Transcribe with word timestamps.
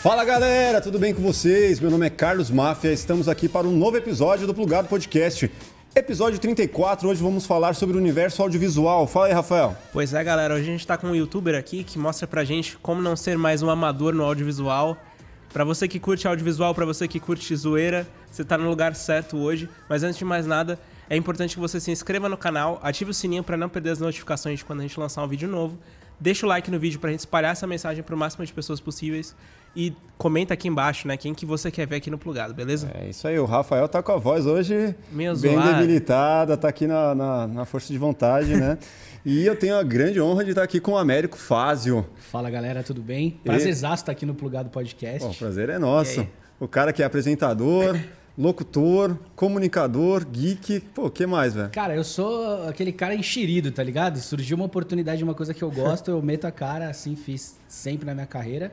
Fala 0.00 0.24
galera, 0.24 0.80
tudo 0.80 0.96
bem 0.96 1.12
com 1.12 1.20
vocês? 1.20 1.80
Meu 1.80 1.90
nome 1.90 2.06
é 2.06 2.10
Carlos 2.10 2.52
Máfia, 2.52 2.92
estamos 2.92 3.26
aqui 3.26 3.48
para 3.48 3.66
um 3.66 3.76
novo 3.76 3.96
episódio 3.96 4.46
do 4.46 4.54
Plugado 4.54 4.86
Podcast. 4.86 5.50
Episódio 5.92 6.38
34, 6.38 7.08
hoje 7.08 7.20
vamos 7.20 7.44
falar 7.44 7.74
sobre 7.74 7.96
o 7.96 7.98
universo 7.98 8.40
audiovisual. 8.40 9.08
Fala 9.08 9.26
aí, 9.26 9.32
Rafael. 9.32 9.76
Pois 9.92 10.14
é, 10.14 10.22
galera, 10.22 10.54
hoje 10.54 10.62
a 10.62 10.66
gente 10.66 10.86
tá 10.86 10.96
com 10.96 11.08
um 11.08 11.16
youtuber 11.16 11.58
aqui 11.58 11.82
que 11.82 11.98
mostra 11.98 12.28
pra 12.28 12.44
gente 12.44 12.78
como 12.78 13.02
não 13.02 13.16
ser 13.16 13.36
mais 13.36 13.60
um 13.60 13.68
amador 13.68 14.14
no 14.14 14.22
audiovisual. 14.22 14.96
Pra 15.52 15.64
você 15.64 15.88
que 15.88 15.98
curte 15.98 16.28
audiovisual, 16.28 16.72
pra 16.76 16.84
você 16.84 17.08
que 17.08 17.18
curte 17.18 17.56
zoeira, 17.56 18.06
você 18.30 18.44
tá 18.44 18.56
no 18.56 18.70
lugar 18.70 18.94
certo 18.94 19.36
hoje. 19.36 19.68
Mas 19.88 20.04
antes 20.04 20.16
de 20.16 20.24
mais 20.24 20.46
nada, 20.46 20.78
é 21.10 21.16
importante 21.16 21.56
que 21.56 21.60
você 21.60 21.80
se 21.80 21.90
inscreva 21.90 22.28
no 22.28 22.36
canal, 22.36 22.78
ative 22.84 23.10
o 23.10 23.14
sininho 23.14 23.42
para 23.42 23.56
não 23.56 23.68
perder 23.68 23.90
as 23.90 23.98
notificações 23.98 24.60
de 24.60 24.64
quando 24.64 24.78
a 24.78 24.82
gente 24.82 25.00
lançar 25.00 25.24
um 25.24 25.28
vídeo 25.28 25.48
novo. 25.48 25.76
Deixa 26.20 26.46
o 26.46 26.48
like 26.48 26.70
no 26.70 26.78
vídeo 26.78 27.00
pra 27.00 27.10
gente 27.10 27.20
espalhar 27.20 27.52
essa 27.52 27.66
mensagem 27.66 28.02
pro 28.04 28.16
máximo 28.16 28.46
de 28.46 28.52
pessoas 28.52 28.78
possíveis. 28.78 29.34
E 29.76 29.94
comenta 30.16 30.52
aqui 30.54 30.66
embaixo, 30.66 31.06
né, 31.06 31.16
quem 31.16 31.32
que 31.32 31.46
você 31.46 31.70
quer 31.70 31.86
ver 31.86 31.96
aqui 31.96 32.10
no 32.10 32.18
Plugado, 32.18 32.52
beleza? 32.52 32.90
É 32.94 33.08
isso 33.08 33.26
aí, 33.28 33.38
o 33.38 33.44
Rafael 33.44 33.88
tá 33.88 34.02
com 34.02 34.10
a 34.10 34.16
voz 34.16 34.44
hoje 34.46 34.94
Meio 35.12 35.36
bem 35.36 35.54
zoada. 35.54 35.74
debilitada, 35.74 36.56
tá 36.56 36.68
aqui 36.68 36.86
na, 36.86 37.14
na, 37.14 37.46
na 37.46 37.64
força 37.64 37.92
de 37.92 37.98
vontade, 37.98 38.56
né? 38.56 38.76
e 39.24 39.46
eu 39.46 39.56
tenho 39.56 39.76
a 39.76 39.82
grande 39.82 40.20
honra 40.20 40.44
de 40.44 40.50
estar 40.50 40.64
aqui 40.64 40.80
com 40.80 40.92
o 40.92 40.98
Américo 40.98 41.38
Fázio. 41.38 42.04
Fala 42.16 42.50
galera, 42.50 42.82
tudo 42.82 43.00
bem? 43.00 43.38
Prazerzaço 43.44 44.02
estar 44.02 44.12
aqui 44.12 44.26
no 44.26 44.34
Plugado 44.34 44.68
Podcast. 44.70 45.20
Bom, 45.20 45.30
o 45.30 45.34
prazer 45.34 45.68
é 45.68 45.78
nosso. 45.78 46.26
O 46.58 46.66
cara 46.66 46.92
que 46.92 47.00
é 47.00 47.06
apresentador, 47.06 47.96
locutor, 48.36 49.16
comunicador, 49.36 50.26
geek. 50.26 50.80
Pô, 50.80 51.06
o 51.06 51.10
que 51.10 51.24
mais, 51.26 51.54
velho? 51.54 51.70
Cara, 51.70 51.94
eu 51.94 52.02
sou 52.02 52.68
aquele 52.68 52.90
cara 52.90 53.14
enxerido, 53.14 53.70
tá 53.70 53.84
ligado? 53.84 54.18
Surgiu 54.18 54.56
uma 54.56 54.66
oportunidade 54.66 55.18
de 55.18 55.24
uma 55.24 55.34
coisa 55.34 55.54
que 55.54 55.62
eu 55.62 55.70
gosto, 55.70 56.10
eu 56.10 56.20
meto 56.20 56.44
a 56.44 56.50
cara, 56.50 56.88
assim, 56.88 57.14
fiz 57.14 57.56
sempre 57.68 58.04
na 58.04 58.14
minha 58.14 58.26
carreira. 58.26 58.72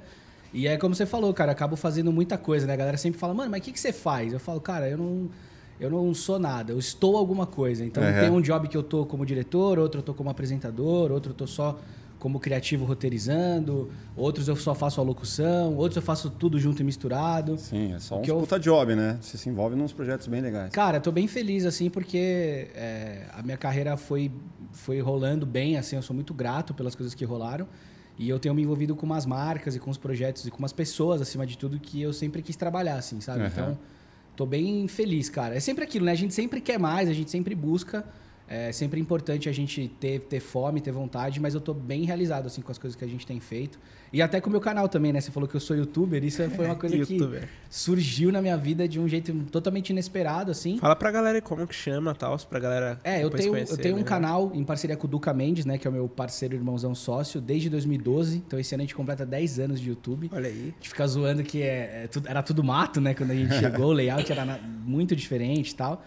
E 0.56 0.68
é 0.68 0.78
como 0.78 0.96
você 0.96 1.06
falou, 1.06 1.34
cara, 1.34 1.52
eu 1.52 1.54
acabo 1.54 1.76
fazendo 1.76 2.14
muita 2.14 2.38
coisa, 2.38 2.66
né? 2.66 2.72
A 2.72 2.78
galera 2.78 2.96
sempre 2.96 3.20
fala, 3.20 3.34
mano, 3.34 3.52
mas 3.52 3.60
o 3.60 3.64
que, 3.64 3.74
que 3.74 3.80
você 3.80 3.92
faz? 3.92 4.32
Eu 4.32 4.40
falo, 4.40 4.62
cara, 4.62 4.90
eu 4.90 4.98
não, 4.98 5.30
eu 5.78 5.90
não 5.90 6.14
sou 6.14 6.40
nada, 6.40 6.72
eu 6.72 6.80
estou 6.80 7.18
alguma 7.18 7.46
coisa. 7.46 7.84
Então 7.84 8.02
Uhum. 8.02 8.14
tem 8.14 8.30
um 8.30 8.40
job 8.42 8.70
que 8.70 8.78
eu 8.78 8.82
tô 8.84 9.06
como 9.06 9.26
diretor, 9.26 9.78
outro 9.78 10.00
eu 10.00 10.04
tô 10.04 10.14
como 10.14 10.30
apresentador, 10.30 11.12
outro 11.12 11.32
eu 11.32 11.36
tô 11.36 11.46
só 11.46 11.78
como 12.18 12.40
criativo 12.40 12.86
roteirizando, 12.86 13.92
outros 14.16 14.48
eu 14.48 14.56
só 14.56 14.74
faço 14.74 15.02
a 15.02 15.04
locução, 15.04 15.76
outros 15.76 15.98
eu 15.98 16.02
faço 16.02 16.30
tudo 16.30 16.58
junto 16.58 16.82
e 16.82 16.86
misturado. 16.86 17.58
Sim, 17.58 17.94
é 17.94 18.00
só 18.00 18.18
um 18.18 18.24
eu- 18.26 18.38
puta 18.40 18.58
job, 18.58 18.96
né? 18.96 19.18
Você 19.22 19.38
se 19.38 19.50
envolve 19.50 19.76
nos 19.76 19.92
projetos 19.92 20.26
bem 20.28 20.40
legais. 20.40 20.70
Cara, 20.72 21.02
tô 21.02 21.12
bem 21.12 21.28
feliz, 21.28 21.66
assim, 21.66 21.90
porque 21.90 22.70
é, 22.74 23.26
a 23.34 23.44
minha 23.44 23.58
carreira 23.58 23.98
foi, 23.98 24.32
foi 24.72 25.02
rolando 25.02 25.46
bem, 25.46 25.76
assim, 25.78 25.98
eu 25.98 26.02
sou 26.02 26.16
muito 26.16 26.34
grato 26.34 26.74
pelas 26.74 26.96
coisas 26.96 27.14
que 27.14 27.26
rolaram. 27.26 27.68
E 28.18 28.30
eu 28.30 28.40
tenho 28.40 28.56
me 28.56 28.62
envolvido 28.62 28.96
com 28.96 29.06
umas 29.06 29.26
marcas 29.26 29.76
e 29.76 29.80
com 29.80 29.92
os 29.92 29.98
projetos 29.98 30.46
e 30.46 30.52
com 30.52 30.60
umas 30.60 30.72
pessoas, 30.72 31.22
acima 31.22 31.46
de 31.46 31.58
tudo, 31.58 31.80
que 31.80 32.02
eu 32.02 32.14
sempre 32.14 32.42
quis 32.42 32.56
trabalhar, 32.56 32.96
assim, 32.96 33.20
sabe? 33.20 33.42
Aham. 33.42 33.50
Então, 33.52 33.80
tô 34.36 34.46
bem 34.46 34.88
feliz, 34.88 35.30
cara. 35.30 35.56
É 35.56 35.60
sempre 35.60 35.84
aquilo, 35.84 36.06
né? 36.06 36.12
A 36.12 36.16
gente 36.16 36.34
sempre 36.34 36.62
quer 36.62 36.80
mais, 36.80 37.10
a 37.10 37.14
gente 37.14 37.30
sempre 37.30 37.54
busca. 37.54 38.06
É 38.48 38.72
sempre 38.72 39.00
importante 39.00 39.50
a 39.50 39.52
gente 39.52 39.88
ter, 40.00 40.20
ter 40.22 40.40
fome, 40.40 40.80
ter 40.80 40.92
vontade, 40.92 41.40
mas 41.40 41.56
eu 41.56 41.62
tô 41.62 41.74
bem 41.74 42.04
realizado, 42.06 42.46
assim, 42.46 42.62
com 42.62 42.72
as 42.72 42.78
coisas 42.78 42.96
que 42.96 43.04
a 43.04 43.08
gente 43.08 43.26
tem 43.26 43.40
feito. 43.40 43.80
E 44.14 44.22
até 44.22 44.40
com 44.40 44.50
o 44.50 44.52
meu 44.52 44.62
canal 44.62 44.88
também, 44.88 45.12
né? 45.12 45.20
Você 45.20 45.32
falou 45.32 45.50
que 45.50 45.56
eu 45.56 45.60
sou 45.60 45.76
youtuber, 45.76 46.24
isso 46.24 46.48
foi 46.52 46.66
uma 46.66 46.76
coisa 46.76 46.96
que 47.06 47.18
surgiu 47.70 48.32
na 48.32 48.42
minha 48.42 48.56
vida 48.56 48.88
de 48.88 49.00
um 49.00 49.08
jeito 49.08 49.34
totalmente 49.52 49.90
inesperado, 49.90 50.52
assim. 50.52 50.78
Fala 50.78 50.96
pra 50.96 51.12
galera 51.12 51.42
como 51.42 51.66
que 51.68 51.76
chama 51.76 52.14
tal, 52.14 52.38
pra 52.48 52.60
galera 52.60 53.00
É, 53.04 53.24
eu 53.24 53.30
tenho, 53.30 53.50
conhecer 53.52 53.74
eu 53.74 53.78
tenho 53.78 53.96
um 53.96 53.98
melhor. 53.98 54.08
canal 54.10 54.52
em 54.54 54.64
parceria 54.64 54.96
com 54.96 55.08
o 55.08 55.10
Duca 55.10 55.34
Mendes, 55.34 55.66
né? 55.66 55.78
Que 55.78 55.88
é 55.88 55.90
o 55.90 55.94
meu 55.94 56.08
parceiro 56.08 56.56
irmãozão 56.56 56.94
sócio, 56.96 57.42
desde 57.42 57.70
2012. 57.70 58.38
Então 58.38 58.60
esse 58.60 58.74
ano 58.76 58.82
a 58.84 58.86
gente 58.86 58.96
completa 58.96 59.26
10 59.26 59.60
anos 59.60 59.82
de 59.82 59.90
YouTube. 59.90 60.30
Olha 60.32 60.48
aí. 60.48 60.62
A 60.70 60.78
gente 60.80 60.90
fica 60.90 61.08
zoando 61.08 61.44
que 61.44 61.62
é, 61.62 62.04
é 62.04 62.08
tudo- 62.08 62.28
era 62.28 62.42
tudo 62.44 62.64
mato, 62.64 63.02
né? 63.02 63.14
Quando 63.14 63.32
a 63.32 63.36
gente 63.36 63.54
chegou, 63.56 63.88
o 63.88 63.92
layout 63.94 64.32
era 64.32 64.46
na- 64.46 64.60
muito 64.60 65.16
diferente 65.16 65.72
e 65.72 65.76
tal. 65.76 66.06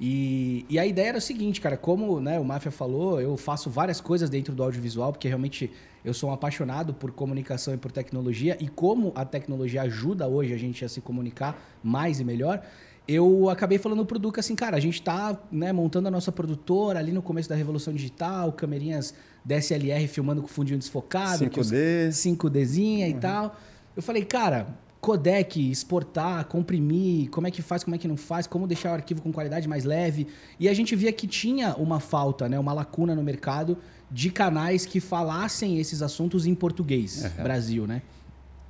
E, 0.00 0.64
e 0.68 0.78
a 0.78 0.86
ideia 0.86 1.08
era 1.08 1.18
o 1.18 1.20
seguinte, 1.20 1.60
cara, 1.60 1.76
como 1.76 2.20
né, 2.20 2.38
o 2.38 2.44
Máfia 2.44 2.70
falou, 2.70 3.20
eu 3.20 3.36
faço 3.36 3.68
várias 3.68 4.00
coisas 4.00 4.30
dentro 4.30 4.54
do 4.54 4.62
audiovisual, 4.62 5.12
porque 5.12 5.26
realmente 5.26 5.70
eu 6.04 6.14
sou 6.14 6.30
um 6.30 6.32
apaixonado 6.32 6.94
por 6.94 7.10
comunicação 7.10 7.74
e 7.74 7.76
por 7.76 7.90
tecnologia, 7.90 8.56
e 8.60 8.68
como 8.68 9.12
a 9.16 9.24
tecnologia 9.24 9.82
ajuda 9.82 10.28
hoje 10.28 10.54
a 10.54 10.56
gente 10.56 10.84
a 10.84 10.88
se 10.88 11.00
comunicar 11.00 11.60
mais 11.82 12.20
e 12.20 12.24
melhor, 12.24 12.62
eu 13.08 13.48
acabei 13.50 13.78
falando 13.78 14.04
pro 14.06 14.18
Duca 14.18 14.38
assim, 14.40 14.54
cara, 14.54 14.76
a 14.76 14.80
gente 14.80 15.02
tá 15.02 15.36
né, 15.50 15.72
montando 15.72 16.06
a 16.08 16.10
nossa 16.10 16.30
produtora 16.30 16.98
ali 17.00 17.10
no 17.10 17.22
começo 17.22 17.48
da 17.48 17.54
revolução 17.56 17.92
digital, 17.92 18.52
camerinhas 18.52 19.14
DSLR 19.44 20.06
filmando 20.06 20.42
com 20.42 20.48
fundinho 20.48 20.78
desfocado. 20.78 21.48
que 21.50 21.58
os- 21.58 21.68
5D. 21.72 22.12
5Dzinha 22.12 23.08
e 23.08 23.14
tal. 23.14 23.56
Eu 23.96 24.02
falei, 24.02 24.24
cara, 24.24 24.68
codec, 25.00 25.70
exportar, 25.70 26.44
comprimir, 26.46 27.30
como 27.30 27.46
é 27.46 27.50
que 27.50 27.62
faz, 27.62 27.84
como 27.84 27.94
é 27.94 27.98
que 27.98 28.08
não 28.08 28.16
faz, 28.16 28.46
como 28.46 28.66
deixar 28.66 28.90
o 28.90 28.94
arquivo 28.94 29.22
com 29.22 29.32
qualidade 29.32 29.68
mais 29.68 29.84
leve. 29.84 30.26
E 30.58 30.68
a 30.68 30.74
gente 30.74 30.94
via 30.96 31.12
que 31.12 31.26
tinha 31.26 31.74
uma 31.76 32.00
falta, 32.00 32.48
né, 32.48 32.58
uma 32.58 32.72
lacuna 32.72 33.14
no 33.14 33.22
mercado 33.22 33.78
de 34.10 34.30
canais 34.30 34.86
que 34.86 35.00
falassem 35.00 35.78
esses 35.78 36.02
assuntos 36.02 36.46
em 36.46 36.54
português, 36.54 37.24
Brasil, 37.42 37.86
né? 37.86 38.02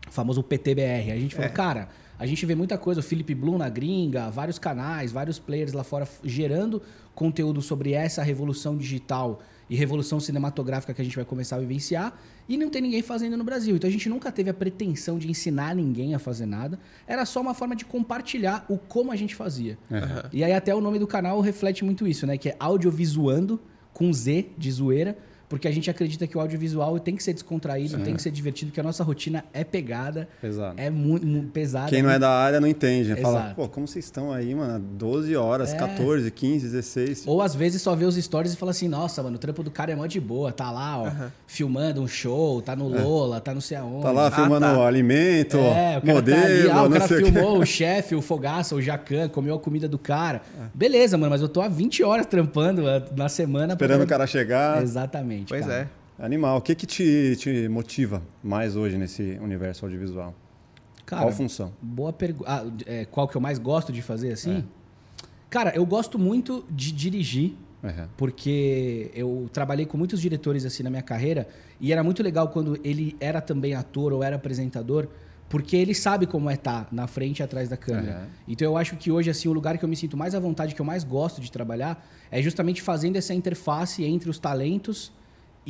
O 0.06 0.10
famoso 0.10 0.42
PTBR. 0.42 1.12
A 1.12 1.16
gente 1.16 1.34
falou, 1.34 1.50
cara, 1.50 1.88
a 2.18 2.26
gente 2.26 2.44
vê 2.44 2.54
muita 2.54 2.76
coisa, 2.76 3.00
o 3.00 3.02
Felipe 3.02 3.34
Blum 3.34 3.56
na 3.56 3.68
gringa, 3.68 4.30
vários 4.30 4.58
canais, 4.58 5.12
vários 5.12 5.38
players 5.38 5.72
lá 5.72 5.84
fora 5.84 6.08
gerando 6.24 6.82
conteúdo 7.14 7.62
sobre 7.62 7.92
essa 7.92 8.22
revolução 8.22 8.76
digital 8.76 9.40
e 9.68 9.76
revolução 9.76 10.18
cinematográfica 10.18 10.94
que 10.94 11.00
a 11.00 11.04
gente 11.04 11.16
vai 11.16 11.24
começar 11.24 11.56
a 11.56 11.58
vivenciar 11.58 12.18
e 12.48 12.56
não 12.56 12.70
tem 12.70 12.80
ninguém 12.80 13.02
fazendo 13.02 13.36
no 13.36 13.44
Brasil. 13.44 13.76
Então 13.76 13.88
a 13.88 13.92
gente 13.92 14.08
nunca 14.08 14.32
teve 14.32 14.48
a 14.50 14.54
pretensão 14.54 15.18
de 15.18 15.30
ensinar 15.30 15.74
ninguém 15.74 16.14
a 16.14 16.18
fazer 16.18 16.46
nada. 16.46 16.78
Era 17.06 17.24
só 17.26 17.40
uma 17.40 17.54
forma 17.54 17.76
de 17.76 17.84
compartilhar 17.84 18.64
o 18.68 18.78
como 18.78 19.12
a 19.12 19.16
gente 19.16 19.34
fazia. 19.34 19.78
E 20.32 20.42
aí 20.42 20.52
até 20.52 20.74
o 20.74 20.80
nome 20.80 20.98
do 20.98 21.06
canal 21.06 21.40
reflete 21.40 21.84
muito 21.84 22.06
isso, 22.06 22.26
né? 22.26 22.38
Que 22.38 22.50
é 22.50 22.56
audiovisuando 22.58 23.60
com 23.92 24.12
Z 24.12 24.46
de 24.56 24.70
zoeira. 24.70 25.18
Porque 25.48 25.66
a 25.66 25.70
gente 25.72 25.88
acredita 25.90 26.26
que 26.26 26.36
o 26.36 26.40
audiovisual 26.40 26.98
tem 27.00 27.16
que 27.16 27.22
ser 27.22 27.32
descontraído, 27.32 27.96
tem 28.04 28.14
que 28.14 28.20
ser 28.22 28.30
divertido, 28.30 28.70
porque 28.70 28.80
a 28.80 28.82
nossa 28.82 29.02
rotina 29.02 29.44
é 29.52 29.64
pegada, 29.64 30.28
Pesado. 30.42 30.74
é 30.78 30.90
muito, 30.90 31.26
muito 31.26 31.48
pesada. 31.50 31.88
Quem 31.88 32.02
não 32.02 32.10
é 32.10 32.18
da 32.18 32.28
área 32.30 32.60
não 32.60 32.68
entende. 32.68 33.10
né? 33.10 33.16
Fala, 33.16 33.38
Exato. 33.40 33.54
pô, 33.54 33.68
como 33.68 33.88
vocês 33.88 34.04
estão 34.04 34.30
aí, 34.30 34.54
mano? 34.54 34.78
12 34.78 35.34
horas, 35.36 35.72
É. 35.72 35.76
14, 35.76 36.30
15, 36.30 36.66
16. 36.66 37.24
Ou 37.26 37.40
às 37.40 37.54
vezes 37.54 37.80
só 37.80 37.94
vê 37.94 38.04
os 38.04 38.16
stories 38.16 38.52
e 38.52 38.56
fala 38.56 38.72
assim, 38.72 38.88
nossa, 38.88 39.22
mano, 39.22 39.36
o 39.36 39.38
trampo 39.38 39.62
do 39.62 39.70
cara 39.70 39.90
é 39.90 39.94
mó 39.96 40.06
de 40.06 40.20
boa, 40.20 40.52
tá 40.52 40.70
lá, 40.70 40.98
ó, 41.02 41.10
filmando 41.46 42.02
um 42.02 42.06
show, 42.08 42.60
tá 42.60 42.76
no 42.76 42.86
Lola, 42.88 43.40
tá 43.40 43.54
não 43.54 43.60
sei 43.62 43.78
aonde. 43.78 44.02
Tá 44.02 44.10
lá 44.10 44.30
filmando 44.30 44.66
tá. 44.66 44.86
alimento, 44.86 45.56
É, 45.56 45.98
o 46.02 46.06
modelo, 46.06 46.40
tá 46.40 46.46
ali, 46.46 46.70
ah, 46.70 46.82
o 46.82 46.88
não 46.88 46.90
cara 46.92 47.08
sei 47.08 47.16
o 47.16 47.24
quê. 47.24 47.32
filmou 47.32 47.58
o 47.58 47.64
chefe, 47.66 48.14
o 48.14 48.20
Fogaça, 48.20 48.74
o 48.74 48.82
Jacan, 48.82 49.28
comeu 49.28 49.54
a 49.54 49.58
comida 49.58 49.88
do 49.88 49.98
cara. 49.98 50.42
Beleza, 50.74 51.16
mano, 51.16 51.30
mas 51.30 51.40
eu 51.40 51.48
tô 51.48 51.60
há 51.62 51.68
20 51.68 52.02
horas 52.02 52.26
trampando 52.26 52.86
ah, 52.86 53.02
na 53.16 53.28
semana. 53.30 53.76
pra- 53.76 53.86
Esperando 53.86 54.04
o 54.04 54.06
cara 54.08 54.26
chegar. 54.26 54.82
Exatamente. 54.82 55.37
Pois 55.46 55.66
cara. 55.66 55.90
é. 56.18 56.24
Animal. 56.24 56.58
O 56.58 56.60
que 56.60 56.74
que 56.74 56.86
te, 56.86 57.36
te 57.36 57.68
motiva 57.68 58.22
mais 58.42 58.74
hoje 58.76 58.96
nesse 58.98 59.38
universo 59.42 59.84
audiovisual? 59.84 60.34
Cara, 61.06 61.22
Qual 61.22 61.32
função? 61.32 61.72
Boa 61.80 62.12
pergunta. 62.12 62.50
Ah, 62.50 62.64
é, 62.86 63.04
qual 63.04 63.28
que 63.28 63.36
eu 63.36 63.40
mais 63.40 63.58
gosto 63.58 63.92
de 63.92 64.02
fazer 64.02 64.32
assim? 64.32 64.58
É. 64.58 64.64
Cara, 65.48 65.72
eu 65.74 65.86
gosto 65.86 66.18
muito 66.18 66.64
de 66.70 66.92
dirigir, 66.92 67.54
Uhum. 67.82 68.08
porque 68.16 69.08
eu 69.14 69.48
trabalhei 69.52 69.86
com 69.86 69.96
muitos 69.96 70.20
diretores 70.20 70.64
assim 70.64 70.82
na 70.82 70.90
minha 70.90 71.00
carreira 71.02 71.48
e 71.80 71.92
era 71.92 72.02
muito 72.02 72.22
legal 72.24 72.48
quando 72.48 72.76
ele 72.82 73.16
era 73.20 73.40
também 73.40 73.72
ator 73.74 74.12
ou 74.12 74.22
era 74.22 74.34
apresentador, 74.34 75.06
porque 75.48 75.76
ele 75.76 75.94
sabe 75.94 76.26
como 76.26 76.50
é 76.50 76.54
estar 76.54 76.88
na 76.90 77.06
frente 77.06 77.38
e 77.38 77.42
atrás 77.44 77.68
da 77.68 77.76
câmera. 77.76 78.18
Uhum. 78.22 78.26
Então 78.48 78.66
eu 78.66 78.76
acho 78.76 78.96
que 78.96 79.10
hoje 79.12 79.30
assim 79.30 79.48
o 79.48 79.52
lugar 79.52 79.78
que 79.78 79.84
eu 79.84 79.88
me 79.88 79.94
sinto 79.96 80.16
mais 80.16 80.34
à 80.34 80.40
vontade, 80.40 80.74
que 80.74 80.80
eu 80.80 80.84
mais 80.84 81.04
gosto 81.04 81.40
de 81.40 81.50
trabalhar, 81.52 82.04
é 82.32 82.42
justamente 82.42 82.82
fazendo 82.82 83.14
essa 83.16 83.32
interface 83.32 84.04
entre 84.04 84.28
os 84.28 84.38
talentos 84.40 85.12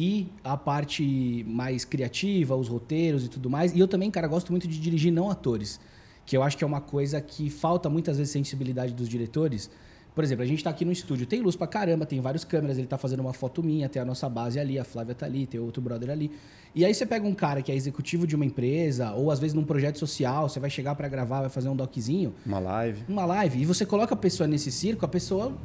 e 0.01 0.29
a 0.45 0.57
parte 0.57 1.45
mais 1.49 1.85
criativa, 1.85 2.55
os 2.55 2.69
roteiros 2.69 3.25
e 3.25 3.29
tudo 3.29 3.51
mais. 3.51 3.75
E 3.75 3.81
eu 3.81 3.89
também, 3.89 4.13
cara, 4.13 4.29
gosto 4.29 4.53
muito 4.53 4.69
de 4.69 4.79
dirigir 4.79 5.13
não 5.13 5.29
atores, 5.29 5.81
que 6.25 6.37
eu 6.37 6.43
acho 6.45 6.57
que 6.57 6.63
é 6.63 6.67
uma 6.67 6.81
coisa 6.81 7.21
que 7.21 7.51
falta 7.51 7.91
muitas 7.91 8.17
vezes 8.17 8.33
sensibilidade 8.33 8.95
dos 8.95 9.09
diretores. 9.09 9.69
Por 10.15 10.23
exemplo, 10.23 10.45
a 10.45 10.47
gente 10.47 10.63
tá 10.63 10.71
aqui 10.71 10.85
no 10.85 10.93
estúdio, 10.93 11.27
tem 11.27 11.41
luz 11.41 11.57
pra 11.57 11.67
caramba, 11.67 12.07
tem 12.07 12.21
várias 12.21 12.45
câmeras, 12.45 12.79
ele 12.79 12.87
tá 12.87 12.97
fazendo 12.97 13.21
uma 13.21 13.33
foto 13.33 13.61
minha, 13.61 13.89
tem 13.89 14.01
a 14.01 14.05
nossa 14.05 14.29
base 14.29 14.59
ali, 14.61 14.79
a 14.79 14.85
Flávia 14.85 15.17
tá 15.17 15.27
ali, 15.27 15.47
tem 15.49 15.59
outro 15.59 15.83
brother 15.83 16.11
ali. 16.11 16.31
E 16.77 16.85
aí 16.85 16.95
você 16.95 17.05
pega 17.05 17.27
um 17.27 17.35
cara 17.35 17.61
que 17.61 17.73
é 17.73 17.75
executivo 17.75 18.25
de 18.25 18.37
uma 18.37 18.45
empresa, 18.45 19.13
ou 19.15 19.33
às 19.33 19.41
vezes 19.41 19.55
num 19.55 19.65
projeto 19.65 19.99
social, 19.99 20.49
você 20.49 20.61
vai 20.61 20.71
chegar 20.71 20.95
pra 20.95 21.09
gravar, 21.09 21.41
vai 21.41 21.51
fazer 21.51 21.69
um 21.69 21.77
doczinho, 21.77 22.33
Uma 22.47 22.61
live. 22.61 23.03
uma 23.09 23.25
live, 23.25 23.61
e 23.63 23.65
você 23.65 23.85
coloca 23.85 24.15
a 24.15 24.17
pessoa 24.17 24.47
nesse 24.47 24.71
circo, 24.71 25.05
a 25.05 25.09
pessoa 25.09 25.57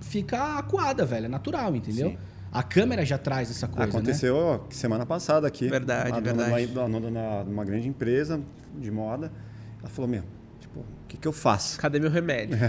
fica 0.00 0.58
acuada, 0.58 1.06
velho, 1.06 1.24
é 1.26 1.28
natural, 1.28 1.74
entendeu? 1.74 2.10
Sim. 2.10 2.18
A 2.52 2.62
câmera 2.62 3.04
já 3.04 3.18
traz 3.18 3.50
essa 3.50 3.66
coisa, 3.68 3.84
né? 3.84 3.88
Aconteceu 3.90 4.36
ó, 4.36 4.60
semana 4.70 5.04
passada 5.04 5.46
aqui. 5.46 5.68
Verdade, 5.68 6.10
dona 6.10 6.20
verdade. 6.20 6.66
de 6.66 6.72
uma- 6.78 6.84
uma 6.86 7.00
dona 7.00 7.42
uma 7.42 7.64
grande 7.64 7.86
empresa 7.88 8.40
de 8.78 8.90
moda. 8.90 9.30
Ela 9.80 9.88
falou, 9.88 10.08
meu, 10.10 10.22
Tipo, 10.60 10.84
que, 11.08 11.16
que 11.16 11.26
eu 11.26 11.32
faço? 11.32 11.78
Cadê 11.78 11.98
meu 11.98 12.10
remédio? 12.10 12.56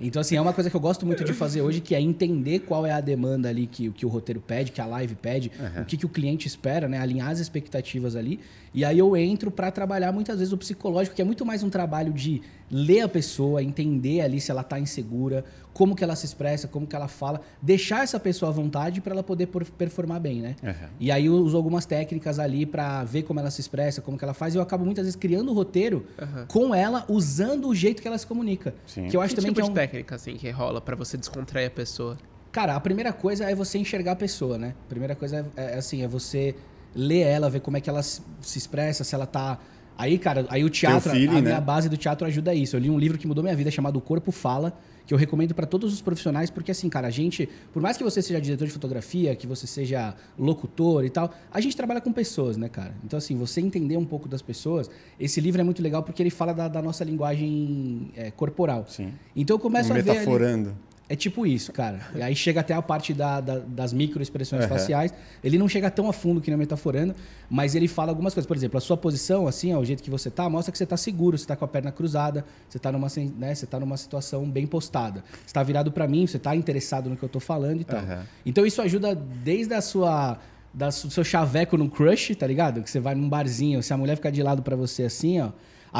Então, 0.00 0.20
assim, 0.20 0.36
é 0.36 0.40
uma 0.40 0.52
coisa 0.52 0.70
que 0.70 0.76
eu 0.76 0.80
gosto 0.80 1.04
muito 1.04 1.24
de 1.24 1.32
fazer 1.32 1.62
hoje, 1.62 1.80
que 1.80 1.94
é 1.94 2.00
entender 2.00 2.60
qual 2.60 2.86
é 2.86 2.92
a 2.92 3.00
demanda 3.00 3.48
ali 3.48 3.66
que, 3.66 3.90
que 3.90 4.06
o 4.06 4.08
roteiro 4.08 4.40
pede, 4.40 4.70
que 4.70 4.80
a 4.80 4.86
live 4.86 5.14
pede, 5.14 5.50
o 5.80 5.84
que, 5.84 5.96
que 5.96 6.06
o 6.06 6.08
cliente 6.08 6.46
espera, 6.46 6.88
né? 6.88 6.98
Alinhar 6.98 7.30
as 7.30 7.40
expectativas 7.40 8.14
ali. 8.14 8.38
E 8.72 8.84
aí 8.84 8.98
eu 8.98 9.16
entro 9.16 9.50
para 9.50 9.70
trabalhar 9.70 10.12
muitas 10.12 10.38
vezes 10.38 10.52
o 10.52 10.58
psicológico, 10.58 11.16
que 11.16 11.22
é 11.22 11.24
muito 11.24 11.46
mais 11.46 11.62
um 11.62 11.70
trabalho 11.70 12.12
de 12.12 12.42
ler 12.70 13.00
a 13.00 13.08
pessoa, 13.08 13.62
entender 13.62 14.20
ali 14.20 14.40
se 14.40 14.50
ela 14.50 14.62
tá 14.62 14.78
insegura, 14.78 15.44
como 15.72 15.94
que 15.94 16.02
ela 16.02 16.16
se 16.16 16.26
expressa, 16.26 16.66
como 16.66 16.86
que 16.86 16.96
ela 16.96 17.06
fala, 17.06 17.40
deixar 17.60 18.02
essa 18.02 18.18
pessoa 18.18 18.50
à 18.50 18.52
vontade 18.52 19.00
para 19.00 19.12
ela 19.12 19.22
poder 19.22 19.46
performar 19.46 20.20
bem, 20.20 20.40
né? 20.40 20.56
Uhum. 20.62 20.88
E 20.98 21.10
aí 21.10 21.26
eu 21.26 21.34
uso 21.34 21.56
algumas 21.56 21.86
técnicas 21.86 22.38
ali 22.38 22.66
para 22.66 23.04
ver 23.04 23.22
como 23.22 23.38
ela 23.40 23.50
se 23.50 23.60
expressa, 23.60 24.00
como 24.00 24.18
que 24.18 24.24
ela 24.24 24.34
faz, 24.34 24.54
e 24.54 24.58
eu 24.58 24.62
acabo 24.62 24.84
muitas 24.84 25.04
vezes 25.04 25.16
criando 25.16 25.50
o 25.50 25.54
roteiro 25.54 26.06
com 26.48 26.74
ela, 26.74 27.04
usando 27.16 27.68
o 27.68 27.74
jeito 27.74 28.02
que 28.02 28.08
ela 28.08 28.18
se 28.18 28.26
comunica. 28.26 28.74
Sim. 28.86 29.08
Que 29.08 29.16
eu 29.16 29.20
acho 29.20 29.34
que 29.34 29.40
também 29.40 29.52
tipo 29.52 29.60
que 29.60 29.62
é 29.62 29.64
de 29.64 29.70
um... 29.70 29.74
técnica, 29.74 30.14
assim, 30.14 30.36
que 30.36 30.50
rola 30.50 30.80
pra 30.80 30.94
você 30.94 31.16
descontrair 31.16 31.66
a 31.66 31.70
pessoa? 31.70 32.16
Cara, 32.52 32.74
a 32.74 32.80
primeira 32.80 33.12
coisa 33.12 33.44
é 33.44 33.54
você 33.54 33.78
enxergar 33.78 34.12
a 34.12 34.16
pessoa, 34.16 34.56
né? 34.56 34.74
A 34.86 34.88
primeira 34.88 35.14
coisa 35.14 35.46
é, 35.56 35.74
é, 35.74 35.78
assim, 35.78 36.02
é 36.02 36.08
você 36.08 36.54
ler 36.94 37.20
ela, 37.20 37.50
ver 37.50 37.60
como 37.60 37.76
é 37.76 37.80
que 37.80 37.90
ela 37.90 38.02
se, 38.02 38.22
expressa, 38.56 39.04
se 39.04 39.14
ela 39.14 39.26
tá. 39.26 39.58
Aí, 39.98 40.18
cara, 40.18 40.46
aí 40.48 40.64
o 40.64 40.70
teatro, 40.70 41.10
feeling, 41.10 41.28
a 41.28 41.34
né? 41.34 41.40
minha 41.40 41.60
base 41.60 41.88
do 41.88 41.96
teatro 41.96 42.26
ajuda 42.26 42.54
isso. 42.54 42.76
Eu 42.76 42.80
li 42.80 42.88
um 42.88 42.98
livro 42.98 43.18
que 43.18 43.26
mudou 43.26 43.42
minha 43.42 43.56
vida 43.56 43.70
chamado 43.70 43.96
O 43.96 44.00
Corpo 44.00 44.30
Fala, 44.32 44.78
que 45.06 45.14
eu 45.14 45.18
recomendo 45.18 45.54
para 45.54 45.66
todos 45.66 45.92
os 45.92 46.00
profissionais, 46.00 46.50
porque 46.50 46.70
assim, 46.70 46.88
cara, 46.88 47.06
a 47.06 47.10
gente, 47.10 47.48
por 47.72 47.80
mais 47.80 47.96
que 47.96 48.02
você 48.02 48.20
seja 48.20 48.40
diretor 48.40 48.66
de 48.66 48.72
fotografia, 48.72 49.36
que 49.36 49.46
você 49.46 49.66
seja 49.66 50.14
locutor 50.38 51.04
e 51.04 51.10
tal, 51.10 51.32
a 51.52 51.60
gente 51.60 51.76
trabalha 51.76 52.00
com 52.00 52.12
pessoas, 52.12 52.56
né, 52.56 52.68
cara? 52.68 52.92
Então, 53.04 53.16
assim, 53.16 53.36
você 53.36 53.60
entender 53.60 53.96
um 53.96 54.04
pouco 54.04 54.28
das 54.28 54.42
pessoas, 54.42 54.90
esse 55.18 55.40
livro 55.40 55.60
é 55.60 55.64
muito 55.64 55.80
legal 55.82 56.02
porque 56.02 56.22
ele 56.22 56.30
fala 56.30 56.52
da, 56.52 56.66
da 56.68 56.82
nossa 56.82 57.04
linguagem 57.04 58.10
é, 58.16 58.30
corporal. 58.30 58.84
Sim. 58.88 59.12
Então 59.34 59.54
eu 59.56 59.60
começo 59.60 59.92
a 59.92 59.94
ver. 59.94 60.00
ali- 60.00 60.08
Metaforando. 60.18 60.76
É 61.08 61.14
tipo 61.14 61.46
isso, 61.46 61.72
cara. 61.72 62.00
E 62.16 62.20
aí 62.22 62.34
chega 62.34 62.60
até 62.60 62.74
a 62.74 62.82
parte 62.82 63.14
da- 63.14 63.40
da- 63.40 63.58
das 63.60 63.92
microexpressões 63.92 64.62
Uhum. 64.64 64.68
faciais. 64.68 65.14
Ele 65.42 65.56
não 65.56 65.68
chega 65.68 65.88
tão 65.90 66.08
a 66.08 66.12
fundo 66.12 66.40
que 66.40 66.50
nem 66.50 66.56
o 66.56 66.58
metaforando, 66.58 67.14
mas 67.48 67.74
ele 67.76 67.86
fala 67.86 68.10
algumas 68.10 68.34
coisas. 68.34 68.46
Por 68.46 68.56
exemplo, 68.56 68.76
a 68.76 68.80
sua 68.80 68.96
posição, 68.96 69.46
assim, 69.46 69.72
ó, 69.72 69.78
o 69.78 69.84
jeito 69.84 70.02
que 70.02 70.10
você 70.10 70.30
tá, 70.30 70.48
mostra 70.50 70.72
que 70.72 70.78
você 70.78 70.86
tá 70.86 70.96
seguro, 70.96 71.38
você 71.38 71.46
tá 71.46 71.54
com 71.54 71.64
a 71.64 71.68
perna 71.68 71.92
cruzada, 71.92 72.44
você 72.68 72.78
tá 72.78 72.90
numa, 72.90 73.06
né, 73.38 73.54
você 73.54 73.66
tá 73.66 73.78
numa 73.78 73.96
situação 73.96 74.50
bem 74.50 74.66
postada. 74.66 75.22
Você 75.46 75.54
tá 75.54 75.62
virado 75.62 75.92
para 75.92 76.08
mim, 76.08 76.26
você 76.26 76.38
tá 76.40 76.56
interessado 76.56 77.08
no 77.08 77.16
que 77.16 77.22
eu 77.22 77.28
tô 77.28 77.38
falando 77.38 77.80
e 77.80 77.84
tal. 77.84 78.00
Uhum. 78.00 78.18
Então 78.44 78.66
isso 78.66 78.82
ajuda 78.82 79.14
desde 79.14 79.74
a 79.74 79.80
sua 79.80 80.38
da 80.74 80.88
do 80.88 81.10
seu 81.10 81.24
chaveco 81.24 81.76
num 81.78 81.88
crush, 81.88 82.34
tá 82.34 82.46
ligado? 82.46 82.82
Que 82.82 82.90
você 82.90 83.00
vai 83.00 83.14
num 83.14 83.28
barzinho, 83.28 83.82
se 83.82 83.94
a 83.94 83.96
mulher 83.96 84.16
ficar 84.16 84.30
de 84.30 84.42
lado 84.42 84.60
pra 84.62 84.76
você 84.76 85.04
assim, 85.04 85.40
ó, 85.40 85.50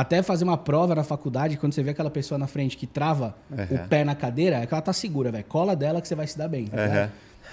até 0.00 0.22
fazer 0.22 0.44
uma 0.44 0.56
prova 0.58 0.94
na 0.94 1.02
faculdade, 1.04 1.56
quando 1.56 1.72
você 1.72 1.82
vê 1.82 1.90
aquela 1.90 2.10
pessoa 2.10 2.38
na 2.38 2.46
frente 2.46 2.76
que 2.76 2.86
trava 2.86 3.34
Uhum. 3.50 3.76
o 3.76 3.88
pé 3.88 4.04
na 4.04 4.14
cadeira, 4.14 4.56
é 4.56 4.66
que 4.66 4.74
ela 4.74 4.82
tá 4.82 4.92
segura, 4.92 5.30
velho. 5.32 5.44
Cola 5.44 5.74
dela 5.74 6.00
que 6.00 6.08
você 6.08 6.14
vai 6.14 6.26
se 6.26 6.36
dar 6.36 6.48
bem. 6.48 6.66
tá 6.66 6.76
Uhum. 6.76 7.08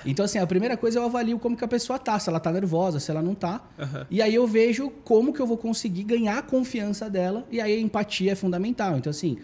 Então, 0.05 0.25
assim, 0.25 0.37
a 0.37 0.45
primeira 0.45 0.75
coisa 0.75 0.99
eu 0.99 1.03
avalio 1.05 1.39
como 1.39 1.55
que 1.55 1.63
a 1.63 1.67
pessoa 1.67 1.97
tá, 1.97 2.19
se 2.19 2.27
ela 2.27 2.39
tá 2.39 2.51
nervosa, 2.51 2.99
se 2.99 3.09
ela 3.09 3.21
não 3.21 3.33
tá. 3.33 3.61
E 4.09 4.21
aí 4.21 4.35
eu 4.35 4.45
vejo 4.45 4.89
como 5.03 5.31
que 5.31 5.39
eu 5.39 5.47
vou 5.47 5.57
conseguir 5.57 6.03
ganhar 6.03 6.39
a 6.39 6.41
confiança 6.41 7.09
dela, 7.09 7.45
e 7.49 7.61
aí 7.61 7.73
a 7.73 7.79
empatia 7.79 8.33
é 8.33 8.35
fundamental. 8.35 8.97
Então, 8.97 9.09
assim, 9.11 9.37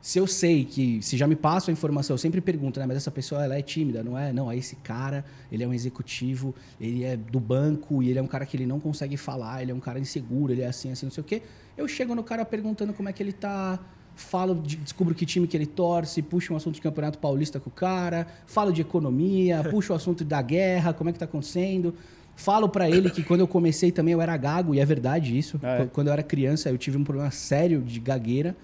se 0.00 0.18
eu 0.18 0.26
sei 0.26 0.64
que, 0.64 1.00
se 1.02 1.16
já 1.16 1.26
me 1.28 1.36
passa 1.36 1.70
a 1.70 1.72
informação, 1.72 2.14
eu 2.14 2.18
sempre 2.18 2.40
pergunto, 2.40 2.80
né? 2.80 2.86
Mas 2.86 2.96
essa 2.96 3.10
pessoa, 3.10 3.44
ela 3.44 3.56
é 3.56 3.62
tímida, 3.62 4.02
não 4.02 4.18
é? 4.18 4.32
Não, 4.32 4.48
aí 4.48 4.58
esse 4.58 4.74
cara, 4.76 5.24
ele 5.52 5.62
é 5.62 5.68
um 5.68 5.74
executivo, 5.74 6.54
ele 6.80 7.04
é 7.04 7.16
do 7.16 7.38
banco, 7.38 8.02
e 8.02 8.08
ele 8.08 8.18
é 8.18 8.22
um 8.22 8.26
cara 8.26 8.44
que 8.46 8.56
ele 8.56 8.66
não 8.66 8.80
consegue 8.80 9.16
falar, 9.16 9.62
ele 9.62 9.70
é 9.70 9.74
um 9.74 9.80
cara 9.80 10.00
inseguro, 10.00 10.52
ele 10.52 10.62
é 10.62 10.66
assim, 10.66 10.90
assim, 10.90 11.06
não 11.06 11.12
sei 11.12 11.20
o 11.20 11.24
quê. 11.24 11.42
Eu 11.76 11.88
chego 11.88 12.14
no 12.14 12.22
cara 12.22 12.44
perguntando 12.44 12.92
como 12.92 13.08
é 13.08 13.12
que 13.12 13.22
ele 13.22 13.32
tá, 13.32 13.78
falo, 14.14 14.54
de, 14.54 14.76
descubro 14.76 15.14
que 15.14 15.24
time 15.24 15.46
que 15.46 15.56
ele 15.56 15.66
torce, 15.66 16.22
puxo 16.22 16.52
um 16.52 16.56
assunto 16.56 16.74
de 16.74 16.80
campeonato 16.80 17.18
paulista 17.18 17.58
com 17.58 17.70
o 17.70 17.72
cara, 17.72 18.26
falo 18.46 18.72
de 18.72 18.80
economia, 18.80 19.62
puxo 19.70 19.92
o 19.92 19.96
assunto 19.96 20.24
da 20.24 20.42
guerra, 20.42 20.92
como 20.92 21.10
é 21.10 21.12
que 21.12 21.18
tá 21.18 21.24
acontecendo. 21.24 21.94
Falo 22.36 22.68
pra 22.68 22.88
ele 22.88 23.10
que 23.10 23.22
quando 23.22 23.40
eu 23.40 23.48
comecei 23.48 23.92
também 23.92 24.12
eu 24.12 24.20
era 24.20 24.36
gago, 24.36 24.74
e 24.74 24.80
é 24.80 24.84
verdade 24.84 25.36
isso. 25.36 25.60
Ah, 25.62 25.82
é? 25.82 25.86
Quando 25.86 26.06
eu 26.06 26.12
era 26.12 26.22
criança, 26.22 26.70
eu 26.70 26.78
tive 26.78 26.96
um 26.96 27.04
problema 27.04 27.30
sério 27.30 27.82
de 27.82 28.00
gagueira 28.00 28.56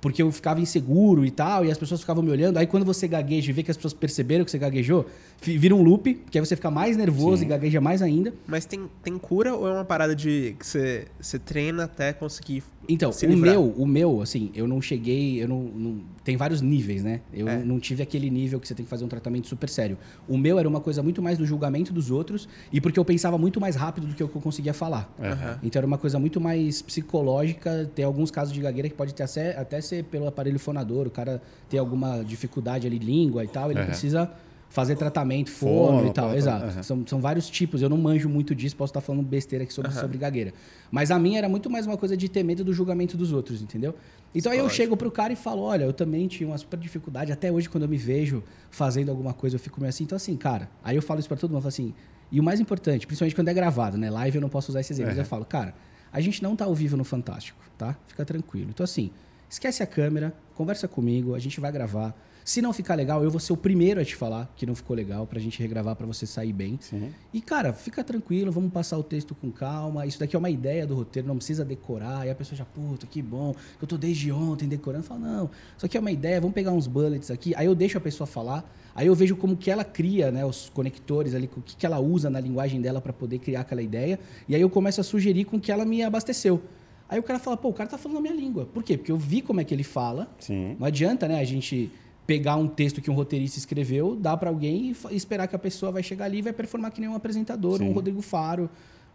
porque 0.00 0.22
eu 0.22 0.30
ficava 0.30 0.60
inseguro 0.60 1.24
e 1.24 1.30
tal, 1.30 1.64
e 1.64 1.70
as 1.70 1.78
pessoas 1.78 2.00
ficavam 2.00 2.22
me 2.22 2.30
olhando. 2.30 2.56
Aí 2.56 2.66
quando 2.66 2.84
você 2.84 3.08
gagueja 3.08 3.50
e 3.50 3.52
vê 3.52 3.62
que 3.62 3.70
as 3.70 3.76
pessoas 3.76 3.92
perceberam 3.92 4.44
que 4.44 4.50
você 4.50 4.58
gaguejou, 4.58 5.06
vira 5.42 5.74
um 5.74 5.82
loop, 5.82 6.14
que 6.30 6.38
aí 6.38 6.44
você 6.44 6.56
fica 6.56 6.70
mais 6.70 6.96
nervoso 6.96 7.38
Sim. 7.38 7.46
e 7.46 7.48
gagueja 7.48 7.80
mais 7.80 8.02
ainda. 8.02 8.32
Mas 8.46 8.64
tem, 8.64 8.88
tem 9.02 9.18
cura 9.18 9.54
ou 9.54 9.68
é 9.68 9.72
uma 9.72 9.84
parada 9.84 10.14
de 10.14 10.54
que 10.58 10.66
você, 10.66 11.06
você 11.20 11.38
treina 11.38 11.84
até 11.84 12.12
conseguir 12.12 12.62
Então, 12.88 13.12
se 13.12 13.26
o 13.26 13.28
livrar? 13.28 13.50
meu, 13.52 13.64
o 13.76 13.86
meu, 13.86 14.22
assim, 14.22 14.50
eu 14.54 14.66
não 14.66 14.80
cheguei, 14.80 15.42
eu 15.42 15.46
não, 15.46 15.62
não- 15.62 16.00
tem 16.24 16.38
vários 16.38 16.62
níveis, 16.62 17.04
né? 17.04 17.20
Eu 17.32 17.46
É. 17.46 17.58
não 17.62 17.78
tive 17.78 18.02
aquele 18.02 18.30
nível 18.30 18.58
que 18.58 18.66
você 18.66 18.74
tem 18.74 18.82
que 18.84 18.88
fazer 18.88 19.04
um 19.04 19.08
tratamento 19.08 19.46
super 19.46 19.68
sério. 19.68 19.98
O 20.26 20.38
meu 20.38 20.58
era 20.58 20.66
uma 20.66 20.80
coisa 20.80 21.02
muito 21.02 21.20
mais 21.20 21.36
do 21.36 21.44
julgamento 21.44 21.92
dos 21.92 22.10
outros 22.10 22.48
e 22.72 22.80
porque 22.80 22.98
eu 22.98 23.04
pensava 23.04 23.36
muito 23.36 23.60
mais 23.60 23.76
rápido 23.76 24.06
do 24.06 24.14
que 24.14 24.24
o 24.24 24.28
que 24.28 24.34
eu 24.36 24.40
conseguia 24.40 24.72
falar. 24.72 25.14
Aham. 25.20 25.58
Então 25.62 25.78
era 25.80 25.86
uma 25.86 25.98
coisa 25.98 26.18
muito 26.18 26.40
mais 26.40 26.80
psicológica. 26.80 27.90
Tem 27.94 28.04
alguns 28.04 28.30
casos 28.30 28.54
de 28.54 28.60
gagueira 28.60 28.88
que 28.88 28.94
pode 28.94 29.14
ter 29.14 29.22
até, 29.22 29.56
até 29.58 29.80
ser 29.82 30.04
pelo 30.04 30.26
aparelho 30.26 30.58
fonador. 30.58 31.06
O 31.06 31.10
cara 31.10 31.42
tem 31.68 31.78
alguma 31.78 32.22
dificuldade 32.24 32.86
ali, 32.86 32.98
língua 32.98 33.44
e 33.44 33.48
tal, 33.48 33.70
ele 33.70 33.80
Aham. 33.80 33.88
precisa 33.88 34.30
fazer 34.68 34.96
tratamento, 34.96 35.50
fono, 35.50 35.98
Fono, 35.98 36.08
e 36.08 36.12
tal. 36.12 36.28
pá, 36.30 36.36
Exato. 36.36 36.64
aham. 36.66 36.82
São, 36.82 37.06
são 37.06 37.20
vários 37.20 37.48
tipos. 37.48 37.80
Eu 37.80 37.88
não 37.88 37.96
manjo 37.96 38.28
muito 38.28 38.54
disso, 38.54 38.76
posso 38.76 38.90
estar 38.90 39.00
falando 39.00 39.22
besteira 39.22 39.64
aqui 39.64 39.72
sobre, 39.72 39.90
sobre 39.92 40.18
gagueira. 40.18 40.52
Mas 40.90 41.10
a 41.10 41.18
minha 41.18 41.38
era 41.38 41.48
muito 41.48 41.70
mais 41.70 41.86
uma 41.86 41.96
coisa 41.96 42.16
de 42.16 42.28
ter 42.28 42.42
medo 42.42 42.62
do 42.62 42.72
julgamento 42.72 43.16
dos 43.16 43.32
outros, 43.32 43.62
entendeu? 43.62 43.94
Então 44.34 44.52
aí 44.52 44.58
eu 44.58 44.68
chego 44.68 44.94
pro 44.96 45.10
cara 45.10 45.32
e 45.32 45.36
falo, 45.36 45.62
olha, 45.62 45.84
eu 45.84 45.92
também 45.92 46.26
tinha 46.28 46.46
uma 46.48 46.58
super 46.58 46.78
dificuldade. 46.78 47.32
Até 47.32 47.50
hoje, 47.50 47.68
quando 47.68 47.84
eu 47.84 47.88
me 47.88 47.96
vejo 47.96 48.44
fazendo 48.70 49.10
alguma 49.10 49.32
coisa, 49.32 49.56
eu 49.56 49.60
fico 49.60 49.80
meio 49.80 49.88
assim. 49.88 50.04
Então 50.04 50.16
assim, 50.16 50.36
cara, 50.36 50.68
aí 50.84 50.94
eu 50.96 51.02
falo 51.02 51.18
isso 51.20 51.28
pra 51.28 51.36
todo 51.38 51.50
mundo, 51.50 51.58
eu 51.58 51.62
falo 51.62 51.68
assim... 51.68 51.94
E 52.30 52.38
o 52.38 52.42
mais 52.42 52.60
importante, 52.60 53.06
principalmente 53.06 53.34
quando 53.34 53.48
é 53.48 53.54
gravado, 53.54 53.96
né? 53.96 54.10
Live 54.10 54.36
eu 54.36 54.42
não 54.42 54.50
posso 54.50 54.70
usar 54.70 54.80
esse 54.80 54.92
exemplo, 54.92 55.08
mas 55.08 55.16
Uhum. 55.16 55.22
eu 55.22 55.26
falo, 55.26 55.46
cara, 55.46 55.74
a 56.12 56.20
gente 56.20 56.42
não 56.42 56.54
tá 56.54 56.66
ao 56.66 56.74
vivo 56.74 56.94
no 56.94 57.04
Fantástico, 57.04 57.58
tá? 57.78 57.96
Fica 58.06 58.22
tranquilo. 58.22 58.68
Então 58.68 58.84
assim, 58.84 59.10
esquece 59.48 59.82
a 59.82 59.86
câmera, 59.86 60.34
conversa 60.54 60.86
comigo, 60.86 61.34
a 61.34 61.38
gente 61.38 61.58
vai 61.58 61.72
gravar. 61.72 62.14
Se 62.48 62.62
não 62.62 62.72
ficar 62.72 62.94
legal, 62.94 63.22
eu 63.22 63.30
vou 63.30 63.38
ser 63.38 63.52
o 63.52 63.58
primeiro 63.58 64.00
a 64.00 64.04
te 64.06 64.16
falar 64.16 64.50
que 64.56 64.64
não 64.64 64.74
ficou 64.74 64.96
legal 64.96 65.26
pra 65.26 65.38
gente 65.38 65.60
regravar 65.60 65.94
pra 65.94 66.06
você 66.06 66.24
sair 66.24 66.50
bem. 66.50 66.78
Sim. 66.80 67.12
E, 67.30 67.42
cara, 67.42 67.74
fica 67.74 68.02
tranquilo, 68.02 68.50
vamos 68.50 68.72
passar 68.72 68.96
o 68.96 69.02
texto 69.02 69.34
com 69.34 69.50
calma. 69.50 70.06
Isso 70.06 70.18
daqui 70.18 70.34
é 70.34 70.38
uma 70.38 70.48
ideia 70.48 70.86
do 70.86 70.94
roteiro, 70.94 71.28
não 71.28 71.36
precisa 71.36 71.62
decorar. 71.62 72.26
E 72.26 72.30
a 72.30 72.34
pessoa 72.34 72.56
já, 72.56 72.64
puta, 72.64 73.06
que 73.06 73.20
bom, 73.20 73.54
eu 73.82 73.86
tô 73.86 73.98
desde 73.98 74.32
ontem 74.32 74.66
decorando. 74.66 75.04
Fala, 75.04 75.20
não, 75.20 75.50
isso 75.76 75.84
aqui 75.84 75.98
é 75.98 76.00
uma 76.00 76.10
ideia, 76.10 76.40
vamos 76.40 76.54
pegar 76.54 76.72
uns 76.72 76.86
bullets 76.86 77.30
aqui. 77.30 77.54
Aí 77.54 77.66
eu 77.66 77.74
deixo 77.74 77.98
a 77.98 78.00
pessoa 78.00 78.26
falar, 78.26 78.64
aí 78.94 79.06
eu 79.06 79.14
vejo 79.14 79.36
como 79.36 79.54
que 79.54 79.70
ela 79.70 79.84
cria, 79.84 80.30
né, 80.30 80.42
os 80.42 80.70
conectores 80.70 81.34
ali, 81.34 81.50
o 81.54 81.60
que, 81.60 81.76
que 81.76 81.84
ela 81.84 81.98
usa 81.98 82.30
na 82.30 82.40
linguagem 82.40 82.80
dela 82.80 82.98
para 82.98 83.12
poder 83.12 83.40
criar 83.40 83.60
aquela 83.60 83.82
ideia. 83.82 84.18
E 84.48 84.54
aí 84.54 84.62
eu 84.62 84.70
começo 84.70 85.02
a 85.02 85.04
sugerir 85.04 85.44
com 85.44 85.60
que 85.60 85.70
ela 85.70 85.84
me 85.84 86.02
abasteceu. 86.02 86.62
Aí 87.10 87.18
o 87.18 87.22
cara 87.22 87.38
fala, 87.38 87.58
pô, 87.58 87.68
o 87.68 87.74
cara 87.74 87.90
tá 87.90 87.98
falando 87.98 88.16
a 88.16 88.20
minha 88.22 88.34
língua. 88.34 88.64
Por 88.64 88.82
quê? 88.82 88.96
Porque 88.96 89.12
eu 89.12 89.18
vi 89.18 89.42
como 89.42 89.60
é 89.60 89.64
que 89.64 89.74
ele 89.74 89.84
fala, 89.84 90.30
Sim. 90.38 90.76
não 90.78 90.86
adianta, 90.86 91.28
né, 91.28 91.38
a 91.40 91.44
gente 91.44 91.90
pegar 92.28 92.56
um 92.56 92.68
texto 92.68 93.00
que 93.00 93.10
um 93.10 93.14
roteirista 93.14 93.58
escreveu, 93.58 94.14
dar 94.14 94.36
pra 94.36 94.50
alguém 94.50 94.94
e 95.10 95.16
esperar 95.16 95.48
que 95.48 95.56
a 95.56 95.58
pessoa 95.58 95.90
vai 95.90 96.02
chegar 96.02 96.26
ali 96.26 96.38
e 96.40 96.42
vai 96.42 96.52
performar 96.52 96.90
que 96.92 97.00
nem 97.00 97.08
um 97.08 97.14
apresentador, 97.14 97.78
Sim. 97.78 97.88
um 97.88 97.92
Rodrigo 97.92 98.20
Faro, 98.20 98.68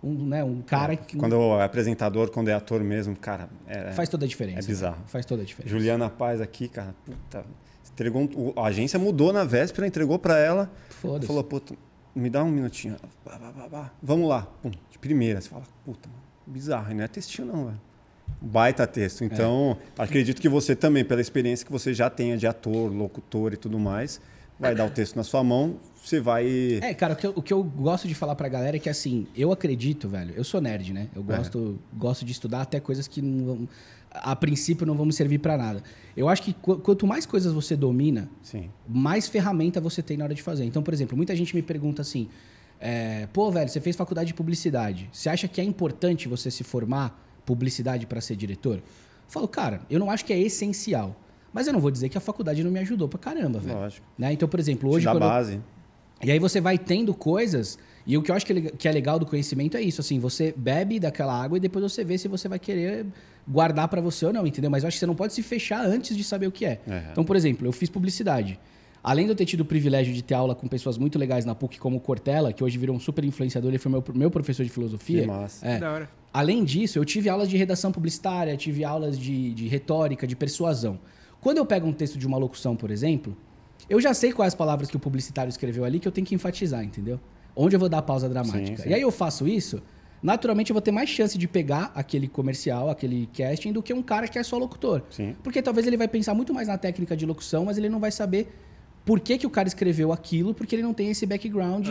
um, 0.03 0.25
né, 0.25 0.43
um 0.43 0.63
cara 0.63 0.95
que 0.95 1.15
Quando 1.15 1.35
é 1.35 1.63
apresentador, 1.63 2.31
quando 2.31 2.47
é 2.47 2.53
ator 2.55 2.83
mesmo, 2.83 3.15
cara, 3.15 3.47
é, 3.67 3.91
faz 3.91 4.09
toda 4.09 4.25
a 4.25 4.27
diferença. 4.27 4.65
é 4.65 4.67
bizarro. 4.67 4.95
cara. 4.95 5.07
Faz 5.09 5.27
toda 5.27 5.43
a 5.43 5.45
diferença. 5.45 5.69
Juliana 5.71 6.09
Paz 6.09 6.41
aqui, 6.41 6.67
cara, 6.67 6.95
puta. 7.05 7.45
Entregou 7.91 8.23
um- 8.23 8.59
a 8.59 8.65
agência 8.65 8.97
mudou 8.97 9.31
na 9.31 9.43
véspera, 9.43 9.85
entregou 9.85 10.17
pra 10.17 10.39
ela. 10.39 10.71
Foda-se. 10.89 11.27
Falou, 11.27 11.43
puta, 11.43 11.75
me 12.15 12.31
dá 12.31 12.43
um 12.43 12.49
minutinho. 12.49 12.95
Bá, 13.23 13.37
bá, 13.37 13.67
bá. 13.69 13.91
Vamos 14.01 14.27
lá. 14.27 14.47
Pum, 14.63 14.71
de 14.89 14.97
primeira. 14.97 15.39
Você 15.39 15.49
fala, 15.49 15.61
puta, 15.85 16.09
bizarro. 16.47 16.91
E 16.91 16.95
não 16.95 17.03
é 17.03 17.07
textinho, 17.07 17.47
não, 17.47 17.65
velho. 17.65 17.81
Baita 18.41 18.85
texto. 18.87 19.23
Então, 19.23 19.77
acredito 19.97 20.41
que 20.41 20.49
você 20.49 20.75
também, 20.75 21.03
pela 21.05 21.21
experiência 21.21 21.65
que 21.65 21.71
você 21.71 21.93
já 21.93 22.09
tenha 22.09 22.37
de 22.37 22.45
ator, 22.47 22.91
locutor 22.91 23.53
e 23.53 23.57
tudo 23.57 23.79
mais, 23.79 24.19
vai 24.59 24.75
dar 24.75 24.85
o 24.85 24.89
texto 24.89 25.15
na 25.15 25.23
sua 25.23 25.43
mão, 25.43 25.77
você 26.03 26.19
vai. 26.19 26.79
É, 26.81 26.93
cara, 26.93 27.13
o 27.13 27.15
que, 27.15 27.25
eu, 27.27 27.33
o 27.35 27.41
que 27.41 27.53
eu 27.53 27.63
gosto 27.63 28.07
de 28.07 28.13
falar 28.15 28.35
pra 28.35 28.47
galera 28.49 28.75
é 28.77 28.79
que, 28.79 28.89
assim, 28.89 29.27
eu 29.35 29.51
acredito, 29.51 30.07
velho, 30.09 30.33
eu 30.35 30.43
sou 30.43 30.59
nerd, 30.61 30.93
né? 30.93 31.07
É. 31.15 31.17
Eu 31.17 31.23
gosto, 31.23 31.79
gosto 31.93 32.25
de 32.25 32.31
estudar 32.31 32.61
até 32.61 32.79
coisas 32.79 33.07
que, 33.07 33.21
não 33.21 33.45
vão- 33.45 33.69
a 34.11 34.35
princípio, 34.35 34.85
não 34.85 34.95
vão 34.95 35.05
me 35.07 35.13
servir 35.13 35.39
pra 35.39 35.57
nada. 35.57 35.81
Eu 36.15 36.29
acho 36.29 36.43
que 36.43 36.53
qu- 36.53 36.77
quanto 36.77 37.07
mais 37.07 37.25
coisas 37.25 37.51
você 37.51 37.75
domina, 37.75 38.29
Sim. 38.43 38.69
mais 38.87 39.27
ferramenta 39.27 39.81
você 39.81 40.03
tem 40.03 40.17
na 40.17 40.25
hora 40.25 40.35
de 40.35 40.41
fazer. 40.43 40.65
Então, 40.65 40.83
por 40.83 40.93
exemplo, 40.93 41.17
muita 41.17 41.35
gente 41.35 41.55
me 41.55 41.63
pergunta 41.63 42.03
assim: 42.03 42.27
é, 42.79 43.27
pô, 43.33 43.49
velho, 43.49 43.67
você 43.69 43.79
fez 43.81 43.95
faculdade 43.95 44.27
de 44.27 44.33
publicidade. 44.35 45.09
Você 45.11 45.29
acha 45.29 45.47
que 45.47 45.59
é 45.59 45.63
importante 45.63 46.27
você 46.27 46.51
se 46.51 46.63
formar 46.63 47.22
publicidade 47.45 48.05
para 48.05 48.21
ser 48.21 48.35
diretor? 48.35 48.77
Eu 48.77 48.81
falo, 49.27 49.47
cara, 49.47 49.81
eu 49.89 49.99
não 49.99 50.09
acho 50.11 50.25
que 50.25 50.33
é 50.33 50.39
essencial. 50.39 51.15
Mas 51.51 51.67
eu 51.67 51.73
não 51.73 51.79
vou 51.79 51.91
dizer 51.91 52.09
que 52.09 52.17
a 52.17 52.21
faculdade 52.21 52.63
não 52.63 52.71
me 52.71 52.79
ajudou 52.79 53.07
pra 53.07 53.19
caramba, 53.19 53.59
velho. 53.59 53.77
Lógico. 53.77 54.05
Né? 54.17 54.33
Então, 54.33 54.47
por 54.49 54.59
exemplo, 54.59 54.89
Hoje 54.89 55.05
da 55.05 55.11
quando 55.11 55.23
eu- 55.23 55.29
base. 55.29 55.61
E 56.23 56.31
aí 56.31 56.39
você 56.39 56.59
vai 56.61 56.77
tendo 56.77 57.13
coisas. 57.13 57.77
E 58.07 58.17
o 58.17 58.21
que 58.23 58.31
eu 58.31 58.35
acho 58.35 58.45
que 58.45 58.53
é 58.53 58.61
que 58.61 58.87
é 58.87 58.91
legal 58.91 59.19
do 59.19 59.25
conhecimento 59.25 59.77
é 59.77 59.81
isso, 59.81 60.01
assim, 60.01 60.19
você 60.19 60.53
bebe 60.57 60.99
daquela 60.99 61.33
água 61.41 61.57
e 61.57 61.59
depois 61.61 61.83
você 61.83 62.03
vê 62.03 62.17
se 62.17 62.27
você 62.27 62.47
vai 62.47 62.57
querer 62.59 63.05
guardar 63.47 63.87
pra 63.87 63.99
você 64.01 64.25
ou 64.25 64.33
não, 64.33 64.47
entendeu? 64.47 64.69
Mas 64.71 64.83
eu 64.83 64.87
acho 64.87 64.95
que 64.95 64.99
você 64.99 65.05
não 65.05 65.15
pode 65.15 65.33
se 65.33 65.43
fechar 65.43 65.85
antes 65.85 66.15
de 66.15 66.23
saber 66.23 66.47
o 66.47 66.51
que 66.51 66.65
é. 66.65 66.79
É. 66.87 67.03
Então, 67.11 67.23
por 67.23 67.35
exemplo, 67.35 67.67
eu 67.67 67.71
fiz 67.71 67.89
publicidade. 67.89 68.57
Além 69.03 69.25
de 69.25 69.31
eu 69.33 69.35
ter 69.35 69.45
tido 69.45 69.61
o 69.61 69.65
privilégio 69.65 70.13
de 70.13 70.23
ter 70.23 70.33
aula 70.33 70.55
com 70.55 70.65
pessoas 70.65 70.97
muito 70.97 71.19
legais 71.19 71.43
na 71.43 71.53
PUC, 71.53 71.77
como 71.77 71.97
o 71.97 71.99
Cortella, 71.99 72.53
que 72.53 72.63
hoje 72.63 72.77
virou 72.77 72.95
um 72.95 72.99
super 72.99 73.25
influenciador, 73.25 73.69
ele 73.69 73.77
foi 73.77 73.91
meu, 73.91 74.03
meu 74.15 74.31
professor 74.31 74.63
de 74.63 74.69
filosofia. 74.69 75.21
Que 75.21 75.27
massa. 75.27 75.67
É. 75.67 75.77
Da 75.77 75.91
hora. 75.91 76.09
Além 76.31 76.63
disso, 76.63 76.97
eu 76.97 77.03
tive 77.03 77.27
aulas 77.27 77.49
de 77.49 77.57
redação 77.57 77.91
publicitária, 77.91 78.55
tive 78.55 78.85
aulas 78.85 79.19
de, 79.19 79.53
de 79.53 79.67
retórica, 79.67 80.25
de 80.25 80.37
persuasão. 80.37 80.97
Quando 81.41 81.57
eu 81.57 81.65
pego 81.65 81.85
um 81.85 81.91
texto 81.91 82.17
de 82.17 82.25
uma 82.25 82.37
locução, 82.37 82.77
por 82.77 82.89
exemplo, 82.89 83.35
eu 83.89 83.99
já 83.99 84.13
sei 84.13 84.31
quais 84.31 84.53
as 84.53 84.55
palavras 84.55 84.89
que 84.89 84.95
o 84.95 84.99
publicitário 84.99 85.49
escreveu 85.49 85.83
ali 85.83 85.99
que 85.99 86.07
eu 86.07 86.11
tenho 86.11 86.25
que 86.25 86.33
enfatizar, 86.33 86.81
entendeu? 86.81 87.19
Onde 87.53 87.75
eu 87.75 87.79
vou 87.79 87.89
dar 87.89 87.97
a 87.97 88.01
pausa 88.01 88.29
dramática. 88.29 88.77
Sim, 88.77 88.83
sim. 88.83 88.89
E 88.89 88.93
aí 88.93 89.01
eu 89.01 89.11
faço 89.11 89.45
isso, 89.45 89.83
naturalmente 90.23 90.71
eu 90.71 90.73
vou 90.73 90.81
ter 90.81 90.91
mais 90.91 91.09
chance 91.09 91.37
de 91.37 91.47
pegar 91.47 91.91
aquele 91.93 92.29
comercial, 92.29 92.89
aquele 92.89 93.29
casting, 93.33 93.73
do 93.73 93.83
que 93.83 93.93
um 93.93 94.01
cara 94.01 94.27
que 94.29 94.39
é 94.39 94.43
só 94.43 94.57
locutor. 94.57 95.03
Sim. 95.09 95.35
Porque 95.43 95.61
talvez 95.61 95.85
ele 95.85 95.97
vai 95.97 96.07
pensar 96.07 96.33
muito 96.33 96.53
mais 96.53 96.69
na 96.69 96.77
técnica 96.77 97.17
de 97.17 97.25
locução, 97.25 97.65
mas 97.65 97.77
ele 97.77 97.89
não 97.89 97.99
vai 97.99 98.11
saber 98.11 98.47
por 99.05 99.19
que, 99.19 99.37
que 99.37 99.45
o 99.45 99.49
cara 99.49 99.67
escreveu 99.67 100.11
aquilo, 100.13 100.53
porque 100.53 100.75
ele 100.75 100.81
não 100.83 100.93
tem 100.93 101.09
esse 101.09 101.25
background 101.25 101.87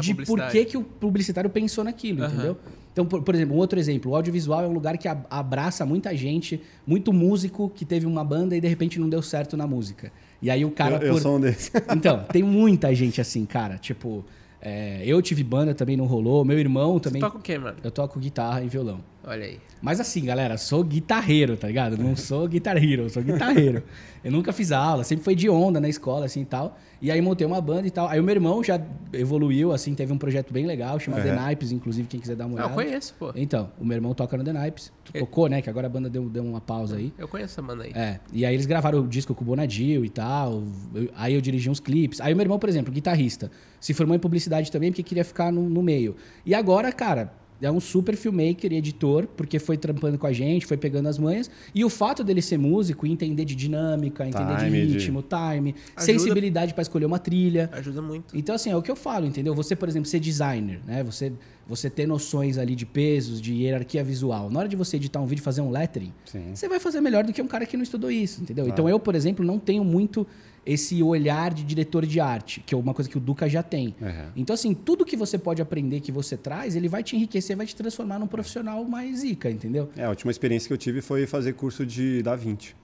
de 0.00 0.14
por 0.26 0.40
que, 0.48 0.64
que 0.64 0.76
o 0.76 0.82
publicitário 0.82 1.50
pensou 1.50 1.82
naquilo, 1.84 2.24
entendeu? 2.24 2.56
Então, 2.92 3.06
por, 3.06 3.22
por 3.22 3.34
exemplo, 3.34 3.56
um 3.56 3.58
outro 3.58 3.78
exemplo, 3.78 4.12
o 4.12 4.16
audiovisual 4.16 4.62
é 4.62 4.68
um 4.68 4.72
lugar 4.72 4.98
que 4.98 5.08
abraça 5.08 5.84
muita 5.86 6.14
gente, 6.14 6.60
muito 6.86 7.12
músico 7.12 7.70
que 7.74 7.84
teve 7.84 8.04
uma 8.06 8.22
banda 8.22 8.54
e 8.54 8.60
de 8.60 8.68
repente 8.68 9.00
não 9.00 9.08
deu 9.08 9.22
certo 9.22 9.56
na 9.56 9.66
música. 9.66 10.12
E 10.42 10.50
aí 10.50 10.64
o 10.64 10.70
cara. 10.70 10.96
eu, 10.96 11.02
eu 11.08 11.14
por- 11.14 11.20
sou 11.22 11.36
um 11.36 11.40
desses. 11.40 11.70
Então, 11.96 12.24
tem 12.24 12.42
muita 12.42 12.94
gente 12.94 13.20
assim, 13.20 13.46
cara. 13.46 13.78
Tipo, 13.78 14.22
é, 14.60 15.02
eu 15.06 15.22
tive 15.22 15.42
banda, 15.42 15.74
também 15.74 15.96
não 15.96 16.04
rolou. 16.04 16.44
Meu 16.44 16.58
irmão 16.58 16.94
Você 16.94 17.00
também. 17.04 17.20
toca 17.22 17.38
o 17.38 17.40
quê, 17.40 17.56
mano? 17.58 17.76
Eu 17.82 17.90
toco 17.90 18.20
guitarra 18.20 18.62
e 18.62 18.68
violão. 18.68 19.00
Olha 19.24 19.44
aí. 19.44 19.58
Mas 19.80 20.00
assim, 20.00 20.24
galera, 20.24 20.56
sou 20.58 20.82
guitarreiro, 20.82 21.56
tá 21.56 21.68
ligado? 21.68 21.96
Não 21.96 22.14
sou 22.16 22.46
guitar 22.48 22.76
hero, 22.76 23.08
sou 23.08 23.22
guitarreiro. 23.22 23.82
Eu 24.24 24.30
nunca 24.32 24.52
fiz 24.52 24.70
aula, 24.72 25.02
sempre 25.04 25.24
foi 25.24 25.34
de 25.34 25.48
onda 25.48 25.80
na 25.80 25.88
escola, 25.88 26.26
assim 26.26 26.40
e 26.42 26.44
tal. 26.44 26.76
E 27.00 27.10
aí 27.10 27.20
montei 27.20 27.44
uma 27.46 27.60
banda 27.60 27.86
e 27.86 27.90
tal. 27.90 28.08
Aí 28.08 28.18
o 28.18 28.22
meu 28.22 28.34
irmão 28.34 28.62
já 28.62 28.80
evoluiu, 29.12 29.72
assim, 29.72 29.94
teve 29.94 30.12
um 30.12 30.18
projeto 30.18 30.52
bem 30.52 30.66
legal, 30.66 30.98
chamado 30.98 31.20
É. 31.20 31.30
The 31.30 31.34
Naipes, 31.36 31.72
inclusive, 31.72 32.06
quem 32.08 32.18
quiser 32.20 32.36
dar 32.36 32.46
uma 32.46 32.50
Não, 32.56 32.66
olhada. 32.66 32.72
eu 32.80 32.84
conheço, 32.86 33.14
pô. 33.18 33.32
Então, 33.34 33.70
o 33.78 33.84
meu 33.84 33.96
irmão 33.96 34.14
toca 34.14 34.36
no 34.36 34.44
The 34.44 34.52
E- 35.14 35.18
tocou, 35.20 35.48
né? 35.48 35.60
Que 35.62 35.68
agora 35.70 35.86
a 35.86 35.90
banda 35.90 36.08
deu, 36.08 36.28
deu 36.28 36.44
uma 36.44 36.60
pausa 36.60 36.96
aí. 36.96 37.12
Eu 37.18 37.26
conheço 37.28 37.54
essa 37.54 37.62
banda 37.62 37.84
aí. 37.84 37.92
É, 37.94 38.18
e 38.32 38.44
aí 38.46 38.54
eles 38.54 38.66
gravaram 38.66 39.00
o 39.00 39.06
disco 39.08 39.34
com 39.34 39.42
o 39.42 39.46
Bonadil 39.46 40.04
e 40.04 40.08
tal. 40.08 40.62
eu- 40.94 41.10
aí 41.16 41.34
eu 41.34 41.40
dirigi 41.40 41.68
uns 41.70 41.80
clipes. 41.80 42.20
Aí 42.20 42.32
o 42.32 42.36
meu 42.36 42.44
irmão, 42.44 42.58
por 42.58 42.68
exemplo, 42.68 42.92
guitarrista, 42.92 43.50
se 43.80 43.92
formou 43.94 44.16
em 44.16 44.20
publicidade 44.20 44.70
também 44.70 44.90
porque 44.90 45.02
queria 45.02 45.24
ficar 45.24 45.50
no, 45.52 45.68
no 45.68 45.82
meio. 45.82 46.14
E 46.46 46.54
agora, 46.54 46.92
cara, 46.92 47.32
é 47.62 47.70
um 47.70 47.80
super 47.80 48.16
filmmaker 48.16 48.72
e 48.72 48.76
editor, 48.76 49.26
porque 49.36 49.58
foi 49.58 49.76
trampando 49.76 50.18
com 50.18 50.26
a 50.26 50.32
gente, 50.32 50.66
foi 50.66 50.76
pegando 50.76 51.08
as 51.08 51.16
manhas. 51.18 51.50
E 51.74 51.84
o 51.84 51.88
fato 51.88 52.22
dele 52.24 52.42
ser 52.42 52.58
músico 52.58 53.06
e 53.06 53.10
entender 53.12 53.44
de 53.44 53.54
dinâmica, 53.54 54.26
entender 54.26 54.56
Time, 54.56 54.80
de 54.80 54.86
de- 54.86 54.92
ritmo, 54.98 55.22
time, 55.22 55.74
Ajuda- 55.96 56.02
sensibilidade 56.12 56.74
pra 56.74 56.82
escolher 56.82 57.06
uma 57.06 57.18
trilha. 57.18 57.70
Ajuda 57.72 58.02
muito. 58.02 58.36
Então, 58.36 58.54
assim, 58.54 58.70
é 58.70 58.76
o 58.76 58.82
que 58.82 58.90
eu 58.90 58.96
falo, 58.96 59.24
entendeu? 59.26 59.54
Você, 59.54 59.74
por 59.76 59.88
exemplo, 59.88 60.08
ser 60.08 60.18
designer, 60.20 60.80
né? 60.86 61.02
Você, 61.04 61.32
você 61.66 61.88
ter 61.88 62.06
noções 62.06 62.58
ali 62.58 62.74
de 62.74 62.84
pesos, 62.84 63.40
de 63.40 63.54
hierarquia 63.54 64.02
visual. 64.02 64.50
Na 64.50 64.58
hora 64.60 64.68
de 64.68 64.76
você 64.76 64.96
editar 64.96 65.20
um 65.20 65.26
vídeo 65.26 65.40
e 65.40 65.44
fazer 65.44 65.60
um 65.60 65.70
lettering, 65.70 66.12
Sim. 66.24 66.50
você 66.54 66.68
vai 66.68 66.80
fazer 66.80 67.00
melhor 67.00 67.24
do 67.24 67.32
que 67.32 67.40
um 67.40 67.46
cara 67.46 67.64
que 67.64 67.76
não 67.76 67.84
estudou 67.84 68.10
isso, 68.10 68.42
entendeu? 68.42 68.64
Claro. 68.64 68.74
Então, 68.74 68.88
eu, 68.88 68.98
por 68.98 69.14
exemplo, 69.14 69.44
não 69.44 69.58
tenho 69.58 69.84
muito 69.84 70.26
esse 70.64 71.02
olhar 71.02 71.52
de 71.52 71.64
diretor 71.64 72.06
de 72.06 72.20
arte, 72.20 72.60
que 72.60 72.74
é 72.74 72.78
uma 72.78 72.94
coisa 72.94 73.10
que 73.10 73.16
o 73.16 73.20
Duca 73.20 73.48
já 73.48 73.62
tem. 73.62 73.94
Uhum. 74.00 74.28
Então, 74.36 74.54
assim, 74.54 74.72
tudo 74.74 75.04
que 75.04 75.16
você 75.16 75.36
pode 75.36 75.60
aprender, 75.60 76.00
que 76.00 76.12
você 76.12 76.36
traz, 76.36 76.76
ele 76.76 76.88
vai 76.88 77.02
te 77.02 77.16
enriquecer, 77.16 77.56
vai 77.56 77.66
te 77.66 77.74
transformar 77.74 78.18
num 78.18 78.26
profissional 78.28 78.84
mais 78.84 79.18
zica, 79.20 79.50
entendeu? 79.50 79.90
É, 79.96 80.04
a 80.04 80.08
última 80.10 80.30
experiência 80.30 80.68
que 80.68 80.72
eu 80.72 80.78
tive 80.78 81.00
foi 81.00 81.26
fazer 81.26 81.54
curso 81.54 81.84
de 81.84 82.22
Da 82.22 82.36
Vinci. 82.36 82.74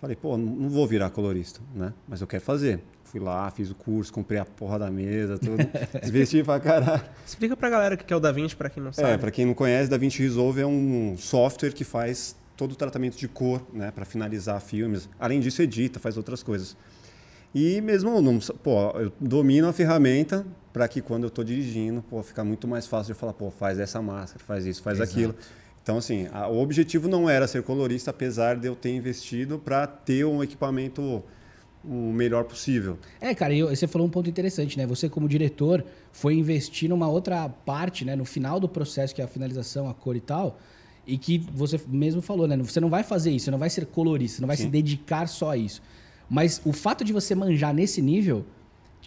Falei, 0.00 0.14
pô, 0.14 0.36
não- 0.36 0.54
não 0.54 0.68
vou 0.70 0.86
virar 0.86 1.10
colorista, 1.10 1.60
né? 1.74 1.92
Mas 2.06 2.20
eu 2.20 2.26
quero 2.26 2.42
fazer. 2.44 2.80
Fui 3.02 3.18
lá, 3.18 3.50
fiz 3.50 3.70
o 3.70 3.74
curso, 3.74 4.12
comprei 4.12 4.38
a 4.38 4.44
porra 4.44 4.78
da 4.78 4.90
mesa, 4.90 5.36
tudo. 5.38 5.56
Desvesti 6.00 6.44
pra 6.44 6.60
caralho. 6.60 7.02
Explica 7.26 7.56
pra 7.56 7.68
galera 7.70 7.94
o 7.94 7.98
que 7.98 8.12
é 8.12 8.16
o 8.16 8.20
Da 8.20 8.30
Vinci, 8.30 8.54
pra 8.54 8.70
quem 8.70 8.80
não 8.82 8.92
sabe. 8.92 9.08
É, 9.08 9.18
pra 9.18 9.30
quem 9.32 9.46
não 9.46 9.54
conhece, 9.54 9.90
Da 9.90 9.96
Vinci 9.96 10.22
Resolve 10.22 10.60
é 10.60 10.66
um 10.66 11.16
software 11.18 11.72
que 11.72 11.82
faz 11.82 12.36
todo 12.58 12.72
o 12.72 12.76
tratamento 12.76 13.16
de 13.16 13.28
cor, 13.28 13.62
né? 13.72 13.90
Pra 13.92 14.04
finalizar 14.04 14.60
filmes. 14.60 15.08
Além 15.18 15.38
disso, 15.40 15.62
edita, 15.62 15.98
faz 16.00 16.16
outras 16.16 16.42
coisas. 16.42 16.76
E 17.54 17.80
mesmo, 17.80 18.20
não, 18.20 18.38
pô, 18.62 18.90
eu 18.98 19.10
domino 19.18 19.68
a 19.68 19.72
ferramenta 19.72 20.44
para 20.72 20.86
que 20.86 21.00
quando 21.00 21.22
eu 21.22 21.28
estou 21.28 21.42
dirigindo, 21.44 22.02
pô, 22.02 22.22
fica 22.22 22.44
muito 22.44 22.66
mais 22.68 22.86
fácil 22.86 23.14
de 23.14 23.18
falar, 23.18 23.32
pô, 23.32 23.50
faz 23.50 23.78
essa 23.78 24.02
máscara, 24.02 24.44
faz 24.44 24.66
isso, 24.66 24.82
faz 24.82 24.98
Exato. 24.98 25.12
aquilo. 25.12 25.34
Então, 25.82 25.96
assim, 25.96 26.28
a- 26.32 26.48
o 26.48 26.58
objetivo 26.60 27.08
não 27.08 27.30
era 27.30 27.46
ser 27.48 27.62
colorista, 27.62 28.10
apesar 28.10 28.56
de 28.56 28.66
eu 28.66 28.74
ter 28.76 28.90
investido 28.90 29.58
para 29.58 29.86
ter 29.86 30.26
um 30.26 30.42
equipamento 30.42 31.22
o 31.84 32.12
melhor 32.12 32.44
possível. 32.44 32.98
É, 33.20 33.34
cara, 33.34 33.54
eu- 33.54 33.68
você 33.74 33.86
falou 33.86 34.06
um 34.06 34.10
ponto 34.10 34.28
interessante, 34.28 34.76
né? 34.76 34.84
Você, 34.86 35.08
como 35.08 35.26
diretor, 35.28 35.84
foi 36.12 36.34
investir 36.34 36.88
numa 36.90 37.08
outra 37.08 37.48
parte, 37.48 38.04
né? 38.04 38.14
No 38.16 38.24
final 38.26 38.58
do 38.60 38.68
processo, 38.68 39.14
que 39.14 39.22
é 39.22 39.24
a 39.24 39.28
finalização, 39.28 39.88
a 39.88 39.94
cor 39.94 40.16
e 40.16 40.20
tal. 40.20 40.58
E 41.08 41.16
que 41.16 41.38
você 41.38 41.80
mesmo 41.88 42.20
falou, 42.20 42.46
né? 42.46 42.54
Você 42.58 42.80
não 42.80 42.90
vai 42.90 43.02
fazer 43.02 43.30
isso, 43.30 43.46
você 43.46 43.50
não 43.50 43.58
vai 43.58 43.70
ser 43.70 43.86
colorista, 43.86 44.36
você 44.36 44.42
não 44.42 44.46
vai 44.46 44.56
Sim. 44.58 44.64
se 44.64 44.68
dedicar 44.68 45.26
só 45.26 45.52
a 45.52 45.56
isso. 45.56 45.80
Mas 46.28 46.60
o 46.66 46.72
fato 46.72 47.02
de 47.02 47.14
você 47.14 47.34
manjar 47.34 47.72
nesse 47.72 48.02
nível 48.02 48.44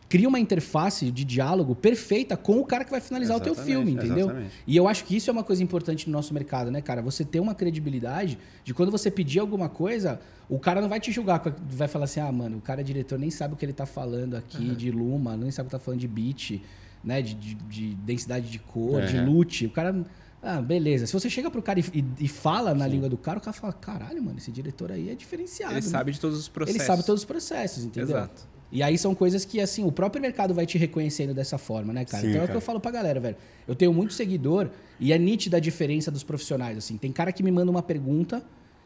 cria 0.09 0.27
uma 0.27 0.39
interface 0.39 1.11
de 1.11 1.23
diálogo 1.23 1.75
perfeita 1.75 2.35
com 2.35 2.59
o 2.59 2.65
cara 2.65 2.83
que 2.83 2.91
vai 2.91 2.99
finalizar 2.99 3.37
o 3.37 3.39
teu 3.39 3.53
Exatamente, 3.53 3.73
filme, 3.73 3.91
entendeu? 3.93 4.25
exatamente. 4.25 4.51
E 4.65 4.75
eu 4.75 4.87
acho 4.87 5.05
que 5.05 5.15
isso 5.15 5.29
é 5.29 5.31
uma 5.31 5.43
coisa 5.43 5.63
importante 5.63 6.07
no 6.07 6.11
nosso 6.11 6.33
mercado, 6.33 6.69
né, 6.71 6.81
cara? 6.81 7.01
Você 7.03 7.23
ter 7.23 7.39
uma 7.39 7.53
credibilidade 7.55 8.37
de 8.65 8.73
quando 8.73 8.91
você 8.91 9.09
pedir 9.11 9.39
alguma 9.39 9.69
coisa, 9.69 10.19
o 10.49 10.59
cara 10.59 10.81
não 10.81 10.89
vai 10.89 10.99
te 10.99 11.11
julgar, 11.11 11.41
vai 11.69 11.87
falar 11.87 12.05
assim: 12.05 12.19
ah, 12.19 12.31
mano, 12.31 12.57
o 12.57 12.61
cara 12.61 12.81
é 12.81 12.83
diretor, 12.83 13.17
nem 13.17 13.29
sabe 13.29 13.53
o 13.53 13.57
que 13.57 13.63
ele 13.63 13.73
tá 13.73 13.85
falando 13.85 14.35
aqui 14.35 14.75
de 14.75 14.91
luma, 14.91 15.37
nem 15.37 15.51
sabe 15.51 15.67
o 15.67 15.69
que 15.69 15.77
tá 15.77 15.79
falando 15.79 15.99
de 15.99 16.07
beat, 16.07 16.61
né? 17.03 17.21
De, 17.21 17.33
de- 17.33 17.55
de 17.55 17.95
densidade 17.95 18.49
de 18.49 18.59
cor, 18.59 19.01
de 19.01 19.17
É. 19.17 19.21
lute. 19.21 19.65
O 19.65 19.69
cara. 19.69 20.03
Ah, 20.43 20.59
beleza. 20.59 21.05
Se 21.05 21.13
você 21.13 21.29
chega 21.29 21.51
pro 21.51 21.61
cara 21.61 21.79
e, 21.79 21.83
e- 21.93 22.05
e 22.21 22.27
fala 22.27 22.73
na 22.73 22.87
língua 22.87 23.07
do 23.07 23.17
cara, 23.17 23.37
o 23.37 23.41
cara 23.41 23.53
fala: 23.53 23.73
caralho, 23.73 24.21
mano, 24.23 24.37
esse 24.37 24.51
diretor 24.51 24.91
aí 24.91 25.09
é 25.09 25.15
diferenciado. 25.15 25.73
Ele 25.73 25.81
né?" 25.81 25.87
sabe 25.87 26.11
de 26.11 26.19
todos 26.19 26.37
os 26.39 26.47
processos. 26.47 26.79
Ele 26.79 26.85
sabe 26.87 27.05
todos 27.05 27.21
os 27.21 27.25
processos, 27.25 27.83
entendeu? 27.85 28.09
Exato. 28.17 28.49
E 28.73 28.81
aí 28.81 28.97
são 28.97 29.13
coisas 29.13 29.43
que, 29.43 29.59
assim, 29.59 29.83
o 29.83 29.91
próprio 29.91 30.21
mercado 30.21 30.53
vai 30.53 30.65
te 30.65 30.77
reconhecendo 30.77 31.33
dessa 31.33 31.57
forma, 31.57 31.91
né, 31.91 32.05
cara? 32.05 32.23
Sim, 32.23 32.29
então 32.29 32.39
é 32.41 32.43
o 32.43 32.47
que 32.47 32.47
cara. 32.47 32.57
eu 32.57 32.61
falo 32.61 32.79
pra 32.79 32.89
galera, 32.89 33.19
velho. 33.19 33.35
Eu 33.67 33.75
tenho 33.75 33.93
muito 33.93 34.13
seguidor 34.13 34.69
e 34.97 35.11
é 35.11 35.17
nítida 35.19 35.57
a 35.57 35.59
diferença 35.59 36.09
dos 36.09 36.23
profissionais, 36.23 36.77
assim. 36.77 36.95
Tem 36.97 37.11
cara 37.11 37.33
que 37.33 37.43
me 37.43 37.51
manda 37.51 37.69
uma 37.69 37.83
pergunta 37.83 38.41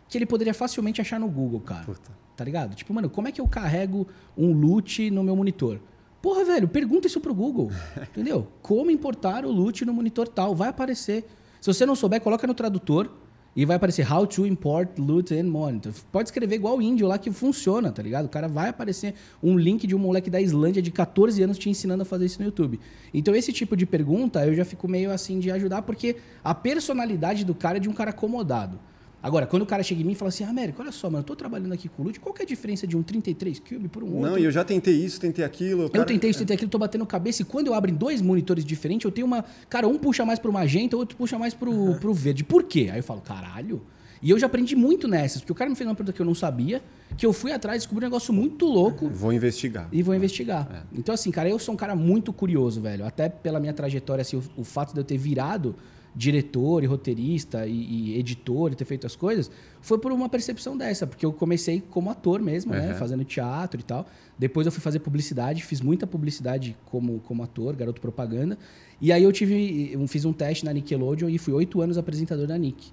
que 0.09 0.17
ele 0.17 0.25
poderia 0.25 0.55
facilmente 0.55 0.99
achar 1.01 1.19
no 1.19 1.27
Google, 1.29 1.59
cara. 1.59 1.83
Puta. 1.85 2.11
Tá 2.35 2.43
ligado? 2.43 2.73
Tipo, 2.75 2.93
mano, 2.95 3.09
como 3.11 3.27
é 3.27 3.31
que 3.31 3.39
eu 3.39 3.47
carrego 3.47 4.07
um 4.35 4.51
LUT 4.51 5.09
no 5.11 5.23
meu 5.23 5.35
monitor? 5.35 5.79
Porra, 6.25 6.43
velho, 6.43 6.67
pergunta 6.67 7.05
isso 7.05 7.19
pro 7.19 7.35
Google. 7.35 7.69
entendeu? 8.09 8.47
Como 8.59 8.89
importar 8.89 9.45
o 9.45 9.51
LUT 9.51 9.85
no 9.85 9.93
monitor 9.93 10.27
tal? 10.27 10.55
Vai 10.55 10.69
aparecer. 10.69 11.23
Se 11.61 11.71
você 11.71 11.85
não 11.85 11.95
souber, 11.95 12.19
coloca 12.19 12.47
no 12.47 12.55
tradutor 12.55 13.11
e 13.55 13.63
vai 13.63 13.75
aparecer 13.75 14.11
How 14.11 14.25
to 14.25 14.43
import 14.47 14.97
LUT 14.97 15.31
and 15.35 15.43
monitor. 15.43 15.93
Pode 16.11 16.29
escrever 16.29 16.55
igual 16.55 16.79
o 16.79 16.81
índio 16.81 17.05
lá 17.05 17.19
que 17.19 17.29
funciona, 17.29 17.91
tá 17.91 18.01
ligado? 18.01 18.25
O 18.25 18.29
cara 18.29 18.47
vai 18.47 18.69
aparecer 18.69 19.13
um 19.43 19.55
link 19.55 19.85
de 19.85 19.95
um 19.95 19.99
moleque 19.99 20.31
da 20.31 20.41
Islândia 20.41 20.81
de 20.81 20.89
14 20.89 21.43
anos 21.43 21.59
te 21.59 21.69
ensinando 21.69 22.01
a 22.01 22.05
fazer 22.05 22.25
isso 22.25 22.39
no 22.39 22.45
YouTube. 22.45 22.79
Então, 23.13 23.35
esse 23.35 23.53
tipo 23.53 23.77
de 23.77 23.85
pergunta 23.85 24.43
eu 24.47 24.55
já 24.55 24.65
fico 24.65 24.87
meio 24.87 25.11
assim 25.11 25.37
de 25.37 25.51
ajudar, 25.51 25.83
porque 25.83 26.15
a 26.43 26.55
personalidade 26.55 27.45
do 27.45 27.53
cara 27.53 27.77
é 27.77 27.79
de 27.79 27.87
um 27.87 27.93
cara 27.93 28.09
acomodado. 28.09 28.79
Agora, 29.25 29.47
quando 29.47 29.63
o 29.63 29.65
cara 29.65 29.81
chega 29.81 30.01
em 30.01 30.03
mim 30.03 30.11
e 30.11 30.15
fala 30.15 30.29
assim, 30.29 30.43
Américo, 30.43 30.83
olha 30.83 30.91
só, 30.91 31.09
mano, 31.09 31.21
eu 31.21 31.23
tô 31.23 31.35
trabalhando 31.35 31.73
aqui 31.73 31.89
com 31.89 32.03
o 32.03 32.05
LUT, 32.05 32.19
qual 32.19 32.31
que 32.31 32.43
é 32.43 32.45
a 32.45 32.47
diferença 32.47 32.85
de 32.85 32.95
um 32.95 33.01
33 33.01 33.57
Cube 33.57 33.87
por 33.87 34.03
um 34.03 34.17
outro? 34.17 34.29
Não, 34.29 34.37
e 34.37 34.43
eu 34.43 34.51
já 34.51 34.63
tentei 34.63 34.93
isso, 34.93 35.19
tentei 35.19 35.43
aquilo. 35.43 35.81
o 35.81 35.85
Eu 35.85 35.89
cara- 35.89 36.05
tentei 36.05 36.29
isso, 36.29 36.37
tentei 36.37 36.53
aquilo, 36.55 36.69
tô 36.69 36.77
batendo 36.77 37.03
cabeça. 37.07 37.41
E 37.41 37.45
quando 37.45 37.65
eu 37.65 37.73
abro 37.73 37.89
em 37.89 37.95
dois 37.95 38.21
monitores 38.21 38.63
diferentes, 38.63 39.03
eu 39.03 39.11
tenho 39.11 39.25
uma. 39.25 39.43
Cara, 39.67 39.87
um 39.87 39.97
puxa 39.97 40.23
mais 40.23 40.37
pro 40.37 40.53
magenta, 40.53 40.95
outro 40.95 41.17
puxa 41.17 41.39
mais 41.39 41.55
pro, 41.55 41.95
pro 41.95 42.13
verde. 42.13 42.43
Por 42.43 42.61
quê? 42.65 42.89
Aí 42.93 42.99
eu 42.99 43.03
falo, 43.03 43.19
caralho. 43.19 43.81
E 44.21 44.29
eu 44.29 44.37
já 44.37 44.45
aprendi 44.45 44.75
muito 44.75 45.07
nessas, 45.07 45.41
porque 45.41 45.51
o 45.51 45.55
cara 45.55 45.71
me 45.71 45.75
fez 45.75 45.87
uma 45.89 45.95
pergunta 45.95 46.13
que 46.15 46.21
eu 46.21 46.25
não 46.25 46.35
sabia, 46.35 46.83
que 47.17 47.25
eu 47.25 47.33
fui 47.33 47.51
atrás, 47.51 47.79
descobri 47.81 48.05
um 48.05 48.07
negócio 48.07 48.31
muito 48.31 48.65
louco 48.67 49.09
Vou 49.09 49.33
investigar. 49.33 49.87
e 49.91 50.03
vou 50.03 50.13
investigar. 50.13 50.85
Então, 50.93 51.13
assim, 51.15 51.31
cara, 51.31 51.49
eu 51.49 51.57
sou 51.57 51.73
um 51.73 51.77
cara 51.77 51.95
muito 51.95 52.31
curioso, 52.31 52.79
velho. 52.79 53.05
Até 53.05 53.27
pela 53.27 53.59
minha 53.59 53.73
trajetória, 53.73 54.21
assim, 54.21 54.37
o, 54.37 54.43
o 54.57 54.63
fato 54.63 54.93
de 54.93 54.99
eu 54.99 55.03
ter 55.03 55.17
virado 55.17 55.75
diretor 56.15 56.83
e 56.83 56.87
roteirista 56.87 57.67
e, 57.67 57.73
e 58.13 58.19
editor 58.19 58.71
e 58.71 58.75
ter 58.75 58.85
feito 58.85 59.05
as 59.05 59.15
coisas, 59.15 59.51
foi 59.81 59.97
por 59.97 60.11
uma 60.11 60.29
percepção 60.29 60.77
dessa, 60.77 61.05
porque 61.05 61.25
eu 61.25 61.33
comecei 61.33 61.83
como 61.89 62.09
ator 62.09 62.41
mesmo, 62.41 62.71
né? 62.71 62.91
Uhum. 62.91 62.95
Fazendo 62.95 63.25
teatro 63.25 63.79
e 63.79 63.83
tal. 63.83 64.07
Depois 64.39 64.65
eu 64.65 64.71
fui 64.71 64.81
fazer 64.81 64.99
publicidade, 64.99 65.63
fiz 65.63 65.81
muita 65.81 66.07
publicidade 66.07 66.75
como, 66.85 67.19
como 67.19 67.43
ator, 67.43 67.75
garoto 67.75 67.99
propaganda. 67.99 68.57
E 69.01 69.11
aí 69.11 69.23
eu 69.23 69.31
tive, 69.31 69.91
eu 69.91 70.07
fiz 70.07 70.23
um 70.23 70.31
teste 70.31 70.63
na 70.63 70.71
Nickelodeon 70.71 71.29
e 71.29 71.37
fui 71.37 71.53
oito 71.53 71.81
anos 71.81 71.97
apresentador 71.97 72.47
da 72.47 72.57
Nick. 72.57 72.91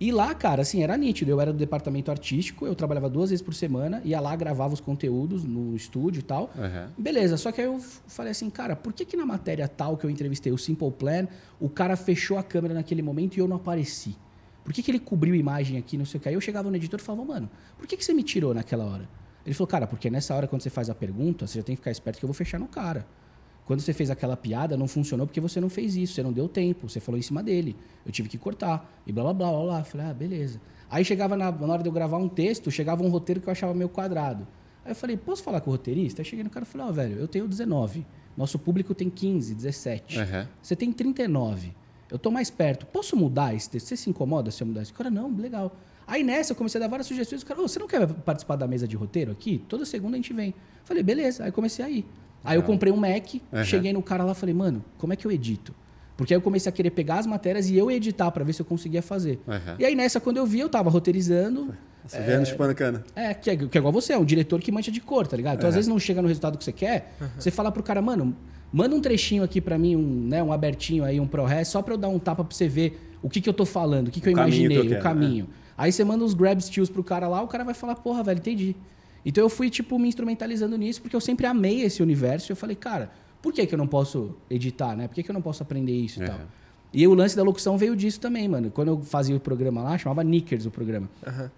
E 0.00 0.10
lá, 0.10 0.34
cara, 0.34 0.62
assim, 0.62 0.82
era 0.82 0.96
nítido. 0.96 1.30
Eu 1.30 1.40
era 1.40 1.52
do 1.52 1.58
departamento 1.58 2.10
artístico, 2.10 2.66
eu 2.66 2.74
trabalhava 2.74 3.08
duas 3.08 3.30
vezes 3.30 3.42
por 3.42 3.54
semana, 3.54 4.02
ia 4.04 4.20
lá, 4.20 4.34
gravava 4.34 4.74
os 4.74 4.80
conteúdos 4.80 5.44
no 5.44 5.74
estúdio 5.76 6.20
e 6.20 6.22
tal. 6.22 6.50
Uhum. 6.56 6.90
Beleza, 6.98 7.36
só 7.36 7.52
que 7.52 7.60
aí 7.60 7.66
eu 7.66 7.78
falei 7.78 8.32
assim, 8.32 8.50
cara, 8.50 8.74
por 8.74 8.92
que 8.92 9.04
que 9.04 9.16
na 9.16 9.24
matéria 9.24 9.68
tal 9.68 9.96
que 9.96 10.04
eu 10.04 10.10
entrevistei, 10.10 10.52
o 10.52 10.58
Simple 10.58 10.90
Plan, 10.90 11.28
o 11.60 11.68
cara 11.68 11.96
fechou 11.96 12.36
a 12.36 12.42
câmera 12.42 12.74
naquele 12.74 13.02
momento 13.02 13.36
e 13.36 13.40
eu 13.40 13.48
não 13.48 13.56
apareci? 13.56 14.16
Por 14.64 14.72
que, 14.72 14.82
que 14.82 14.90
ele 14.90 14.98
cobriu 14.98 15.34
imagem 15.34 15.76
aqui, 15.76 15.98
não 15.98 16.06
sei 16.06 16.18
o 16.18 16.22
que? 16.22 16.28
Aí 16.28 16.34
eu 16.34 16.40
chegava 16.40 16.70
no 16.70 16.76
editor 16.76 16.98
e 16.98 17.02
falava, 17.02 17.24
mano, 17.24 17.50
por 17.76 17.86
que, 17.86 17.96
que 17.98 18.04
você 18.04 18.14
me 18.14 18.22
tirou 18.22 18.54
naquela 18.54 18.84
hora? 18.84 19.08
Ele 19.44 19.54
falou, 19.54 19.68
cara, 19.68 19.86
porque 19.86 20.08
nessa 20.08 20.34
hora, 20.34 20.48
quando 20.48 20.62
você 20.62 20.70
faz 20.70 20.88
a 20.88 20.94
pergunta, 20.94 21.46
você 21.46 21.58
já 21.58 21.62
tem 21.62 21.76
que 21.76 21.80
ficar 21.80 21.90
esperto 21.90 22.18
que 22.18 22.24
eu 22.24 22.28
vou 22.28 22.34
fechar 22.34 22.58
no 22.58 22.66
cara. 22.66 23.06
Quando 23.66 23.80
você 23.80 23.92
fez 23.92 24.10
aquela 24.10 24.36
piada, 24.36 24.76
não 24.76 24.86
funcionou 24.86 25.26
porque 25.26 25.40
você 25.40 25.60
não 25.60 25.70
fez 25.70 25.96
isso, 25.96 26.14
você 26.14 26.22
não 26.22 26.32
deu 26.32 26.48
tempo, 26.48 26.88
você 26.88 27.00
falou 27.00 27.18
em 27.18 27.22
cima 27.22 27.42
dele. 27.42 27.74
Eu 28.04 28.12
tive 28.12 28.28
que 28.28 28.36
cortar. 28.36 28.90
E 29.06 29.12
blá 29.12 29.24
blá 29.24 29.32
blá 29.32 29.50
blá 29.50 29.62
blá. 29.62 29.84
Falei, 29.84 30.06
ah, 30.06 30.14
beleza. 30.14 30.60
Aí 30.90 31.04
chegava 31.04 31.36
na, 31.36 31.50
na 31.50 31.72
hora 31.72 31.82
de 31.82 31.88
eu 31.88 31.92
gravar 31.92 32.18
um 32.18 32.28
texto, 32.28 32.70
chegava 32.70 33.02
um 33.02 33.08
roteiro 33.08 33.40
que 33.40 33.48
eu 33.48 33.52
achava 33.52 33.72
meio 33.72 33.88
quadrado. 33.88 34.46
Aí 34.84 34.90
eu 34.90 34.94
falei, 34.94 35.16
posso 35.16 35.42
falar 35.42 35.60
com 35.62 35.70
o 35.70 35.72
roteirista? 35.72 36.20
Aí 36.20 36.26
cheguei 36.26 36.44
no 36.44 36.50
cara 36.50 36.64
e 36.64 36.68
falei, 36.68 36.86
ó, 36.86 36.90
oh, 36.90 36.92
velho, 36.92 37.18
eu 37.18 37.26
tenho 37.26 37.48
19. 37.48 38.04
Nosso 38.36 38.58
público 38.58 38.94
tem 38.94 39.08
15, 39.08 39.54
17. 39.54 40.18
Uhum. 40.18 40.46
Você 40.62 40.76
tem 40.76 40.92
39. 40.92 41.74
Eu 42.10 42.18
tô 42.18 42.30
mais 42.30 42.50
perto. 42.50 42.84
Posso 42.86 43.16
mudar 43.16 43.54
esse 43.54 43.70
texto? 43.70 43.86
Você 43.86 43.96
se 43.96 44.10
incomoda 44.10 44.50
se 44.50 44.62
eu 44.62 44.66
mudar 44.66 44.82
esse? 44.82 44.92
O 44.92 44.94
cara, 44.94 45.10
não, 45.10 45.34
legal. 45.34 45.74
Aí 46.06 46.22
nessa 46.22 46.52
eu 46.52 46.56
comecei 46.56 46.78
a 46.78 46.84
dar 46.84 46.88
várias 46.88 47.06
sugestões. 47.06 47.42
O 47.42 47.46
cara, 47.46 47.60
oh, 47.62 47.66
você 47.66 47.78
não 47.78 47.88
quer 47.88 48.06
participar 48.06 48.56
da 48.56 48.68
mesa 48.68 48.86
de 48.86 48.94
roteiro 48.94 49.32
aqui? 49.32 49.64
Toda 49.68 49.86
segunda 49.86 50.16
a 50.16 50.18
gente 50.18 50.34
vem. 50.34 50.54
Falei, 50.84 51.02
beleza. 51.02 51.44
Aí 51.44 51.50
comecei 51.50 51.82
a 51.82 51.88
ir. 51.88 52.04
Aí 52.44 52.58
eu 52.58 52.62
comprei 52.62 52.92
um 52.92 52.96
Mac, 52.96 53.34
uhum. 53.34 53.64
cheguei 53.64 53.92
no 53.92 54.02
cara 54.02 54.22
lá 54.22 54.32
e 54.32 54.34
falei, 54.34 54.54
mano, 54.54 54.84
como 54.98 55.12
é 55.12 55.16
que 55.16 55.26
eu 55.26 55.32
edito? 55.32 55.74
Porque 56.16 56.32
aí 56.32 56.38
eu 56.38 56.42
comecei 56.42 56.70
a 56.70 56.72
querer 56.72 56.90
pegar 56.90 57.18
as 57.18 57.26
matérias 57.26 57.68
e 57.68 57.76
eu 57.76 57.90
editar 57.90 58.30
para 58.30 58.44
ver 58.44 58.52
se 58.52 58.62
eu 58.62 58.66
conseguia 58.66 59.02
fazer. 59.02 59.40
Uhum. 59.46 59.76
E 59.78 59.84
aí 59.84 59.94
nessa, 59.94 60.20
quando 60.20 60.36
eu 60.36 60.46
vi, 60.46 60.60
eu 60.60 60.68
tava 60.68 60.90
roteirizando. 60.90 61.74
Você 62.06 62.18
é, 62.18 62.20
vendo 62.20 62.46
chupando 62.46 62.74
cana. 62.74 63.02
É, 63.16 63.32
que 63.32 63.50
é, 63.50 63.56
que 63.56 63.76
é 63.76 63.78
igual 63.78 63.92
você, 63.92 64.12
é 64.12 64.18
um 64.18 64.24
diretor 64.24 64.60
que 64.60 64.70
mancha 64.70 64.92
de 64.92 65.00
cor, 65.00 65.26
tá 65.26 65.36
ligado? 65.36 65.56
Então, 65.56 65.64
uhum. 65.64 65.70
às 65.70 65.74
vezes 65.74 65.88
não 65.88 65.98
chega 65.98 66.20
no 66.20 66.28
resultado 66.28 66.58
que 66.58 66.64
você 66.64 66.72
quer, 66.72 67.14
uhum. 67.20 67.28
você 67.38 67.50
fala 67.50 67.72
pro 67.72 67.82
cara, 67.82 68.02
mano, 68.02 68.36
manda 68.70 68.94
um 68.94 69.00
trechinho 69.00 69.42
aqui 69.42 69.60
para 69.60 69.78
mim, 69.78 69.96
um, 69.96 70.28
né, 70.28 70.42
um 70.42 70.52
abertinho 70.52 71.02
aí, 71.02 71.18
um 71.18 71.26
ProRes, 71.26 71.68
só 71.68 71.80
pra 71.80 71.94
eu 71.94 71.98
dar 71.98 72.08
um 72.08 72.18
tapa 72.18 72.44
pra 72.44 72.54
você 72.54 72.68
ver 72.68 73.16
o 73.22 73.30
que, 73.30 73.40
que 73.40 73.48
eu 73.48 73.54
tô 73.54 73.64
falando, 73.64 74.08
o 74.08 74.10
que, 74.10 74.20
que 74.20 74.28
o 74.28 74.30
eu 74.30 74.32
imaginei, 74.32 74.86
que 74.86 74.94
eu 74.94 74.98
o 74.98 75.02
caminho. 75.02 75.48
É. 75.60 75.64
Aí 75.76 75.92
você 75.92 76.04
manda 76.04 76.22
uns 76.22 76.34
grab 76.34 76.60
steals 76.60 76.90
pro 76.90 77.02
cara 77.02 77.26
lá, 77.26 77.42
o 77.42 77.48
cara 77.48 77.64
vai 77.64 77.74
falar, 77.74 77.96
porra, 77.96 78.22
velho, 78.22 78.38
entendi. 78.38 78.76
Então 79.24 79.42
eu 79.42 79.48
fui, 79.48 79.70
tipo, 79.70 79.98
me 79.98 80.08
instrumentalizando 80.08 80.76
nisso, 80.76 81.00
porque 81.00 81.16
eu 81.16 81.20
sempre 81.20 81.46
amei 81.46 81.82
esse 81.82 82.02
universo. 82.02 82.50
E 82.50 82.52
eu 82.52 82.56
falei, 82.56 82.76
cara, 82.76 83.10
por 83.40 83.52
que, 83.52 83.66
que 83.66 83.74
eu 83.74 83.78
não 83.78 83.86
posso 83.86 84.34
editar, 84.50 84.94
né? 84.96 85.08
Por 85.08 85.14
que, 85.14 85.22
que 85.22 85.30
eu 85.30 85.34
não 85.34 85.42
posso 85.42 85.62
aprender 85.62 85.92
isso 85.92 86.22
e 86.22 86.26
tal? 86.26 86.40
E 86.92 87.06
o 87.08 87.14
lance 87.14 87.34
da 87.34 87.42
locução 87.42 87.76
veio 87.76 87.96
disso 87.96 88.20
também, 88.20 88.46
mano. 88.48 88.70
Quando 88.70 88.88
eu 88.88 89.00
fazia 89.00 89.34
o 89.34 89.40
programa 89.40 89.82
lá, 89.82 89.98
chamava 89.98 90.22
Nickers 90.22 90.64
o 90.64 90.70
programa. 90.70 91.08
Uhum. 91.26 91.50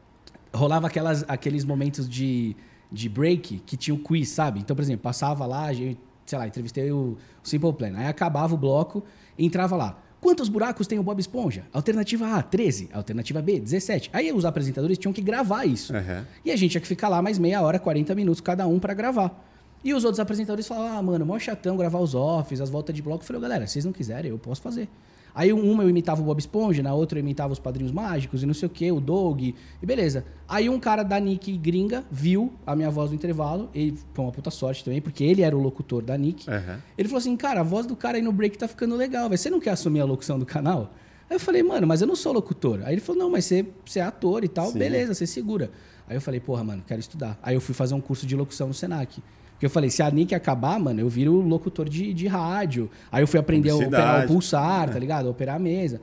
Rolava 0.54 0.86
aquelas, 0.86 1.24
aqueles 1.28 1.64
momentos 1.64 2.08
de, 2.08 2.56
de 2.90 3.08
break 3.08 3.58
que 3.66 3.76
tinha 3.76 3.94
o 3.94 3.98
quiz, 3.98 4.30
sabe? 4.30 4.60
Então, 4.60 4.74
por 4.74 4.82
exemplo, 4.82 5.02
passava 5.02 5.44
lá, 5.44 5.66
sei 5.74 6.38
lá, 6.38 6.46
entrevistei 6.46 6.90
o, 6.90 7.18
o 7.44 7.48
Simple 7.48 7.72
Plan. 7.74 7.92
Aí 7.96 8.06
acabava 8.06 8.54
o 8.54 8.56
bloco 8.56 9.04
e 9.36 9.44
entrava 9.44 9.76
lá. 9.76 10.02
Quantos 10.26 10.48
buracos 10.48 10.88
tem 10.88 10.98
o 10.98 11.04
Bob 11.04 11.20
Esponja? 11.20 11.66
Alternativa 11.72 12.26
A, 12.26 12.42
13. 12.42 12.88
Alternativa 12.92 13.40
B, 13.40 13.60
17. 13.60 14.10
Aí 14.12 14.32
os 14.32 14.44
apresentadores 14.44 14.98
tinham 14.98 15.12
que 15.12 15.22
gravar 15.22 15.64
isso. 15.64 15.94
Uhum. 15.94 16.24
E 16.44 16.50
a 16.50 16.56
gente 16.56 16.72
tinha 16.72 16.80
que 16.80 16.86
ficar 16.88 17.08
lá 17.08 17.22
mais 17.22 17.38
meia 17.38 17.62
hora, 17.62 17.78
40 17.78 18.12
minutos 18.12 18.40
cada 18.40 18.66
um 18.66 18.80
para 18.80 18.92
gravar. 18.92 19.40
E 19.84 19.94
os 19.94 20.02
outros 20.02 20.18
apresentadores 20.18 20.66
falavam, 20.66 20.98
ah, 20.98 21.00
mano, 21.00 21.24
mó 21.24 21.38
chatão 21.38 21.76
gravar 21.76 22.00
os 22.00 22.12
offs, 22.12 22.60
as 22.60 22.68
voltas 22.68 22.92
de 22.92 23.00
bloco. 23.00 23.22
Eu 23.22 23.26
falei, 23.28 23.40
galera, 23.40 23.68
se 23.68 23.74
vocês 23.74 23.84
não 23.84 23.92
quiserem, 23.92 24.32
eu 24.32 24.36
posso 24.36 24.60
fazer. 24.60 24.88
Aí 25.36 25.52
uma 25.52 25.82
eu 25.82 25.90
imitava 25.90 26.22
o 26.22 26.24
Bob 26.24 26.38
Esponja, 26.38 26.82
na 26.82 26.94
outra 26.94 27.18
eu 27.18 27.20
imitava 27.20 27.52
os 27.52 27.58
Padrinhos 27.58 27.92
Mágicos 27.92 28.42
e 28.42 28.46
não 28.46 28.54
sei 28.54 28.68
o 28.68 28.70
que, 28.70 28.90
o 28.90 28.98
Doug, 28.98 29.42
e 29.42 29.54
beleza. 29.82 30.24
Aí 30.48 30.66
um 30.66 30.80
cara 30.80 31.02
da 31.02 31.20
Nick 31.20 31.54
gringa 31.58 32.02
viu 32.10 32.54
a 32.66 32.74
minha 32.74 32.90
voz 32.90 33.10
no 33.10 33.16
intervalo, 33.16 33.68
e 33.74 33.92
foi 34.14 34.24
uma 34.24 34.32
puta 34.32 34.50
sorte 34.50 34.82
também, 34.82 34.98
porque 34.98 35.22
ele 35.22 35.42
era 35.42 35.54
o 35.54 35.60
locutor 35.60 36.02
da 36.02 36.16
Nick. 36.16 36.48
Uhum. 36.48 36.78
Ele 36.96 37.06
falou 37.06 37.18
assim, 37.18 37.36
cara, 37.36 37.60
a 37.60 37.62
voz 37.62 37.84
do 37.84 37.94
cara 37.94 38.16
aí 38.16 38.22
no 38.22 38.32
break 38.32 38.56
tá 38.56 38.66
ficando 38.66 38.96
legal, 38.96 39.28
você 39.28 39.50
não 39.50 39.60
quer 39.60 39.72
assumir 39.72 40.00
a 40.00 40.06
locução 40.06 40.38
do 40.38 40.46
canal? 40.46 40.94
Aí 41.28 41.36
eu 41.36 41.40
falei, 41.40 41.62
mano, 41.62 41.86
mas 41.86 42.00
eu 42.00 42.06
não 42.06 42.16
sou 42.16 42.32
locutor. 42.32 42.80
Aí 42.86 42.94
ele 42.94 43.02
falou, 43.02 43.24
não, 43.24 43.30
mas 43.30 43.44
você, 43.44 43.66
você 43.84 43.98
é 43.98 44.04
ator 44.04 44.42
e 44.42 44.48
tal, 44.48 44.70
Sim. 44.70 44.78
beleza, 44.78 45.12
você 45.12 45.26
segura. 45.26 45.70
Aí 46.08 46.16
eu 46.16 46.20
falei, 46.20 46.40
porra, 46.40 46.64
mano, 46.64 46.82
quero 46.86 47.00
estudar. 47.00 47.38
Aí 47.42 47.54
eu 47.54 47.60
fui 47.60 47.74
fazer 47.74 47.94
um 47.94 48.00
curso 48.00 48.26
de 48.26 48.34
locução 48.34 48.68
no 48.68 48.74
Senac. 48.74 49.22
Porque 49.56 49.64
eu 49.64 49.70
falei, 49.70 49.88
se 49.88 50.02
a 50.02 50.10
Nick 50.10 50.34
acabar, 50.34 50.78
mano, 50.78 51.00
eu 51.00 51.08
viro 51.08 51.40
locutor 51.40 51.88
de, 51.88 52.12
de 52.12 52.26
rádio. 52.26 52.90
Aí 53.10 53.22
eu 53.22 53.26
fui 53.26 53.40
aprender 53.40 53.70
a 53.70 53.76
operar 53.76 54.24
o 54.24 54.28
pulsar, 54.28 54.90
tá 54.90 54.98
ligado? 54.98 55.28
A 55.28 55.30
operar 55.30 55.56
a 55.56 55.58
mesa. 55.58 55.98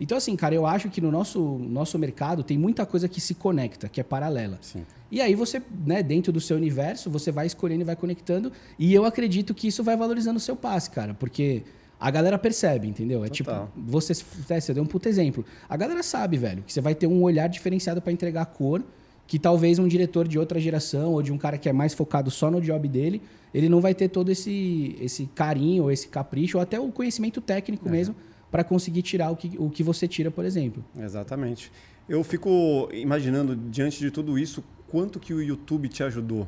Então, 0.00 0.16
assim, 0.16 0.34
cara, 0.34 0.54
eu 0.54 0.66
acho 0.66 0.88
que 0.88 1.02
no 1.02 1.10
nosso, 1.10 1.58
nosso 1.58 1.98
mercado 1.98 2.42
tem 2.42 2.56
muita 2.56 2.86
coisa 2.86 3.06
que 3.06 3.20
se 3.20 3.34
conecta, 3.34 3.90
que 3.90 4.00
é 4.00 4.04
paralela. 4.04 4.58
Sim. 4.62 4.86
E 5.10 5.20
aí 5.20 5.34
você, 5.34 5.62
né, 5.86 6.02
dentro 6.02 6.32
do 6.32 6.40
seu 6.40 6.56
universo, 6.56 7.10
você 7.10 7.30
vai 7.30 7.46
escolhendo 7.46 7.82
e 7.82 7.84
vai 7.84 7.94
conectando. 7.94 8.50
E 8.78 8.92
eu 8.92 9.04
acredito 9.04 9.52
que 9.52 9.68
isso 9.68 9.84
vai 9.84 9.96
valorizando 9.98 10.38
o 10.38 10.40
seu 10.40 10.56
passe, 10.56 10.90
cara. 10.90 11.12
Porque 11.12 11.62
a 12.00 12.10
galera 12.10 12.38
percebe, 12.38 12.88
entendeu? 12.88 13.22
É 13.22 13.28
Total. 13.28 13.66
tipo, 13.66 13.82
você, 13.86 14.12
é, 14.48 14.60
você 14.60 14.72
deu 14.72 14.82
um 14.82 14.86
puto 14.86 15.08
exemplo. 15.10 15.44
A 15.68 15.76
galera 15.76 16.02
sabe, 16.02 16.38
velho, 16.38 16.62
que 16.62 16.72
você 16.72 16.80
vai 16.80 16.94
ter 16.94 17.06
um 17.06 17.22
olhar 17.22 17.48
diferenciado 17.48 18.00
para 18.00 18.12
entregar 18.12 18.42
a 18.42 18.46
cor 18.46 18.82
que 19.26 19.38
talvez 19.38 19.78
um 19.78 19.88
diretor 19.88 20.28
de 20.28 20.38
outra 20.38 20.60
geração 20.60 21.12
ou 21.12 21.22
de 21.22 21.32
um 21.32 21.38
cara 21.38 21.56
que 21.56 21.68
é 21.68 21.72
mais 21.72 21.94
focado 21.94 22.30
só 22.30 22.50
no 22.50 22.60
job 22.60 22.86
dele, 22.88 23.22
ele 23.52 23.68
não 23.68 23.80
vai 23.80 23.94
ter 23.94 24.08
todo 24.08 24.30
esse, 24.30 24.96
esse 25.00 25.26
carinho, 25.34 25.84
ou 25.84 25.90
esse 25.90 26.08
capricho, 26.08 26.58
ou 26.58 26.62
até 26.62 26.78
o 26.78 26.90
conhecimento 26.90 27.40
técnico 27.40 27.88
mesmo, 27.88 28.14
para 28.50 28.62
conseguir 28.64 29.02
tirar 29.02 29.30
o 29.30 29.36
que, 29.36 29.56
o 29.58 29.70
que 29.70 29.82
você 29.82 30.06
tira, 30.06 30.30
por 30.30 30.44
exemplo. 30.44 30.84
Exatamente. 30.98 31.72
Eu 32.08 32.22
fico 32.22 32.88
imaginando, 32.92 33.56
diante 33.56 33.98
de 33.98 34.10
tudo 34.10 34.38
isso, 34.38 34.62
quanto 34.88 35.18
que 35.18 35.32
o 35.32 35.42
YouTube 35.42 35.88
te 35.88 36.02
ajudou 36.02 36.46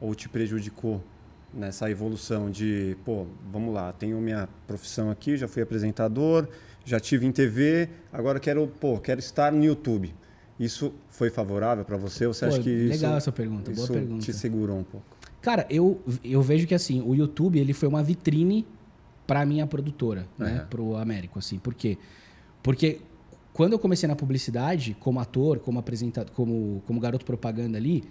ou 0.00 0.14
te 0.14 0.28
prejudicou 0.28 1.02
nessa 1.52 1.90
evolução 1.90 2.50
de, 2.50 2.96
pô, 3.04 3.26
vamos 3.52 3.72
lá, 3.74 3.92
tenho 3.92 4.20
minha 4.20 4.48
profissão 4.66 5.10
aqui, 5.10 5.36
já 5.36 5.46
fui 5.46 5.62
apresentador, 5.62 6.48
já 6.84 6.98
tive 6.98 7.26
em 7.26 7.32
TV, 7.32 7.88
agora 8.12 8.40
quero, 8.40 8.66
pô, 8.66 8.98
quero 8.98 9.20
estar 9.20 9.52
no 9.52 9.64
YouTube. 9.64 10.14
Isso 10.60 10.92
foi 11.08 11.30
favorável 11.30 11.86
para 11.86 11.96
você? 11.96 12.26
Ou 12.26 12.34
você 12.34 12.46
Pô, 12.46 12.52
acha 12.52 12.62
que 12.62 12.68
legal 12.68 12.94
isso, 12.94 13.06
essa 13.06 13.32
pergunta, 13.32 13.72
boa 13.72 13.88
pergunta. 13.88 14.22
te 14.22 14.32
segurou 14.34 14.78
um 14.78 14.84
pouco? 14.84 15.06
Cara, 15.40 15.66
eu, 15.70 15.98
eu 16.22 16.42
vejo 16.42 16.66
que 16.66 16.74
assim, 16.74 17.00
o 17.00 17.14
YouTube 17.14 17.58
ele 17.58 17.72
foi 17.72 17.88
uma 17.88 18.02
vitrine 18.02 18.66
para 19.26 19.46
minha 19.46 19.66
produtora, 19.66 20.26
uhum. 20.38 20.44
né, 20.44 20.66
pro 20.68 20.96
Américo, 20.96 21.38
assim. 21.38 21.58
Por 21.58 21.72
quê? 21.72 21.96
Porque 22.62 23.00
quando 23.54 23.72
eu 23.72 23.78
comecei 23.78 24.06
na 24.06 24.14
publicidade, 24.14 24.94
como 25.00 25.18
ator, 25.18 25.60
como 25.60 25.78
apresentador, 25.78 26.30
como, 26.34 26.82
como 26.86 27.00
garoto 27.00 27.24
propaganda 27.24 27.78
ali, 27.78 28.04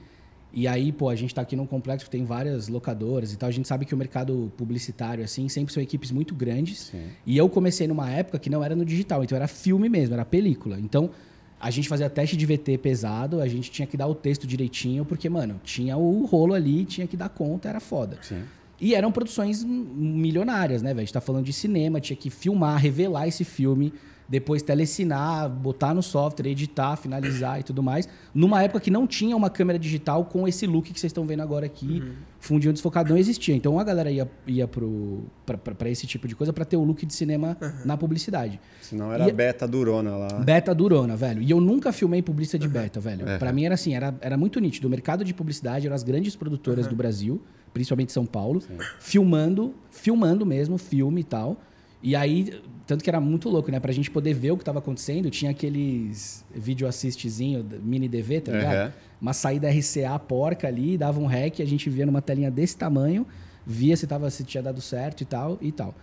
e 0.52 0.68
aí, 0.68 0.92
pô, 0.92 1.10
a 1.10 1.16
gente 1.16 1.30
está 1.30 1.44
aqui 1.44 1.56
num 1.56 1.68
complexo 1.68 2.06
que 2.06 2.12
tem 2.12 2.26
várias 2.26 2.68
locadoras 2.68 3.32
e 3.32 3.38
tal. 3.38 3.48
A 3.48 3.52
gente 3.52 3.68
sabe 3.68 3.86
que 3.86 3.94
o 3.94 3.98
mercado 3.98 4.52
publicitário, 4.58 5.24
assim, 5.24 5.48
sempre 5.48 5.72
são 5.72 5.82
equipes 5.84 6.12
muito 6.12 6.34
grandes. 6.34 6.86
Sim. 6.86 7.10
E 7.26 7.38
eu 7.38 7.48
comecei 7.48 7.88
numa 7.88 8.10
época 8.10 8.40
que 8.40 8.50
não 8.50 8.64
era 8.64 8.76
no 8.76 8.84
digital, 8.84 9.24
então 9.24 9.36
era 9.36 9.48
filme 9.48 9.88
mesmo, 9.88 10.16
era 10.16 10.26
película. 10.26 10.80
Então, 10.80 11.12
a 11.60 11.69
gente 11.69 11.89
fazia 11.89 12.10
teste 12.10 12.38
de 12.38 12.45
VT 12.45 12.78
pesado, 12.78 13.41
a 13.41 13.48
gente 13.48 13.69
tinha 13.69 13.86
que 13.86 13.98
dar 13.98 14.08
o 14.08 14.15
texto 14.15 14.48
direitinho, 14.48 15.04
porque, 15.04 15.28
mano, 15.30 15.60
tinha 15.63 15.98
o 15.98 16.26
rolo 16.26 16.54
ali, 16.54 16.86
tinha 16.86 17.06
que 17.06 17.17
dar 17.17 17.30
conta, 17.30 17.67
era 17.67 17.80
foda. 17.80 18.17
Sim. 18.22 18.43
E 18.80 18.95
eram 18.95 19.12
produções 19.12 19.63
milionárias, 19.63 20.82
né, 20.82 20.89
velho? 20.89 21.02
A 21.02 21.04
gente 21.04 21.13
tá 21.13 21.19
falando 21.19 21.43
de 21.43 21.52
cinema, 21.52 22.00
tinha 22.00 22.15
que 22.15 22.30
filmar, 22.30 22.80
revelar 22.80 23.28
esse 23.28 23.43
filme 23.43 23.93
depois 24.30 24.62
telecinar, 24.62 25.50
botar 25.50 25.94
no 25.94 26.04
software, 26.04 26.48
editar, 26.48 26.96
finalizar 26.96 27.60
e 27.60 27.63
tudo 27.63 27.82
mais. 27.82 28.08
Numa 28.34 28.62
época 28.62 28.80
que 28.80 28.92
não 28.92 29.08
tinha 29.08 29.36
uma 29.36 29.50
câmera 29.50 29.80
digital 29.80 30.24
com 30.26 30.48
esse 30.48 30.68
look 30.68 30.94
que 30.94 31.00
vocês 31.00 31.10
estão 31.10 31.26
vendo 31.26 31.42
agora 31.42 31.65
aqui, 31.65 32.04
uhum. 32.06 32.13
fundinho 32.39 32.72
desfocado, 32.72 33.10
não 33.10 33.18
existia. 33.18 33.56
Então 33.56 33.80
a 33.80 33.84
galera 33.84 34.12
ia, 34.12 34.30
ia 34.46 34.68
para 34.68 35.89
esse 35.89 36.06
tipo 36.06 36.28
de 36.28 36.36
coisa 36.36 36.54
para 36.54 36.63
ter 36.63 36.78
o 36.78 36.84
look 36.84 37.04
de 37.04 37.13
cinema 37.13 37.58
uhum. 37.60 37.72
na 37.86 37.98
publicidade. 37.98 38.60
Senão 38.82 39.12
era 39.12 39.28
e, 39.28 39.32
beta 39.32 39.68
durona 39.68 40.15
lá. 40.15 40.28
Beta 40.39 40.76
durona, 40.76 41.15
velho. 41.15 41.42
E 41.42 41.50
eu 41.50 41.60
nunca 41.60 41.92
filmei 41.92 42.22
publicidade 42.22 42.68
de 42.68 42.72
beta, 42.72 43.00
velho. 43.00 43.28
Uhum. 43.28 43.39
Para 43.39 43.52
mim 43.52 43.65
era 43.65 43.74
assim, 43.74 43.96
era, 43.96 44.13
era 44.22 44.38
muito 44.38 44.60
nítido. 44.60 44.88
O 44.88 44.92
mercado 44.92 45.26
de 45.26 45.34
publicidade 45.34 45.88
eram 45.88 45.96
as 45.96 46.04
grandes 46.04 46.36
produtoras 46.36 46.86
do 46.86 46.96
Brasil, 46.96 47.42
principalmente 47.74 48.12
São 48.12 48.28
Paulo, 48.28 48.62
Sim. 48.62 48.78
filmando, 49.00 49.74
filmando 49.89 50.46
mesmo, 50.46 50.78
filme 50.78 51.22
e 51.22 51.24
tal. 51.24 51.58
E 52.02 52.16
aí, 52.16 52.62
tanto 52.88 53.04
que 53.04 53.10
era 53.10 53.20
muito 53.20 53.50
louco, 53.50 53.70
né? 53.72 53.80
Pra 53.80 53.92
gente 53.92 54.10
poder 54.10 54.34
ver 54.34 54.52
o 54.52 54.58
que 54.58 54.62
estava 54.62 54.80
acontecendo, 54.80 55.30
tinha 55.30 55.52
aqueles 55.52 56.46
vídeo 56.54 56.88
assistzinho, 56.88 57.66
mini 57.84 58.08
DV, 58.08 58.42
tá 58.42 58.52
ligado? 58.52 58.88
Uhum. 58.88 58.94
Uma 59.22 59.34
saída 59.34 59.70
RCA 59.70 60.18
porca 60.18 60.68
ali, 60.68 60.98
dava 60.98 61.20
um 61.20 61.26
rec, 61.26 61.60
a 61.60 61.66
gente 61.66 61.90
via 61.90 62.06
numa 62.06 62.22
telinha 62.22 62.50
desse 62.50 62.78
tamanho, 62.78 63.28
via 63.66 63.98
se, 63.98 64.08
tava, 64.08 64.30
se 64.30 64.44
tinha 64.44 64.64
dado 64.64 64.82
certo 64.82 65.22
e 65.22 65.26
tal 65.26 65.58
e 65.62 65.72
tal. 65.72 65.94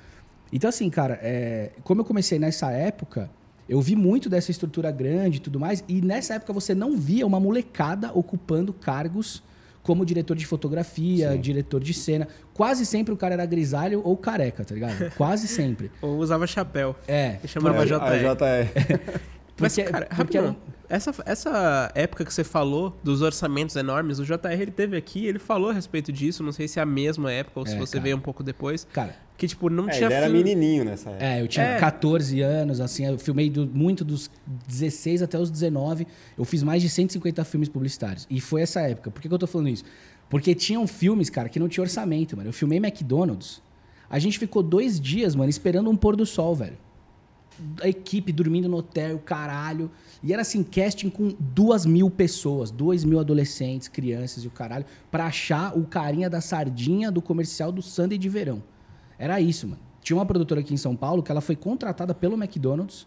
Então, 0.53 0.69
assim, 0.69 0.89
cara, 0.91 1.19
é, 1.23 1.73
como 1.83 2.03
eu 2.03 2.05
comecei 2.05 2.39
nessa 2.39 2.71
época, 2.71 3.31
eu 3.69 3.81
vi 3.81 3.97
muito 3.97 4.29
dessa 4.29 4.51
estrutura 4.51 4.91
grande 4.91 5.39
e 5.39 5.41
tudo 5.41 5.59
mais, 5.59 5.83
e 5.89 6.01
nessa 6.01 6.35
época 6.35 6.53
você 6.53 6.75
não 6.75 6.97
via 6.97 7.27
uma 7.27 7.41
molecada 7.41 8.13
ocupando 8.13 8.73
cargos 8.73 9.43
como 9.87 10.05
diretor 10.05 10.37
de 10.37 10.45
fotografia, 10.45 11.31
Sim. 11.31 11.41
diretor 11.41 11.81
de 11.81 11.95
cena. 11.95 12.27
Quase 12.53 12.85
sempre 12.85 13.15
o 13.15 13.17
cara 13.17 13.35
era 13.35 13.47
grisalho 13.47 14.03
ou 14.05 14.17
careca, 14.17 14.65
tá 14.65 14.75
ligado? 14.75 15.11
Quase 15.17 15.47
sempre. 15.47 15.93
ou 16.03 16.17
usava 16.19 16.45
chapéu. 16.45 16.97
É. 17.07 17.35
Que 17.41 17.47
chamava 17.47 17.87
JR. 17.87 17.95
JR. 17.95 19.21
Mas, 19.61 19.75
Porque- 19.77 19.91
cara, 19.91 20.07
porque 20.07 20.39
rapidão, 20.39 20.57
essa, 20.89 21.15
essa 21.25 21.91
época 21.95 22.25
que 22.25 22.33
você 22.33 22.45
falou 22.45 22.97
dos 23.03 23.23
orçamentos 23.23 23.75
enormes, 23.77 24.19
o 24.19 24.25
JR 24.25 24.53
ele 24.61 24.71
teve 24.71 24.97
aqui, 24.97 25.27
ele 25.27 25.39
falou 25.39 25.71
a 25.71 25.73
respeito 25.73 26.13
disso, 26.13 26.43
não 26.43 26.53
sei 26.53 26.69
se 26.69 26.79
é 26.79 26.83
a 26.83 26.87
mesma 26.87 27.31
época 27.33 27.61
ou 27.61 27.67
se 27.67 27.75
É, 27.75 27.79
você 27.79 27.93
cara. 27.95 28.03
veio 28.05 28.17
um 28.17 28.21
pouco 28.21 28.43
depois, 28.43 28.87
Cara, 28.93 29.15
que 29.37 29.47
tipo, 29.47 29.69
não 29.69 29.89
É, 29.89 29.93
tinha 29.93 30.07
ele 30.07 30.15
era 30.15 30.27
filme- 30.27 30.43
menininho 30.45 30.85
nessa 30.85 31.11
época. 31.11 31.25
É, 31.25 31.41
eu 31.43 31.49
tinha 31.49 31.67
É. 31.67 31.79
14 31.79 32.41
anos, 32.41 32.81
assim, 32.81 33.07
eu 33.07 33.19
filmei 33.19 33.51
do- 33.51 33.67
muito 33.67 34.05
dos 34.05 34.31
16 34.67 35.23
até 35.23 35.39
os 35.39 35.51
19. 35.51 36.07
Eu 36.39 36.45
fiz 36.45 36.63
mais 36.63 36.81
de 36.83 36.89
150 36.89 37.45
filmes 37.45 37.69
publicitários. 37.69 38.27
E 38.31 38.41
foi 38.41 38.63
essa 38.63 38.81
época. 38.81 39.11
Por 39.11 39.21
que, 39.21 39.29
que 39.29 39.35
eu 39.35 39.39
tô 39.39 39.47
falando 39.47 39.69
isso? 39.69 39.85
Porque 40.31 40.55
tinham 40.55 40.87
filmes, 40.87 41.29
cara, 41.31 41.49
que 41.49 41.59
não 41.59 41.69
tinha 41.69 41.83
orçamento, 41.83 42.37
mano. 42.37 42.49
Eu 42.49 42.53
filmei 42.53 42.79
McDonald's. 42.79 43.63
A 44.09 44.19
gente 44.19 44.39
ficou 44.39 44.63
dois 44.63 45.01
dias, 45.01 45.35
mano, 45.35 45.51
esperando 45.51 45.91
um 45.91 45.97
pôr 45.97 46.17
do 46.17 46.25
sol, 46.25 46.55
velho. 46.55 46.77
A 47.83 47.89
equipe 47.89 48.33
dormindo 48.33 48.69
no 48.69 48.79
hotel, 48.79 49.19
caralho. 49.19 49.91
E 50.23 50.33
era 50.33 50.43
assim, 50.43 50.63
casting 50.63 51.09
com 51.09 51.35
duas 51.39 51.87
mil 51.87 52.11
pessoas, 52.11 52.71
dois 52.71 53.05
mil 53.05 53.19
adolescentes, 53.19 53.89
crianças 53.89 54.45
e 54.45 54.47
o 54.47 54.51
caralho, 54.51 54.85
pra 55.11 55.27
achar 55.27 55.77
o 55.77 55.85
carinha 55.85 56.29
da 56.29 56.41
sardinha 56.41 57.11
do 57.11 57.23
comercial 57.23 57.73
do 57.73 57.83
Sunday 57.83 58.19
de 58.19 58.29
verão. 58.29 58.63
Era 59.19 59.41
isso, 59.41 59.67
mano. 59.67 59.81
Tinha 60.03 60.17
uma 60.17 60.27
produtora 60.27 60.61
aqui 60.61 60.73
em 60.73 60.77
São 60.77 60.95
Paulo 60.95 61.23
que 61.23 61.33
ela 61.33 61.41
foi 61.41 61.57
contratada 61.57 62.15
pelo 62.15 62.35
McDonald's. 62.35 63.07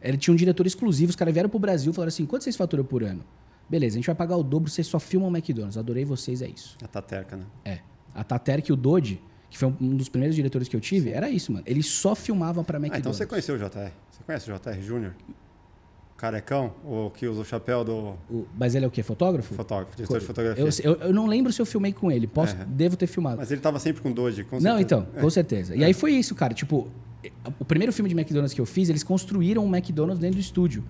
Ele 0.00 0.16
tinha 0.16 0.32
um 0.32 0.36
diretor 0.36 0.66
exclusivo. 0.66 1.10
Os 1.10 1.16
caras 1.16 1.34
vieram 1.34 1.50
pro 1.50 1.58
Brasil 1.58 1.92
e 1.92 1.94
falaram 1.94 2.08
assim: 2.08 2.24
quanto 2.24 2.44
vocês 2.44 2.56
faturam 2.56 2.84
por 2.84 3.02
ano? 3.02 3.24
Beleza, 3.68 3.96
a 3.96 3.98
gente 3.98 4.06
vai 4.06 4.14
pagar 4.14 4.36
o 4.36 4.42
dobro, 4.42 4.70
vocês 4.70 4.86
só 4.86 4.98
filmam 4.98 5.28
o 5.28 5.32
McDonald's. 5.36 5.76
Adorei 5.76 6.04
vocês, 6.04 6.40
é 6.40 6.48
isso. 6.48 6.76
A 6.82 6.86
Taterca, 6.86 7.36
né? 7.36 7.44
É. 7.64 7.80
A 8.14 8.24
Taterk 8.24 8.70
e 8.70 8.72
o 8.72 8.76
Dodge, 8.76 9.20
que 9.50 9.56
foi 9.58 9.68
um 9.80 9.96
dos 9.96 10.08
primeiros 10.08 10.36
diretores 10.36 10.68
que 10.68 10.76
eu 10.76 10.80
tive, 10.80 11.10
era 11.10 11.30
isso, 11.30 11.52
mano. 11.52 11.64
Eles 11.66 11.86
só 11.86 12.14
filmavam 12.14 12.62
pra 12.64 12.76
Ah, 12.76 12.80
McDonald's. 12.80 13.00
então 13.00 13.12
você 13.14 13.26
conheceu 13.26 13.54
o 13.54 13.58
JR. 13.58 13.90
Você 14.10 14.22
conhece 14.26 14.50
o 14.50 14.54
JR 14.54 14.80
Júnior? 14.82 15.14
Carecão? 16.16 16.72
O 16.84 17.10
que 17.10 17.28
usa 17.28 17.42
o 17.42 17.44
chapéu 17.44 17.84
do 17.84 18.14
O- 18.28 18.44
Mas 18.58 18.74
ele 18.74 18.84
é 18.84 18.88
o 18.88 18.90
quê? 18.90 19.02
Fotógrafo? 19.04 19.54
fotógrafo, 19.54 19.94
diretor 19.96 20.18
de 20.18 20.26
fotografia. 20.26 20.64
Eu, 20.84 20.92
eu, 20.94 21.00
eu 21.08 21.12
não 21.14 21.26
lembro 21.26 21.52
se 21.52 21.62
eu 21.62 21.66
filmei 21.66 21.92
com 21.92 22.10
ele. 22.10 22.26
Posso, 22.26 22.56
Aham. 22.56 22.66
Devo 22.68 22.96
ter 22.96 23.06
filmado. 23.06 23.36
Mas 23.36 23.52
ele 23.52 23.60
tava 23.60 23.78
sempre 23.78 24.02
com 24.02 24.10
Doge, 24.10 24.42
com 24.42 24.56
Não, 24.56 24.76
certeza. 24.76 24.80
então, 24.82 25.06
com 25.22 25.30
certeza. 25.30 25.76
E 25.76 25.84
aí 25.84 25.92
foi 25.94 26.12
isso, 26.12 26.34
cara. 26.34 26.52
Tipo, 26.52 26.88
o 27.60 27.64
primeiro 27.64 27.92
filme 27.92 28.08
de 28.08 28.16
McDonald's 28.16 28.52
que 28.52 28.60
eu 28.60 28.66
fiz, 28.66 28.88
eles 28.88 29.04
construíram 29.04 29.64
um 29.64 29.68
McDonald's 29.74 30.18
dentro 30.18 30.36
do 30.36 30.40
estúdio. 30.40 30.82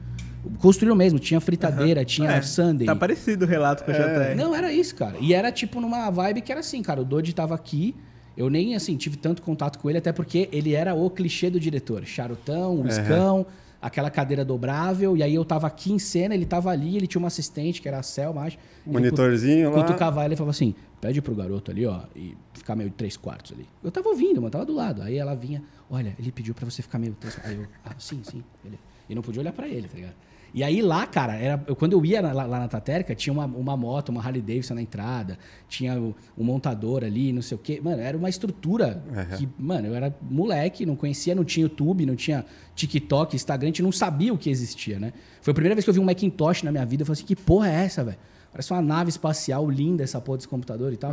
Construíram 0.60 0.96
mesmo, 0.96 1.18
tinha 1.18 1.40
fritadeira, 1.42 2.04
tinha 2.06 2.30
É, 2.30 2.40
Sunday. 2.40 2.86
Tá 2.86 2.96
parecido 2.96 3.44
o 3.44 3.48
relato 3.48 3.84
com 3.84 3.90
o 3.90 3.94
É. 3.94 4.30
JR. 4.30 4.34
Não, 4.36 4.54
era 4.54 4.72
isso, 4.72 4.94
cara. 4.94 5.16
E 5.20 5.34
era 5.34 5.52
tipo 5.52 5.78
numa 5.78 6.08
vibe 6.10 6.40
que 6.40 6.50
era 6.50 6.60
assim, 6.60 6.80
cara. 6.82 7.02
O 7.02 7.04
Dodge 7.04 7.34
tava 7.34 7.54
aqui. 7.54 7.94
Eu 8.38 8.48
nem, 8.48 8.76
assim, 8.76 8.96
tive 8.96 9.16
tanto 9.16 9.42
contato 9.42 9.80
com 9.80 9.90
ele, 9.90 9.98
até 9.98 10.12
porque 10.12 10.48
ele 10.52 10.72
era 10.72 10.94
o 10.94 11.10
clichê 11.10 11.50
do 11.50 11.58
diretor. 11.58 12.06
Charutão, 12.06 12.82
uiscão, 12.82 13.44
aquela 13.82 14.10
cadeira 14.10 14.44
dobrável. 14.44 15.16
E 15.16 15.24
aí 15.24 15.34
eu 15.34 15.44
tava 15.44 15.66
aqui 15.66 15.92
em 15.92 15.98
cena, 15.98 16.36
ele 16.36 16.46
tava 16.46 16.70
ali, 16.70 16.96
ele 16.96 17.08
tinha 17.08 17.18
uma 17.18 17.26
assistente, 17.26 17.82
que 17.82 17.88
era 17.88 17.98
a 17.98 18.02
Selma, 18.04 18.42
acho. 18.42 18.56
Ele 18.86 18.92
Monitorzinho 18.92 19.72
lá. 19.72 19.82
cutucava 19.82 20.22
ela 20.22 20.34
e 20.34 20.36
falava 20.36 20.52
assim: 20.52 20.72
pede 21.00 21.20
pro 21.20 21.34
garoto 21.34 21.72
ali, 21.72 21.84
ó, 21.84 22.02
e 22.14 22.36
ficar 22.54 22.76
meio 22.76 22.90
três 22.90 23.16
quartos 23.16 23.50
ali. 23.50 23.66
Eu 23.82 23.90
tava 23.90 24.08
ouvindo, 24.08 24.36
mano, 24.36 24.52
tava 24.52 24.64
do 24.64 24.72
lado. 24.72 25.02
Aí 25.02 25.16
ela 25.18 25.34
vinha, 25.34 25.60
olha, 25.90 26.14
ele 26.16 26.30
pediu 26.30 26.54
pra 26.54 26.64
você 26.64 26.80
ficar 26.80 27.00
meio 27.00 27.14
três 27.14 27.34
quartos. 27.34 27.52
Aí 27.52 27.60
eu, 27.60 27.68
ah, 27.84 27.94
sim, 27.98 28.20
sim, 28.22 28.44
beleza. 28.62 28.80
E 29.10 29.16
não 29.16 29.22
podia 29.22 29.40
olhar 29.40 29.52
pra 29.52 29.66
ele, 29.66 29.88
tá 29.88 29.96
ligado? 29.96 30.14
E 30.54 30.64
aí 30.64 30.80
lá, 30.80 31.06
cara, 31.06 31.34
era, 31.36 31.62
eu- 31.66 31.76
quando 31.76 31.92
eu 31.92 32.04
ia 32.04 32.20
lá, 32.20 32.32
lá 32.32 32.58
na 32.60 32.68
Taterca, 32.68 33.14
tinha 33.14 33.32
uma, 33.32 33.44
uma 33.46 33.76
moto, 33.76 34.08
uma 34.08 34.20
Harley 34.22 34.40
Davidson 34.40 34.74
na 34.74 34.82
entrada, 34.82 35.38
tinha 35.68 36.00
o- 36.00 36.14
um 36.36 36.44
montador 36.44 37.04
ali, 37.04 37.32
não 37.32 37.42
sei 37.42 37.54
o 37.56 37.58
quê. 37.58 37.80
Mano, 37.82 38.00
era 38.00 38.16
uma 38.16 38.28
estrutura 38.28 39.02
Uhum. 39.08 39.36
que, 39.36 39.48
mano, 39.58 39.88
eu 39.88 39.94
era 39.94 40.14
moleque, 40.22 40.86
não 40.86 40.96
conhecia, 40.96 41.34
não 41.34 41.44
tinha 41.44 41.64
YouTube, 41.64 42.06
não 42.06 42.16
tinha 42.16 42.44
TikTok, 42.74 43.36
Instagram, 43.36 43.66
a 43.66 43.70
gente 43.70 43.82
não 43.82 43.92
sabia 43.92 44.32
o 44.32 44.38
que 44.38 44.48
existia, 44.48 44.98
né? 44.98 45.12
Foi 45.42 45.50
a 45.50 45.54
primeira 45.54 45.74
vez 45.74 45.84
que 45.84 45.90
eu 45.90 45.94
vi 45.94 46.00
um 46.00 46.04
Macintosh 46.04 46.62
na 46.62 46.70
minha 46.72 46.86
vida, 46.86 47.02
eu 47.02 47.06
falei 47.06 47.18
assim, 47.18 47.26
que 47.26 47.36
porra 47.36 47.68
é 47.68 47.84
essa, 47.84 48.02
velho? 48.04 48.16
Parece 48.50 48.72
uma 48.72 48.80
nave 48.80 49.10
espacial 49.10 49.68
linda 49.70 50.02
essa 50.02 50.20
porra 50.20 50.38
desse 50.38 50.48
computador 50.48 50.92
e 50.92 50.96
tal. 50.96 51.12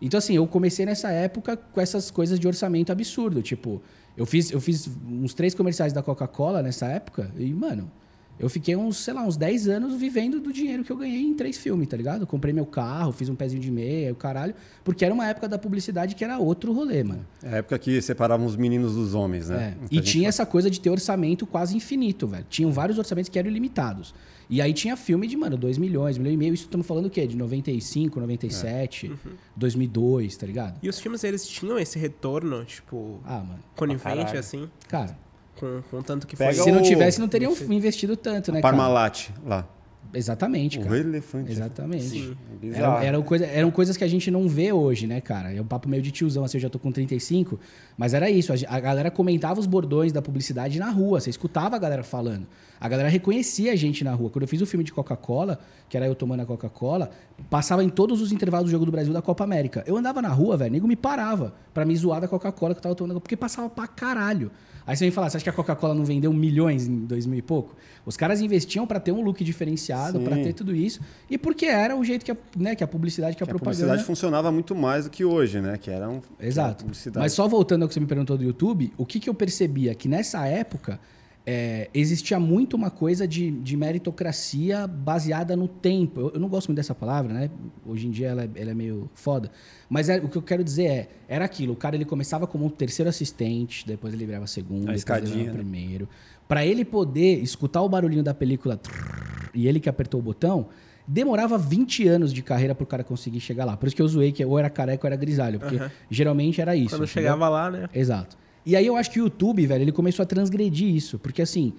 Então, 0.00 0.18
assim, 0.18 0.34
eu 0.34 0.46
comecei 0.46 0.84
nessa 0.84 1.10
época 1.10 1.56
com 1.56 1.80
essas 1.80 2.10
coisas 2.10 2.38
de 2.38 2.46
orçamento 2.46 2.92
absurdo. 2.92 3.40
Tipo, 3.40 3.80
eu 4.14 4.26
fiz, 4.26 4.50
eu 4.50 4.60
fiz 4.60 4.88
uns 5.08 5.32
três 5.32 5.54
comerciais 5.54 5.94
da 5.94 6.02
Coca-Cola 6.02 6.62
nessa 6.62 6.86
época 6.86 7.30
e, 7.38 7.50
mano, 7.54 7.90
eu 8.38 8.48
fiquei 8.50 8.76
uns, 8.76 8.98
sei 8.98 9.14
lá, 9.14 9.22
uns 9.24 9.36
10 9.36 9.68
anos 9.68 9.94
vivendo 9.98 10.40
do 10.40 10.52
dinheiro 10.52 10.84
que 10.84 10.90
eu 10.92 10.96
ganhei 10.96 11.22
em 11.22 11.34
três 11.34 11.56
filmes, 11.56 11.88
tá 11.88 11.96
ligado? 11.96 12.22
Eu 12.22 12.26
comprei 12.26 12.52
meu 12.52 12.66
carro, 12.66 13.12
fiz 13.12 13.28
um 13.28 13.34
pezinho 13.34 13.60
de 13.62 13.70
meia, 13.70 14.12
o 14.12 14.16
caralho. 14.16 14.54
Porque 14.84 15.04
era 15.04 15.12
uma 15.14 15.26
época 15.26 15.48
da 15.48 15.58
publicidade 15.58 16.14
que 16.14 16.22
era 16.24 16.38
outro 16.38 16.72
rolê, 16.72 17.02
mano. 17.02 17.26
É 17.42 17.48
a 17.54 17.56
época 17.56 17.78
que 17.78 18.00
separavam 18.02 18.46
os 18.46 18.56
meninos 18.56 18.94
dos 18.94 19.14
homens, 19.14 19.48
né? 19.48 19.76
É, 19.82 19.86
E 19.90 20.00
tinha 20.00 20.22
fala. 20.24 20.28
essa 20.28 20.46
coisa 20.46 20.70
de 20.70 20.80
ter 20.80 20.90
orçamento 20.90 21.46
quase 21.46 21.76
infinito, 21.76 22.26
velho. 22.26 22.44
Tinham 22.50 22.70
vários 22.72 22.98
orçamentos 22.98 23.28
que 23.30 23.38
eram 23.38 23.48
ilimitados. 23.50 24.14
E 24.48 24.62
aí 24.62 24.72
tinha 24.72 24.96
filme 24.96 25.26
de, 25.26 25.36
mano, 25.36 25.56
2 25.56 25.76
milhões, 25.76 26.16
1 26.18 26.20
milhão 26.20 26.34
e 26.34 26.36
meio. 26.36 26.54
Isso 26.54 26.64
estamos 26.64 26.86
falando 26.86 27.06
o 27.06 27.10
quê? 27.10 27.26
De 27.26 27.36
95, 27.36 28.20
97, 28.20 29.10
2002, 29.56 30.36
tá 30.36 30.46
ligado? 30.46 30.78
E 30.82 30.88
os 30.88 31.00
filmes, 31.00 31.24
eles 31.24 31.46
tinham 31.48 31.78
esse 31.78 31.98
retorno, 31.98 32.64
tipo, 32.64 33.18
Ah, 33.24 33.38
mano. 33.40 33.58
conivente, 33.74 34.36
assim, 34.36 34.68
Cara, 34.88 35.18
com, 35.58 35.82
com 35.90 36.02
tanto 36.02 36.26
que 36.26 36.36
Pega 36.36 36.52
foi... 36.54 36.64
se 36.64 36.70
não 36.72 36.80
o- 36.80 36.84
tivesse, 36.84 37.18
não 37.20 37.28
teriam 37.28 37.52
investido 37.70 38.16
tanto, 38.16 38.52
né, 38.52 38.60
cara? 38.60 38.74
Parmalat 38.76 39.28
lá. 39.44 39.66
Exatamente, 40.14 40.78
O 40.78 40.82
cara. 40.82 40.98
elefante. 40.98 41.50
Exatamente. 41.50 42.36
Eram, 42.72 42.98
eram, 43.00 43.22
coisa, 43.22 43.44
eram 43.44 43.70
coisas 43.72 43.96
que 43.96 44.04
a 44.04 44.08
gente 44.08 44.30
não 44.30 44.48
vê 44.48 44.72
hoje, 44.72 45.06
né, 45.06 45.20
cara? 45.20 45.52
É 45.52 45.60
um 45.60 45.66
papo 45.66 45.88
meio 45.88 46.00
de 46.02 46.10
tiozão, 46.12 46.44
assim, 46.44 46.56
eu 46.58 46.62
já 46.62 46.70
tô 46.70 46.78
com 46.78 46.92
35. 46.92 47.58
Mas 47.98 48.14
era 48.14 48.30
isso, 48.30 48.52
a, 48.52 48.56
a 48.68 48.80
galera 48.80 49.10
comentava 49.10 49.58
os 49.58 49.66
bordões 49.66 50.12
da 50.12 50.22
publicidade 50.22 50.78
na 50.78 50.90
rua, 50.90 51.20
você 51.20 51.28
escutava 51.28 51.74
a 51.76 51.78
galera 51.78 52.02
falando. 52.04 52.46
A 52.80 52.88
galera 52.88 53.08
reconhecia 53.08 53.72
a 53.72 53.76
gente 53.76 54.04
na 54.04 54.14
rua. 54.14 54.30
Quando 54.30 54.42
eu 54.42 54.48
fiz 54.48 54.60
o 54.62 54.66
filme 54.66 54.84
de 54.84 54.92
Coca-Cola, 54.92 55.58
que 55.88 55.96
era 55.96 56.06
eu 56.06 56.14
tomando 56.14 56.40
a 56.40 56.46
Coca-Cola, 56.46 57.10
passava 57.50 57.82
em 57.82 57.88
todos 57.88 58.20
os 58.22 58.32
intervalos 58.32 58.68
do 58.68 58.70
Jogo 58.70 58.86
do 58.86 58.92
Brasil 58.92 59.12
da 59.12 59.20
Copa 59.20 59.42
América. 59.44 59.82
Eu 59.86 59.96
andava 59.96 60.22
na 60.22 60.28
rua, 60.28 60.56
velho, 60.56 60.72
nego 60.72 60.86
me 60.86 60.96
parava 60.96 61.52
pra 61.74 61.84
me 61.84 61.94
zoar 61.96 62.20
da 62.20 62.28
Coca-Cola 62.28 62.74
que 62.74 62.78
eu 62.78 62.82
tava 62.82 62.94
tomando, 62.94 63.20
porque 63.20 63.36
passava 63.36 63.68
pra 63.68 63.86
caralho. 63.88 64.50
Aí 64.86 64.96
você 64.96 65.04
vem 65.04 65.10
falar, 65.10 65.28
você 65.28 65.38
acha 65.38 65.44
que 65.44 65.50
a 65.50 65.52
Coca-Cola 65.52 65.94
não 65.94 66.04
vendeu 66.04 66.32
milhões 66.32 66.86
em 66.86 67.04
2000 67.06 67.38
e 67.38 67.42
pouco? 67.42 67.74
Os 68.04 68.16
caras 68.16 68.40
investiam 68.40 68.86
pra 68.86 69.00
ter 69.00 69.10
um 69.10 69.20
look 69.20 69.42
diferenciado, 69.42 70.20
pra 70.20 70.36
ter 70.36 70.52
tudo 70.52 70.74
isso. 70.74 71.00
E 71.28 71.36
porque 71.36 71.66
era 71.66 71.96
o 71.96 72.04
jeito 72.04 72.24
que 72.24 72.30
a, 72.30 72.36
né, 72.56 72.76
que 72.76 72.84
a 72.84 72.86
publicidade, 72.86 73.36
que 73.36 73.42
a 73.42 73.46
Que 73.46 73.50
a 73.50 73.54
propaganda... 73.54 73.78
publicidade 73.78 74.06
funcionava 74.06 74.52
muito 74.52 74.76
mais 74.76 75.04
do 75.04 75.10
que 75.10 75.24
hoje, 75.24 75.60
né? 75.60 75.76
Que 75.76 75.90
era 75.90 76.08
um. 76.08 76.20
Exato. 76.38 76.84
publicidade. 76.84 77.24
Mas 77.24 77.32
só 77.32 77.48
voltando 77.48 77.82
ao 77.82 77.88
que 77.88 77.94
você 77.94 78.00
me 78.00 78.06
perguntou 78.06 78.38
do 78.38 78.44
YouTube, 78.44 78.92
o 78.96 79.04
que, 79.04 79.18
que 79.18 79.28
eu 79.28 79.34
percebia? 79.34 79.92
Que 79.94 80.08
nessa 80.08 80.46
época 80.46 81.00
é, 81.48 81.88
existia 81.94 82.40
muito 82.40 82.74
uma 82.74 82.90
coisa 82.90 83.26
de, 83.26 83.52
de 83.52 83.76
meritocracia 83.76 84.84
baseada 84.88 85.54
no 85.54 85.68
tempo. 85.68 86.20
Eu, 86.20 86.30
eu 86.34 86.40
não 86.40 86.48
gosto 86.48 86.66
muito 86.66 86.76
dessa 86.78 86.94
palavra, 86.94 87.32
né? 87.32 87.50
Hoje 87.86 88.08
em 88.08 88.10
dia 88.10 88.28
ela 88.28 88.42
é, 88.42 88.50
ela 88.56 88.70
é 88.72 88.74
meio 88.74 89.08
foda. 89.14 89.50
Mas 89.88 90.08
é- 90.08 90.18
o 90.18 90.28
que 90.28 90.36
eu 90.36 90.42
quero 90.42 90.64
dizer 90.64 90.86
é, 90.86 91.08
era 91.28 91.44
aquilo, 91.44 91.74
o 91.74 91.76
cara 91.76 91.94
ele 91.94 92.04
começava 92.04 92.48
como 92.48 92.66
um 92.66 92.68
terceiro 92.68 93.08
assistente, 93.08 93.86
depois 93.86 94.12
ele 94.12 94.26
virava 94.26 94.48
segundo, 94.48 94.86
depois 94.86 95.04
ele 95.22 95.26
virava 95.26 95.44
né? 95.44 95.52
primeiro. 95.52 96.08
Pra 96.48 96.66
ele 96.66 96.84
poder 96.84 97.40
escutar 97.40 97.80
o 97.82 97.88
barulhinho 97.88 98.24
da 98.24 98.34
película 98.34 98.76
trrr, 98.76 99.50
e 99.54 99.68
ele 99.68 99.78
que 99.78 99.88
apertou 99.88 100.18
o 100.18 100.22
botão, 100.22 100.66
demorava 101.06 101.56
20 101.56 102.08
anos 102.08 102.32
de 102.32 102.42
carreira 102.42 102.74
pro 102.74 102.84
cara 102.84 103.04
conseguir 103.04 103.38
chegar 103.38 103.64
lá. 103.64 103.76
Por 103.76 103.86
isso 103.86 103.94
que 103.94 104.02
eu 104.02 104.08
zoei 104.08 104.32
que 104.32 104.44
ou 104.44 104.58
era 104.58 104.68
careca 104.68 105.06
ou 105.06 105.08
era 105.08 105.16
grisalho, 105.16 105.60
porque 105.60 105.78
geralmente 106.10 106.60
era 106.60 106.74
isso. 106.74 106.90
Quando 106.90 107.04
entendeu? 107.04 107.22
chegava 107.22 107.48
lá, 107.48 107.70
né? 107.70 107.88
Exato. 107.94 108.36
E 108.66 108.74
aí 108.74 108.84
eu 108.84 108.96
acho 108.96 109.12
que 109.12 109.20
o 109.20 109.22
YouTube, 109.24 109.64
velho, 109.64 109.82
ele 109.82 109.92
começou 109.92 110.24
a 110.24 110.26
transgredir 110.26 110.92
isso. 110.92 111.18
Porque 111.20 111.40
assim, 111.40 111.72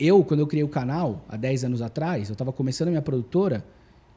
eu, 0.00 0.24
quando 0.24 0.40
eu 0.40 0.46
criei 0.46 0.64
o 0.64 0.68
canal, 0.68 1.22
há 1.28 1.36
10 1.36 1.64
anos 1.64 1.82
atrás, 1.82 2.30
eu 2.30 2.34
tava 2.34 2.52
começando 2.52 2.88
a 2.88 2.90
minha 2.90 3.02
produtora 3.02 3.64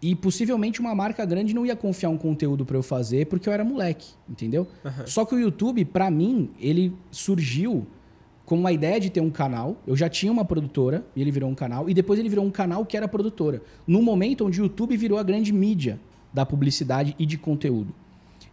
e 0.01 0.15
possivelmente 0.15 0.79
uma 0.79 0.95
marca 0.95 1.25
grande 1.25 1.53
não 1.53 1.65
ia 1.65 1.75
confiar 1.75 2.09
um 2.09 2.17
conteúdo 2.17 2.65
pra 2.65 2.77
eu 2.77 2.83
fazer 2.83 3.25
porque 3.27 3.49
eu 3.49 3.53
era 3.53 3.63
moleque, 3.65 4.07
entendeu? 4.29 4.65
Só 5.05 5.25
que 5.25 5.35
o 5.35 5.39
YouTube, 5.39 5.83
pra 5.85 6.09
mim, 6.09 6.51
ele 6.59 6.93
surgiu 7.11 7.85
com 8.45 8.55
uma 8.55 8.71
ideia 8.71 8.99
de 8.99 9.09
ter 9.09 9.19
um 9.21 9.31
canal. 9.31 9.75
Eu 9.85 9.95
já 9.95 10.07
tinha 10.07 10.31
uma 10.31 10.45
produtora 10.45 11.05
e 11.15 11.21
ele 11.21 11.31
virou 11.31 11.49
um 11.49 11.55
canal. 11.55 11.89
E 11.89 11.93
depois 11.93 12.19
ele 12.19 12.29
virou 12.29 12.45
um 12.45 12.51
canal 12.51 12.85
que 12.85 12.95
era 12.95 13.07
produtora. 13.07 13.61
No 13.85 14.01
momento 14.01 14.45
onde 14.45 14.61
o 14.61 14.63
YouTube 14.63 14.95
virou 14.95 15.17
a 15.17 15.23
grande 15.23 15.51
mídia 15.51 15.99
da 16.33 16.45
publicidade 16.45 17.15
e 17.17 17.25
de 17.25 17.37
conteúdo. 17.37 17.93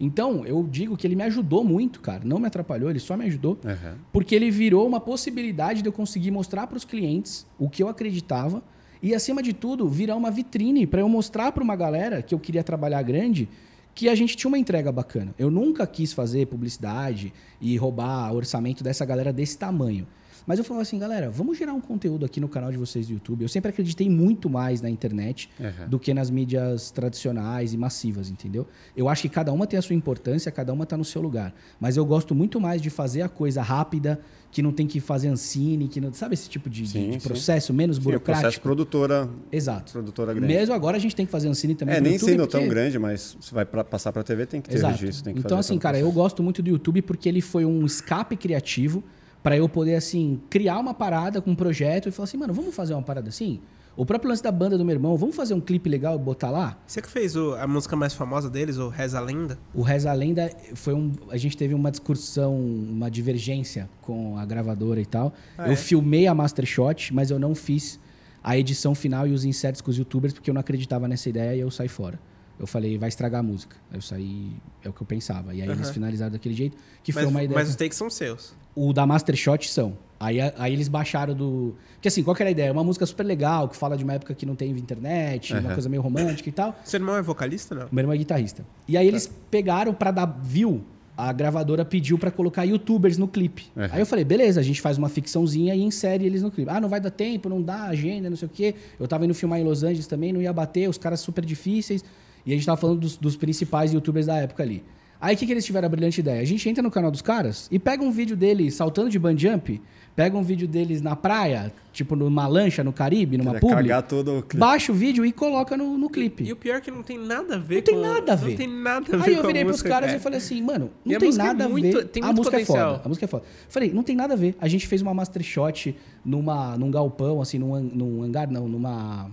Então, 0.01 0.45
eu 0.45 0.67
digo 0.69 0.97
que 0.97 1.07
ele 1.07 1.15
me 1.15 1.23
ajudou 1.25 1.63
muito, 1.63 2.01
cara. 2.01 2.23
Não 2.25 2.39
me 2.39 2.47
atrapalhou, 2.47 2.91
ele 2.91 2.99
só 2.99 3.17
me 3.17 3.25
ajudou. 3.27 3.59
Aham. 3.65 3.97
Porque 4.13 4.35
ele 4.35 4.51
virou 4.51 4.87
uma 4.87 5.01
possibilidade 5.01 5.83
de 5.83 5.89
eu 5.89 5.93
conseguir 5.93 6.31
mostrar 6.31 6.67
para 6.67 6.77
os 6.77 6.85
clientes 6.85 7.47
o 7.59 7.69
que 7.69 7.83
eu 7.83 7.89
acreditava 7.89 8.63
e, 9.03 9.15
acima 9.15 9.43
de 9.43 9.53
tudo, 9.53 9.89
virar 9.89 10.17
uma 10.17 10.31
vitrine 10.31 10.87
para 10.87 11.01
eu 11.01 11.09
mostrar 11.09 11.53
para 11.53 11.63
uma 11.63 11.77
galera 11.77 12.23
que 12.23 12.35
eu 12.35 12.39
queria 12.39 12.63
trabalhar 12.63 13.03
grande 13.03 13.49
que 13.95 14.09
a 14.09 14.15
gente 14.15 14.37
tinha 14.37 14.49
uma 14.49 14.59
entrega 14.59 14.91
bacana. 14.91 15.35
Eu 15.39 15.51
nunca 15.51 15.87
quis 15.87 16.13
fazer 16.13 16.47
publicidade 16.47 17.33
e 17.61 17.77
roubar 17.77 18.33
orçamento 18.33 18.83
dessa 18.83 19.05
galera 19.05 19.33
desse 19.33 19.59
tamanho. 19.59 20.07
Mas 20.47 20.59
eu 20.59 20.65
falava 20.65 20.83
assim, 20.83 20.99
galera, 20.99 21.31
vamos 21.31 21.57
gerar 21.57 21.73
um 21.73 21.81
conteúdo 21.81 22.25
aqui 22.25 22.41
no 22.41 22.49
canal 22.49 22.71
de 22.71 22.77
vocês 22.79 23.07
do 23.07 23.13
YouTube. 23.15 23.43
Eu 23.43 23.49
sempre 23.49 23.71
acreditei 23.71 24.09
muito 24.11 24.51
mais 24.51 24.81
na 24.81 24.91
internet 24.91 25.49
Uhum. 25.61 25.89
do 25.89 25.99
que 25.99 26.13
nas 26.13 26.31
mídias 26.31 26.91
tradicionais 26.91 27.73
e 27.73 27.77
massivas, 27.77 28.29
entendeu? 28.31 28.67
Eu 28.97 29.09
acho 29.09 29.23
que 29.23 29.29
cada 29.29 29.53
uma 29.53 29.67
tem 29.67 29.79
a 29.79 29.83
sua 29.83 29.95
importância, 29.95 30.51
cada 30.51 30.73
uma 30.73 30.85
tá 30.87 30.97
no 30.97 31.05
seu 31.05 31.23
lugar. 31.23 31.55
Mas 31.81 31.97
eu 31.97 32.05
gosto 32.05 32.35
muito 32.35 32.61
mais 32.61 32.83
de 32.83 32.91
fazer 32.91 33.23
a 33.23 33.29
coisa 33.29 33.63
rápida, 33.63 34.21
que 34.51 34.61
não 34.63 34.73
tem 34.73 34.87
que 34.87 35.01
fazer 35.01 35.29
ancine, 35.29 35.89
que 35.89 35.99
não, 36.01 36.13
sabe 36.13 36.35
esse 36.35 36.49
tipo 36.49 36.69
de, 36.69 36.87
Sim, 36.87 37.11
de 37.13 37.21
sim. 37.21 37.27
processo 37.29 37.73
menos 37.73 37.97
Sim, 37.97 38.03
o 38.03 38.05
processo 38.05 38.27
burocrático? 38.35 38.63
produtora, 38.63 39.29
Exato. 39.51 39.93
produtora 39.93 40.35
grande. 40.35 40.53
Mesmo 40.53 40.75
agora 40.75 40.97
a 40.99 41.01
gente 41.01 41.17
tem 41.17 41.25
que 41.25 41.33
fazer 41.33 41.49
ancine 41.49 41.75
também 41.75 41.95
É, 41.95 42.01
nem 42.01 42.13
YouTube, 42.15 42.31
sendo 42.31 42.47
tão 42.47 42.61
porque- 42.61 42.69
grande, 42.75 42.99
mas 42.99 43.35
você 43.41 43.55
vai 43.55 43.65
pra, 43.65 43.83
passar 43.83 44.13
pra 44.13 44.23
TV, 44.23 44.45
tem 44.45 44.61
que 44.61 44.69
ter 44.69 44.77
Exato. 44.77 44.99
registro. 44.99 45.25
Tem 45.25 45.33
que 45.35 45.41
então, 45.41 45.57
assim, 45.59 45.79
cara, 45.79 45.97
eu 45.97 46.03
processo. 46.03 46.23
gosto 46.23 46.43
muito 46.43 46.63
do 46.63 46.69
YouTube 46.69 47.01
porque 47.01 47.29
ele 47.29 47.41
foi 47.41 47.65
um 47.65 47.87
escape 47.87 48.37
criativo 48.37 49.03
para 49.43 49.57
eu 49.57 49.69
poder, 49.69 49.95
assim, 49.97 50.41
criar 50.49 50.79
uma 50.79 50.95
parada 50.95 51.41
com 51.41 51.51
um 51.51 51.55
projeto 51.57 52.09
e 52.09 52.13
falar 52.13 52.25
assim, 52.25 52.37
mano, 52.37 52.53
vamos 52.55 52.75
fazer 52.75 52.95
uma 52.95 53.03
parada 53.03 53.29
assim? 53.29 53.61
O 53.95 54.07
próprio 54.07 54.31
lance 54.31 54.43
da 54.43 54.51
banda 54.51 54.79
do 54.79 54.85
meu 54.87 54.95
irmão, 54.95 55.17
vamos 55.19 55.37
fazer 55.37 55.53
um 55.53 55.61
clipe 55.61 55.91
legal 55.91 56.15
e 56.15 56.19
botar 56.19 56.51
lá? 56.51 56.79
Você 56.87 57.03
que 57.03 57.11
fez 57.11 57.37
o- 57.37 57.55
a 57.57 57.67
música 57.67 57.95
mais 57.95 58.15
famosa 58.15 58.49
deles, 58.49 58.79
o 58.79 58.89
Reza 58.89 59.19
a 59.19 59.21
Lenda? 59.21 59.59
O 59.75 59.83
Reza 59.83 60.11
a 60.11 60.15
Lenda 60.15 60.51
foi 60.75 60.95
um. 60.95 61.13
A 61.29 61.37
gente 61.37 61.57
teve 61.59 61.75
uma 61.75 61.91
discussão, 61.91 62.57
uma 62.59 63.11
divergência 63.11 63.91
com 64.01 64.39
a 64.39 64.47
gravadora 64.47 64.99
e 64.99 65.05
tal. 65.05 65.35
Ah, 65.59 65.67
eu 65.67 65.73
é? 65.75 65.77
filmei 65.77 66.27
a 66.27 66.35
Master 66.35 66.65
Shot, 66.65 67.13
mas 67.13 67.31
eu 67.31 67.39
não 67.39 67.55
fiz 67.55 68.01
a 68.43 68.57
edição 68.57 68.95
final 68.95 69.27
e 69.27 69.33
os 69.33 69.45
inserts 69.45 69.83
com 69.83 69.91
os 69.91 69.99
youtubers 69.99 70.33
porque 70.33 70.49
eu 70.49 70.55
não 70.55 70.61
acreditava 70.61 71.07
nessa 71.07 71.29
ideia 71.29 71.55
e 71.55 71.61
eu 71.61 71.71
saí 71.71 71.89
fora. 71.89 72.19
Eu 72.59 72.67
falei, 72.67 72.97
vai 72.97 73.09
estragar 73.11 73.41
a 73.41 73.43
música. 73.43 73.77
Aí 73.91 73.99
eu 73.99 74.03
saí, 74.03 74.53
é 74.83 74.89
o 74.89 74.93
que 74.93 75.03
eu 75.03 75.07
pensava. 75.07 75.53
E 75.55 75.61
aí 75.61 75.69
eles 75.69 75.83
Aham. 75.87 75.93
finalizaram 75.93 76.33
daquele 76.33 76.55
jeito, 76.55 76.77
que 77.03 77.13
mas, 77.13 77.25
foi 77.25 77.31
uma 77.31 77.43
ideia. 77.43 77.59
mas 77.61 77.69
os 77.69 77.77
takes 77.77 77.99
são 77.99 78.09
seus. 78.09 78.55
O 78.75 78.93
da 78.93 79.07
Master 79.07 79.37
Shot 79.37 79.71
são. 79.71 79.97
Aí, 80.19 80.39
aí 80.41 80.73
eles 80.73 80.87
baixaram 80.87 81.35
do. 81.35 81.75
Porque 81.95 82.07
assim, 82.07 82.23
qual 82.23 82.35
que 82.35 82.43
era 82.43 82.49
a 82.49 82.53
ideia? 82.53 82.69
É 82.69 82.73
uma 82.73 82.85
música 82.85 83.05
super 83.05 83.25
legal, 83.25 83.69
que 83.69 83.77
fala 83.77 83.97
de 83.97 84.05
uma 84.05 84.13
época 84.13 84.33
que 84.35 84.47
não 84.47 84.55
tem 84.55 84.71
internet, 84.71 85.53
uma 85.53 85.61
Aham. 85.61 85.75
coisa 85.75 85.89
meio 85.89 86.01
romântica 86.01 86.49
e 86.49 86.53
tal. 86.53 86.79
Seu 86.85 86.99
irmão 86.99 87.17
é 87.17 87.23
vocalista, 87.23 87.75
não? 87.75 87.89
Meu 87.91 88.03
irmão 88.03 88.15
é 88.15 88.19
guitarrista. 88.19 88.65
E 88.87 88.97
aí 88.97 89.07
eles 89.07 89.29
pegaram 89.51 89.93
pra 89.93 90.13
dar 90.13 90.27
view, 90.27 90.83
a 91.17 91.33
gravadora 91.33 91.85
pediu 91.85 92.17
pra 92.19 92.31
colocar 92.31 92.63
youtubers 92.63 93.19
no 93.19 93.27
clipe. 93.27 93.67
Uhum. 93.77 93.89
Aí 93.91 94.01
eu 94.01 94.07
falei, 94.07 94.25
beleza, 94.25 94.61
a 94.61 94.63
gente 94.63 94.81
faz 94.81 94.97
uma 94.97 95.09
ficçãozinha 95.09 95.75
e 95.75 95.83
insere 95.83 96.25
eles 96.25 96.41
no 96.41 96.53
clipe. 96.53 96.71
Ah, 96.71 96.81
não 96.81 96.89
vai 96.89 97.01
dar 97.01 97.11
tempo, 97.11 97.49
não 97.49 97.61
dá 97.61 97.87
agenda, 97.87 98.31
não 98.31 98.37
sei 98.37 98.47
o 98.47 98.51
quê. 98.51 98.77
Eu 99.01 99.09
tava 99.09 99.25
indo 99.25 99.35
filmar 99.35 99.59
em 99.59 99.65
Los 99.65 99.83
Angeles 99.83 100.07
também, 100.07 100.33
não 100.33 100.41
ia 100.41 100.53
bater, 100.53 100.89
os 100.89 100.99
caras 100.99 101.19
super 101.19 101.45
difíceis. 101.45 102.05
E 102.47 102.53
a 102.53 102.55
gente 102.55 102.65
tava 102.65 102.81
falando 102.81 103.01
dos, 103.01 103.17
dos 103.17 103.37
principais 103.37 103.93
youtubers 103.93 104.27
da 104.27 104.37
época 104.37 104.63
ali. 104.63 104.85
Aí 105.23 105.37
o 105.37 105.39
que, 105.39 105.47
que 105.47 105.53
eles 105.53 105.65
tiveram 105.65 105.87
a 105.87 105.89
brilhante 105.89 106.19
ideia? 106.19 106.41
A 106.41 106.45
gente 106.45 106.69
entra 106.69 106.83
no 106.83 106.91
canal 106.91 107.09
dos 107.09 107.23
caras 107.23 107.69
e 107.71 107.79
pega 107.79 108.03
um 108.03 108.11
vídeo 108.11 108.37
deles 108.37 108.75
saltando 108.75 109.09
de 109.09 109.21
band 109.21 109.39
jump, 109.39 109.81
pega 110.17 110.37
um 110.37 110.43
vídeo 110.43 110.67
deles 110.67 111.01
na 111.01 111.15
praia, 111.15 111.73
tipo 111.93 112.17
numa 112.17 112.45
lancha 112.49 112.83
no 112.83 112.93
Caribe, 112.93 113.39
numa 113.39 113.55
publi, 113.55 113.77
cagar 113.77 114.03
todo 114.03 114.39
o 114.39 114.43
clipe. 114.43 114.57
baixa 114.59 114.91
o 114.91 114.95
vídeo 114.97 115.25
e 115.25 115.31
coloca 115.31 115.77
no, 115.77 115.97
no 115.97 116.11
clipe. 116.11 116.43
E 116.43 116.53
o 116.53 116.57
pior 116.57 116.75
é 116.79 116.81
que 116.81 116.91
não 116.91 117.05
tem 117.05 117.17
nada 117.19 117.55
a 117.55 117.59
ver 117.59 117.77
Não 117.77 117.83
tem 117.83 117.95
com... 117.95 118.01
nada 118.03 118.33
a 118.33 118.35
ver. 118.35 118.51
Não 118.51 118.57
tem 118.57 118.69
nada 118.69 119.07
a 119.15 119.17
ver 119.21 119.29
Aí 119.31 119.35
eu 119.37 119.45
a 119.45 119.47
virei 119.47 119.65
pros 119.65 119.81
caras 119.81 120.07
cara. 120.09 120.19
e 120.19 120.21
falei 120.21 120.39
assim, 120.39 120.61
mano, 120.61 120.91
E 121.07 121.11
não 121.11 121.17
a 121.17 121.21
tem 121.21 121.29
música 121.29 121.45
é 121.45 121.47
nada 121.47 121.69
muito- 121.69 121.97
a 121.97 122.01
ver. 122.01 122.09
tem 122.09 122.23
a 122.23 122.27
muito 122.27 122.37
música 122.39 122.57
é 122.57 122.61
potencial. 122.61 122.91
foda. 122.95 123.03
A 123.05 123.09
música 123.09 123.25
é 123.25 123.29
foda. 123.29 123.45
Falei, 123.69 123.93
não 123.93 124.03
tem 124.03 124.17
nada 124.17 124.35
a 124.35 124.37
ver. 124.37 124.57
A 124.61 124.67
gente 124.67 124.89
fez 124.89 125.03
uma 125.03 125.15
master 125.15 125.43
shot 125.45 125.97
numa, 126.25 126.77
num 126.77 126.91
galpão, 126.91 127.41
assim, 127.41 127.59
num, 127.61 127.81
num 127.81 128.23
hangar, 128.25 128.51
não, 128.51 128.67
numa. 128.67 129.31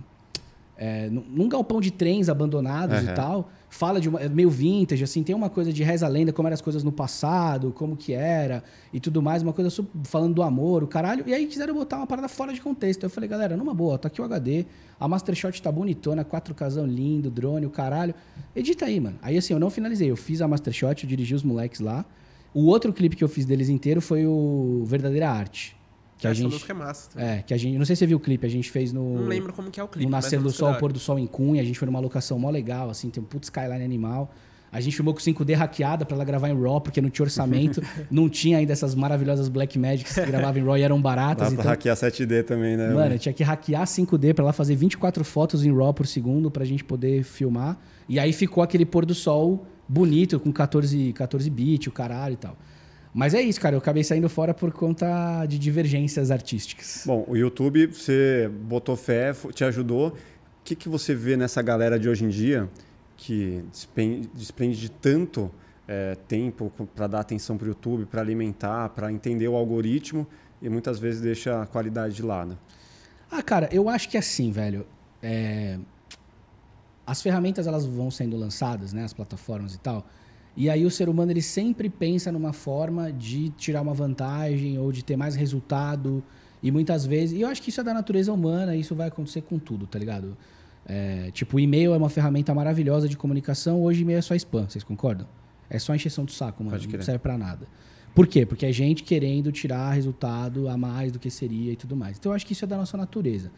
É, 0.82 1.10
num, 1.10 1.46
galpão 1.46 1.78
de 1.78 1.90
trens 1.90 2.30
abandonados 2.30 2.96
Aham. 2.96 3.12
e 3.12 3.14
tal. 3.14 3.50
Fala 3.68 4.00
de 4.00 4.08
uma. 4.08 4.18
é 4.18 4.30
meio 4.30 4.48
vintage, 4.48 5.04
assim, 5.04 5.22
tem 5.22 5.34
uma 5.34 5.50
coisa 5.50 5.70
de 5.70 5.82
reza 5.82 6.08
lenda, 6.08 6.32
como 6.32 6.48
eram 6.48 6.54
as 6.54 6.62
coisas 6.62 6.82
no 6.82 6.90
passado, 6.90 7.70
como 7.70 7.94
que 7.94 8.14
era 8.14 8.64
e 8.90 8.98
tudo 8.98 9.20
mais, 9.20 9.42
uma 9.42 9.52
coisa 9.52 9.70
falando 10.04 10.34
do 10.34 10.42
amor, 10.42 10.82
o 10.82 10.86
caralho. 10.86 11.22
E 11.26 11.34
aí 11.34 11.46
quiseram 11.46 11.74
botar 11.74 11.98
uma 11.98 12.06
parada 12.06 12.28
fora 12.28 12.50
de 12.54 12.62
contexto. 12.62 13.02
Eu 13.02 13.10
falei, 13.10 13.28
galera, 13.28 13.58
numa 13.58 13.74
boa, 13.74 13.98
tá 13.98 14.08
aqui 14.08 14.22
o 14.22 14.24
HD, 14.24 14.64
a 14.98 15.06
Master 15.06 15.34
Shot 15.34 15.60
tá 15.60 15.70
bonitona, 15.70 16.24
4Kzão 16.24 16.86
lindo, 16.86 17.30
drone, 17.30 17.66
o 17.66 17.70
caralho. 17.70 18.14
Edita 18.56 18.86
aí, 18.86 18.98
mano. 18.98 19.18
Aí 19.20 19.36
assim, 19.36 19.52
eu 19.52 19.60
não 19.60 19.68
finalizei, 19.68 20.10
eu 20.10 20.16
fiz 20.16 20.40
a 20.40 20.48
Master 20.48 20.72
Shot, 20.72 21.04
eu 21.04 21.08
dirigi 21.08 21.34
os 21.34 21.42
moleques 21.42 21.80
lá. 21.80 22.06
O 22.54 22.64
outro 22.64 22.90
clipe 22.90 23.16
que 23.16 23.22
eu 23.22 23.28
fiz 23.28 23.44
deles 23.44 23.68
inteiro 23.68 24.00
foi 24.00 24.24
o 24.26 24.82
Verdadeira 24.86 25.28
Arte. 25.28 25.76
Que 26.20 26.26
a 26.26 26.30
Essa 26.30 26.40
gente. 26.42 26.52
música 26.52 26.72
é 26.72 26.76
massa. 26.76 27.10
também. 27.10 27.28
É, 27.28 27.42
que 27.42 27.54
a 27.54 27.56
gente. 27.56 27.78
Não 27.78 27.84
sei 27.86 27.96
se 27.96 28.00
você 28.00 28.06
viu 28.06 28.18
o 28.18 28.20
clipe, 28.20 28.46
a 28.46 28.50
gente 28.50 28.70
fez 28.70 28.92
no. 28.92 29.14
Não 29.20 29.26
lembro 29.26 29.52
como 29.52 29.70
que 29.70 29.80
é 29.80 29.82
o 29.82 29.88
clipe. 29.88 30.04
No 30.04 30.10
mas 30.10 30.24
Nascer 30.24 30.38
a 30.38 30.42
do 30.42 30.50
Sol, 30.50 30.70
é 30.72 30.78
Pôr 30.78 30.92
do 30.92 30.98
Sol 30.98 31.18
em 31.18 31.26
Cunha. 31.26 31.62
A 31.62 31.64
gente 31.64 31.78
foi 31.78 31.86
numa 31.86 31.98
locação 32.00 32.38
mó 32.38 32.50
legal, 32.50 32.90
assim, 32.90 33.08
tem 33.10 33.22
um 33.22 33.26
puto 33.26 33.44
skyline 33.44 33.82
animal. 33.82 34.30
A 34.72 34.80
gente 34.80 34.94
filmou 34.94 35.12
com 35.12 35.18
5D 35.18 35.52
hackeada 35.56 36.04
pra 36.04 36.14
ela 36.14 36.24
gravar 36.24 36.48
em 36.48 36.54
RAW, 36.62 36.80
porque 36.80 37.00
não 37.00 37.10
tinha 37.10 37.24
orçamento. 37.24 37.82
não 38.08 38.28
tinha 38.28 38.58
ainda 38.58 38.72
essas 38.72 38.94
maravilhosas 38.94 39.48
Black 39.48 39.76
Magics 39.76 40.14
que 40.14 40.24
gravavam 40.26 40.62
em 40.62 40.64
RAW 40.64 40.78
e 40.78 40.82
eram 40.82 41.00
baratas. 41.02 41.48
Dá 41.48 41.54
pra 41.54 41.62
Então, 41.62 41.70
hackear 41.72 41.96
7D 41.96 42.44
também, 42.44 42.76
né? 42.76 42.88
mano, 42.94 43.18
tinha 43.18 43.32
que 43.32 43.42
hackear 43.42 43.82
5D 43.84 44.32
pra 44.32 44.44
ela 44.44 44.52
fazer 44.52 44.76
24 44.76 45.24
fotos 45.24 45.64
em 45.64 45.74
RAW 45.76 45.92
por 45.92 46.06
segundo 46.06 46.50
pra 46.52 46.64
gente 46.64 46.84
poder 46.84 47.24
filmar. 47.24 47.78
E 48.08 48.20
aí 48.20 48.32
ficou 48.32 48.62
aquele 48.62 48.84
pôr 48.86 49.04
do 49.04 49.14
sol 49.14 49.66
bonito, 49.88 50.38
com 50.38 50.52
14, 50.52 51.12
14 51.14 51.50
bits, 51.50 51.88
o 51.88 51.90
caralho 51.90 52.34
e 52.34 52.36
tal. 52.36 52.56
Mas 53.12 53.34
é 53.34 53.40
isso, 53.40 53.60
cara. 53.60 53.74
Eu 53.74 53.78
acabei 53.78 54.04
saindo 54.04 54.28
fora 54.28 54.54
por 54.54 54.72
conta 54.72 55.44
de 55.46 55.58
divergências 55.58 56.30
artísticas. 56.30 57.02
Bom, 57.04 57.24
o 57.26 57.36
YouTube, 57.36 57.86
você 57.86 58.48
botou 58.62 58.96
fé, 58.96 59.32
te 59.52 59.64
ajudou. 59.64 60.08
O 60.08 60.14
que, 60.64 60.76
que 60.76 60.88
você 60.88 61.14
vê 61.14 61.36
nessa 61.36 61.60
galera 61.60 61.98
de 61.98 62.08
hoje 62.08 62.24
em 62.24 62.28
dia 62.28 62.68
que 63.16 63.62
desprende 64.34 64.80
de 64.80 64.90
tanto 64.90 65.50
é, 65.88 66.14
tempo 66.28 66.72
para 66.94 67.06
dar 67.08 67.20
atenção 67.20 67.58
para 67.58 67.64
o 67.66 67.68
YouTube, 67.68 68.06
para 68.06 68.20
alimentar, 68.20 68.90
para 68.90 69.10
entender 69.12 69.48
o 69.48 69.56
algoritmo 69.56 70.26
e 70.62 70.68
muitas 70.68 70.98
vezes 70.98 71.20
deixa 71.20 71.62
a 71.62 71.66
qualidade 71.66 72.14
de 72.14 72.22
lado? 72.22 72.56
Ah, 73.30 73.42
cara, 73.42 73.68
eu 73.72 73.88
acho 73.88 74.08
que 74.08 74.16
é 74.16 74.20
assim, 74.20 74.52
velho. 74.52 74.86
É, 75.22 75.78
As 77.06 77.20
ferramentas 77.20 77.66
elas 77.66 77.84
vão 77.84 78.10
sendo 78.10 78.36
lançadas, 78.36 78.92
né? 78.92 79.04
As 79.04 79.12
plataformas 79.12 79.74
e 79.74 79.78
tal. 79.78 80.06
E 80.56 80.68
aí 80.68 80.84
o 80.84 80.90
ser 80.90 81.08
humano 81.08 81.32
ele 81.32 81.42
sempre 81.42 81.88
pensa 81.88 82.30
numa 82.30 82.52
forma 82.52 83.12
de 83.12 83.50
tirar 83.50 83.82
uma 83.82 83.94
vantagem 83.94 84.78
ou 84.78 84.92
de 84.92 85.04
ter 85.04 85.16
mais 85.16 85.34
resultado. 85.34 86.22
E 86.62 86.70
muitas 86.70 87.06
vezes. 87.06 87.38
E 87.38 87.40
eu 87.40 87.48
acho 87.48 87.62
que 87.62 87.70
isso 87.70 87.80
é 87.80 87.84
da 87.84 87.94
natureza 87.94 88.32
humana, 88.32 88.76
isso 88.76 88.94
vai 88.94 89.08
acontecer 89.08 89.40
com 89.42 89.58
tudo, 89.58 89.86
tá 89.86 89.98
ligado? 89.98 90.36
É, 90.86 91.30
tipo, 91.32 91.56
o 91.56 91.60
e-mail 91.60 91.94
é 91.94 91.96
uma 91.96 92.10
ferramenta 92.10 92.54
maravilhosa 92.54 93.08
de 93.08 93.16
comunicação, 93.16 93.82
hoje 93.82 94.02
e-mail 94.02 94.18
é 94.18 94.22
só 94.22 94.34
spam, 94.34 94.68
vocês 94.68 94.84
concordam? 94.84 95.26
É 95.68 95.78
só 95.78 95.94
encheção 95.94 96.24
do 96.24 96.32
saco, 96.32 96.64
mano. 96.64 96.76
Não 96.76 97.02
serve 97.02 97.20
pra 97.20 97.38
nada. 97.38 97.66
Por 98.14 98.26
quê? 98.26 98.44
Porque 98.44 98.66
é 98.66 98.72
gente 98.72 99.04
querendo 99.04 99.52
tirar 99.52 99.92
resultado 99.92 100.68
a 100.68 100.76
mais 100.76 101.12
do 101.12 101.18
que 101.18 101.30
seria 101.30 101.72
e 101.72 101.76
tudo 101.76 101.94
mais. 101.94 102.18
Então 102.18 102.32
eu 102.32 102.36
acho 102.36 102.44
que 102.44 102.52
isso 102.52 102.64
é 102.64 102.68
da 102.68 102.76
nossa 102.76 102.96
natureza. 102.96 103.52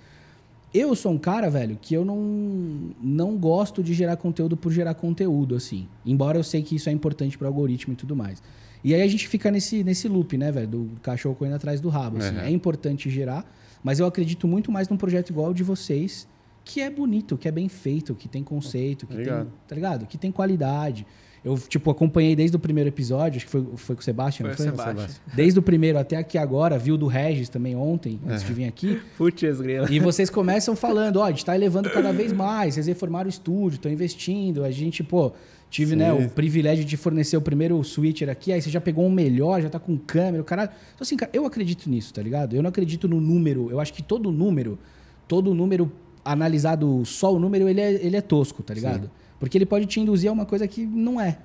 Eu 0.75 0.95
sou 0.95 1.13
um 1.13 1.19
cara, 1.19 1.51
velho, 1.51 1.79
que 1.81 1.95
eu 1.95 2.05
não, 2.05 2.91
não 3.01 3.37
gosto 3.37 3.83
de 3.83 3.93
gerar 3.93 4.17
conteúdo 4.17 4.57
por 4.57 4.73
gerar 4.73 4.95
conteúdo, 4.95 5.55
assim. 5.55 5.87
Embora 6.05 6.39
eu 6.39 6.43
sei 6.43 6.63
que 6.63 6.77
isso 6.77 6.89
é 6.89 6.93
importante 6.93 7.37
para 7.37 7.45
o 7.45 7.49
algoritmo 7.49 7.93
e 7.93 7.97
tudo 7.97 8.17
mais. 8.17 8.43
E 8.83 8.95
aí 8.95 9.03
a 9.03 9.07
gente 9.07 9.29
fica 9.29 9.51
nesse, 9.51 9.85
nesse 9.85 10.09
loop, 10.09 10.37
né, 10.37 10.51
velho? 10.51 10.67
Do 10.67 10.91
cachorro 11.03 11.35
correndo 11.35 11.55
atrás 11.55 11.81
do 11.81 11.89
rabo. 11.89 12.19
Assim. 12.19 12.35
Uhum. 12.35 12.43
É 12.43 12.51
importante 12.51 13.11
gerar, 13.11 13.45
mas 13.83 14.01
eu 14.01 14.07
acredito 14.07 14.49
muito 14.49 14.73
mais 14.73 14.89
num 14.89 14.97
projeto 14.97 15.31
igual 15.31 15.51
o 15.51 15.55
de 15.55 15.63
vocês, 15.63 16.27
que 16.65 16.81
é 16.81 16.89
bonito, 16.89 17.37
que 17.37 17.47
é 17.47 17.53
bem 17.53 17.69
feito, 17.69 18.15
que 18.15 18.29
tem 18.29 18.43
conceito, 18.43 19.07
que 19.07 19.13
Obrigado. 19.13 19.45
tem. 19.45 19.53
Tá 19.69 19.75
ligado? 19.75 20.07
Que 20.07 20.17
tem 20.17 20.33
qualidade. 20.33 21.07
Eu, 21.45 21.59
tipo, 21.59 21.91
acompanhei 21.91 22.37
desde 22.37 22.57
o 22.57 22.61
primeiro 22.61 22.89
episódio, 22.89 23.39
acho 23.39 23.47
que 23.47 23.51
foi, 23.51 23.67
foi 23.75 23.97
com 23.97 24.01
o 24.01 24.05
Sebastião, 24.05 24.49
Foi 24.49 24.57
foi? 24.57 24.67
Sebastião. 24.67 25.09
Desde 25.35 25.59
o 25.59 25.63
primeiro 25.63 25.99
até 25.99 26.17
aqui 26.17 26.39
agora, 26.39 26.79
viu 26.79 26.97
do 26.97 27.09
Regis 27.09 27.49
também 27.49 27.75
ontem, 27.75 28.21
antes 28.25 28.45
É. 28.45 28.47
de 28.47 28.53
vir 28.55 28.65
aqui. 28.67 29.01
Putz, 29.19 29.61
grila. 29.61 29.91
E 29.91 29.99
vocês 29.99 30.31
começam 30.31 30.77
falando, 30.77 31.17
ó, 31.17 31.25
a 31.25 31.31
gente 31.31 31.45
tá 31.45 31.55
elevando 31.57 31.91
cada 31.91 32.13
vez 32.13 32.33
mais, 32.33 32.75
vocês 32.75 32.87
reformaram 32.87 33.27
o 33.27 33.29
estúdio, 33.29 33.75
estão 33.77 33.91
investindo, 33.91 34.63
a 34.63 34.71
gente, 34.71 35.03
pô, 35.03 35.33
tive, 35.69 35.91
Sim. 35.93 35.97
né, 35.97 36.13
o 36.13 36.29
privilégio 36.31 36.85
de 36.85 36.97
fornecer 36.97 37.37
o 37.37 37.43
primeiro 37.43 37.83
switcher 37.83 38.29
aqui, 38.29 38.53
aí 38.53 38.63
você 38.63 38.71
já 38.71 38.81
pegou 38.81 39.05
um 39.05 39.11
melhor, 39.11 39.61
já 39.61 39.69
tá 39.69 39.81
com 39.81 39.97
câmera, 39.99 40.43
o 40.43 40.45
caralho. 40.45 40.71
Então 40.95 41.05
assim, 41.05 41.17
cara, 41.17 41.33
eu 41.35 41.45
acredito 41.45 41.91
nisso, 41.91 42.15
tá 42.15 42.23
ligado? 42.23 42.55
Eu 42.55 42.63
não 42.63 42.69
acredito 42.69 43.09
no 43.09 43.21
número, 43.21 43.69
eu 43.69 43.81
acho 43.81 43.93
que 43.93 44.03
todo 44.03 44.31
número, 44.31 44.79
todo 45.27 45.53
número 45.55 45.91
analisado 46.25 47.03
só 47.05 47.35
o 47.35 47.39
número, 47.41 47.69
ele 47.69 47.81
é, 47.81 47.93
ele 47.95 48.17
é 48.17 48.21
tosco, 48.21 48.63
tá 48.63 48.73
ligado? 48.73 49.11
Porque 49.43 49.59
ele 49.59 49.67
pode 49.67 49.87
te 49.87 49.99
induzir 49.99 50.31
a 50.31 50.33
uma 50.33 50.47
coisa 50.47 50.69
que 50.69 50.87
não 50.87 51.21
é. 51.21 51.37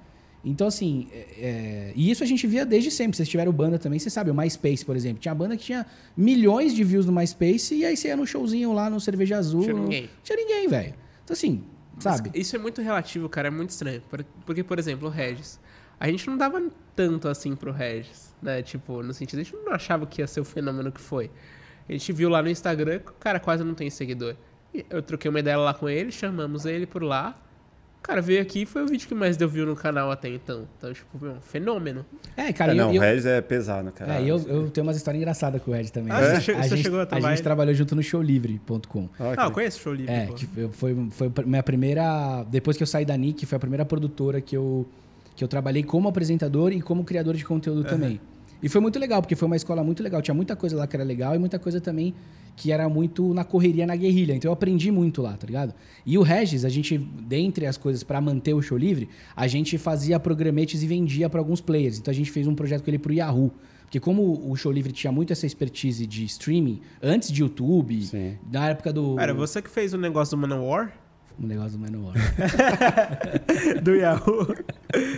Então, 0.46 0.68
assim, 0.68 1.08
é- 1.12 1.18
é, 1.40 1.94
e 1.96 2.12
isso 2.12 2.24
a 2.24 2.28
gente 2.28 2.46
via 2.46 2.64
desde 2.64 2.92
sempre. 2.92 3.18
Vocês 3.18 3.28
tiveram 3.28 3.52
banda 3.52 3.80
também, 3.80 3.98
você 3.98 4.08
sabe, 4.08 4.30
o 4.30 4.36
MySpace, 4.36 4.86
por 4.86 4.96
exemplo. 4.96 5.20
Tinha 5.20 5.34
banda 5.34 5.58
que 5.58 5.64
tinha 5.64 5.84
milhões 6.16 6.76
de 6.76 6.84
views 6.84 7.08
no 7.08 7.12
MySpace 7.12 7.74
e 7.74 7.84
aí 7.84 7.98
você 7.98 8.10
ia 8.10 8.16
no 8.16 8.26
showzinho 8.28 8.72
lá 8.72 8.88
no 8.88 9.00
Cerveja 9.02 9.38
Azul. 9.38 9.62
Tinha 9.64 9.74
no- 9.74 9.84
ninguém. 9.84 10.10
Tinha 10.24 10.36
ninguém, 10.38 10.68
velho. 10.68 10.94
Então, 11.24 11.34
assim, 11.34 11.64
sabe? 12.00 12.30
Mas 12.34 12.40
Isso 12.42 12.56
é 12.56 12.60
muito 12.60 12.82
relativo, 12.84 13.28
cara, 13.28 13.48
é 13.48 13.52
muito 13.52 13.72
estranho. 13.72 14.00
Por- 14.10 14.24
Porque, 14.46 14.64
por 14.64 14.78
exemplo, 14.78 15.08
o 15.08 15.12
Regis. 15.12 15.60
A 16.00 16.08
gente 16.08 16.28
não 16.28 16.38
dava 16.38 16.62
tanto 16.96 17.28
assim 17.28 17.56
pro 17.56 17.72
Regis, 17.72 18.36
né? 18.40 18.62
Tipo, 18.62 19.02
no 19.02 19.14
sentido, 19.16 19.40
a 19.40 19.44
gente 19.44 19.56
não 19.56 19.74
achava 19.74 20.06
que 20.06 20.22
ia 20.22 20.28
ser 20.28 20.40
o 20.40 20.46
fenômeno 20.46 20.92
que 20.92 21.02
foi. 21.02 21.32
A 21.90 21.92
gente 21.92 22.14
viu 22.14 22.30
lá 22.30 22.44
no 22.44 22.50
Instagram 22.50 23.00
que 23.00 23.10
o 23.10 23.16
cara 23.16 23.40
quase 23.40 23.64
não 23.64 23.74
tem 23.74 23.90
seguidor. 23.90 24.36
Eu 24.90 25.02
troquei 25.02 25.28
uma 25.30 25.40
ideia 25.40 25.58
lá 25.58 25.74
com 25.74 25.90
ele, 25.90 26.12
chamamos 26.12 26.66
ele 26.68 26.86
por 26.86 27.02
lá. 27.02 27.36
Cara, 28.08 28.22
veio 28.22 28.42
aqui 28.42 28.62
e 28.62 28.66
foi 28.66 28.84
o 28.84 28.88
vídeo 28.88 29.06
que 29.08 29.14
mais 29.14 29.36
deu 29.36 29.50
view 29.50 29.66
no 29.66 29.76
canal 29.76 30.10
até 30.10 30.30
então. 30.30 30.66
Então, 30.78 30.94
tipo, 30.94 31.20
meu, 31.22 31.34
um 31.34 31.42
fenômeno. 31.42 32.06
É, 32.38 32.54
cara, 32.54 32.72
É, 32.72 32.76
eu, 32.76 32.78
não, 32.78 32.94
eu, 32.94 33.02
o 33.02 33.04
Regis 33.04 33.26
é 33.26 33.42
pesado, 33.42 33.92
cara. 33.92 34.16
é, 34.16 34.22
eu, 34.22 34.38
eu 34.48 34.70
tenho 34.70 34.88
umas 34.88 34.96
histórias 34.96 35.20
engraçadas 35.22 35.62
com 35.62 35.72
o 35.72 35.76
Ed 35.76 35.92
também. 35.92 36.14
Ah, 36.14 36.18
A 36.20 36.22
você 36.36 36.40
che- 36.42 36.54
você 36.54 36.70
gente, 36.70 36.84
chegou 36.84 37.00
a 37.00 37.04
a 37.04 37.06
trabalhar- 37.06 37.36
gente 37.36 37.44
trabalhou 37.44 37.76
junto 37.76 37.96
no 37.98 38.02
showlivre.com. 38.02 39.10
Ah, 39.20 39.34
Ah, 39.38 39.46
eu 39.48 39.52
conheço 39.52 39.78
o 39.80 39.82
Show 39.82 39.94
Livre. 39.94 40.12
É, 40.14 40.30
foi, 40.72 40.96
foi 41.12 41.32
a 41.36 41.42
minha 41.46 41.64
primeira. 41.64 42.44
Depois 42.50 42.78
que 42.78 42.84
eu 42.84 42.88
saí 42.88 43.04
da 43.04 43.18
Nick, 43.18 43.46
foi 43.46 43.58
a 43.58 43.60
primeira 43.60 43.84
produtora 43.84 44.40
que 44.40 44.56
eu, 44.56 44.88
que 45.36 45.44
eu 45.44 45.48
trabalhei 45.48 45.84
como 45.84 46.08
apresentador 46.08 46.72
e 46.72 46.82
como 46.82 47.04
criador 47.04 47.36
de 47.36 47.44
conteúdo 47.44 47.84
também. 47.84 48.22
E 48.64 48.70
foi 48.70 48.82
muito 48.82 48.98
legal, 48.98 49.22
porque 49.22 49.36
foi 49.36 49.46
uma 49.46 49.56
escola 49.56 49.84
muito 49.84 50.02
legal. 50.02 50.22
Tinha 50.22 50.34
muita 50.34 50.56
coisa 50.56 50.76
lá 50.78 50.88
que 50.88 50.96
era 50.96 51.04
legal 51.06 51.36
e 51.36 51.38
muita 51.38 51.60
coisa 51.60 51.80
também 51.80 52.16
que 52.58 52.72
era 52.72 52.90
muito 52.90 53.36
na 53.36 53.44
correria, 53.44 53.86
na 53.86 53.96
guerrilha. 53.96 54.34
Então 54.34 54.50
eu 54.50 54.54
aprendi 54.54 54.92
muito 54.92 55.22
lá, 55.22 55.38
tá 55.38 55.46
ligado? 55.46 55.76
E 56.04 56.18
o 56.18 56.24
Regis, 56.24 56.66
a 56.66 56.70
gente, 56.70 56.98
dentre 56.98 57.68
as 57.68 57.78
coisas 57.78 58.04
para 58.04 58.20
manter 58.20 58.56
o 58.56 58.62
show 58.64 58.76
livre, 58.76 59.08
a 59.36 59.48
gente 59.48 59.78
fazia 59.78 60.20
programetes 60.20 60.82
e 60.82 60.88
vendia 60.88 61.30
para 61.30 61.40
alguns 61.40 61.62
players. 61.62 62.00
Então 62.00 62.12
a 62.12 62.16
gente 62.16 62.32
fez 62.32 62.48
um 62.48 62.56
projeto 62.56 62.84
com 62.84 62.90
ele 62.90 62.98
pro 62.98 63.14
Yahoo. 63.14 63.54
Porque 63.84 64.00
como 64.00 64.52
o 64.52 64.56
show 64.58 64.72
livre 64.72 64.92
tinha 64.92 65.12
muito 65.12 65.32
essa 65.32 65.46
expertise 65.46 66.06
de 66.08 66.26
streaming, 66.26 66.82
antes 67.02 67.32
de 67.32 67.42
YouTube, 67.42 68.02
Sim. 68.02 68.38
na 68.52 68.70
época 68.70 68.92
do. 68.92 69.16
Cara, 69.16 69.36
você 69.36 69.62
que 69.62 69.70
fez 69.70 69.94
o 69.94 69.98
negócio 69.98 70.36
do 70.36 70.42
Manowar? 70.42 70.92
O 71.40 71.46
negócio 71.46 71.78
do 71.78 71.80
Manowar. 71.80 72.16
do 73.84 73.94
Yahoo. 73.94 74.48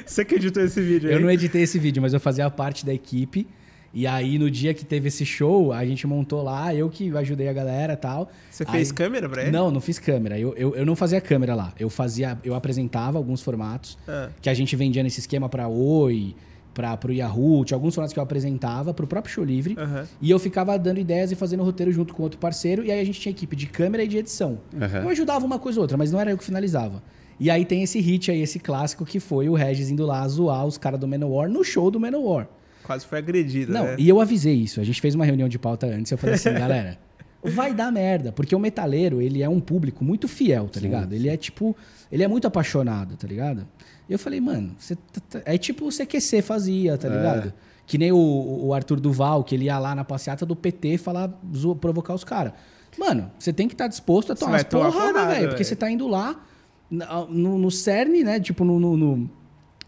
você 0.06 0.26
que 0.26 0.36
editou 0.36 0.62
esse 0.62 0.82
vídeo 0.82 1.10
aí? 1.10 1.16
Eu 1.16 1.22
não 1.22 1.32
editei 1.32 1.62
esse 1.62 1.80
vídeo, 1.80 2.02
mas 2.02 2.14
eu 2.14 2.20
fazia 2.20 2.50
parte 2.52 2.86
da 2.86 2.94
equipe. 2.94 3.48
E 3.94 4.06
aí, 4.06 4.38
no 4.38 4.52
dia 4.52 4.74
que 4.74 4.86
teve 4.86 5.08
esse 5.08 5.26
show, 5.26 5.74
a 5.74 5.84
gente 5.86 6.06
montou 6.06 6.44
lá, 6.44 6.74
eu 6.76 6.90
que 6.90 7.10
ajudei 7.18 7.48
a 7.50 7.54
galera 7.54 7.94
e 7.94 7.98
tal. 7.98 8.30
Você 8.52 8.64
fez 8.66 8.90
Aí- 8.90 8.96
câmera 8.96 9.28
pra 9.28 9.42
ele? 9.44 9.52
Não, 9.52 9.72
não 9.72 9.82
fiz 9.82 9.98
câmera. 9.98 10.38
Eu, 10.38 10.54
eu, 10.56 10.76
eu 10.76 10.86
não 10.86 10.96
fazia 10.96 11.20
câmera 11.20 11.56
lá. 11.56 11.74
Eu 11.80 11.90
fazia, 11.90 12.38
eu 12.44 12.54
apresentava 12.54 13.18
alguns 13.18 13.42
formatos 13.42 13.98
Ah. 14.08 14.30
que 14.42 14.50
a 14.50 14.54
gente 14.54 14.76
vendia 14.76 15.02
nesse 15.02 15.20
esquema 15.22 15.50
pra 15.50 15.68
Oi, 15.68 16.36
pra, 16.72 16.96
pro 16.96 17.12
Yahoo. 17.12 17.66
Tinha 17.66 17.76
alguns 17.76 17.96
formatos 17.96 18.14
que 18.14 18.20
eu 18.20 18.24
apresentava 18.24 18.94
pro 18.94 19.08
próprio 19.08 19.34
show 19.34 19.44
livre. 19.44 19.76
E 20.22 20.30
eu 20.30 20.38
ficava 20.38 20.78
dando 20.78 21.00
ideias 21.00 21.32
e 21.32 21.36
fazendo 21.36 21.64
roteiro 21.64 21.92
junto 21.92 22.14
com 22.14 22.22
outro 22.22 22.38
parceiro. 22.40 22.86
E 22.86 22.92
aí 22.92 23.00
a 23.00 23.04
gente 23.04 23.20
tinha 23.20 23.32
equipe 23.32 23.56
de 23.56 23.66
câmera 23.66 24.04
e 24.04 24.08
de 24.08 24.18
edição. 24.20 24.60
Eu 25.04 25.10
ajudava 25.10 25.44
uma 25.46 25.58
coisa 25.58 25.80
ou 25.80 25.82
outra, 25.84 25.98
mas 25.98 26.12
não 26.12 26.20
era 26.22 26.30
eu 26.30 26.38
que 26.38 26.44
finalizava. 26.44 27.02
E 27.40 27.50
aí 27.50 27.66
tem 27.66 27.82
esse 27.82 28.00
hit 28.00 28.30
aí, 28.30 28.42
esse 28.42 28.60
clássico, 28.60 29.04
que 29.06 29.20
foi 29.20 29.50
o 29.50 29.54
Regis 29.56 29.90
indo 29.90 30.06
lá 30.06 30.28
zoar 30.28 30.66
os 30.66 30.78
caras 30.78 31.00
do 31.00 31.08
Manowar 31.08 31.50
no 31.50 31.64
show 31.64 31.90
do 31.90 32.00
Manowar. 32.00 32.48
Quase 32.90 33.06
foi 33.06 33.20
agredido, 33.20 33.72
Não, 33.72 33.84
né? 33.86 33.96
e 34.00 34.10
eu 34.10 34.20
avisei 34.20 34.56
isso. 34.56 34.82
A 34.82 34.84
gente 34.84 35.00
fez 35.00 35.14
uma 35.14 35.24
reunião 35.24 35.48
de 35.48 35.60
pauta 35.60 35.86
antes. 35.86 36.12
Eu 36.12 36.18
falei 36.18 36.34
assim, 36.34 36.50
galera, 36.58 36.98
vai 37.44 37.72
dar 37.72 37.92
merda. 37.92 38.32
Porque 38.32 38.56
o 38.56 38.60
metaleiro, 38.60 39.22
ele 39.22 39.44
é 39.44 39.48
um 39.48 39.60
público 39.60 40.04
muito 40.04 40.28
fiel, 40.28 40.68
tá 40.68 40.80
ligado? 40.80 41.14
Ele 41.14 41.30
é 41.30 41.38
tipo. 41.38 41.78
Ele 42.12 42.24
é 42.24 42.28
muito 42.28 42.48
apaixonado, 42.48 43.16
tá 43.16 43.28
ligado? 43.28 43.68
E 44.10 44.14
eu 44.14 44.18
falei, 44.18 44.42
mano, 44.42 44.76
você 44.80 44.96
tá- 44.96 45.22
tá- 45.30 45.42
é 45.46 45.56
tipo 45.58 45.86
o 45.86 45.92
CQC 45.92 46.42
fazia, 46.42 46.98
tá 46.98 47.08
É. 47.08 47.12
ligado? 47.16 47.54
Que 47.86 47.98
nem 48.00 48.12
o, 48.12 48.18
o 48.66 48.74
Arthur 48.74 49.00
Duval, 49.00 49.44
que 49.44 49.54
ele 49.54 49.66
ia 49.66 49.78
lá 49.78 49.94
na 49.94 50.04
passeata 50.04 50.46
do 50.48 50.56
PT 50.56 50.98
falar, 50.98 51.32
zo- 51.56 51.76
provocar 51.76 52.16
os 52.16 52.24
caras. 52.24 52.54
Mano, 52.98 53.32
você 53.38 53.54
tem 53.54 53.68
que 53.68 53.76
estar 53.76 53.88
disposto 53.88 54.32
a 54.34 54.36
tomar 54.36 54.64
tomar 54.64 54.92
porradas, 54.92 55.12
porrada, 55.14 55.34
velho. 55.36 55.50
Porque 55.50 55.64
você 55.64 55.76
tá 55.76 55.90
indo 55.92 56.08
lá 56.08 56.44
no, 56.90 57.58
no 57.60 57.70
cerne, 57.72 58.24
né? 58.24 58.40
Tipo, 58.40 58.64
no, 58.66 58.80
no- 58.80 58.98
no- 58.98 59.30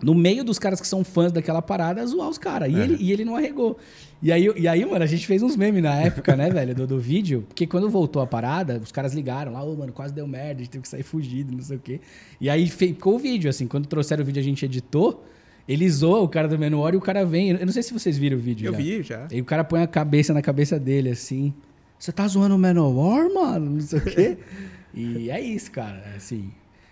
no 0.03 0.15
meio 0.15 0.43
dos 0.43 0.57
caras 0.57 0.81
que 0.81 0.87
são 0.87 1.03
fãs 1.03 1.31
daquela 1.31 1.61
parada, 1.61 2.05
zoar 2.05 2.29
os 2.29 2.37
caras. 2.37 2.71
E, 2.71 2.75
ele, 2.75 2.97
e 2.99 3.11
ele 3.11 3.23
não 3.23 3.35
arregou. 3.35 3.77
E 4.21 4.31
aí, 4.31 4.47
e 4.55 4.67
aí, 4.67 4.85
mano, 4.85 5.03
a 5.03 5.07
gente 5.07 5.25
fez 5.25 5.41
uns 5.41 5.55
memes 5.55 5.81
na 5.81 5.95
época, 5.95 6.35
né, 6.35 6.49
velho, 6.51 6.75
do, 6.75 6.85
do 6.87 6.99
vídeo. 6.99 7.43
Porque 7.47 7.65
quando 7.65 7.89
voltou 7.89 8.21
a 8.21 8.27
parada, 8.27 8.79
os 8.83 8.91
caras 8.91 9.13
ligaram 9.13 9.53
lá, 9.53 9.63
ô, 9.63 9.75
mano, 9.75 9.91
quase 9.91 10.13
deu 10.13 10.27
merda, 10.27 10.55
a 10.61 10.63
gente 10.63 10.69
teve 10.69 10.81
que 10.83 10.87
sair 10.87 11.03
fugido, 11.03 11.51
não 11.51 11.61
sei 11.61 11.77
o 11.77 11.79
quê. 11.79 11.99
E 12.39 12.49
aí 12.49 12.67
ficou 12.67 13.15
o 13.15 13.19
vídeo, 13.19 13.49
assim, 13.49 13.67
quando 13.67 13.87
trouxeram 13.87 14.23
o 14.23 14.25
vídeo 14.25 14.39
a 14.39 14.43
gente 14.43 14.63
editou, 14.65 15.23
ele 15.67 15.89
zoa 15.89 16.19
o 16.19 16.27
cara 16.27 16.47
do 16.47 16.57
Menor 16.57 16.93
e 16.93 16.97
o 16.97 17.01
cara 17.01 17.25
vem. 17.25 17.51
Eu 17.51 17.65
não 17.65 17.73
sei 17.73 17.83
se 17.83 17.93
vocês 17.93 18.17
viram 18.17 18.37
o 18.37 18.39
vídeo 18.39 18.67
Eu 18.67 18.73
já. 18.73 18.77
vi 18.77 19.03
já. 19.03 19.27
Aí 19.31 19.41
o 19.41 19.45
cara 19.45 19.63
põe 19.63 19.81
a 19.81 19.87
cabeça 19.87 20.33
na 20.33 20.41
cabeça 20.41 20.79
dele, 20.79 21.09
assim. 21.09 21.53
Você 21.97 22.11
tá 22.11 22.27
zoando 22.27 22.55
o 22.55 22.59
Manowar, 22.59 23.31
mano? 23.31 23.71
Não 23.71 23.81
sei 23.81 23.99
o 23.99 24.01
quê. 24.01 24.37
e 24.93 25.29
é 25.29 25.39
isso, 25.39 25.71
cara. 25.71 26.03
Assim. 26.15 26.51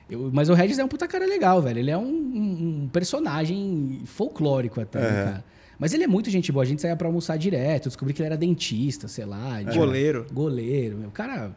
Eu- 0.09 0.29
mas 0.33 0.49
o 0.49 0.53
Regis 0.53 0.79
é 0.79 0.83
um 0.83 0.87
puta 0.87 1.07
cara 1.07 1.25
legal, 1.25 1.61
velho. 1.61 1.79
Ele 1.79 1.91
é 1.91 1.97
um, 1.97 2.03
um- 2.03 2.81
um 2.83 2.89
personagem 2.91 4.01
folclórico 4.05 4.81
até, 4.81 4.99
É. 4.99 5.23
cara. 5.25 5.45
Mas 5.77 5.93
ele 5.93 6.03
é 6.03 6.07
muito 6.07 6.29
gente 6.29 6.51
boa. 6.51 6.63
A 6.63 6.65
gente 6.67 6.81
saía 6.81 6.95
pra 6.95 7.07
almoçar 7.07 7.37
direto. 7.37 7.85
Descobri 7.87 8.13
que 8.13 8.21
ele 8.21 8.27
era 8.27 8.37
dentista, 8.37 9.07
sei 9.07 9.25
lá. 9.25 9.61
de- 9.63 9.77
Goleiro. 9.77 10.25
Goleiro, 10.31 10.97
meu. 10.97 11.09
Cara. 11.11 11.51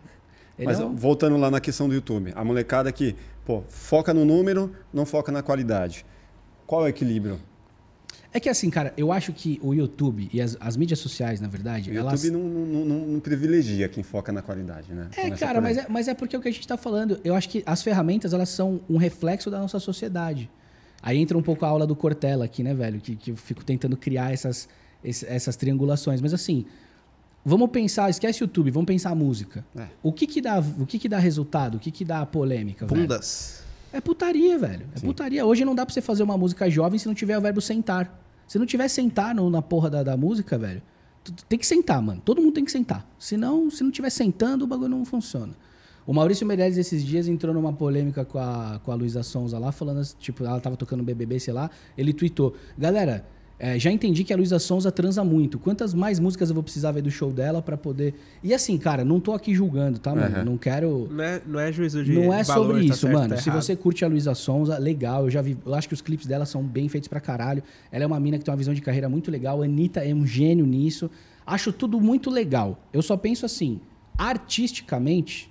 Ele 0.59 0.67
Mas 0.67 0.79
é 0.79 0.85
um- 0.85 0.95
voltando 0.95 1.37
lá 1.37 1.51
na 1.51 1.61
questão 1.61 1.89
do 1.89 1.95
YouTube, 1.95 2.31
a 2.37 2.45
molecada 2.45 2.93
que, 2.93 3.17
pô, 3.45 3.63
foca 3.69 4.13
no 4.15 4.25
número, 4.25 4.71
não 4.93 5.05
foca 5.07 5.33
na 5.33 5.43
qualidade. 5.43 6.05
Qual 6.67 6.83
é 6.83 6.85
o 6.85 6.89
equilíbrio? 6.89 7.41
É 8.35 8.41
que 8.41 8.49
assim, 8.49 8.71
cara, 8.71 8.95
eu 8.97 9.13
acho 9.13 9.33
que 9.33 9.61
o 9.63 9.75
YouTube 9.75 10.29
e 10.33 10.41
as, 10.41 10.57
as 10.59 10.77
mídias 10.77 10.99
sociais, 10.99 11.39
na 11.41 11.49
verdade, 11.49 11.91
O 11.91 11.95
elas. 11.99 12.25
YouTube 12.25 12.43
não, 12.43 12.49
não, 12.49 12.85
não- 12.85 13.07
não 13.09 13.21
privilegia 13.21 13.89
quem 13.89 14.03
foca 14.03 14.33
na 14.33 14.41
qualidade, 14.41 14.93
né? 14.93 15.09
É, 15.17 15.23
Começa 15.25 15.45
cara, 15.47 15.61
mas 15.61 15.77
é, 15.77 15.87
mas 15.89 16.09
é 16.09 16.15
porque 16.15 16.35
é 16.35 16.39
o 16.39 16.43
que 16.43 16.49
a 16.49 16.53
gente 16.53 16.67
tá 16.67 16.77
falando. 16.79 17.21
Eu 17.23 17.35
acho 17.35 17.49
que 17.49 17.63
as 17.67 17.83
ferramentas, 17.83 18.33
elas 18.33 18.49
são 18.49 18.81
um 18.89 18.97
reflexo 18.97 19.51
da 19.51 19.59
nossa 19.61 19.79
sociedade. 19.79 20.49
Aí 21.03 21.19
entra 21.19 21.37
um 21.37 21.43
pouco 21.43 21.65
a 21.67 21.69
aula 21.69 21.87
do 21.87 21.95
Cortella 21.95 22.45
aqui, 22.47 22.63
né, 22.63 22.73
velho? 22.73 23.01
Que, 23.01 23.17
que 23.17 23.33
eu 23.33 23.37
fico 23.37 23.63
tentando 23.65 23.97
criar 23.97 24.33
essas, 24.33 24.67
essas 25.05 25.55
triangulações. 25.57 26.21
Mas 26.23 26.33
assim, 26.33 26.65
vamos 27.45 27.69
pensar, 27.71 28.09
esquece 28.09 28.41
o 28.43 28.45
YouTube, 28.45 28.71
vamos 28.71 28.87
pensar 28.87 29.11
a 29.11 29.15
música. 29.15 29.63
É. 29.77 29.89
O, 30.03 30.11
que 30.13 30.27
que 30.27 30.41
dá, 30.41 30.59
o 30.79 30.87
que 30.87 30.99
que 30.99 31.09
dá 31.09 31.19
resultado? 31.19 31.75
O 31.75 31.79
que 31.81 31.91
que 31.91 32.05
dá 32.05 32.25
polêmica, 32.25 32.87
velho? 32.87 33.03
Bundas. 33.03 33.63
É 33.93 34.01
putaria, 34.01 34.57
velho. 34.59 34.87
É 34.97 35.01
putaria. 35.01 35.45
Hoje 35.45 35.67
não 35.67 35.75
dá 35.75 35.85
pra 35.85 35.93
você 35.93 36.01
fazer 36.01 36.23
uma 36.23 36.39
música 36.39 36.71
jovem 36.71 36.99
se 36.99 37.07
não 37.07 37.15
tiver 37.15 37.37
o 37.37 37.41
verbo 37.43 37.61
sentar. 37.61 38.22
Se 38.53 38.59
não 38.59 38.67
tiver 38.67 38.87
sentar 38.89 39.35
no- 39.35 39.49
na 39.49 39.63
porra 39.63 39.89
da, 39.89 40.03
da 40.03 40.15
música, 40.15 40.59
velho, 40.59 40.83
tu- 41.25 41.33
tu 41.33 41.43
tem 41.47 41.59
que 41.59 41.67
sentar, 41.67 42.03
mano. 42.03 42.21
Todo 42.23 42.43
mundo 42.43 42.53
tem 42.53 42.63
que 42.67 42.71
sentar. 42.71 43.03
Senão, 43.19 43.71
se 43.71 43.83
não 43.83 43.91
tiver 43.91 44.11
sentando, 44.11 44.67
o 44.67 44.69
bagulho 44.69 44.91
não 44.91 45.07
funciona. 45.07 45.55
O 46.07 46.13
Maurício 46.13 46.47
Meirelles, 46.47 46.77
esses 46.77 47.03
dias, 47.03 47.29
entrou 47.29 47.55
numa 47.55 47.73
polêmica 47.73 48.27
com 48.27 48.39
a, 48.39 48.79
com 48.85 48.93
a 48.93 48.95
Luísa 48.95 49.23
Sonza 49.23 49.59
lá, 49.59 49.73
falando, 49.73 50.05
tipo, 50.19 50.45
ela 50.45 50.61
tava 50.61 50.77
tocando 50.77 51.03
BBB, 51.03 51.41
sei 51.41 51.55
lá. 51.55 51.71
Ele 51.97 52.13
tweetou: 52.13 52.55
Galera, 52.77 53.25
é, 53.65 53.79
já 53.79 53.93
entendi 53.93 54.25
que 54.25 54.33
a 54.33 54.37
Luísa 54.37 54.59
Sonza 54.59 54.91
transa 54.91 55.23
muito. 55.23 55.57
Quantas 55.57 55.95
mais 55.95 56.19
músicas 56.19 56.49
eu 56.49 56.55
vou 56.55 56.65
precisar 56.65 56.91
ver 56.91 57.01
do 57.01 57.13
show 57.13 57.31
dela 57.31 57.63
pra 57.63 57.77
poder. 57.77 58.13
E 58.43 58.53
assim, 58.53 58.77
cara, 58.77 59.05
não 59.05 59.21
tô 59.21 59.33
aqui 59.33 59.55
julgando, 59.55 60.01
tá, 60.01 60.13
mano? 60.13 60.39
Uhum. 60.39 60.45
Não 60.45 60.59
quero. 60.59 61.09
Não 61.09 61.23
é, 61.23 61.41
não 61.47 61.61
é 61.61 61.71
juízo 61.71 62.03
de 62.03 62.13
Não 62.13 62.35
é 62.35 62.43
valor, 62.43 62.67
sobre 62.67 62.89
tá 62.89 62.93
isso, 62.93 63.07
certo, 63.07 63.15
mano. 63.15 63.35
tá 63.37 63.41
Se 63.41 63.51
você 63.51 63.77
curte 63.77 64.05
a 64.05 64.09
Luísa 64.09 64.35
Sonza, 64.35 64.77
legal. 64.79 65.27
Eu 65.27 65.31
já 65.31 65.41
vi. 65.41 65.57
Eu 65.65 65.75
acho 65.75 65.87
que 65.87 65.95
os 65.95 66.01
clipes 66.01 66.27
dela 66.27 66.45
são 66.45 66.61
bem 66.61 66.89
feitos 66.89 67.07
pra 67.07 67.21
caralho. 67.21 67.63
Ela 67.93 68.03
é 68.03 68.07
uma 68.09 68.19
mina 68.19 68.37
que 68.37 68.45
tem 68.45 68.51
uma 68.51 68.59
visão 68.59 68.75
de 68.75 68.81
carreira 68.81 69.09
muito 69.09 69.31
legal. 69.31 69.63
A 69.63 69.65
Anitta 69.65 70.01
é 70.01 70.13
um 70.13 70.27
gênio 70.27 70.67
nisso. 70.67 71.09
Acho 71.47 71.73
tudo 71.73 72.01
muito 72.01 72.31
legal. 72.31 72.81
Eu 72.93 73.01
só 73.01 73.17
penso 73.17 73.47
assim, 73.47 73.81
artisticamente, 74.19 75.49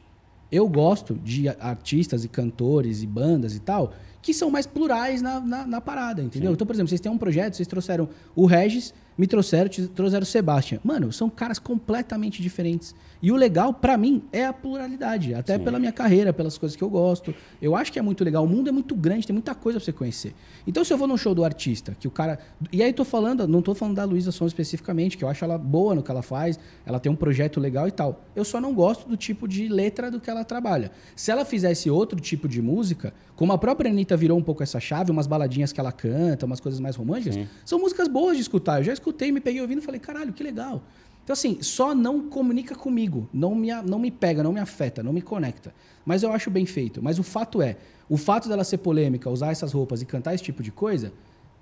eu 0.52 0.68
gosto 0.68 1.14
de 1.16 1.48
artistas 1.48 2.26
e 2.26 2.28
cantores 2.28 3.04
e 3.04 3.08
bandas 3.08 3.56
e 3.56 3.62
tal 3.62 3.94
que 4.22 4.34
são 4.34 4.50
mais 4.52 4.68
plurais 4.68 5.22
na, 5.22 5.40
na, 5.40 5.66
na 5.66 5.82
parada, 5.82 6.22
entendeu? 6.22 6.52
Então, 6.54 6.66
por 6.68 6.76
exemplo, 6.76 6.90
vocês 6.90 7.02
têm 7.02 7.12
um 7.12 7.18
projeto, 7.18 7.56
vocês 7.56 7.68
trouxeram 7.68 8.10
o 8.36 8.46
Regis, 8.46 8.94
me 9.18 9.28
trouxeram, 9.28 9.70
trouxeram 9.94 10.24
o 10.24 10.26
Sebastian. 10.26 10.80
Mano, 10.84 11.12
são 11.12 11.30
caras 11.30 11.60
completamente 11.60 12.42
diferentes. 12.42 12.96
E 13.22 13.32
o 13.32 13.36
legal, 13.36 13.74
pra 13.74 13.98
mim, 13.98 14.24
é 14.32 14.46
a 14.46 14.54
pluralidade. 14.54 15.34
Até 15.34 15.60
pela 15.60 15.78
minha 15.78 15.92
carreira, 15.92 16.34
pelas 16.34 16.58
coisas 16.58 16.76
que 16.76 16.84
eu 16.84 16.90
gosto. 16.90 17.34
Eu 17.62 17.76
acho 17.76 17.92
que 17.92 18.00
é 18.00 18.02
muito 18.02 18.24
legal. 18.24 18.44
O 18.44 18.48
mundo 18.48 18.70
é 18.70 18.72
muito 18.72 18.96
grande, 18.96 19.28
tem 19.28 19.34
muita 19.34 19.54
coisa 19.54 19.78
pra 19.78 19.86
você 19.86 19.94
conhecer. 19.94 20.34
Então, 20.66 20.84
se 20.84 20.92
eu 20.92 20.98
vou 20.98 21.08
num 21.08 21.18
show 21.18 21.36
do 21.36 21.44
artista, 21.44 21.96
que 22.00 22.08
o 22.08 22.12
cara. 22.12 22.40
E 22.72 22.82
aí, 22.82 22.92
tô 22.92 23.06
falando, 23.06 23.48
não 23.48 23.62
tô 23.62 23.76
falando 23.76 23.96
da 23.96 24.04
Luísa 24.04 24.32
Sonza 24.32 24.50
especificamente, 24.50 25.18
que 25.18 25.24
eu 25.24 25.30
acho 25.30 25.46
ela 25.46 25.58
boa 25.58 25.94
no 25.94 26.02
que 26.02 26.10
ela 26.10 26.24
faz, 26.24 26.60
ela 26.84 27.00
tem 27.00 27.12
um 27.12 27.16
projeto 27.16 27.60
legal 27.60 27.88
e 27.88 27.92
tal. 27.92 28.24
Eu 28.36 28.44
só 28.44 28.60
não 28.60 28.74
gosto 28.74 29.08
do 29.08 29.16
tipo 29.16 29.48
de 29.48 29.68
letra 29.68 30.10
do 30.10 30.20
que 30.20 30.30
ela 30.30 30.44
trabalha. 30.44 30.92
Se 31.16 31.30
ela 31.30 31.46
fizesse 31.46 31.92
outro 31.92 32.20
tipo 32.20 32.48
de 32.48 32.60
música, 32.60 33.14
como 33.36 33.54
a 33.54 33.58
própria 33.58 33.90
Anitta 33.90 34.18
virou 34.18 34.38
um 34.38 34.44
pouco 34.44 34.64
essa 34.64 34.80
chave, 34.80 35.12
umas 35.12 35.28
baladinhas 35.28 35.72
que 35.72 35.80
ela 35.80 35.92
canta, 35.92 36.46
umas 36.46 36.60
coisas 36.60 36.80
mais 36.80 36.96
românticas, 36.96 37.38
são 37.66 37.80
músicas 37.80 38.08
boas 38.08 38.36
de 38.36 38.42
escutar. 38.42 38.80
Eu 38.80 38.84
já 38.84 38.94
escutei, 39.02 39.32
me 39.32 39.42
peguei 39.42 39.62
ouvindo 39.62 39.80
e 39.80 39.82
falei, 39.82 40.00
caralho, 40.00 40.32
que 40.32 40.44
legal. 40.44 40.84
Então, 41.24 41.34
assim, 41.34 41.62
só 41.62 41.94
não 41.94 42.30
comunica 42.30 42.76
comigo, 42.76 43.28
não 43.34 43.54
me, 43.54 43.70
não 43.84 44.00
me 44.00 44.10
pega, 44.10 44.42
não 44.42 44.54
me 44.54 44.60
afeta, 44.60 45.04
não 45.04 45.14
me 45.14 45.22
conecta. 45.22 45.74
Mas 46.06 46.24
eu 46.24 46.32
acho 46.32 46.50
bem 46.50 46.66
feito. 46.66 47.02
Mas 47.02 47.20
o 47.20 47.24
fato 47.24 47.62
é, 47.62 47.78
o 48.10 48.18
fato 48.18 48.50
dela 48.50 48.64
ser 48.64 48.78
polêmica, 48.78 49.30
usar 49.30 49.52
essas 49.52 49.72
roupas 49.72 50.02
e 50.02 50.06
cantar 50.06 50.34
esse 50.34 50.44
tipo 50.44 50.64
de 50.64 50.72
coisa, 50.72 51.14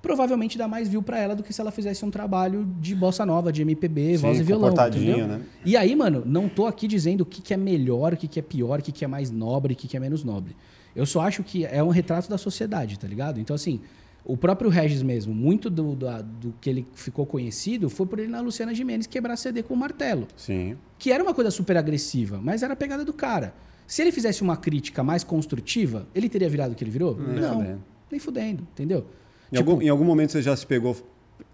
provavelmente 0.01 0.57
dá 0.57 0.67
mais 0.67 0.87
view 0.87 1.03
pra 1.03 1.19
ela 1.19 1.35
do 1.35 1.43
que 1.43 1.51
se 1.51 1.59
ela 1.59 1.71
fizesse 1.71 2.05
um 2.05 2.09
trabalho 2.09 2.65
de 2.79 2.95
bossa 2.95 3.25
nova, 3.25 3.51
de 3.51 3.61
MPB, 3.61 4.17
Sim, 4.17 4.21
voz 4.21 4.39
e 4.39 4.43
violão. 4.43 4.73
entendeu? 4.73 5.27
né? 5.27 5.41
E 5.65 5.75
aí, 5.75 5.93
mano, 5.95 6.23
não 6.25 6.47
tô 6.47 6.65
aqui 6.65 6.87
dizendo 6.87 7.21
o 7.21 7.25
que, 7.25 7.41
que 7.41 7.53
é 7.53 7.57
melhor, 7.57 8.13
o 8.13 8.17
que, 8.17 8.27
que 8.27 8.39
é 8.39 8.41
pior, 8.41 8.79
o 8.79 8.81
que, 8.81 8.93
que 8.93 9.03
é 9.03 9.07
mais 9.07 9.29
nobre, 9.29 9.73
o 9.73 9.75
que, 9.75 9.87
que 9.87 9.97
é 9.97 9.99
menos 9.99 10.23
nobre. 10.23 10.55
Eu 10.95 11.05
só 11.05 11.21
acho 11.21 11.43
que 11.43 11.65
é 11.65 11.83
um 11.83 11.89
retrato 11.89 12.29
da 12.29 12.37
sociedade, 12.37 12.97
tá 12.97 13.07
ligado? 13.07 13.39
Então, 13.39 13.55
assim, 13.55 13.81
o 14.25 14.37
próprio 14.37 14.69
Regis 14.69 15.01
mesmo, 15.01 15.33
muito 15.33 15.69
do, 15.69 15.95
do, 15.95 16.07
do 16.23 16.53
que 16.61 16.69
ele 16.69 16.85
ficou 16.93 17.25
conhecido 17.25 17.89
foi 17.89 18.05
por 18.05 18.19
ele 18.19 18.27
na 18.27 18.41
Luciana 18.41 18.73
Gimenez 18.75 19.07
quebrar 19.07 19.35
CD 19.37 19.63
com 19.63 19.73
o 19.73 19.77
martelo. 19.77 20.27
Sim. 20.35 20.77
Que 20.97 21.11
era 21.11 21.23
uma 21.23 21.33
coisa 21.33 21.49
super 21.51 21.77
agressiva, 21.77 22.39
mas 22.43 22.61
era 22.63 22.73
a 22.73 22.75
pegada 22.75 23.03
do 23.05 23.13
cara. 23.13 23.53
Se 23.87 24.01
ele 24.03 24.11
fizesse 24.11 24.41
uma 24.43 24.55
crítica 24.55 25.03
mais 25.03 25.23
construtiva, 25.23 26.07
ele 26.13 26.29
teria 26.29 26.47
virado 26.49 26.73
o 26.73 26.75
que 26.75 26.83
ele 26.83 26.91
virou? 26.91 27.17
Nem 27.17 27.39
não, 27.41 27.53
fudendo. 27.59 27.83
nem 28.11 28.19
fudendo, 28.19 28.67
entendeu? 28.73 29.05
Em, 29.51 29.57
Tipo, 29.57 29.71
algum, 29.71 29.81
em 29.81 29.89
algum 29.89 30.03
momento 30.05 30.31
você 30.31 30.41
já 30.43 30.55
se 30.55 30.65
pegou. 30.67 30.95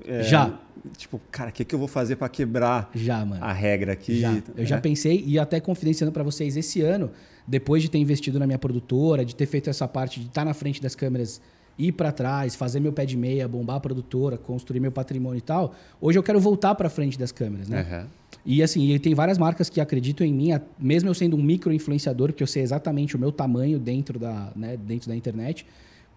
é, 0.05 0.23
Já. 0.23 0.59
Tipo, 0.97 1.19
cara, 1.31 1.49
o 1.49 1.53
que, 1.53 1.63
que 1.63 1.73
eu 1.73 1.79
vou 1.79 1.87
fazer 1.87 2.15
pra 2.17 2.27
quebrar 2.27 2.91
Já, 2.93 3.25
a 3.39 3.53
regra 3.53 3.93
aqui? 3.93 4.19
Já. 4.19 4.37
Eu 4.57 4.65
já 4.65 4.75
É? 4.75 4.79
pensei 4.81 5.23
e 5.25 5.39
até 5.39 5.59
confidenciando 5.61 6.11
pra 6.11 6.21
vocês 6.23 6.57
esse 6.57 6.81
ano, 6.81 7.09
depois 7.47 7.81
de 7.81 7.89
ter 7.89 7.97
investido 7.99 8.37
na 8.37 8.45
minha 8.45 8.59
produtora, 8.59 9.23
de 9.23 9.33
ter 9.35 9.45
feito 9.45 9.69
essa 9.69 9.87
parte 9.87 10.19
de 10.19 10.27
estar 10.27 10.43
na 10.43 10.53
frente 10.53 10.81
das 10.81 10.93
câmeras, 10.93 11.41
ir 11.77 11.91
pra 11.91 12.11
trás, 12.11 12.55
fazer 12.55 12.79
meu 12.79 12.93
pé 12.93 13.05
de 13.05 13.17
meia, 13.17 13.47
bombar 13.47 13.77
a 13.77 13.79
produtora, 13.79 14.37
construir 14.37 14.79
meu 14.79 14.91
patrimônio 14.91 15.37
e 15.37 15.41
tal. 15.41 15.73
Hoje 15.99 16.17
eu 16.17 16.23
quero 16.23 16.39
voltar 16.39 16.75
pra 16.75 16.89
frente 16.89 17.19
das 17.19 17.31
câmeras, 17.31 17.67
né? 17.67 17.81
Aham. 17.81 18.07
E 18.45 18.61
assim, 18.61 18.91
e 18.91 18.99
tem 18.99 19.15
várias 19.15 19.39
marcas 19.39 19.69
que 19.69 19.81
acreditam 19.81 20.25
em 20.25 20.31
mim, 20.31 20.49
mesmo 20.77 21.09
eu 21.09 21.13
sendo 21.15 21.35
um 21.35 21.41
micro 21.41 21.73
influenciador, 21.73 22.29
porque 22.29 22.43
eu 22.43 22.47
sei 22.47 22.61
exatamente 22.61 23.15
o 23.15 23.19
meu 23.19 23.31
tamanho 23.31 23.79
dentro 23.79 24.19
da, 24.19 24.51
né, 24.55 24.77
dentro 24.77 25.09
da 25.09 25.15
internet. 25.15 25.65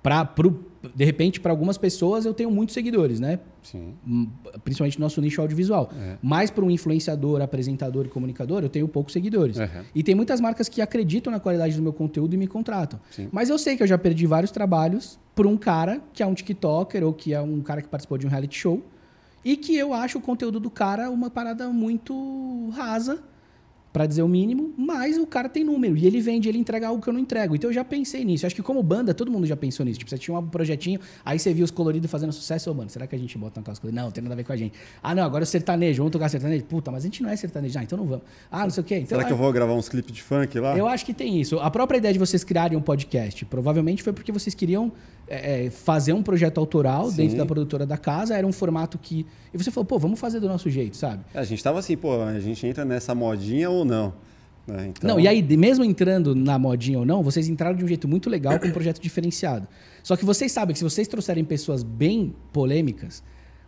Pra, 0.03 0.25
pro, 0.25 0.65
de 0.95 1.05
repente, 1.05 1.41
para 1.41 1.51
algumas 1.51 1.77
pessoas 1.77 2.25
eu 2.25 2.33
tenho 2.33 2.51
muitos 2.51 2.73
seguidores, 2.73 3.19
né? 3.19 3.41
Sim. 3.63 3.95
Hum, 4.07 4.29
Principalmente 4.63 4.99
no 4.99 5.05
nosso 5.05 5.21
nicho 5.21 5.41
audiovisual. 5.41 5.91
É. 5.99 6.17
Mas 6.23 6.51
para 6.51 6.65
um 6.65 6.71
influenciador, 6.71 7.43
apresentador 7.43 8.07
e 8.07 8.09
comunicador, 8.09 8.63
eu 8.63 8.69
tenho 8.69 8.87
poucos 8.87 9.13
seguidores. 9.13 9.59
Aham. 9.59 9.85
E 9.95 10.03
tem 10.03 10.15
muitas 10.15 10.41
marcas 10.41 10.69
que 10.69 10.81
acreditam 10.81 11.33
na 11.33 11.41
qualidade 11.41 11.75
do 11.75 11.83
meu 11.83 11.93
conteúdo 11.93 12.35
e 12.35 12.37
me 12.37 12.47
contratam. 12.47 13.01
Sim. 13.11 13.29
Mas 13.33 13.51
eu 13.51 13.59
sei 13.59 13.77
que 13.77 13.83
eu 13.83 13.87
já 13.87 13.99
perdi 13.99 14.25
vários 14.27 14.53
trabalhos 14.53 15.19
por 15.35 15.47
um 15.47 15.57
cara 15.57 16.01
que 16.13 16.23
é 16.23 16.27
um 16.27 16.35
TikToker 16.35 17.05
ou 17.05 17.13
que 17.13 17.35
é 17.35 17.41
um 17.41 17.61
cara 17.61 17.83
que 17.83 17.89
participou 17.89 18.17
de 18.17 18.27
um 18.27 18.31
reality 18.31 18.57
show 18.57 18.83
e 19.45 19.57
que 19.57 19.77
eu 19.77 19.93
acho 19.93 20.19
o 20.19 20.21
conteúdo 20.21 20.61
do 20.61 20.71
cara 20.71 21.11
uma 21.11 21.29
parada 21.31 21.69
muito 21.69 22.71
rasa, 22.71 23.23
pra 23.93 24.07
dizer 24.07 24.23
o 24.23 24.29
mínimo, 24.29 24.73
mas 24.77 25.17
o 25.17 25.27
cara 25.27 25.49
tem 25.49 25.65
número 25.65 25.97
e 25.97 26.07
ele 26.07 26.21
vende, 26.21 26.49
ele 26.49 26.59
entrega 26.59 26.89
algo 26.89 27.03
que 27.03 27.09
eu 27.09 27.13
não 27.13 27.21
entrego. 27.21 27.57
Então 27.57 27.71
eu 27.71 27.75
já 27.75 27.85
pensei 27.85 28.25
nisso. 28.25 28.45
Eu 28.45 28.49
acho 28.49 28.57
que 28.57 28.63
como 28.63 28.83
banda, 28.83 29.15
todo 29.15 29.31
mundo 29.31 29.47
já 29.47 29.57
pensou 29.57 29.85
nisso. 29.85 29.99
Tipo, 29.99 30.11
você 30.11 30.19
tinha 30.19 30.39
um 30.39 30.47
projetinho, 30.47 31.01
aí 31.25 31.39
você 31.39 31.53
viu 31.53 31.65
os 31.65 31.71
coloridos 31.71 32.11
fazendo 32.11 32.33
sucesso, 32.33 32.71
ô, 32.71 32.75
mano, 32.75 32.91
será 32.91 33.07
que 33.07 33.17
a 33.17 33.19
gente 33.19 33.37
bota 33.39 33.61
aquelas 33.61 33.79
coisas? 33.79 33.95
Não, 33.95 34.11
tem 34.11 34.23
nada 34.23 34.35
a 34.35 34.37
ver 34.37 34.45
com 34.45 34.53
a 34.53 34.57
gente. 34.57 34.79
Ah, 35.03 35.15
não, 35.15 35.23
agora 35.23 35.45
é 35.45 35.47
sertanejo, 35.47 35.99
vamos 35.99 36.13
tocar 36.13 36.29
sertanejo. 36.29 36.65
Puta, 36.65 36.91
mas 36.91 37.03
a 37.03 37.07
gente 37.07 37.23
não 37.23 37.31
é 37.31 37.37
sertanejo. 37.37 37.79
Ah, 37.79 37.83
então 37.83 37.99
não 37.99 38.07
vamos. 38.07 38.25
Ah, 38.51 38.63
não 38.63 38.71
sei 38.71 38.83
o 38.83 38.85
quê. 38.85 38.97
Então, 38.97 39.19
Será 39.19 39.25
que 39.25 39.33
eu 39.33 39.37
vou 39.37 39.53
gravar 39.53 39.75
uns 39.75 39.89
clipes 39.89 40.13
de 40.13 40.23
funk 40.23 40.59
lá? 40.59 40.77
eu 40.77 40.87
acho 40.87 41.05
que 41.05 41.15
tem 41.15 41.41
isso. 41.41 41.59
A 41.59 41.71
própria 41.71 41.99
ideia 41.99 42.13
de 42.13 42.19
vocês 42.19 42.45
criarem 42.45 42.77
um 42.77 42.83
podcast, 42.83 43.45
provavelmente 43.47 44.03
foi 44.03 44.13
porque 44.13 44.31
vocês 44.31 44.55
queriam 44.55 44.93
é, 45.29 45.67
é, 45.67 45.71
fazer 45.71 46.13
um 46.13 46.23
projeto 46.23 46.59
autoral 46.59 47.11
Sim. 47.11 47.17
dentro 47.17 47.37
da 47.37 47.47
produtora 47.47 47.87
da 47.87 47.97
casa. 47.97 48.37
Era 48.37 48.47
um 48.47 48.53
formato 48.53 48.99
que. 48.99 49.27
E 49.53 49.59
você 49.59 49.71
falou, 49.71 49.85
pô, 49.85 49.99
vamos 49.99 50.19
fazer 50.19 50.41
do 50.41 50.49
nosso 50.49 50.69
jeito, 50.71 50.97
sabe? 50.97 51.25
A 51.35 51.45
gente 51.45 51.63
tava 51.63 51.79
assim, 51.79 51.97
pô, 51.97 52.23
a 52.23 52.41
gente 52.41 52.67
entra 52.67 52.85
nessa 52.85 53.15
modinha 53.15 53.71
ou 53.71 53.85
não? 53.85 54.13
né? 54.69 54.89
Então, 54.89 55.09
Não, 55.09 55.21
e 55.21 55.27
aí, 55.27 55.43
mesmo 55.57 55.85
entrando 55.85 56.35
na 56.35 56.59
modinha 56.59 56.99
ou 56.99 57.07
não, 57.07 57.23
vocês 57.23 57.49
entraram 57.49 57.77
de 57.77 57.85
um 57.85 57.89
jeito 57.89 58.07
muito 58.07 58.29
legal 58.29 58.59
com 58.61 58.67
um 58.67 58.73
projeto 58.73 59.01
diferenciado. 59.01 59.67
Só 60.03 60.17
que 60.17 60.25
vocês 60.25 60.53
sabem 60.53 60.73
que 60.75 60.79
se 60.79 60.85
vocês 60.85 61.09
trouxerem 61.09 61.45
pessoas 61.45 61.83
bem 61.83 62.35
polêmicas 62.53 63.23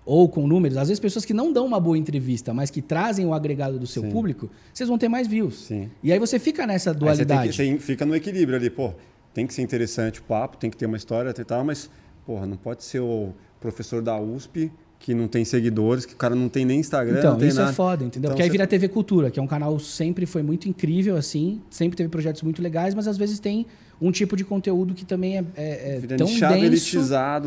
ou 0.05 0.29
com 0.29 0.47
números, 0.47 0.77
às 0.77 0.89
vezes 0.89 1.01
pessoas 1.01 1.25
que 1.25 1.35
não 1.35 1.53
dão 1.53 1.67
uma 1.67 1.81
boa 1.81 1.97
entrevista, 1.97 2.53
mas 2.53 2.71
que 2.71 2.83
trazem 2.83 3.27
o 3.27 3.35
agregado 3.35 3.79
do 3.79 3.87
seu 3.87 4.03
Sim. 4.03 4.11
público, 4.11 4.51
vocês 4.73 4.89
vão 4.89 4.99
ter 4.99 5.09
mais 5.09 5.27
views. 5.27 5.67
Sim. 5.67 5.91
E 6.03 6.13
aí 6.13 6.19
você 6.19 6.39
fica 6.39 6.67
nessa 6.67 6.91
Aí 6.91 6.97
você, 6.97 7.01
tem 7.01 7.27
dualidade. 7.27 7.49
que, 7.51 7.57
você 7.57 7.79
fica 7.79 8.05
no 8.05 8.15
equilíbrio 8.15 8.57
ali, 8.57 8.71
pô. 8.71 8.93
Tem 9.33 9.47
que 9.47 9.55
ser 9.55 9.63
interessante 9.63 10.21
o 10.21 10.23
papo, 10.23 10.57
tem 10.57 10.71
que 10.71 10.77
ter 10.77 10.87
uma 10.87 10.97
história 10.97 11.31
e 11.37 11.45
tal, 11.45 11.65
mas, 11.65 11.91
porra, 12.27 12.47
não 12.47 12.57
pode 12.57 12.83
ser 12.85 13.01
o 13.01 13.33
professor 13.61 14.03
da 14.03 14.19
USP 14.21 14.73
que 14.99 15.15
não 15.15 15.29
tem 15.29 15.45
seguidores, 15.47 16.05
que 16.05 16.13
o 16.13 16.17
cara 16.17 16.35
não 16.35 16.49
tem 16.49 16.65
nem 16.67 16.79
Instagram, 16.81 17.19
Então, 17.21 17.33
não 17.33 17.39
tem 17.39 17.49
isso 17.49 17.59
nada. 17.59 17.71
é 17.71 17.75
foda, 17.75 18.05
entendeu? 18.05 18.29
Então 18.29 18.31
Porque 18.33 18.43
aí 18.43 18.49
você- 18.49 18.53
vira 18.53 18.67
TV 18.67 18.89
Cultura, 18.89 19.31
que 19.31 19.41
é 19.41 19.43
um 19.43 19.47
canal 19.47 19.79
sempre 19.79 20.27
foi 20.27 20.43
muito 20.43 20.69
incrível, 20.69 21.17
assim, 21.17 21.63
sempre 21.71 21.97
teve 21.97 22.09
projetos 22.11 22.43
muito 22.43 22.61
legais, 22.61 22.95
mas 22.95 23.09
às 23.09 23.17
vezes 23.17 23.39
tem 23.41 23.67
um 24.01 24.11
tipo 24.11 24.35
de 24.35 24.45
conteúdo 24.45 24.95
que 24.95 25.05
também 25.05 25.37
é, 25.39 25.45
é- 25.57 25.97
é 26.03 26.17
tão 26.17 26.27
denso 26.27 26.39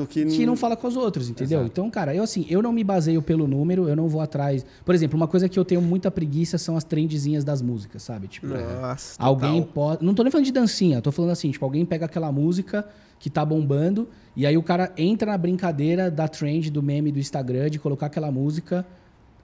que, 0.06 0.26
que 0.26 0.46
não 0.46 0.56
fala 0.56 0.76
com 0.78 0.88
os 0.88 0.96
outros, 0.96 1.30
entendeu? 1.30 1.60
Exato. 1.62 1.72
Então, 1.72 1.90
cara, 1.90 2.14
eu 2.14 2.24
assim, 2.24 2.46
eu 2.50 2.62
não 2.62 2.72
me 2.72 2.84
baseio 2.84 3.22
pelo 3.22 3.48
número, 3.48 3.88
eu 3.90 3.96
não 3.96 4.08
vou 4.08 4.22
atrás. 4.22 4.64
Por 4.86 4.94
exemplo, 4.94 5.18
uma 5.18 5.28
coisa 5.28 5.50
que 5.50 5.58
eu 5.58 5.66
tenho 5.66 5.82
muita 5.82 6.12
preguiça 6.12 6.58
são 6.58 6.78
as 6.78 6.84
trendzinhas 6.84 7.44
das 7.44 7.62
músicas, 7.62 8.04
sabe? 8.04 8.28
Tipo, 8.28 8.48
Nossa, 8.48 9.16
Alguém 9.22 9.62
total. 9.62 9.74
pode. 9.74 10.06
Não 10.06 10.14
tô 10.14 10.22
nem 10.24 10.32
falando 10.32 10.46
de 10.46 10.52
dancinha, 10.52 11.02
tô 11.02 11.12
falando 11.12 11.32
assim, 11.32 11.50
tipo, 11.50 11.66
alguém 11.66 11.84
pega 11.86 12.06
aquela 12.06 12.32
música 12.32 12.86
que 13.20 13.30
tá 13.30 13.44
bombando 13.46 14.08
e 14.36 14.46
aí 14.46 14.58
o 14.58 14.62
cara 14.64 14.92
entra 14.98 15.32
na 15.32 15.38
brincadeira 15.38 16.12
da 16.12 16.28
trend, 16.28 16.70
do 16.70 16.84
meme 16.84 17.12
do 17.12 17.20
Instagram, 17.20 17.70
de 17.70 17.80
colocar 17.80 18.08
aquela 18.08 18.32
música 18.32 18.86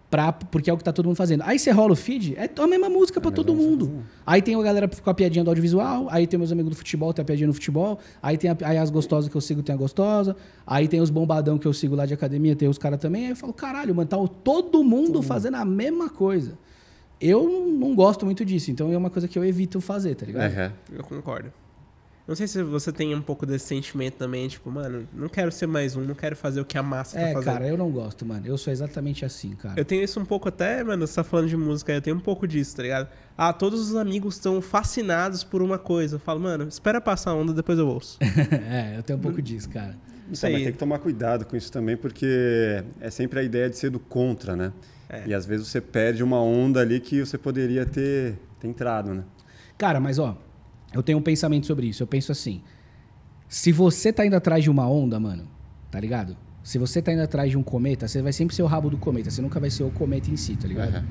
pra, 0.10 0.32
porque 0.34 0.70
é 0.70 0.74
o 0.74 0.78
que 0.78 0.84
tá 0.84 0.92
todo 0.92 1.06
mundo 1.06 1.16
fazendo. 1.16 1.44
Aí 1.46 1.60
você 1.60 1.70
rola 1.72 1.94
o 1.94 1.96
feed, 1.96 2.36
é 2.36 2.50
a 2.58 2.68
mesma 2.68 2.90
música 2.90 3.22
pra 3.22 3.30
todo 3.32 3.54
mundo. 3.54 4.04
Aí 4.26 4.42
tem 4.42 4.56
a 4.56 4.62
galera 4.64 4.88
com 4.88 5.10
a 5.10 5.14
piadinha 5.14 5.44
do 5.44 5.50
audiovisual, 5.50 6.08
aí 6.10 6.26
tem 6.26 6.38
meus 6.38 6.52
amigos 6.52 6.72
do 6.72 6.76
futebol, 6.76 7.14
tem 7.14 7.22
a 7.22 7.26
piadinha 7.26 7.48
no 7.48 7.54
futebol, 7.54 8.00
aí 8.22 8.38
tem 8.38 8.50
a- 8.50 8.58
aí 8.64 8.78
as 8.78 8.90
gostosas 8.90 9.30
que 9.30 9.38
eu 9.38 9.42
sigo, 9.42 9.62
tem 9.62 9.74
a 9.74 9.78
gostosa, 9.78 10.36
aí 10.66 10.88
tem 10.88 11.00
os 11.00 11.10
bombadão 11.10 11.58
que 11.58 11.68
eu 11.68 11.74
sigo 11.74 11.96
lá 11.96 12.06
de 12.06 12.14
academia, 12.14 12.56
tem 12.56 12.68
os 12.68 12.78
caras 12.78 13.00
também. 13.00 13.26
Aí 13.26 13.30
eu 13.32 13.36
falo, 13.36 13.54
caralho, 13.54 13.94
mano, 13.94 14.08
tá 14.08 14.18
todo 14.44 14.84
mundo 14.84 15.22
fazendo 15.22 15.56
a 15.56 15.66
mesma 15.66 16.10
coisa. 16.10 16.58
Eu 17.22 17.48
não, 17.50 17.94
gosto 17.94 18.26
muito 18.26 18.46
disso, 18.46 18.72
então 18.72 18.92
é 18.92 18.98
uma 18.98 19.10
coisa 19.10 19.28
que 19.28 19.38
eu 19.38 19.44
evito 19.44 19.80
fazer, 19.82 20.16
tá 20.16 20.26
ligado? 20.26 20.52
Aham. 20.52 20.74
Eu 20.92 21.04
concordo. 21.04 21.52
Não 22.30 22.36
sei 22.36 22.48
se 22.48 22.62
você 22.62 22.92
tem 22.92 23.16
um 23.16 23.24
pouco 23.24 23.44
desse 23.44 23.66
sentimento 23.66 24.14
também, 24.18 24.48
tipo, 24.48 24.70
mano, 24.70 25.08
não 25.12 25.28
quero 25.28 25.52
ser 25.52 25.66
mais 25.66 25.96
um, 25.96 26.02
não 26.04 26.14
quero 26.14 26.36
fazer 26.36 26.62
o 26.62 26.66
que 26.66 26.78
a 26.78 26.84
massa 26.84 27.18
É, 27.20 27.30
tá 27.30 27.34
fazendo. 27.34 27.54
cara, 27.54 27.68
eu 27.68 27.76
não 27.76 27.90
gosto, 27.90 28.24
mano. 28.24 28.46
Eu 28.46 28.56
sou 28.56 28.72
exatamente 28.72 29.26
assim, 29.26 29.56
cara. 29.56 29.74
Eu 29.76 29.84
tenho 29.84 30.04
isso 30.04 30.20
um 30.20 30.26
pouco 30.26 30.48
até, 30.48 30.84
mano, 30.84 31.08
você 31.08 31.16
tá 31.16 31.24
falando 31.24 31.48
de 31.50 31.58
música, 31.58 31.92
eu 31.92 32.00
tenho 32.04 32.16
um 32.16 32.20
pouco 32.20 32.48
disso, 32.48 32.76
tá 32.76 32.84
ligado? 32.84 33.08
Ah, 33.36 33.52
todos 33.52 33.80
os 33.90 33.96
amigos 33.96 34.36
estão 34.36 34.62
fascinados 34.62 35.44
por 35.44 35.64
uma 35.64 35.80
coisa. 35.80 36.18
Eu 36.18 36.20
falo, 36.20 36.40
mano, 36.40 36.68
espera 36.68 37.02
passar 37.02 37.32
a 37.32 37.34
onda, 37.34 37.52
depois 37.52 37.80
eu 37.80 37.88
ouço. 37.88 38.20
é, 38.22 38.96
eu 38.96 39.02
tenho 39.02 39.18
um 39.18 39.22
pouco 39.24 39.42
disso, 39.42 39.68
cara. 39.68 39.98
Isso 40.32 40.46
Então, 40.46 40.52
mas 40.52 40.60
aí. 40.60 40.64
tem 40.66 40.72
que 40.74 40.78
tomar 40.78 41.00
cuidado 41.00 41.46
com 41.46 41.58
isso 41.58 41.72
também, 41.72 41.98
porque 41.98 42.84
é 43.02 43.10
sempre 43.10 43.40
a 43.40 43.44
ideia 43.44 43.68
de 43.72 43.76
ser 43.76 43.90
do 43.90 44.00
contra, 44.00 44.56
né? 44.56 44.72
É. 45.10 45.24
E 45.26 45.34
às 45.34 45.48
vezes 45.48 45.68
você 45.68 45.82
perde 45.82 46.24
uma 46.24 46.40
onda 46.40 46.80
ali 46.80 47.00
que 47.00 47.26
você 47.26 47.40
poderia 47.40 47.88
ter, 47.88 48.36
ter 48.60 48.68
entrado, 48.68 49.16
né? 49.16 49.24
Cara, 49.80 50.00
mas 50.00 50.20
ó, 50.20 50.38
eu 50.94 51.04
tenho 51.04 51.18
um 51.18 51.22
pensamento 51.22 51.68
sobre 51.68 51.88
isso. 51.88 52.04
Eu 52.04 52.08
penso 52.08 52.32
assim: 52.32 52.62
se 53.48 53.72
você 53.72 54.12
tá 54.12 54.26
indo 54.26 54.36
atrás 54.36 54.64
de 54.64 54.70
uma 54.70 54.88
onda, 54.88 55.20
mano, 55.20 55.48
tá 55.92 56.00
ligado? 56.00 56.36
Se 56.64 56.78
você 56.78 57.02
tá 57.02 57.14
indo 57.14 57.22
atrás 57.22 57.50
de 57.50 57.58
um 57.58 57.64
cometa, 57.64 58.08
você 58.08 58.22
vai 58.22 58.34
sempre 58.34 58.56
ser 58.56 58.62
o 58.62 58.66
rabo 58.66 58.90
do 58.90 58.98
cometa, 58.98 59.32
você 59.32 59.42
nunca 59.42 59.60
vai 59.60 59.70
ser 59.70 59.84
o 59.84 59.92
cometa 59.92 60.30
em 60.30 60.36
si, 60.36 60.56
tá 60.56 60.68
ligado? 60.68 60.96
Aham. 60.96 61.06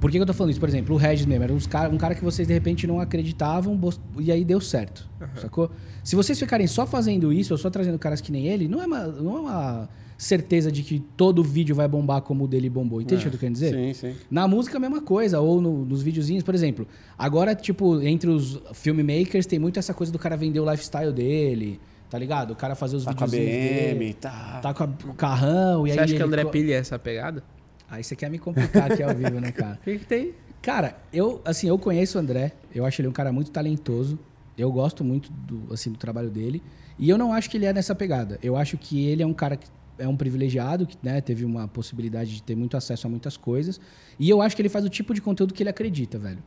Por 0.00 0.10
que, 0.10 0.18
que 0.18 0.22
eu 0.22 0.26
tô 0.26 0.34
falando 0.34 0.50
isso? 0.50 0.60
Por 0.60 0.68
exemplo, 0.68 0.94
o 0.94 0.98
Regis 0.98 1.24
mesmo, 1.24 1.44
era 1.44 1.52
uns 1.52 1.66
cara, 1.66 1.88
um 1.88 1.96
cara 1.96 2.14
que 2.14 2.22
vocês 2.22 2.46
de 2.46 2.52
repente 2.52 2.86
não 2.86 3.00
acreditavam 3.00 3.80
e 4.18 4.30
aí 4.30 4.44
deu 4.44 4.60
certo, 4.60 5.08
sacou? 5.36 5.70
Se 6.04 6.14
vocês 6.14 6.38
ficarem 6.38 6.66
só 6.66 6.86
fazendo 6.86 7.32
isso, 7.32 7.54
ou 7.54 7.58
só 7.58 7.70
trazendo 7.70 7.98
caras 7.98 8.20
que 8.20 8.30
nem 8.30 8.46
ele, 8.46 8.68
não 8.68 8.82
é 8.82 8.86
uma, 8.86 9.06
não 9.06 9.36
é 9.36 9.40
uma 9.40 9.88
certeza 10.18 10.72
de 10.72 10.82
que 10.82 11.00
todo 11.16 11.42
vídeo 11.42 11.74
vai 11.74 11.86
bombar 11.86 12.22
como 12.22 12.44
o 12.44 12.48
dele 12.48 12.70
bombou. 12.70 13.00
Entende 13.02 13.20
o 13.20 13.22
que 13.22 13.28
eu 13.28 13.32
tô 13.32 13.38
querendo 13.38 13.54
dizer? 13.54 13.74
Sim, 13.74 13.92
sim. 13.92 14.14
Na 14.30 14.48
música 14.48 14.76
a 14.78 14.80
mesma 14.80 15.00
coisa, 15.02 15.40
ou 15.40 15.60
no- 15.60 15.84
nos 15.84 16.02
videozinhos, 16.02 16.42
por 16.42 16.54
exemplo. 16.54 16.86
Agora, 17.18 17.54
tipo, 17.54 18.00
entre 18.00 18.30
os 18.30 18.60
filmmakers 18.72 19.46
tem 19.46 19.58
muito 19.58 19.78
essa 19.78 19.92
coisa 19.92 20.10
do 20.12 20.18
cara 20.18 20.36
vender 20.36 20.60
o 20.60 20.70
lifestyle 20.70 21.12
dele, 21.12 21.78
tá 22.08 22.18
ligado? 22.18 22.52
O 22.52 22.56
cara 22.56 22.74
fazer 22.74 22.96
os 22.96 23.04
Tá 23.04 23.12
com 23.14 23.24
a 23.24 23.26
videozinhos 23.26 23.56
BM, 23.92 23.98
dele, 23.98 24.14
tá. 24.14 24.60
tá 24.62 24.72
com 24.74 24.84
a- 24.84 24.88
o 25.10 25.14
carrão, 25.14 25.86
e 25.86 25.90
Você 25.90 25.98
aí 25.98 26.04
acha 26.04 26.14
que 26.14 26.22
ele 26.22 26.24
André 26.28 26.44
co- 26.44 26.50
Pilha 26.50 26.74
é 26.74 26.78
essa 26.78 26.98
pegada? 26.98 27.42
Aí 27.88 28.02
você 28.02 28.16
quer 28.16 28.30
me 28.30 28.38
complicar 28.38 28.90
aqui 28.90 29.02
ao 29.02 29.14
vivo, 29.14 29.38
né, 29.40 29.52
cara? 29.52 29.78
O 29.82 29.84
que, 29.84 29.98
que 29.98 30.06
tem? 30.06 30.32
Cara, 30.62 30.96
eu, 31.12 31.40
assim, 31.44 31.68
eu 31.68 31.78
conheço 31.78 32.18
o 32.18 32.20
André, 32.20 32.52
eu 32.74 32.84
acho 32.84 33.00
ele 33.00 33.06
um 33.08 33.12
cara 33.12 33.30
muito 33.32 33.50
talentoso, 33.50 34.18
eu 34.58 34.72
gosto 34.72 35.04
muito 35.04 35.30
do, 35.30 35.72
assim, 35.72 35.92
do 35.92 35.98
trabalho 35.98 36.30
dele, 36.30 36.60
e 36.98 37.08
eu 37.10 37.16
não 37.18 37.32
acho 37.32 37.48
que 37.50 37.56
ele 37.58 37.66
é 37.66 37.72
nessa 37.72 37.94
pegada. 37.94 38.38
Eu 38.42 38.56
acho 38.56 38.76
que 38.78 39.06
ele 39.06 39.22
é 39.22 39.26
um 39.26 39.34
cara 39.34 39.56
que 39.56 39.66
é 39.98 40.06
um 40.08 40.16
privilegiado, 40.16 40.86
que 40.86 40.96
né, 41.02 41.20
teve 41.20 41.44
uma 41.44 41.66
possibilidade 41.68 42.34
de 42.34 42.42
ter 42.42 42.54
muito 42.54 42.76
acesso 42.76 43.06
a 43.06 43.10
muitas 43.10 43.36
coisas, 43.36 43.80
e 44.18 44.28
eu 44.28 44.40
acho 44.42 44.54
que 44.56 44.62
ele 44.62 44.68
faz 44.68 44.84
o 44.84 44.88
tipo 44.88 45.14
de 45.14 45.20
conteúdo 45.20 45.54
que 45.54 45.62
ele 45.62 45.70
acredita, 45.70 46.18
velho. 46.18 46.42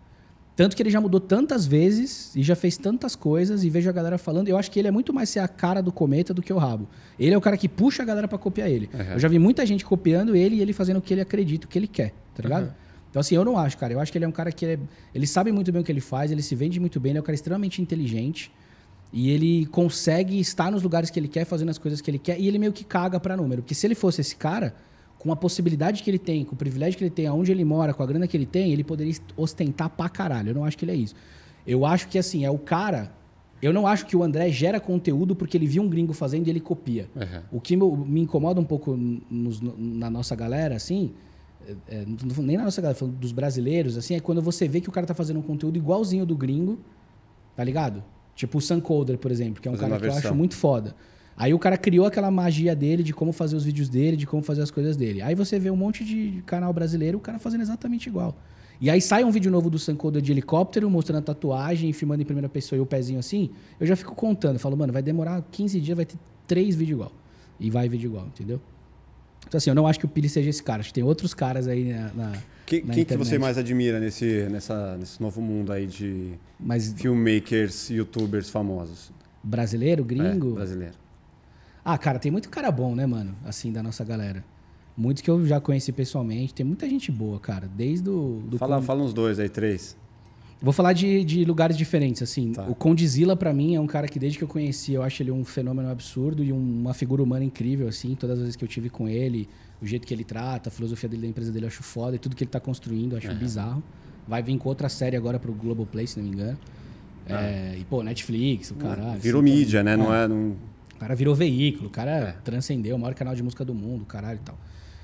Tanto 0.56 0.76
que 0.76 0.84
ele 0.84 0.90
já 0.90 1.00
mudou 1.00 1.22
tantas 1.22 1.66
vezes 1.66 2.36
e 2.36 2.44
já 2.44 2.54
fez 2.54 2.76
tantas 2.76 3.16
coisas 3.16 3.64
e 3.64 3.70
vejo 3.70 3.90
a 3.90 3.94
galera 3.94 4.18
falando. 4.18 4.50
Eu 4.50 4.58
acho 4.58 4.70
que 4.70 4.78
ele 4.78 4.90
é 4.90 4.92
muito 4.92 5.14
mais 5.14 5.30
ser 5.30 5.40
a 5.40 5.48
cara 5.48 5.82
do 5.82 5.90
cometa 5.90 6.34
do 6.34 6.42
que 6.42 6.52
o 6.52 6.58
rabo. 6.58 6.86
Ele 7.18 7.34
é 7.34 7.38
o 7.38 7.40
cara 7.40 7.56
que 7.56 7.70
puxa 7.70 8.04
a 8.04 8.06
galera 8.06 8.28
pra 8.28 8.38
copiar 8.38 8.70
ele. 8.70 8.90
Uhum. 8.94 9.14
Eu 9.14 9.20
já 9.20 9.30
vi 9.30 9.40
muita 9.40 9.66
gente 9.66 9.86
copiando 9.86 10.36
ele 10.36 10.56
e 10.58 10.62
ele 10.62 10.74
fazendo 10.74 10.98
o 10.98 11.02
que 11.02 11.14
ele 11.14 11.22
acredita, 11.22 11.66
o 11.66 11.70
que 11.70 11.80
ele 11.80 11.88
quer, 11.88 12.14
tá 12.36 12.44
ligado? 12.44 12.74
Então, 13.10 13.22
assim, 13.22 13.36
eu 13.36 13.46
não 13.46 13.58
acho, 13.58 13.78
cara. 13.78 13.94
Eu 13.94 14.02
acho 14.02 14.12
que 14.12 14.18
ele 14.18 14.26
é 14.26 14.28
um 14.28 14.34
cara 14.34 14.52
que 14.52 14.66
é- 14.66 14.80
ele 15.16 15.26
sabe 15.26 15.50
muito 15.54 15.72
bem 15.72 15.82
o 15.82 15.84
que 15.86 15.92
ele 15.94 16.02
faz, 16.02 16.30
ele 16.30 16.42
se 16.42 16.54
vende 16.56 16.78
muito 16.78 17.00
bem, 17.00 17.12
ele 17.12 17.20
é 17.20 17.22
um 17.22 17.26
cara 17.26 17.36
extremamente 17.36 17.82
inteligente. 17.82 18.52
E 19.12 19.30
ele 19.32 19.66
consegue 19.68 20.40
estar 20.40 20.72
nos 20.72 20.84
lugares 20.84 21.10
que 21.10 21.20
ele 21.20 21.28
quer, 21.28 21.44
fazendo 21.46 21.70
as 21.70 21.78
coisas 21.80 22.00
que 22.00 22.12
ele 22.12 22.20
quer, 22.20 22.40
e 22.40 22.48
ele 22.48 22.60
meio 22.60 22.72
que 22.72 22.84
caga 22.84 23.20
pra 23.20 23.36
número. 23.36 23.62
Porque 23.64 23.74
se 23.74 23.88
ele 23.88 23.96
fosse 23.96 24.22
esse 24.22 24.36
cara, 24.36 24.76
com 25.18 25.32
a 25.32 25.36
possibilidade 25.36 26.04
que 26.04 26.10
ele 26.10 26.20
tem, 26.20 26.46
com 26.46 26.54
o 26.54 26.58
privilégio 26.58 26.98
que 26.98 27.04
ele 27.04 27.10
tem, 27.12 27.26
aonde 27.26 27.52
ele 27.52 27.66
mora, 27.66 27.94
com 27.94 28.04
a 28.04 28.06
grana 28.06 28.28
que 28.28 28.38
ele 28.38 28.46
tem, 28.46 28.72
ele 28.72 28.84
poderia 28.84 29.14
ostentar 29.36 29.90
pra 29.90 30.08
caralho. 30.10 30.50
Eu 30.52 30.56
não 30.56 30.64
acho 30.64 30.78
que 30.78 30.86
ele 30.86 30.92
é 30.92 30.96
isso. 30.96 31.16
Eu 31.66 31.86
acho 31.86 32.08
que, 32.08 32.18
assim, 32.20 32.46
é 32.46 32.52
o 32.52 32.58
cara. 32.60 33.12
Eu 33.62 33.74
não 33.74 33.86
acho 33.88 34.06
que 34.06 34.16
o 34.16 34.24
André 34.24 34.50
gera 34.52 34.80
conteúdo 34.80 35.36
porque 35.36 35.58
ele 35.58 35.66
viu 35.68 35.82
um 35.84 35.90
gringo 35.90 36.14
fazendo 36.14 36.48
e 36.48 36.50
ele 36.52 36.60
copia. 36.62 37.10
Aham. 37.18 37.44
O 37.52 37.60
que 37.60 37.76
me, 37.76 38.22
incomoda 38.22 38.62
um 38.62 38.64
pouco 38.64 38.96
nos- 38.96 39.60
na 39.60 40.10
nossa 40.10 40.34
galera, 40.36 40.76
assim, 40.76 41.12
é, 41.68 41.76
é, 41.96 42.06
nem 42.38 42.56
na 42.58 42.64
nossa 42.64 42.80
galera, 42.82 42.98
falando 42.98 43.16
dos 43.18 43.32
brasileiros, 43.34 43.98
assim, 43.98 44.16
é 44.16 44.20
quando 44.22 44.42
você 44.42 44.68
vê 44.68 44.80
que 44.80 44.88
o 44.88 44.92
cara 44.92 45.06
tá 45.06 45.14
fazendo 45.14 45.40
um 45.40 45.44
conteúdo 45.44 45.78
igualzinho 45.78 46.26
do 46.28 46.38
gringo, 46.38 46.80
Tá 47.56 47.64
ligado? 47.66 48.02
Tipo 48.40 48.60
o 48.60 48.62
Suncoder, 48.62 49.18
por 49.18 49.32
exemplo, 49.32 49.62
que 49.62 49.68
é 49.68 49.72
um 49.72 49.76
Fazendo 49.76 49.90
cara 49.90 50.02
que 50.02 50.08
eu 50.08 50.14
acho 50.14 50.34
muito 50.34 50.56
foda. 50.56 50.96
Aí 51.36 51.54
o 51.54 51.60
cara 51.60 51.78
criou 51.78 52.06
aquela 52.06 52.32
magia 52.32 52.74
dele 52.74 53.04
de 53.04 53.14
como 53.14 53.34
fazer 53.34 53.54
os 53.54 53.66
vídeos 53.66 53.90
dele, 53.90 54.16
de 54.16 54.26
como 54.26 54.42
fazer 54.42 54.62
as 54.62 54.72
coisas 54.72 54.96
dele. 54.96 55.22
Aí 55.22 55.36
você 55.36 55.60
vê 55.60 55.70
um 55.70 55.76
monte 55.76 56.06
de 56.06 56.42
canal 56.46 56.72
brasileiro, 56.72 57.18
o 57.18 57.22
cara 57.22 57.38
fazendo 57.38 57.60
exatamente 57.60 58.08
igual. 58.08 58.34
E 58.80 58.90
aí 58.90 59.02
sai 59.02 59.26
um 59.26 59.30
vídeo 59.30 59.52
novo 59.52 59.70
do 59.70 59.78
Suncoder 59.78 60.22
de 60.22 60.32
helicóptero, 60.32 60.90
mostrando 60.90 61.20
a 61.20 61.22
tatuagem, 61.22 61.92
filmando 61.92 62.22
em 62.22 62.26
primeira 62.26 62.48
pessoa 62.48 62.78
e 62.78 62.82
o 62.82 62.86
pezinho 62.86 63.20
assim. 63.20 63.50
Eu 63.78 63.86
já 63.86 63.98
fico 63.98 64.16
contando, 64.16 64.58
falo, 64.58 64.78
mano, 64.78 64.94
vai 64.94 65.02
demorar 65.02 65.44
15 65.52 65.82
dias, 65.82 65.98
vai 65.98 66.06
ter 66.06 66.16
três 66.48 66.78
vídeos 66.78 66.96
igual. 66.96 67.12
E 67.60 67.70
vai 67.70 67.90
vídeo 67.90 68.08
igual, 68.08 68.28
entendeu? 68.28 68.62
Então 69.46 69.58
assim, 69.58 69.70
eu 69.70 69.76
não 69.76 69.86
acho 69.86 70.00
que 70.00 70.06
o 70.06 70.08
Pili 70.08 70.30
seja 70.30 70.50
esse 70.50 70.64
cara. 70.64 70.80
Acho 70.80 70.92
que 70.92 70.94
tem 70.94 71.04
outros 71.04 71.34
caras 71.34 71.68
aí 71.68 71.92
na... 71.92 72.14
na 72.14 72.32
Quem, 72.70 73.04
que 73.06 73.18
você 73.18 73.38
mais 73.40 73.58
admira 73.58 74.00
nesse, 74.00 74.48
nessa, 74.50 74.96
nesse 74.98 75.20
novo 75.22 75.42
mundo 75.42 75.72
aí 75.74 75.88
de 75.88 76.34
Mas 76.60 76.94
filmmakers, 76.94 77.90
youtubers 77.90 78.50
famosos? 78.50 79.12
brasileiro, 79.44 80.04
gringo... 80.04 80.52
É, 80.52 80.56
brasileiro. 80.56 80.94
Ah, 81.84 81.98
cara, 81.98 82.20
tem 82.20 82.32
muito 82.32 82.50
cara 82.50 82.70
bom, 82.72 82.94
né, 82.94 83.06
mano? 83.06 83.36
Assim, 83.46 83.72
da 83.72 83.82
nossa 83.82 84.04
galera. 84.04 84.44
Muitos 84.96 85.24
que 85.24 85.30
eu 85.32 85.46
já 85.46 85.60
conheci 85.62 85.92
pessoalmente. 85.92 86.54
Tem 86.54 86.66
muita 86.66 86.88
gente 86.88 87.12
boa, 87.12 87.40
cara. 87.40 87.68
Desde 87.74 88.10
o... 88.10 88.42
Do 88.48 88.58
Fala, 88.58 88.76
Con- 88.78 88.82
fala 88.84 89.02
uns 89.04 89.14
dois 89.14 89.40
aí, 89.40 89.48
três. 89.50 89.96
Vou 90.62 90.74
falar 90.74 90.92
de, 90.92 91.24
de 91.24 91.46
lugares 91.46 91.78
diferentes, 91.78 92.22
assim. 92.22 92.52
Tá. 92.52 92.68
O 92.68 92.76
Condizila, 92.76 93.34
pra 93.36 93.54
mim, 93.54 93.76
é 93.76 93.80
um 93.80 93.88
cara 93.88 94.08
que 94.10 94.20
desde 94.20 94.38
que 94.38 94.44
eu 94.44 94.48
conheci, 94.48 94.92
eu 94.94 95.02
acho 95.02 95.24
ele 95.24 95.32
um 95.32 95.46
fenômeno 95.46 95.90
absurdo 95.90 96.44
e 96.44 96.52
um- 96.52 96.82
uma 96.82 96.94
figura 96.94 97.24
humana 97.24 97.46
incrível, 97.46 97.88
assim. 97.88 98.14
Todas 98.14 98.36
as 98.38 98.42
vezes 98.42 98.56
que 98.58 98.64
eu 98.66 98.68
tive 98.68 98.90
com 98.90 99.08
ele, 99.08 99.48
o 99.82 99.86
jeito 99.86 100.06
que 100.06 100.14
ele 100.14 100.24
trata, 100.24 100.70
a 100.70 100.72
filosofia 100.72 101.08
dele 101.08 101.24
da 101.24 101.28
empresa 101.30 101.52
dele, 101.52 101.66
eu 101.66 101.70
acho 101.70 101.84
foda. 101.84 102.16
E 102.16 102.20
tudo 102.20 102.36
que 102.36 102.44
ele 102.44 102.52
tá 102.52 102.60
construindo, 102.60 103.14
eu 103.14 103.18
acho 103.18 103.34
bizarro. 103.36 103.84
Vai 104.28 104.44
vir 104.44 104.58
com 104.58 104.70
outra 104.70 104.90
série 104.90 105.16
agora 105.16 105.40
pro 105.40 105.54
Globoplay, 105.54 106.06
se 106.06 106.20
não 106.20 106.28
me 106.28 106.34
engano. 106.34 106.58
É, 107.28 107.76
e, 107.80 107.84
pô, 107.86 108.02
Netflix, 108.04 108.72
o 108.72 108.76
caralho. 108.76 109.20
Virou 109.20 109.42
assim, 109.42 109.52
mídia, 109.52 109.84
né? 109.84 109.96
Não 109.96 110.14
é. 110.14 110.28
Não... 110.28 110.56
o 110.96 111.00
cara 111.00 111.16
virou 111.16 111.36
veículo, 111.36 111.88
o 111.88 111.92
cara 111.92 112.12
É. 112.12 112.32
transcendeu, 112.44 112.96
o 112.96 113.00
maior 113.00 113.14
canal 113.14 113.36
de 113.36 113.44
música 113.44 113.64
do 113.64 113.74
mundo, 113.74 114.06
caralho 114.06 114.38
e 114.38 114.44
tal. 114.44 114.58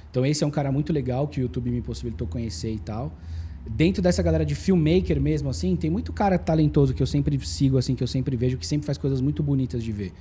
Então 0.09 0.25
esse 0.25 0.43
é 0.43 0.47
um 0.47 0.51
cara 0.51 0.71
muito 0.71 0.91
legal 0.93 1.27
que 1.27 1.39
o 1.39 1.41
YouTube 1.41 1.69
me 1.69 1.81
possibilitou 1.81 2.27
conhecer 2.27 2.71
e 2.73 2.79
tal. 2.79 3.13
Dentro 3.69 4.01
dessa 4.01 4.21
galera 4.23 4.45
de 4.45 4.55
filmmaker 4.55 5.19
mesmo, 5.19 5.49
assim, 5.49 5.75
tem 5.75 5.89
muito 5.89 6.13
cara 6.13 6.37
talentoso 6.37 6.93
que 6.93 7.01
eu 7.01 7.07
sempre 7.07 7.37
sigo, 7.45 7.77
assim, 7.77 7.95
que 7.95 8.03
eu 8.03 8.07
sempre 8.07 8.35
vejo, 8.37 8.57
que 8.57 8.65
sempre 8.65 8.85
faz 8.85 8.97
coisas 8.97 9.21
muito 9.21 9.41
bonitas 9.43 9.83
de 9.83 9.91
ver. 9.91 10.13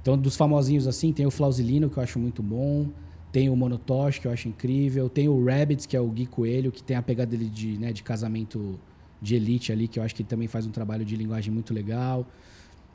Então, 0.00 0.16
dos 0.16 0.36
famosinhos 0.36 0.86
assim, 0.86 1.12
tem 1.12 1.26
o 1.26 1.30
Flauzilino, 1.30 1.90
que 1.90 1.96
eu 1.98 2.02
acho 2.02 2.18
muito 2.18 2.42
bom. 2.42 2.88
Tem 3.34 3.50
o 3.50 3.56
Monotosh, 3.56 4.20
que 4.20 4.28
eu 4.28 4.30
acho 4.30 4.46
incrível. 4.46 5.08
Tem 5.08 5.28
o 5.28 5.44
Rabbits, 5.44 5.86
que 5.86 5.96
é 5.96 6.00
o 6.00 6.06
Gui 6.06 6.24
Coelho, 6.24 6.70
que 6.70 6.80
tem 6.80 6.96
a 6.96 7.02
pegada 7.02 7.32
dele 7.32 7.50
de, 7.50 7.76
né, 7.76 7.92
de 7.92 8.00
casamento 8.00 8.78
de 9.20 9.34
elite 9.34 9.72
ali, 9.72 9.88
que 9.88 9.98
eu 9.98 10.04
acho 10.04 10.14
que 10.14 10.22
ele 10.22 10.28
também 10.28 10.46
faz 10.46 10.68
um 10.68 10.70
trabalho 10.70 11.04
de 11.04 11.16
linguagem 11.16 11.52
muito 11.52 11.74
legal. 11.74 12.24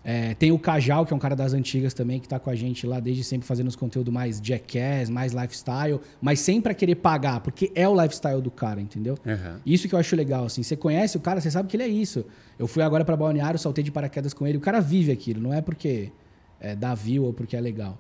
É, 0.02 0.34
tem 0.36 0.50
o 0.50 0.58
Cajal, 0.58 1.06
que 1.06 1.12
é 1.12 1.16
um 1.18 1.20
cara 1.20 1.36
das 1.36 1.52
antigas 1.52 1.94
também, 1.94 2.22
que 2.22 2.28
tá 2.30 2.40
com 2.40 2.50
a 2.50 2.56
gente 2.56 2.88
lá 2.88 3.02
desde 3.02 3.22
sempre 3.22 3.46
fazendo 3.46 3.68
os 3.68 3.76
conteúdos 3.76 4.14
mais 4.14 4.40
jackass, 4.42 5.10
mais 5.10 5.34
lifestyle, 5.34 6.00
mas 6.22 6.40
sem 6.40 6.62
pra 6.62 6.74
querer 6.74 6.96
pagar, 6.96 7.42
porque 7.42 7.70
é 7.76 7.86
o 7.86 8.02
lifestyle 8.02 8.42
do 8.42 8.50
cara, 8.50 8.80
entendeu? 8.80 9.18
Aham. 9.28 9.60
Isso 9.66 9.90
que 9.90 9.94
eu 9.94 10.00
acho 10.00 10.16
legal, 10.16 10.46
assim. 10.46 10.64
Você 10.64 10.78
conhece 10.78 11.18
o 11.18 11.20
cara, 11.20 11.42
você 11.42 11.52
sabe 11.52 11.68
que 11.68 11.76
ele 11.76 11.84
é 11.84 11.90
isso. 11.90 12.24
Eu 12.58 12.66
fui 12.66 12.82
agora 12.82 13.04
pra 13.04 13.18
Balneário, 13.18 13.60
saltei 13.60 13.84
de 13.84 13.92
paraquedas 13.92 14.34
com 14.34 14.48
ele. 14.48 14.58
O 14.58 14.62
cara 14.62 14.80
vive 14.80 15.12
aquilo, 15.12 15.42
não 15.42 15.54
é 15.54 15.60
porque 15.60 16.14
é, 16.62 16.78
dá 16.78 16.96
view 16.96 17.26
ou 17.26 17.34
porque 17.34 17.58
é 17.58 17.60
legal. 17.60 18.00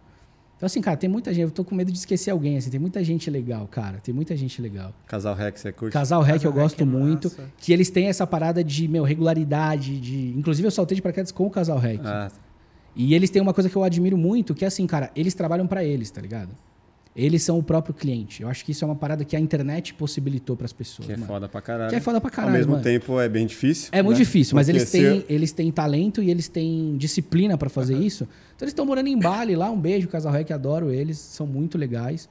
Então, 0.59 0.67
assim, 0.67 0.81
cara, 0.81 0.97
tem 0.97 1.09
muita 1.09 1.33
gente. 1.33 1.43
Eu 1.43 1.51
tô 1.51 1.63
com 1.63 1.73
medo 1.73 1.89
de 1.89 1.97
esquecer 1.97 2.31
alguém, 2.31 2.57
assim. 2.57 2.69
Tem 2.69 2.79
muita 2.79 3.01
gente 3.01 3.29
legal, 3.29 3.65
cara. 3.65 3.99
Tem 4.03 4.13
muita 4.13 4.35
gente 4.35 4.61
legal. 4.61 4.93
Casal 5.07 5.33
Rex, 5.33 5.61
você 5.61 5.71
curte? 5.71 5.93
Casal 5.93 6.21
Rec 6.21 6.43
eu 6.43 6.51
Rec 6.51 6.61
gosto 6.61 6.81
é 6.81 6.85
muito. 6.85 7.29
massa. 7.29 7.49
Que 7.57 7.71
eles 7.71 7.89
têm 7.89 8.07
essa 8.07 8.27
parada 8.27 8.61
de, 8.61 8.85
meu, 8.85 9.05
regularidade, 9.05 9.97
de. 9.97 10.33
Inclusive, 10.37 10.67
eu 10.67 10.71
saltei 10.71 10.95
de 10.97 11.01
paraquedas 11.01 11.31
com 11.31 11.45
o 11.47 11.49
Casal 11.49 11.77
Rec. 11.79 12.01
Ah, 12.03 12.29
E 12.93 13.13
eles 13.15 13.29
têm 13.29 13.41
uma 13.41 13.53
coisa 13.53 13.69
que 13.69 13.75
eu 13.77 13.85
admiro 13.85 14.17
muito, 14.17 14.53
que 14.53 14.65
é 14.65 14.67
assim, 14.67 14.85
cara, 14.85 15.09
eles 15.15 15.33
trabalham 15.33 15.65
pra 15.65 15.81
eles, 15.81 16.11
tá 16.11 16.19
ligado? 16.19 16.49
Eles 17.19 17.43
são 17.43 17.57
o 17.59 17.63
próprio 17.63 17.93
cliente. 17.93 18.41
Eu 18.43 18.49
acho 18.49 18.63
que 18.63 18.71
isso 18.71 18.83
é 18.83 18.87
uma 18.87 18.95
parada 18.95 19.25
que 19.25 19.35
a 19.35 19.39
internet 19.39 19.93
possibilitou 19.93 20.55
pras 20.55 20.71
pessoas. 20.71 21.05
que 21.05 21.11
é 21.13 21.15
mano. 21.17 21.27
foda 21.27 21.49
pra 21.49 21.61
caralho. 21.61 21.89
Que 21.89 21.95
é 21.95 21.99
foda 21.99 22.21
pra 22.21 22.29
caralho, 22.29 22.53
Ao 22.53 22.57
mesmo 22.57 22.71
mano. 22.71 22.83
tempo 22.83 23.19
é 23.19 23.27
bem 23.27 23.45
difícil. 23.45 23.89
É 23.91 24.01
muito 24.01 24.17
né? 24.17 24.23
difícil, 24.23 24.55
mas 24.55 24.67
Porque 24.67 24.77
eles 24.79 24.89
se- 24.89 24.99
têm, 25.01 25.25
eles 25.27 25.51
têm 25.51 25.71
talento 25.71 26.23
e 26.23 26.29
eles 26.31 26.47
têm 26.47 26.95
disciplina 26.97 27.57
pra 27.57 27.69
fazer 27.69 27.97
isso. 27.97 28.23
Então 28.55 28.65
eles 28.65 28.71
estão 28.71 28.85
morando 28.85 29.07
em 29.07 29.17
Bali 29.19 29.55
lá, 29.55 29.69
um 29.69 29.79
beijo, 29.79 30.07
Casal 30.07 30.31
Rec, 30.31 30.49
adoro 30.51 30.89
eles, 30.91 31.17
são 31.17 31.45
muito 31.45 31.77
legais. 31.77 32.29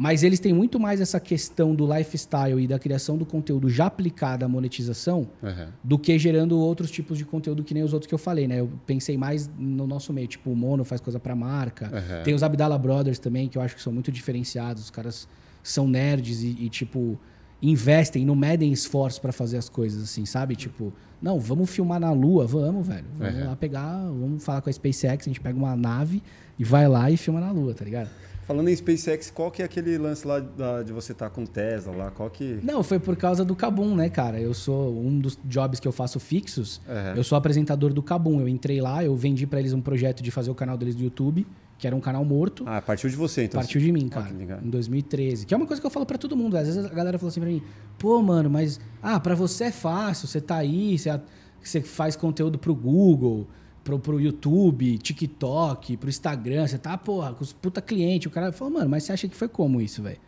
Mas 0.00 0.22
eles 0.22 0.38
têm 0.38 0.52
muito 0.52 0.78
mais 0.78 1.00
essa 1.00 1.18
questão 1.18 1.74
do 1.74 1.84
lifestyle 1.92 2.60
e 2.62 2.68
da 2.68 2.78
criação 2.78 3.18
do 3.18 3.26
conteúdo 3.26 3.68
já 3.68 3.86
aplicada 3.86 4.46
à 4.46 4.48
monetização 4.48 5.28
Aham. 5.42 5.70
do 5.82 5.98
que 5.98 6.16
gerando 6.16 6.56
outros 6.56 6.88
tipos 6.88 7.18
de 7.18 7.24
conteúdo 7.24 7.64
que 7.64 7.74
nem 7.74 7.82
os 7.82 7.92
outros 7.92 8.06
que 8.06 8.14
eu 8.14 8.18
falei, 8.18 8.46
né? 8.46 8.60
Eu 8.60 8.70
pensei 8.86 9.18
mais 9.18 9.50
no 9.58 9.88
nosso 9.88 10.12
meio, 10.12 10.28
tipo, 10.28 10.50
o 10.50 10.56
Mono 10.56 10.84
faz 10.84 11.00
coisa 11.00 11.18
pra 11.18 11.34
marca. 11.34 11.86
Aham. 11.86 12.22
Tem 12.22 12.32
os 12.32 12.44
Abdala 12.44 12.78
Brothers 12.78 13.18
também, 13.18 13.48
que 13.48 13.58
eu 13.58 13.62
acho 13.62 13.74
que 13.74 13.82
são 13.82 13.92
muito 13.92 14.12
diferenciados. 14.12 14.84
Os 14.84 14.90
caras 14.90 15.26
são 15.64 15.88
nerds 15.88 16.44
e, 16.44 16.56
e, 16.60 16.68
tipo, 16.68 17.18
investem, 17.60 18.24
não 18.24 18.36
medem 18.36 18.72
esforços 18.72 19.18
pra 19.18 19.32
fazer 19.32 19.56
as 19.56 19.68
coisas, 19.68 20.00
assim, 20.04 20.24
sabe? 20.24 20.54
Tipo, 20.54 20.92
não, 21.20 21.40
vamos 21.40 21.70
filmar 21.70 21.98
na 21.98 22.12
Lua, 22.12 22.46
vamos, 22.46 22.86
velho. 22.86 23.04
Vamos 23.18 23.34
Aham. 23.34 23.46
lá 23.48 23.56
pegar, 23.56 23.98
vamos 24.06 24.44
falar 24.44 24.60
com 24.60 24.70
a 24.70 24.72
SpaceX, 24.72 25.26
a 25.26 25.28
gente 25.30 25.40
pega 25.40 25.58
uma 25.58 25.74
nave 25.74 26.22
e 26.56 26.62
vai 26.62 26.86
lá 26.86 27.10
e 27.10 27.16
filma 27.16 27.40
na 27.40 27.50
Lua, 27.50 27.74
tá 27.74 27.84
ligado? 27.84 28.08
Falando 28.48 28.68
em 28.68 28.74
SpaceX, 28.74 29.30
qual 29.30 29.50
que 29.50 29.60
é 29.60 29.64
aquele 29.66 29.98
lance 29.98 30.26
lá 30.26 30.40
da- 30.40 30.82
de 30.82 30.90
você 30.90 31.12
estar 31.12 31.28
com 31.28 31.44
Tesla 31.44 31.94
lá? 31.94 32.10
Qual 32.10 32.30
que. 32.30 32.58
Não, 32.62 32.82
foi 32.82 32.98
por 32.98 33.14
causa 33.14 33.44
do 33.44 33.54
Kabum, 33.54 33.94
né, 33.94 34.08
cara? 34.08 34.40
Eu 34.40 34.54
sou 34.54 34.90
um 34.98 35.18
dos 35.18 35.38
jobs 35.44 35.78
que 35.78 35.86
eu 35.86 35.92
faço 35.92 36.18
fixos. 36.18 36.80
Aham. 36.88 37.12
Eu 37.14 37.22
sou 37.22 37.36
apresentador 37.36 37.92
do 37.92 38.02
Kabum. 38.02 38.40
Eu 38.40 38.48
entrei 38.48 38.80
lá, 38.80 39.04
eu 39.04 39.14
vendi 39.14 39.46
pra 39.46 39.60
eles 39.60 39.74
um 39.74 39.82
projeto 39.82 40.22
de 40.22 40.30
fazer 40.30 40.50
o 40.50 40.54
canal 40.54 40.78
deles 40.78 40.94
do 40.94 41.04
YouTube, 41.04 41.46
que 41.78 41.86
era 41.86 41.94
um 41.94 42.00
canal 42.00 42.24
morto. 42.24 42.64
Ah, 42.66 42.80
partiu 42.80 43.10
de 43.10 43.16
você, 43.16 43.44
então. 43.44 43.60
Partiu 43.60 43.82
de 43.82 43.92
mim, 43.92 44.08
Ah, 44.12 44.14
cara. 44.22 44.34
legal. 44.34 44.60
em 44.64 44.70
2013. 44.70 45.44
Que 45.44 45.52
é 45.52 45.56
uma 45.56 45.66
coisa 45.66 45.78
que 45.78 45.86
eu 45.86 45.90
falo 45.90 46.06
pra 46.06 46.16
todo 46.16 46.34
mundo. 46.34 46.56
Às 46.56 46.66
vezes 46.68 46.82
a 46.86 46.88
galera 46.88 47.18
fala 47.18 47.28
assim 47.28 47.40
pra 47.40 47.50
mim: 47.50 47.62
pô, 47.98 48.22
mano, 48.22 48.48
mas. 48.48 48.80
Ah, 49.02 49.20
pra 49.20 49.34
você 49.34 49.64
é 49.64 49.70
fácil. 49.72 50.26
Você 50.26 50.40
tá 50.40 50.56
aí, 50.56 50.98
você, 50.98 51.20
você 51.62 51.82
faz 51.82 52.16
conteúdo 52.16 52.58
pro 52.58 52.74
Google, 52.74 53.46
pro, 53.88 53.98
pro 53.98 54.20
YouTube, 54.20 54.98
TikTok, 54.98 55.96
pro 55.96 56.10
Instagram. 56.10 56.66
Você 56.66 56.76
tá, 56.76 56.98
porra, 56.98 57.32
com 57.32 57.42
os 57.42 57.54
puta 57.54 57.80
cliente. 57.80 58.28
O 58.28 58.30
cara 58.30 58.52
falou, 58.52 58.74
mano, 58.74 58.90
mas 58.90 59.04
você 59.04 59.12
acha 59.12 59.26
que 59.26 59.34
foi 59.34 59.48
como 59.48 59.80
isso, 59.80 60.02
velho? 60.02 60.18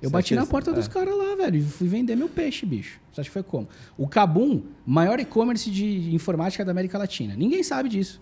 Eu 0.00 0.08
bati 0.10 0.36
na 0.36 0.46
porta 0.46 0.72
dos 0.72 0.86
É. 0.86 0.88
caras 0.88 1.18
lá, 1.18 1.34
velho, 1.34 1.56
e 1.56 1.62
fui 1.62 1.88
vender 1.88 2.14
meu 2.14 2.28
peixe, 2.28 2.64
bicho. 2.64 3.00
Você 3.12 3.20
acha 3.22 3.28
que 3.28 3.32
foi 3.34 3.42
como? 3.42 3.66
O 3.96 4.06
Kabum, 4.06 4.62
maior 4.86 5.18
e-commerce 5.18 5.68
de 5.68 6.14
informática 6.14 6.64
da 6.64 6.70
América 6.70 6.96
Latina. 6.96 7.34
Ninguém 7.34 7.64
sabe 7.64 7.88
disso. 7.88 8.20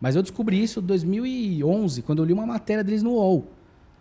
Mas 0.00 0.16
eu 0.16 0.22
descobri 0.22 0.62
isso 0.62 0.80
em 0.80 0.84
2011, 0.84 2.00
quando 2.00 2.20
eu 2.20 2.24
li 2.24 2.32
uma 2.32 2.46
matéria 2.46 2.82
deles 2.82 3.02
no 3.02 3.10
UOL. 3.10 3.46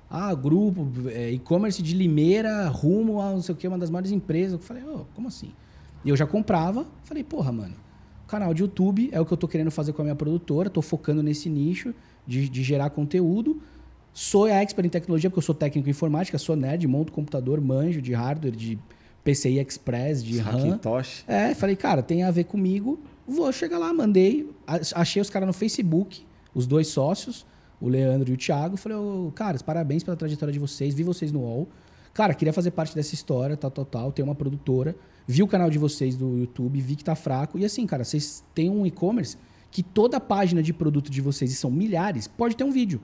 Ah, 0.09 0.33
grupo, 0.33 0.87
é, 1.09 1.31
e-commerce 1.33 1.83
de 1.83 1.93
Limeira, 1.93 2.69
rumo 2.69 3.19
a 3.19 3.31
não 3.33 3.41
sei 3.41 3.53
o 3.53 3.57
que, 3.57 3.67
uma 3.67 3.77
das 3.77 3.89
maiores 3.89 4.11
empresas. 4.13 4.53
Eu 4.53 4.59
falei, 4.59 4.83
ô, 4.85 5.05
como 5.13 5.27
assim? 5.27 5.51
E 6.05 6.09
eu 6.09 6.15
já 6.15 6.25
comprava. 6.25 6.87
Falei, 7.03 7.25
porra, 7.25 7.51
mano, 7.51 7.73
canal 8.27 8.53
de 8.53 8.61
YouTube 8.61 9.09
é 9.11 9.19
o 9.19 9.25
que 9.25 9.33
eu 9.33 9.37
tô 9.37 9.47
querendo 9.47 9.71
fazer 9.71 9.93
com 9.93 10.01
a 10.01 10.05
minha 10.05 10.15
produtora. 10.15 10.69
Tô 10.69 10.81
focando 10.81 11.23
nesse 11.23 11.49
nicho 11.49 11.93
de, 12.25 12.47
de 12.49 12.63
gerar 12.63 12.89
conteúdo. 12.89 13.61
Sou 14.13 14.45
a 14.45 14.49
expert 14.49 14.85
em 14.85 14.89
tecnologia, 14.89 15.29
porque 15.29 15.39
eu 15.39 15.43
sou 15.43 15.55
técnico 15.55 15.87
em 15.87 15.91
informática, 15.91 16.37
sou 16.37 16.55
nerd, 16.55 16.87
monto 16.87 17.11
computador, 17.13 17.61
manjo 17.61 18.01
de 18.01 18.13
hardware, 18.13 18.55
de 18.55 18.77
PCI 19.23 19.59
Express, 19.59 20.23
de 20.23 20.39
RAM. 20.39 20.57
Hackintosh. 20.57 21.23
É, 21.27 21.53
falei, 21.53 21.75
cara, 21.75 22.01
tem 22.01 22.23
a 22.23 22.31
ver 22.31 22.45
comigo. 22.45 22.99
Vou 23.27 23.51
chegar 23.51 23.77
lá, 23.77 23.93
mandei. 23.93 24.49
Achei 24.95 25.21
os 25.21 25.29
caras 25.29 25.45
no 25.45 25.53
Facebook, 25.53 26.25
os 26.53 26.65
dois 26.65 26.87
sócios, 26.87 27.45
o 27.79 27.89
Leandro 27.89 28.31
e 28.31 28.33
o 28.33 28.37
Thiago. 28.37 28.77
Falei, 28.77 28.97
ô, 28.97 29.31
caras, 29.35 29.61
parabéns 29.61 30.03
pela 30.03 30.15
trajetória 30.17 30.51
de 30.51 30.59
vocês, 30.59 30.93
vi 30.93 31.03
vocês 31.03 31.31
no 31.31 31.41
UOL. 31.41 31.67
Cara, 32.13 32.33
queria 32.33 32.53
fazer 32.53 32.71
parte 32.71 32.95
dessa 32.95 33.13
história, 33.13 33.55
tal, 33.55 33.69
tal, 33.69 33.85
tal. 33.85 34.11
Tem 34.11 34.25
uma 34.25 34.33
produtora. 34.33 34.95
Vi 35.27 35.43
o 35.43 35.47
canal 35.47 35.69
de 35.69 35.77
vocês 35.77 36.15
do 36.15 36.37
YouTube, 36.37 36.79
vi 36.79 36.95
que 36.95 37.03
tá 37.03 37.13
fraco. 37.15 37.59
E 37.59 37.65
assim, 37.65 37.85
cara, 37.85 38.03
vocês 38.05 38.43
têm 38.55 38.69
um 38.69 38.85
e-commerce 38.85 39.37
que 39.69 39.83
toda 39.83 40.17
a 40.17 40.19
página 40.21 40.63
de 40.63 40.71
produto 40.73 41.11
de 41.11 41.19
vocês, 41.21 41.51
e 41.51 41.55
são 41.55 41.69
milhares, 41.69 42.27
pode 42.27 42.55
ter 42.55 42.63
um 42.63 42.71
vídeo 42.71 43.01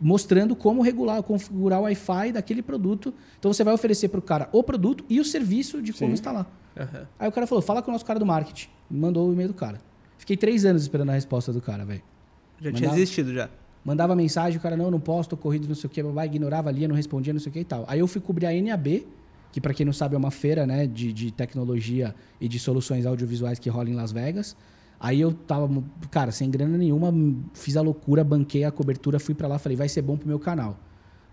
mostrando 0.00 0.54
como 0.54 0.82
regular, 0.82 1.22
configurar 1.22 1.80
o 1.80 1.82
Wi-Fi 1.82 2.32
daquele 2.32 2.62
produto. 2.62 3.12
Então 3.38 3.52
você 3.52 3.64
vai 3.64 3.74
oferecer 3.74 4.08
para 4.08 4.18
o 4.18 4.22
cara 4.22 4.48
o 4.52 4.62
produto 4.62 5.04
e 5.08 5.20
o 5.20 5.24
serviço 5.24 5.80
de 5.82 5.92
como 5.92 6.10
Sim. 6.10 6.14
instalar. 6.14 6.46
Aham. 6.76 7.06
Aí 7.18 7.28
o 7.28 7.32
cara 7.32 7.46
falou: 7.46 7.62
fala 7.62 7.82
com 7.82 7.90
o 7.90 7.92
nosso 7.92 8.04
cara 8.04 8.18
do 8.18 8.26
marketing. 8.26 8.68
Mandou 8.90 9.28
o 9.28 9.32
e-mail 9.32 9.48
do 9.48 9.54
cara. 9.54 9.80
Fiquei 10.16 10.36
três 10.36 10.64
anos 10.64 10.82
esperando 10.82 11.10
a 11.10 11.14
resposta 11.14 11.52
do 11.52 11.60
cara, 11.60 11.84
velho. 11.84 12.02
Já 12.60 12.70
Mandava- 12.72 12.92
tinha 12.94 13.02
existido 13.02 13.32
já. 13.32 13.48
Mandava 13.84 14.14
mensagem, 14.14 14.58
o 14.58 14.60
cara, 14.60 14.76
não, 14.76 14.90
não 14.90 15.00
posso, 15.00 15.30
tô 15.30 15.36
corrido, 15.36 15.66
não 15.66 15.74
sei 15.74 15.86
o 15.86 15.90
que, 15.90 16.02
babá, 16.02 16.26
ignorava, 16.26 16.70
lia, 16.70 16.86
não 16.88 16.94
respondia, 16.96 17.32
não 17.32 17.40
sei 17.40 17.48
o 17.48 17.52
que 17.52 17.60
e 17.60 17.64
tal. 17.64 17.84
Aí 17.88 18.00
eu 18.00 18.06
fui 18.06 18.20
cobrir 18.20 18.46
a 18.46 18.52
NAB, 18.52 19.06
que 19.52 19.60
para 19.60 19.72
quem 19.72 19.84
não 19.86 19.92
sabe 19.92 20.14
é 20.14 20.18
uma 20.18 20.30
feira, 20.30 20.66
né, 20.66 20.86
de, 20.86 21.12
de 21.12 21.30
tecnologia 21.30 22.14
e 22.40 22.48
de 22.48 22.58
soluções 22.58 23.06
audiovisuais 23.06 23.58
que 23.58 23.68
rola 23.68 23.88
em 23.88 23.94
Las 23.94 24.12
Vegas. 24.12 24.56
Aí 25.00 25.20
eu 25.20 25.32
tava, 25.32 25.82
cara, 26.10 26.32
sem 26.32 26.50
grana 26.50 26.76
nenhuma, 26.76 27.14
fiz 27.54 27.76
a 27.76 27.80
loucura, 27.80 28.24
banquei 28.24 28.64
a 28.64 28.70
cobertura, 28.70 29.20
fui 29.20 29.34
para 29.34 29.46
lá, 29.46 29.58
falei, 29.58 29.76
vai 29.76 29.88
ser 29.88 30.02
bom 30.02 30.16
pro 30.16 30.26
meu 30.26 30.38
canal. 30.38 30.76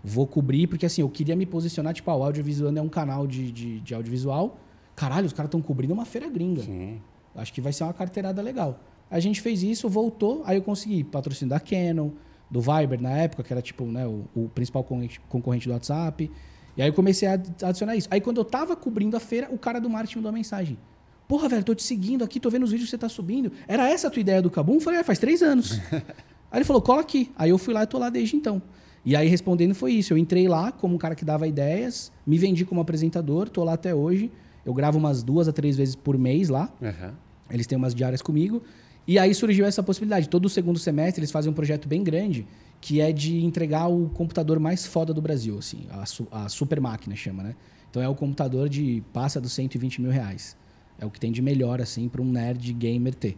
Vou 0.04 0.26
cobrir, 0.26 0.68
porque 0.68 0.86
assim, 0.86 1.02
eu 1.02 1.08
queria 1.08 1.34
me 1.34 1.44
posicionar, 1.44 1.92
tipo, 1.92 2.08
ah, 2.10 2.16
o 2.16 2.22
Audiovisual 2.22 2.72
é 2.76 2.80
um 2.80 2.88
canal 2.88 3.26
de, 3.26 3.50
de, 3.50 3.80
de 3.80 3.94
audiovisual. 3.94 4.56
Caralho, 4.94 5.26
os 5.26 5.32
caras 5.32 5.48
estão 5.48 5.60
cobrindo 5.60 5.92
uma 5.92 6.04
feira 6.04 6.30
gringa. 6.30 6.62
Sim. 6.62 7.00
Acho 7.34 7.52
que 7.52 7.60
vai 7.60 7.72
ser 7.72 7.82
uma 7.82 7.92
carteirada 7.92 8.40
legal. 8.40 8.80
A 9.10 9.18
gente 9.18 9.40
fez 9.40 9.64
isso, 9.64 9.88
voltou, 9.88 10.42
aí 10.46 10.56
eu 10.56 10.62
consegui 10.62 11.02
patrocínio 11.02 11.50
da 11.50 11.60
Canon, 11.60 12.10
do 12.48 12.60
Viber 12.60 13.00
na 13.00 13.10
época, 13.10 13.42
que 13.42 13.52
era 13.52 13.60
tipo 13.60 13.84
né, 13.84 14.06
o, 14.06 14.24
o 14.34 14.48
principal 14.48 14.86
concorrente 15.28 15.66
do 15.66 15.72
WhatsApp. 15.72 16.30
E 16.76 16.82
aí 16.82 16.88
eu 16.88 16.92
comecei 16.92 17.26
a 17.26 17.34
adicionar 17.62 17.96
isso. 17.96 18.08
Aí 18.10 18.20
quando 18.20 18.38
eu 18.38 18.44
tava 18.44 18.76
cobrindo 18.76 19.16
a 19.16 19.20
feira, 19.20 19.48
o 19.50 19.58
cara 19.58 19.80
do 19.80 19.88
marketing 19.88 20.18
mandou 20.18 20.30
uma 20.30 20.36
mensagem. 20.36 20.78
Porra, 21.26 21.48
velho, 21.48 21.64
tô 21.64 21.74
te 21.74 21.82
seguindo 21.82 22.22
aqui, 22.22 22.38
tô 22.38 22.48
vendo 22.50 22.62
os 22.62 22.70
vídeos 22.70 22.88
que 22.88 22.90
você 22.90 22.98
tá 22.98 23.08
subindo. 23.08 23.50
Era 23.66 23.88
essa 23.88 24.08
a 24.08 24.10
tua 24.10 24.20
ideia 24.20 24.40
do 24.40 24.50
Cabum? 24.50 24.74
Eu 24.74 24.80
falei, 24.80 25.00
é, 25.00 25.02
faz 25.02 25.18
três 25.18 25.42
anos. 25.42 25.80
aí 26.50 26.58
ele 26.58 26.64
falou, 26.64 26.80
cola 26.80 27.00
aqui. 27.00 27.32
Aí 27.36 27.50
eu 27.50 27.58
fui 27.58 27.74
lá 27.74 27.82
e 27.82 27.86
tô 27.86 27.98
lá 27.98 28.08
desde 28.10 28.36
então. 28.36 28.62
E 29.04 29.16
aí 29.16 29.28
respondendo 29.28 29.74
foi 29.74 29.92
isso. 29.92 30.12
Eu 30.12 30.18
entrei 30.18 30.46
lá 30.46 30.70
como 30.70 30.94
um 30.94 30.98
cara 30.98 31.14
que 31.14 31.24
dava 31.24 31.46
ideias, 31.46 32.12
me 32.26 32.38
vendi 32.38 32.64
como 32.64 32.80
apresentador, 32.80 33.48
tô 33.48 33.64
lá 33.64 33.72
até 33.72 33.94
hoje. 33.94 34.30
Eu 34.64 34.74
gravo 34.74 34.98
umas 34.98 35.22
duas 35.22 35.48
a 35.48 35.52
três 35.52 35.76
vezes 35.76 35.96
por 35.96 36.18
mês 36.18 36.48
lá. 36.48 36.72
Aham. 36.82 37.14
Eles 37.50 37.66
têm 37.66 37.78
umas 37.78 37.94
diárias 37.94 38.20
comigo. 38.20 38.62
E 39.06 39.18
aí 39.18 39.32
surgiu 39.34 39.64
essa 39.64 39.82
possibilidade. 39.82 40.28
Todo 40.28 40.48
segundo 40.48 40.78
semestre 40.78 41.20
eles 41.20 41.30
fazem 41.30 41.50
um 41.50 41.54
projeto 41.54 41.88
bem 41.88 42.02
grande, 42.02 42.46
que 42.80 43.00
é 43.00 43.12
de 43.12 43.44
entregar 43.44 43.88
o 43.88 44.08
computador 44.10 44.58
mais 44.58 44.86
foda 44.86 45.12
do 45.12 45.20
Brasil, 45.20 45.58
assim. 45.58 45.86
A, 45.90 46.06
su- 46.06 46.28
a 46.30 46.48
super 46.48 46.80
máquina 46.80 47.16
chama, 47.16 47.42
né? 47.42 47.54
Então 47.90 48.02
é 48.02 48.08
o 48.08 48.14
computador 48.14 48.68
de 48.68 49.02
passa 49.12 49.40
dos 49.40 49.52
120 49.52 50.00
mil 50.00 50.10
reais. 50.10 50.56
É 50.98 51.04
o 51.04 51.10
que 51.10 51.20
tem 51.20 51.32
de 51.32 51.42
melhor, 51.42 51.80
assim, 51.80 52.08
para 52.08 52.22
um 52.22 52.30
nerd 52.30 52.72
gamer 52.72 53.14
ter. 53.14 53.36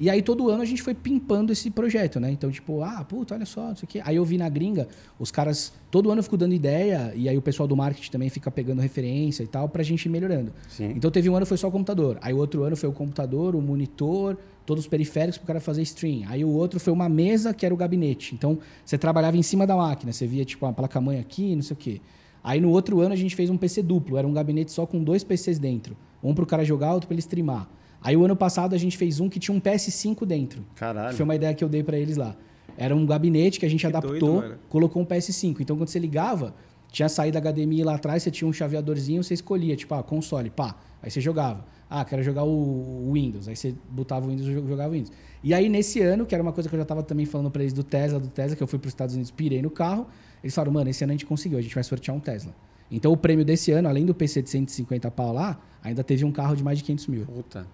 E 0.00 0.10
aí 0.10 0.22
todo 0.22 0.48
ano 0.50 0.62
a 0.62 0.64
gente 0.64 0.82
foi 0.82 0.94
pimpando 0.94 1.52
esse 1.52 1.70
projeto, 1.70 2.18
né? 2.18 2.30
Então, 2.30 2.50
tipo, 2.50 2.82
ah, 2.82 3.04
puta, 3.04 3.34
olha 3.34 3.46
só, 3.46 3.72
isso 3.72 3.84
aqui. 3.84 4.00
Aí 4.04 4.16
eu 4.16 4.24
vi 4.24 4.38
na 4.38 4.48
gringa, 4.48 4.88
os 5.18 5.30
caras, 5.30 5.72
todo 5.90 6.10
ano 6.10 6.18
eu 6.20 6.22
fico 6.24 6.36
dando 6.36 6.54
ideia, 6.54 7.12
e 7.14 7.28
aí 7.28 7.36
o 7.36 7.42
pessoal 7.42 7.66
do 7.66 7.76
marketing 7.76 8.10
também 8.10 8.28
fica 8.28 8.50
pegando 8.50 8.80
referência 8.80 9.42
e 9.42 9.46
tal, 9.46 9.68
pra 9.68 9.82
gente 9.82 10.06
ir 10.06 10.08
melhorando. 10.08 10.52
Sim. 10.68 10.92
Então 10.96 11.10
teve 11.10 11.28
um 11.28 11.36
ano 11.36 11.46
foi 11.46 11.56
só 11.56 11.68
o 11.68 11.70
computador. 11.70 12.18
Aí 12.20 12.32
o 12.32 12.38
outro 12.38 12.64
ano 12.64 12.76
foi 12.76 12.88
o 12.88 12.92
computador, 12.92 13.54
o 13.54 13.60
monitor, 13.60 14.36
todos 14.64 14.84
os 14.84 14.88
periféricos 14.88 15.38
pro 15.38 15.46
cara 15.46 15.60
fazer 15.60 15.82
stream. 15.82 16.22
Aí 16.26 16.44
o 16.44 16.50
outro 16.50 16.80
foi 16.80 16.92
uma 16.92 17.08
mesa 17.08 17.52
que 17.52 17.64
era 17.64 17.74
o 17.74 17.76
gabinete. 17.76 18.34
Então 18.34 18.58
você 18.84 18.96
trabalhava 18.96 19.36
em 19.36 19.42
cima 19.42 19.66
da 19.66 19.76
máquina, 19.76 20.12
você 20.12 20.26
via 20.26 20.44
tipo 20.44 20.64
uma 20.66 20.72
placa-mãe 20.72 21.18
aqui, 21.20 21.54
não 21.54 21.62
sei 21.62 21.74
o 21.74 21.76
quê. 21.76 22.00
Aí 22.42 22.60
no 22.60 22.70
outro 22.70 23.00
ano 23.00 23.12
a 23.12 23.16
gente 23.16 23.36
fez 23.36 23.50
um 23.50 23.56
PC 23.56 23.82
duplo, 23.82 24.16
era 24.16 24.26
um 24.26 24.32
gabinete 24.32 24.72
só 24.72 24.84
com 24.84 25.02
dois 25.02 25.22
PCs 25.22 25.58
dentro. 25.58 25.96
Um 26.22 26.34
pro 26.34 26.46
cara 26.46 26.64
jogar, 26.64 26.94
outro 26.94 27.06
pra 27.06 27.14
ele 27.14 27.20
streamar. 27.20 27.68
Aí 28.02 28.16
o 28.16 28.24
ano 28.24 28.34
passado 28.36 28.74
a 28.74 28.78
gente 28.78 28.96
fez 28.96 29.20
um 29.20 29.28
que 29.28 29.38
tinha 29.38 29.56
um 29.56 29.60
PS5 29.60 30.24
dentro. 30.26 30.64
Caralho. 30.74 31.10
Que 31.10 31.16
foi 31.16 31.24
uma 31.24 31.34
ideia 31.34 31.54
que 31.54 31.62
eu 31.62 31.68
dei 31.68 31.82
pra 31.82 31.96
eles 31.96 32.16
lá. 32.16 32.36
Era 32.76 32.96
um 32.96 33.06
gabinete 33.06 33.60
que 33.60 33.66
a 33.66 33.68
gente 33.68 33.80
Que 33.80 33.86
adaptou, 33.86 34.40
doido, 34.40 34.58
colocou 34.68 35.02
um 35.02 35.06
PS5. 35.06 35.60
Então 35.60 35.76
quando 35.76 35.88
você 35.88 35.98
ligava, 35.98 36.54
tinha 36.90 37.08
saída 37.08 37.40
HDMI 37.40 37.84
lá 37.84 37.94
atrás, 37.94 38.22
você 38.22 38.30
tinha 38.30 38.48
um 38.48 38.52
chaveadorzinho, 38.52 39.22
você 39.22 39.34
escolhia, 39.34 39.76
tipo, 39.76 39.94
ah, 39.94 40.02
console, 40.02 40.50
pá. 40.50 40.74
Aí 41.02 41.10
você 41.10 41.20
jogava. 41.20 41.64
Ah, 41.88 42.04
quero 42.04 42.22
jogar 42.22 42.44
o 42.44 42.48
o 43.08 43.12
Windows. 43.12 43.48
Aí 43.48 43.56
você 43.56 43.74
botava 43.90 44.26
o 44.26 44.30
Windows 44.30 44.48
e 44.48 44.52
jogava 44.52 44.88
o 44.88 44.92
Windows. 44.92 45.12
E 45.44 45.52
aí 45.52 45.68
nesse 45.68 46.00
ano, 46.00 46.24
que 46.24 46.34
era 46.34 46.42
uma 46.42 46.52
coisa 46.52 46.68
que 46.68 46.74
eu 46.74 46.78
já 46.78 46.84
tava 46.84 47.02
também 47.02 47.26
falando 47.26 47.50
pra 47.50 47.62
eles 47.62 47.72
do 47.72 47.82
Tesla, 47.82 48.18
do 48.18 48.28
Tesla, 48.28 48.56
que 48.56 48.62
eu 48.62 48.66
fui 48.66 48.78
pros 48.78 48.92
Estados 48.92 49.14
Unidos, 49.14 49.30
pirei 49.30 49.60
no 49.60 49.70
carro, 49.70 50.06
eles 50.42 50.54
falaram, 50.54 50.72
mano, 50.72 50.88
esse 50.88 51.04
ano 51.04 51.12
a 51.12 51.14
gente 51.14 51.26
conseguiu, 51.26 51.58
a 51.58 51.62
gente 51.62 51.74
vai 51.74 51.84
sortear 51.84 52.16
um 52.16 52.20
Tesla. 52.20 52.54
Então 52.90 53.10
o 53.12 53.16
prêmio 53.16 53.44
desse 53.44 53.72
ano, 53.72 53.88
além 53.88 54.04
do 54.04 54.14
PC 54.14 54.42
de 54.42 54.50
150 54.50 55.10
pau 55.10 55.32
lá, 55.32 55.60
ainda 55.82 56.04
teve 56.04 56.24
um 56.24 56.32
carro 56.32 56.54
de 56.54 56.62
mais 56.62 56.78
de 56.78 56.84
500 56.84 57.06
mil. 57.08 57.26
Puta. 57.26 57.66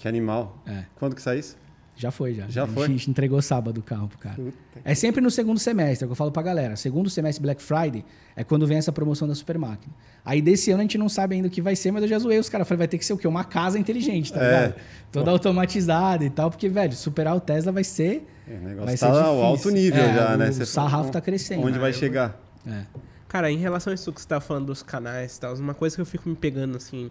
Que 0.00 0.08
animal. 0.08 0.56
É. 0.66 0.84
Quando 0.96 1.14
que 1.14 1.20
sai 1.20 1.38
isso? 1.40 1.58
Já 1.94 2.10
foi, 2.10 2.32
já. 2.32 2.48
Já 2.48 2.64
a 2.64 2.66
foi? 2.66 2.84
A 2.86 2.88
gente 2.88 3.10
entregou 3.10 3.42
sábado 3.42 3.76
o 3.78 3.82
carro 3.82 4.08
pro 4.08 4.16
cara. 4.16 4.34
Puta. 4.34 4.56
É 4.82 4.94
sempre 4.94 5.20
no 5.20 5.30
segundo 5.30 5.58
semestre, 5.60 6.04
é 6.04 6.06
o 6.06 6.08
que 6.08 6.12
eu 6.12 6.16
falo 6.16 6.32
pra 6.32 6.40
galera. 6.42 6.74
Segundo 6.74 7.10
semestre 7.10 7.42
Black 7.42 7.62
Friday 7.62 8.02
é 8.34 8.42
quando 8.42 8.66
vem 8.66 8.78
essa 8.78 8.90
promoção 8.90 9.28
da 9.28 9.34
super 9.34 9.58
máquina. 9.58 9.92
Aí 10.24 10.40
desse 10.40 10.70
ano 10.70 10.80
a 10.80 10.82
gente 10.84 10.96
não 10.96 11.10
sabe 11.10 11.34
ainda 11.34 11.48
o 11.48 11.50
que 11.50 11.60
vai 11.60 11.76
ser, 11.76 11.90
mas 11.90 12.02
eu 12.02 12.08
já 12.08 12.18
zoei 12.18 12.38
os 12.38 12.48
caras. 12.48 12.66
Falei, 12.66 12.78
vai 12.78 12.88
ter 12.88 12.96
que 12.96 13.04
ser 13.04 13.12
o 13.12 13.18
quê? 13.18 13.28
Uma 13.28 13.44
casa 13.44 13.78
inteligente, 13.78 14.32
tá 14.32 14.40
É. 14.42 14.46
ligado? 14.68 14.80
Toda 15.12 15.30
automatizada 15.30 16.24
e 16.24 16.30
tal, 16.30 16.50
porque, 16.50 16.70
velho, 16.70 16.94
superar 16.94 17.36
o 17.36 17.40
Tesla 17.40 17.70
vai 17.70 17.84
ser. 17.84 18.26
É, 18.48 18.54
o 18.54 18.60
negócio 18.60 18.86
vai 18.86 18.96
tá 18.96 19.12
ser 19.14 19.22
ao 19.22 19.42
alto 19.42 19.68
nível 19.70 20.02
É, 20.02 20.14
já, 20.14 20.36
né? 20.38 20.48
O 20.48 20.52
Você 20.54 20.64
sarrafo 20.64 20.96
fala, 21.02 21.12
tá 21.12 21.20
crescendo. 21.20 21.66
Onde 21.66 21.78
vai 21.78 21.90
eu- 21.90 21.94
chegar? 21.94 22.40
É. 22.66 22.84
Cara, 23.28 23.50
em 23.50 23.58
relação 23.58 23.90
a 23.90 23.94
isso 23.94 24.10
que 24.10 24.22
você 24.22 24.26
tá 24.26 24.40
falando 24.40 24.66
dos 24.66 24.82
canais 24.82 25.36
e 25.36 25.40
tal, 25.40 25.54
uma 25.56 25.74
coisa 25.74 25.96
que 25.96 26.00
eu 26.00 26.06
fico 26.06 26.26
me 26.30 26.34
pegando, 26.34 26.78
assim, 26.78 27.10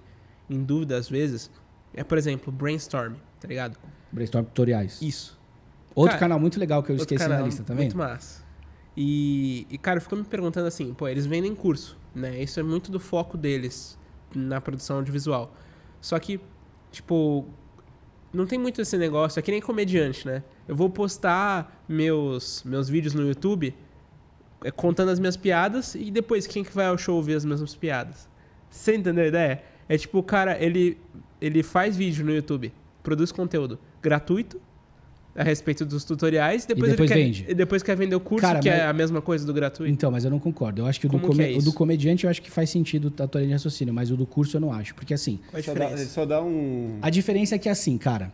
em 0.49 0.63
dúvida 0.63 0.97
às 0.97 1.07
vezes, 1.07 1.51
é, 1.93 2.03
por 2.03 2.17
exemplo, 2.17 2.51
brainstorm, 2.51 3.15
tá 3.39 3.47
ligado? 3.47 3.77
Brainstorm 4.11 4.45
tutoriais. 4.45 5.01
Isso. 5.01 5.39
Outro 5.95 6.11
Cara, 6.11 6.19
canal 6.19 6.39
muito 6.39 6.59
legal 6.59 6.83
que 6.83 6.91
eu 6.91 6.95
esqueci 6.95 7.23
canal 7.23 7.39
na 7.39 7.45
lista, 7.45 7.63
tá 7.63 7.73
Muito 7.73 7.97
massa. 7.97 8.43
E, 8.95 9.65
e, 9.69 9.77
cara, 9.77 9.97
eu 9.97 10.01
fico 10.01 10.15
me 10.15 10.23
perguntando 10.23 10.67
assim, 10.67 10.93
pô, 10.93 11.07
eles 11.07 11.25
vendem 11.25 11.55
curso, 11.55 11.97
né? 12.13 12.41
Isso 12.41 12.59
é 12.59 12.63
muito 12.63 12.91
do 12.91 12.99
foco 12.99 13.37
deles 13.37 13.97
na 14.35 14.59
produção 14.61 14.97
audiovisual. 14.97 15.53
Só 16.01 16.17
que, 16.19 16.39
tipo, 16.91 17.45
não 18.31 18.45
tem 18.45 18.59
muito 18.59 18.81
esse 18.81 18.97
negócio, 18.97 19.39
é 19.39 19.41
que 19.41 19.51
nem 19.51 19.61
comediante, 19.61 20.25
né? 20.27 20.43
Eu 20.67 20.75
vou 20.75 20.89
postar 20.89 21.83
meus, 21.87 22.63
meus 22.63 22.87
vídeos 22.89 23.13
no 23.13 23.27
YouTube 23.27 23.75
é, 24.63 24.71
contando 24.71 25.09
as 25.09 25.19
minhas 25.19 25.37
piadas 25.37 25.95
e 25.95 26.11
depois 26.11 26.45
quem 26.45 26.63
que 26.63 26.73
vai 26.73 26.87
ao 26.87 26.97
show 26.97 27.21
ver 27.21 27.35
as 27.35 27.45
mesmas 27.45 27.75
piadas? 27.75 28.29
Você 28.69 28.95
entendeu 28.95 29.23
a 29.23 29.27
ideia? 29.27 29.63
É 29.87 29.97
tipo, 29.97 30.19
o 30.19 30.23
cara, 30.23 30.61
ele, 30.63 30.97
ele 31.41 31.63
faz 31.63 31.95
vídeo 31.95 32.25
no 32.25 32.33
YouTube, 32.33 32.71
produz 33.03 33.31
conteúdo 33.31 33.79
gratuito 34.01 34.59
a 35.35 35.43
respeito 35.43 35.85
dos 35.85 36.03
tutoriais, 36.03 36.65
depois, 36.65 36.91
depois 36.91 37.09
ele 37.11 37.23
vende. 37.23 37.43
quer, 37.43 37.51
e 37.51 37.55
depois 37.55 37.81
quer 37.83 37.95
vender 37.95 38.15
o 38.15 38.19
curso, 38.19 38.41
Cara, 38.45 38.59
que 38.59 38.67
é 38.67 38.79
mas- 38.79 38.89
a 38.89 38.93
mesma 38.93 39.21
coisa 39.21 39.45
do 39.45 39.53
gratuito. 39.53 39.89
Então, 39.91 40.11
mas 40.11 40.25
eu 40.25 40.31
não 40.31 40.39
concordo. 40.39 40.81
Eu 40.81 40.85
acho 40.85 40.99
que 40.99 41.05
o, 41.05 41.09
do, 41.09 41.19
que 41.19 41.41
é 41.41 41.55
o 41.57 41.61
do 41.61 41.71
comediante 41.71 42.25
eu 42.25 42.29
acho 42.29 42.41
que 42.41 42.51
faz 42.51 42.69
sentido 42.69 43.13
a 43.19 43.27
tua 43.27 43.39
linha 43.39 43.49
de 43.49 43.53
raciocínio, 43.53 43.93
mas 43.93 44.11
o 44.11 44.17
do 44.17 44.25
curso 44.25 44.57
eu 44.57 44.61
não 44.61 44.73
acho. 44.73 44.93
Porque 44.95 45.13
assim, 45.13 45.39
Qual 45.49 45.59
a 45.59 45.63
Só 45.63 45.73
dá, 45.73 45.85
diferença? 45.85 46.09
só 46.11 46.25
dá 46.25 46.41
um. 46.41 46.97
A 47.01 47.09
diferença 47.09 47.55
é 47.55 47.57
que 47.57 47.69
assim, 47.69 47.97
cara, 47.97 48.33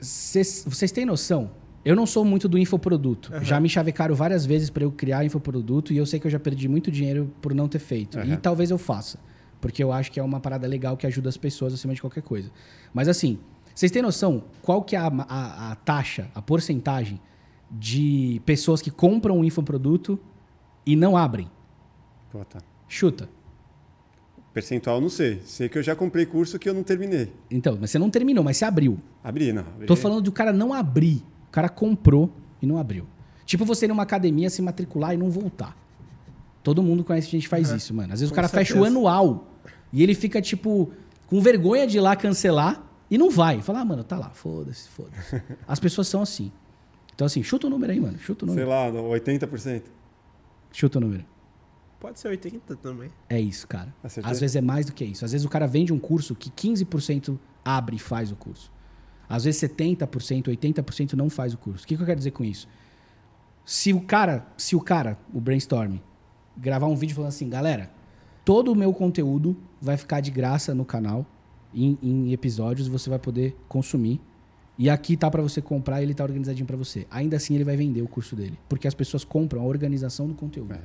cês- 0.00 0.64
vocês 0.66 0.92
têm 0.92 1.06
noção? 1.06 1.50
Eu 1.84 1.94
não 1.94 2.04
sou 2.04 2.24
muito 2.24 2.48
do 2.48 2.58
infoproduto. 2.58 3.32
Já 3.42 3.60
me 3.60 3.68
chavecaram 3.68 4.14
várias 4.14 4.44
vezes 4.44 4.68
para 4.68 4.82
eu 4.82 4.90
criar 4.90 5.24
infoproduto 5.24 5.92
e 5.92 5.96
eu 5.96 6.04
sei 6.04 6.18
que 6.18 6.26
eu 6.26 6.30
já 6.30 6.38
perdi 6.40 6.68
muito 6.68 6.90
dinheiro 6.90 7.30
por 7.40 7.54
não 7.54 7.68
ter 7.68 7.78
feito. 7.78 8.18
E 8.18 8.22
Aham. 8.22 8.36
talvez 8.36 8.70
eu 8.72 8.76
faça, 8.78 9.18
porque 9.60 9.82
eu 9.82 9.92
acho 9.92 10.10
que 10.12 10.20
é 10.20 10.22
uma 10.22 10.40
parada 10.40 10.66
legal 10.66 10.96
que 10.96 11.06
ajuda 11.06 11.28
as 11.28 11.36
pessoas 11.36 11.72
acima 11.74 11.94
de 11.94 12.00
qualquer 12.00 12.22
coisa. 12.22 12.50
Mas 12.94 13.08
assim, 13.08 13.38
vocês 13.74 13.90
têm 13.92 14.02
noção 14.02 14.44
qual 14.62 14.82
que 14.82 14.94
é 14.96 14.98
a, 14.98 15.06
a- 15.06 15.72
a 15.72 15.74
taxa, 15.76 16.28
a 16.34 16.40
porcentagem 16.42 17.20
de 17.70 18.40
pessoas 18.46 18.80
que 18.80 18.90
compram 18.90 19.38
um 19.38 19.44
infoproduto 19.44 20.18
e 20.84 20.94
não 20.96 21.16
abrem? 21.16 21.50
Puta. 22.30 22.58
Chuta. 22.88 23.28
Percentual, 24.52 25.00
não 25.00 25.08
sei. 25.10 25.42
Sei 25.44 25.68
que 25.68 25.76
eu 25.76 25.82
já 25.82 25.94
comprei 25.94 26.24
curso 26.24 26.58
que 26.58 26.68
eu 26.68 26.72
não 26.72 26.82
terminei. 26.82 27.30
Então, 27.50 27.76
mas 27.78 27.90
você 27.90 27.98
não 27.98 28.08
terminou, 28.08 28.42
mas 28.42 28.56
você 28.56 28.64
abriu. 28.64 28.98
Abri, 29.22 29.52
não. 29.52 29.62
Abri. 29.62 29.86
Tô 29.86 29.94
falando 29.94 30.22
do 30.22 30.32
cara 30.32 30.52
não 30.52 30.72
abrir. 30.72 31.22
O 31.48 31.50
cara 31.50 31.68
comprou 31.68 32.32
e 32.62 32.66
não 32.66 32.78
abriu. 32.78 33.06
Tipo 33.44 33.64
você 33.64 33.84
ir 33.84 33.88
numa 33.88 34.02
academia, 34.02 34.48
se 34.48 34.62
matricular 34.62 35.12
e 35.14 35.16
não 35.18 35.28
voltar. 35.30 35.76
Todo 36.66 36.82
mundo 36.82 37.04
conhece 37.04 37.28
gente 37.28 37.42
que 37.44 37.48
faz 37.48 37.70
isso, 37.70 37.94
mano. 37.94 38.12
Às 38.12 38.18
vezes 38.18 38.30
o 38.30 38.32
Com 38.32 38.34
cara 38.34 38.48
fecha 38.48 38.72
o 38.72 38.82
certeza. 38.82 38.98
anual 38.98 39.52
e 39.92 40.02
ele 40.02 40.16
fica, 40.16 40.42
tipo, 40.42 40.90
com 41.28 41.40
vergonha 41.40 41.86
de 41.86 41.96
ir 41.96 42.00
lá 42.00 42.16
cancelar 42.16 42.84
e 43.08 43.16
não 43.16 43.30
vai. 43.30 43.62
Fala, 43.62 43.82
ah, 43.82 43.84
mano, 43.84 44.02
tá 44.02 44.18
lá, 44.18 44.30
foda-se, 44.30 44.88
foda-se. 44.88 45.40
As 45.68 45.78
pessoas 45.78 46.08
são 46.08 46.22
assim. 46.22 46.50
Então, 47.14 47.24
assim, 47.24 47.40
chuta 47.40 47.68
o 47.68 47.70
número 47.70 47.92
aí, 47.92 48.00
mano. 48.00 48.18
Chuta 48.18 48.44
o 48.44 48.48
Sei 48.48 48.64
número. 48.64 48.68
lá, 48.68 48.90
80%. 49.16 49.82
Chuta 50.72 50.98
o 50.98 51.00
número. 51.00 51.24
Pode 52.00 52.18
ser 52.18 52.26
80 52.30 52.74
também. 52.74 53.12
É 53.30 53.40
isso, 53.40 53.68
cara. 53.68 53.94
Acertei? 54.02 54.32
Às 54.32 54.40
vezes 54.40 54.56
é 54.56 54.60
mais 54.60 54.86
do 54.86 54.92
que 54.92 55.04
isso. 55.04 55.24
Às 55.24 55.30
vezes 55.30 55.44
o 55.44 55.48
cara 55.48 55.68
vende 55.68 55.92
um 55.92 56.00
curso 56.00 56.34
que 56.34 56.50
15% 56.50 57.38
abre 57.64 57.94
e 57.94 58.00
faz 58.00 58.32
o 58.32 58.34
curso. 58.34 58.72
Às 59.28 59.44
vezes 59.44 59.60
70%, 59.62 60.48
80% 60.48 61.12
não 61.12 61.30
faz 61.30 61.54
o 61.54 61.58
curso. 61.58 61.84
O 61.84 61.86
que, 61.86 61.96
que 61.96 62.02
eu 62.02 62.06
quero 62.06 62.18
dizer 62.18 62.32
com 62.32 62.42
isso? 62.42 62.66
Se 63.64 63.92
o 63.92 64.00
cara, 64.00 64.44
se 64.56 64.74
o 64.74 64.80
cara, 64.80 65.16
o 65.32 65.40
brainstorm, 65.40 65.98
gravar 66.56 66.86
um 66.86 66.96
vídeo 66.96 67.14
falando 67.14 67.28
assim, 67.28 67.48
galera, 67.48 67.90
todo 68.44 68.72
o 68.72 68.74
meu 68.74 68.92
conteúdo 68.92 69.56
vai 69.80 69.96
ficar 69.96 70.20
de 70.20 70.30
graça 70.30 70.74
no 70.74 70.84
canal, 70.84 71.26
em, 71.74 71.98
em 72.02 72.32
episódios, 72.32 72.88
você 72.88 73.10
vai 73.10 73.18
poder 73.18 73.56
consumir. 73.68 74.20
E 74.78 74.90
aqui 74.90 75.16
tá 75.16 75.30
para 75.30 75.42
você 75.42 75.60
comprar, 75.62 76.02
ele 76.02 76.12
tá 76.14 76.22
organizadinho 76.22 76.66
para 76.66 76.76
você. 76.76 77.06
Ainda 77.10 77.36
assim 77.36 77.54
ele 77.54 77.64
vai 77.64 77.76
vender 77.76 78.02
o 78.02 78.08
curso 78.08 78.36
dele, 78.36 78.58
porque 78.68 78.86
as 78.86 78.94
pessoas 78.94 79.24
compram 79.24 79.62
a 79.62 79.64
organização 79.64 80.26
do 80.28 80.34
conteúdo. 80.34 80.74
É. 80.74 80.80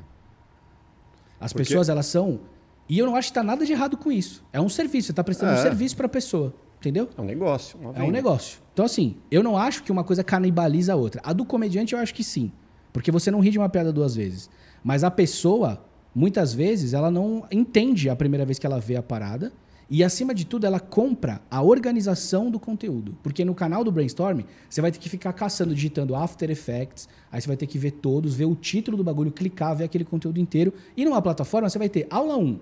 As 1.40 1.52
Porque- 1.54 1.68
pessoas, 1.68 1.90
elas 1.90 2.06
são. 2.06 2.40
E 2.88 3.00
eu 3.00 3.06
não 3.06 3.16
acho 3.16 3.30
que 3.30 3.34
tá 3.34 3.44
nada 3.44 3.66
de 3.66 3.72
errado 3.72 3.98
com 3.98 4.12
isso. 4.12 4.44
É 4.54 4.60
um 4.62 4.70
serviço, 4.70 5.08
você 5.08 5.14
tá 5.14 5.24
prestando 5.24 5.54
um 5.54 5.56
É. 5.56 5.62
serviço 5.62 5.96
pra 5.96 6.08
pessoa. 6.08 6.54
Entendeu? 6.80 7.10
É 7.16 7.22
um 7.22 7.26
negócio. 7.26 7.78
É 7.96 8.02
um 8.02 8.10
negócio. 8.10 8.60
Então, 8.74 8.84
assim, 8.84 9.16
eu 9.30 9.44
não 9.44 9.56
acho 9.56 9.84
que 9.84 9.92
uma 9.92 10.04
coisa 10.04 10.24
canibaliza 10.24 10.94
a 10.94 10.96
outra. 10.96 11.22
A 11.24 11.32
do 11.32 11.46
comediante 11.46 11.94
eu 11.94 12.00
acho 12.00 12.12
que 12.14 12.24
sim. 12.24 12.52
Porque 12.92 13.12
você 13.12 13.30
não 13.30 13.40
ri 13.40 13.52
de 13.52 13.60
uma 13.60 13.70
piada 13.70 13.94
duas 13.94 14.16
vezes. 14.16 14.50
Mas 14.84 15.04
a 15.04 15.12
pessoa, 15.12 15.84
muitas 16.14 16.54
vezes, 16.54 16.94
ela 16.94 17.12
não 17.12 17.46
entende 17.52 18.10
a 18.10 18.16
primeira 18.16 18.46
vez 18.46 18.58
que 18.60 18.66
ela 18.66 18.80
vê 18.80 18.96
a 18.96 19.04
parada. 19.04 19.52
E, 19.94 20.06
acima 20.06 20.34
de 20.34 20.46
tudo, 20.46 20.66
ela 20.66 20.80
compra 20.80 21.42
a 21.52 21.62
organização 21.62 22.50
do 22.50 22.58
conteúdo. 22.58 23.18
Porque 23.22 23.44
no 23.44 23.54
canal 23.54 23.84
do 23.84 23.92
Brainstorm, 23.92 24.40
você 24.70 24.80
vai 24.80 24.90
ter 24.90 25.00
que 25.00 25.10
ficar 25.10 25.34
caçando, 25.34 25.76
digitando 25.76 26.16
After 26.16 26.50
Effects. 26.50 27.10
Aí 27.30 27.42
você 27.42 27.48
vai 27.48 27.58
ter 27.58 27.68
que 27.68 27.78
ver 27.78 27.92
todos, 27.92 28.34
ver 28.34 28.46
o 28.46 28.56
título 28.56 28.96
do 28.96 29.04
bagulho, 29.04 29.32
clicar, 29.32 29.76
ver 29.76 29.84
aquele 29.84 30.06
conteúdo 30.06 30.40
inteiro. 30.40 30.74
E 30.96 31.04
numa 31.04 31.22
plataforma, 31.22 31.70
você 31.70 31.78
vai 31.78 31.90
ter 31.90 32.08
aula 32.10 32.38
1, 32.38 32.60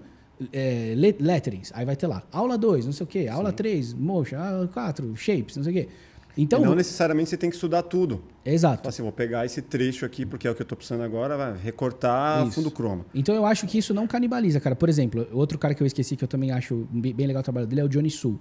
é, 0.51 0.93
le- 0.95 1.17
letterings, 1.19 1.71
aí 1.75 1.85
vai 1.85 1.95
ter 1.95 2.07
lá. 2.07 2.23
Aula 2.31 2.57
2, 2.57 2.87
não 2.87 2.93
sei 2.93 3.03
o 3.03 3.07
quê. 3.07 3.27
Aula 3.27 3.53
3, 3.53 3.93
motion. 3.93 4.37
Aula 4.39 4.67
4, 4.67 5.15
shapes, 5.15 5.55
não 5.55 5.63
sei 5.63 5.71
o 5.71 5.75
quê. 5.75 5.89
Então, 6.41 6.61
e 6.61 6.65
não 6.65 6.73
necessariamente 6.73 7.29
você 7.29 7.35
tem 7.35 7.49
que 7.49 7.55
estudar 7.57 7.83
tudo. 7.83 8.23
exato. 8.45 8.77
Fala 8.77 8.89
assim, 8.89 9.03
vou 9.03 9.11
pegar 9.11 9.45
esse 9.45 9.61
trecho 9.61 10.05
aqui, 10.05 10.25
porque 10.25 10.47
é 10.47 10.51
o 10.51 10.55
que 10.55 10.61
eu 10.61 10.65
tô 10.65 10.73
precisando 10.73 11.03
agora, 11.03 11.35
vai 11.35 11.57
recortar 11.57 12.45
Isso. 12.47 12.55
fundo 12.55 12.71
croma. 12.71 13.05
Então 13.13 13.35
eu 13.35 13.45
acho 13.45 13.67
que 13.67 13.77
isso 13.77 13.93
não 13.93 14.07
canibaliza, 14.07 14.57
cara. 14.59 14.73
Por 14.73 14.87
exemplo, 14.87 15.27
outro 15.33 15.57
cara 15.57 15.73
que 15.73 15.83
eu 15.83 15.87
esqueci 15.87 16.15
que 16.15 16.23
eu 16.23 16.29
também 16.29 16.51
acho 16.51 16.87
bem 16.91 17.27
legal 17.27 17.41
o 17.41 17.43
trabalho 17.43 17.67
dele 17.67 17.81
é 17.81 17.83
o 17.83 17.89
Johnny 17.89 18.09
Sul. 18.09 18.39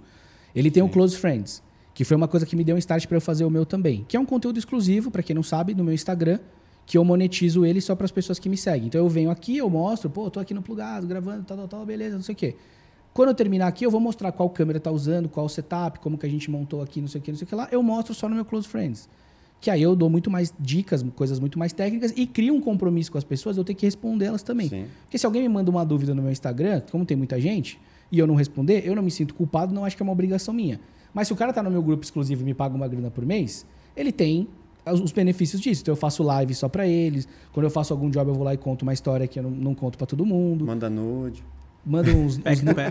Ele 0.55 0.71
tem 0.71 0.81
o 0.81 0.87
Close 0.87 1.17
Friends, 1.17 1.61
que 1.93 2.05
foi 2.05 2.15
uma 2.15 2.27
coisa 2.27 2.45
que 2.45 2.55
me 2.55 2.63
deu 2.63 2.77
um 2.77 2.79
start 2.79 3.05
pra 3.05 3.17
eu 3.17 3.21
fazer 3.21 3.43
o 3.43 3.49
meu 3.49 3.65
também, 3.65 4.05
que 4.07 4.15
é 4.15 4.19
um 4.19 4.25
conteúdo 4.25 4.57
exclusivo, 4.57 5.11
pra 5.11 5.21
quem 5.21 5.35
não 5.35 5.43
sabe, 5.43 5.75
no 5.75 5.83
meu 5.83 5.93
Instagram, 5.93 6.39
que 6.85 6.97
eu 6.97 7.03
monetizo 7.03 7.65
ele 7.65 7.81
só 7.81 7.95
pras 7.95 8.11
pessoas 8.11 8.39
que 8.39 8.47
me 8.47 8.55
seguem. 8.55 8.87
Então 8.87 9.01
eu 9.01 9.09
venho 9.09 9.29
aqui, 9.29 9.57
eu 9.57 9.69
mostro, 9.69 10.09
pô, 10.09 10.29
tô 10.31 10.39
aqui 10.39 10.53
no 10.53 10.61
plugado, 10.61 11.05
gravando, 11.05 11.43
tal, 11.43 11.57
tal, 11.57 11.67
tal, 11.67 11.85
beleza, 11.85 12.15
não 12.15 12.23
sei 12.23 12.33
o 12.33 12.37
quê. 12.37 12.55
Quando 13.13 13.29
eu 13.29 13.35
terminar 13.35 13.67
aqui, 13.67 13.85
eu 13.85 13.91
vou 13.91 13.99
mostrar 13.99 14.31
qual 14.31 14.49
câmera 14.49 14.79
tá 14.79 14.91
usando, 14.91 15.27
qual 15.27 15.47
setup, 15.49 15.99
como 15.99 16.17
que 16.17 16.25
a 16.25 16.29
gente 16.29 16.49
montou 16.49 16.81
aqui, 16.81 17.01
não 17.01 17.07
sei 17.07 17.19
o 17.19 17.23
que, 17.23 17.31
não 17.31 17.37
sei 17.37 17.45
o 17.45 17.47
que 17.47 17.55
lá. 17.55 17.67
Eu 17.71 17.81
mostro 17.81 18.13
só 18.13 18.29
no 18.29 18.35
meu 18.35 18.45
Close 18.45 18.67
Friends. 18.67 19.09
Que 19.59 19.69
aí 19.69 19.81
eu 19.81 19.93
dou 19.95 20.09
muito 20.09 20.31
mais 20.31 20.53
dicas, 20.57 21.03
coisas 21.15 21.39
muito 21.39 21.59
mais 21.59 21.73
técnicas 21.73 22.13
e 22.15 22.25
crio 22.25 22.53
um 22.53 22.61
compromisso 22.61 23.11
com 23.11 23.17
as 23.17 23.25
pessoas, 23.25 23.57
eu 23.57 23.63
tenho 23.63 23.77
que 23.77 23.85
respondê-las 23.85 24.41
também. 24.41 24.69
Sim. 24.69 24.85
Porque 25.03 25.17
se 25.17 25.25
alguém 25.25 25.41
me 25.41 25.49
manda 25.49 25.69
uma 25.69 25.83
dúvida 25.83 26.15
no 26.15 26.21
meu 26.21 26.31
Instagram, 26.31 26.81
como 26.89 27.05
tem 27.05 27.17
muita 27.17 27.39
gente, 27.41 27.79
e 28.09 28.17
eu 28.17 28.25
não 28.25 28.35
responder, 28.35 28.87
eu 28.87 28.95
não 28.95 29.03
me 29.03 29.11
sinto 29.11 29.33
culpado, 29.33 29.73
não 29.73 29.83
acho 29.83 29.97
que 29.97 30.01
é 30.01 30.05
uma 30.05 30.13
obrigação 30.13 30.53
minha. 30.53 30.79
Mas 31.13 31.27
se 31.27 31.33
o 31.33 31.35
cara 31.35 31.51
tá 31.51 31.61
no 31.61 31.69
meu 31.69 31.81
grupo 31.81 32.03
exclusivo 32.03 32.41
e 32.41 32.45
me 32.45 32.53
paga 32.53 32.75
uma 32.75 32.87
grana 32.87 33.11
por 33.11 33.25
mês, 33.25 33.65
ele 33.97 34.11
tem 34.11 34.47
os 34.85 35.01
os 35.01 35.11
benefícios 35.11 35.61
disso. 35.61 35.81
Então 35.81 35.91
eu 35.91 35.97
faço 35.97 36.23
live 36.23 36.53
só 36.53 36.69
pra 36.69 36.87
eles. 36.87 37.27
Quando 37.51 37.65
eu 37.65 37.69
faço 37.69 37.93
algum 37.93 38.09
job, 38.09 38.29
eu 38.29 38.35
vou 38.35 38.43
lá 38.43 38.53
e 38.53 38.57
conto 38.57 38.83
uma 38.83 38.93
história 38.93 39.27
que 39.27 39.39
eu 39.39 39.43
não, 39.43 39.51
não 39.51 39.75
conto 39.75 39.97
pra 39.97 40.07
todo 40.07 40.25
mundo. 40.25 40.65
Manda 40.65 40.89
nude. 40.89 41.43
Manda 41.85 42.11
uns, 42.11 42.37
uns, 42.43 42.43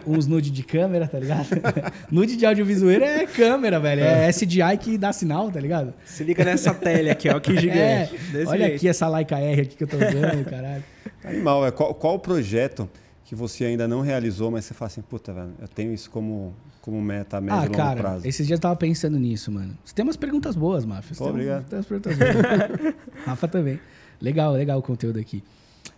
uns 0.06 0.26
nude 0.26 0.50
de 0.50 0.62
câmera, 0.62 1.06
tá 1.06 1.18
ligado? 1.18 1.46
nude 2.10 2.36
de 2.36 2.46
audiovisual 2.46 2.90
é 2.92 3.26
câmera, 3.26 3.78
velho. 3.78 4.02
É 4.02 4.28
SDI 4.32 4.76
que 4.80 4.96
dá 4.98 5.12
sinal, 5.12 5.50
tá 5.50 5.60
ligado? 5.60 5.92
Se 6.04 6.24
liga 6.24 6.44
nessa 6.44 6.72
tele 6.74 7.10
aqui, 7.10 7.28
ó, 7.28 7.38
que 7.38 7.54
gigante. 7.58 7.78
É, 7.78 8.08
olha 8.46 8.58
jeito. 8.64 8.76
aqui 8.76 8.88
essa 8.88 9.08
Leica 9.08 9.38
R 9.38 9.60
aqui 9.62 9.76
que 9.76 9.84
eu 9.84 9.88
tô 9.88 9.96
usando, 9.96 10.44
caralho. 10.48 10.82
Animal, 11.24 11.66
é 11.66 11.70
qual, 11.70 11.94
qual 11.94 12.14
o 12.14 12.18
projeto 12.18 12.88
que 13.24 13.34
você 13.34 13.66
ainda 13.66 13.86
não 13.86 14.00
realizou, 14.00 14.50
mas 14.50 14.64
você 14.64 14.72
fala 14.72 14.86
assim, 14.86 15.02
puta, 15.02 15.34
velho, 15.34 15.50
eu 15.60 15.68
tenho 15.68 15.92
isso 15.92 16.10
como, 16.10 16.54
como 16.80 17.00
meta 17.02 17.36
a 17.36 17.40
médio 17.42 17.56
Ah, 17.58 17.64
e 17.64 17.66
longo 17.66 17.76
cara, 17.76 18.00
prazo. 18.00 18.26
esses 18.26 18.46
dias 18.46 18.56
eu 18.56 18.62
tava 18.62 18.74
pensando 18.76 19.18
nisso, 19.18 19.52
mano. 19.52 19.76
Você 19.84 19.94
tem 19.94 20.02
umas 20.02 20.16
perguntas 20.16 20.56
boas, 20.56 20.86
Mafia. 20.86 21.14
Você 21.14 21.18
Pô, 21.18 21.24
tem 21.24 21.32
um- 21.32 21.36
obrigado. 21.36 21.64
Tem 21.68 21.78
umas 21.78 21.86
perguntas 21.86 22.16
boas. 22.16 22.94
Rafa 23.26 23.46
também. 23.46 23.78
Legal, 24.20 24.54
legal 24.54 24.78
o 24.78 24.82
conteúdo 24.82 25.18
aqui. 25.18 25.44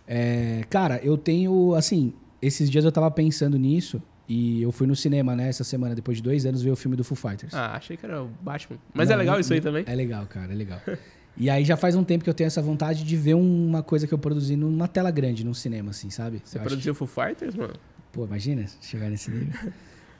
É, 0.05 0.63
cara, 0.69 0.99
eu 1.03 1.17
tenho, 1.17 1.73
assim, 1.73 2.11
esses 2.41 2.69
dias 2.69 2.83
eu 2.85 2.91
tava 2.91 3.09
pensando 3.11 3.57
nisso 3.57 4.01
e 4.27 4.61
eu 4.61 4.71
fui 4.71 4.87
no 4.87 4.95
cinema, 4.95 5.35
né, 5.35 5.49
essa 5.49 5.63
semana, 5.63 5.93
depois 5.93 6.17
de 6.17 6.23
dois 6.23 6.45
anos, 6.45 6.61
ver 6.61 6.71
o 6.71 6.75
filme 6.75 6.95
do 6.95 7.03
Foo 7.03 7.15
Fighters. 7.17 7.53
Ah, 7.53 7.75
achei 7.75 7.97
que 7.97 8.05
era 8.05 8.23
o 8.23 8.29
Batman. 8.41 8.77
Mas 8.93 9.09
Não, 9.09 9.15
é 9.15 9.17
legal 9.17 9.33
não- 9.35 9.41
isso 9.41 9.53
aí 9.53 9.59
também. 9.61 9.83
É 9.85 9.93
legal, 9.95 10.25
cara, 10.25 10.51
é 10.53 10.55
legal. 10.55 10.79
E 11.37 11.49
aí 11.49 11.63
já 11.65 11.75
faz 11.77 11.95
um 11.95 12.03
tempo 12.03 12.23
que 12.23 12.29
eu 12.29 12.33
tenho 12.33 12.47
essa 12.47 12.61
vontade 12.61 13.03
de 13.03 13.15
ver 13.17 13.33
uma 13.35 13.81
coisa 13.83 14.05
que 14.07 14.13
eu 14.13 14.17
produzi 14.17 14.55
numa 14.55 14.87
tela 14.87 15.11
grande, 15.11 15.43
num 15.45 15.53
cinema, 15.53 15.91
assim, 15.91 16.09
sabe? 16.09 16.41
Você 16.43 16.57
Eu 16.57 16.61
acho 16.61 16.69
produziu 16.69 16.93
Foo 16.95 17.07
Fighters, 17.07 17.55
mano? 17.55 17.73
Pô, 18.11 18.25
imagina 18.25 18.65
chegar 18.81 19.09
nesse 19.09 19.31
nível. 19.31 19.53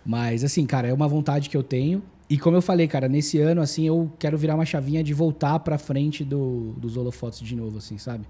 Mas, 0.06 0.44
assim, 0.44 0.66
cara, 0.66 0.88
é 0.88 0.94
uma 0.94 1.08
vontade 1.08 1.50
que 1.50 1.56
eu 1.56 1.64
tenho. 1.64 2.02
E 2.30 2.38
como 2.38 2.56
eu 2.56 2.62
falei, 2.62 2.88
cara, 2.88 3.08
nesse 3.10 3.38
ano, 3.40 3.62
assim, 3.62 3.86
eu 3.86 4.12
quero 4.18 4.38
virar 4.38 4.56
uma 4.56 4.66
chavinha 4.66 5.04
de 5.04 5.14
voltar 5.14 5.60
pra 5.60 5.78
frente 5.78 6.24
do, 6.24 6.74
dos 6.78 6.96
holofotes 6.96 7.40
de 7.42 7.56
novo, 7.56 7.78
assim, 7.78 7.98
sabe? 7.98 8.26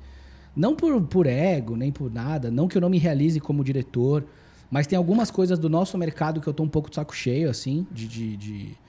Não 0.56 0.76
por, 0.76 1.02
por 1.04 1.26
ego, 1.28 1.76
nem 1.76 1.92
por 1.92 2.12
nada. 2.12 2.52
Não 2.52 2.68
que 2.68 2.78
eu 2.78 2.82
não 2.82 2.90
me 2.90 2.98
realize 2.98 3.40
como 3.40 3.64
diretor. 3.64 4.26
Mas 4.70 4.88
tem 4.88 4.98
algumas 4.98 5.30
coisas 5.32 5.60
do 5.60 5.70
nosso 5.70 5.98
mercado 5.98 6.40
que 6.42 6.48
eu 6.48 6.54
tô 6.54 6.64
um 6.64 6.68
pouco 6.70 6.90
de 6.90 6.96
saco 6.96 7.16
cheio, 7.16 7.50
assim, 7.50 7.86
de... 7.92 8.08
de, 8.08 8.38
de- 8.38 8.82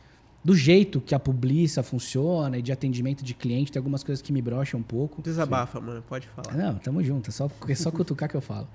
do 0.45 0.57
jeito 0.57 1.01
que 1.01 1.15
a 1.15 1.21
publiça 1.21 1.85
funciona 1.85 2.59
e 2.59 2.63
de 2.63 2.73
atendimento 2.73 3.23
de 3.25 3.33
cliente. 3.33 3.71
Tem 3.71 3.79
algumas 3.79 4.03
coisas 4.03 4.21
que 4.21 4.33
me 4.33 4.43
brocham 4.43 4.81
um 4.81 4.83
pouco. 4.83 5.23
Desabafa, 5.23 5.81
mano, 5.81 6.03
pode 6.03 6.27
falar. 6.27 6.57
Não, 6.57 6.75
tamo 6.81 7.01
junto. 7.01 7.31
É 7.31 7.33
só, 7.33 7.49
é 7.69 7.75
só 7.77 7.93
cutucar 7.93 8.29
que 8.29 8.35
eu 8.35 8.41
falo. 8.41 8.67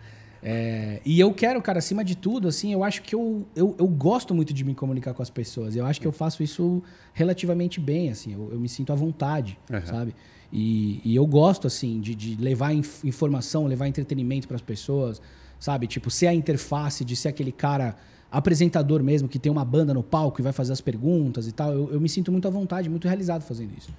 É, 0.41 1.01
e 1.05 1.19
eu 1.19 1.33
quero, 1.33 1.61
cara, 1.61 1.79
acima 1.79 2.05
de 2.05 2.15
tudo, 2.15 2.47
assim, 2.47 2.71
eu 2.71 2.85
acho 2.85 3.01
que 3.01 3.13
eu, 3.13 3.45
eu, 3.53 3.75
eu 3.77 3.85
gosto 3.85 4.33
muito 4.33 4.53
de 4.53 4.63
me 4.63 4.73
comunicar 4.73 5.13
com 5.13 5.21
as 5.21 5.29
pessoas. 5.29 5.75
Eu 5.75 5.85
acho 5.85 5.99
que 5.99 6.07
eu 6.07 6.13
faço 6.13 6.41
isso 6.41 6.81
relativamente 7.13 7.81
bem, 7.81 8.09
assim. 8.11 8.31
Eu, 8.33 8.49
eu 8.53 8.59
me 8.61 8.69
sinto 8.69 8.93
à 8.93 8.95
vontade, 8.95 9.59
Uhum. 9.69 9.85
sabe? 9.85 10.15
E, 10.51 11.01
e 11.03 11.15
eu 11.15 11.25
gosto, 11.25 11.67
assim, 11.67 11.99
de, 11.99 12.15
de 12.15 12.35
levar 12.41 12.73
inf- 12.73 13.03
informação, 13.03 13.65
levar 13.67 13.87
entretenimento 13.87 14.47
para 14.47 14.55
as 14.55 14.61
pessoas, 14.61 15.21
sabe? 15.59 15.87
Tipo, 15.87 16.09
ser 16.09 16.27
a 16.27 16.33
interface, 16.33 17.03
de 17.03 17.15
ser 17.15 17.27
aquele 17.29 17.51
cara 17.51 17.95
apresentador 18.31 19.01
mesmo, 19.03 19.27
que 19.27 19.39
tem 19.39 19.51
uma 19.51 19.65
banda 19.65 19.93
no 19.93 20.03
palco 20.03 20.41
e 20.41 20.43
vai 20.43 20.53
fazer 20.53 20.73
as 20.73 20.81
perguntas 20.81 21.47
e 21.47 21.51
tal. 21.51 21.71
Eu, 21.71 21.93
eu 21.93 21.99
me 22.01 22.09
sinto 22.09 22.31
muito 22.31 22.47
à 22.47 22.51
vontade, 22.51 22.89
muito 22.89 23.07
realizado 23.07 23.41
fazendo 23.41 23.71
isso. 23.77 23.89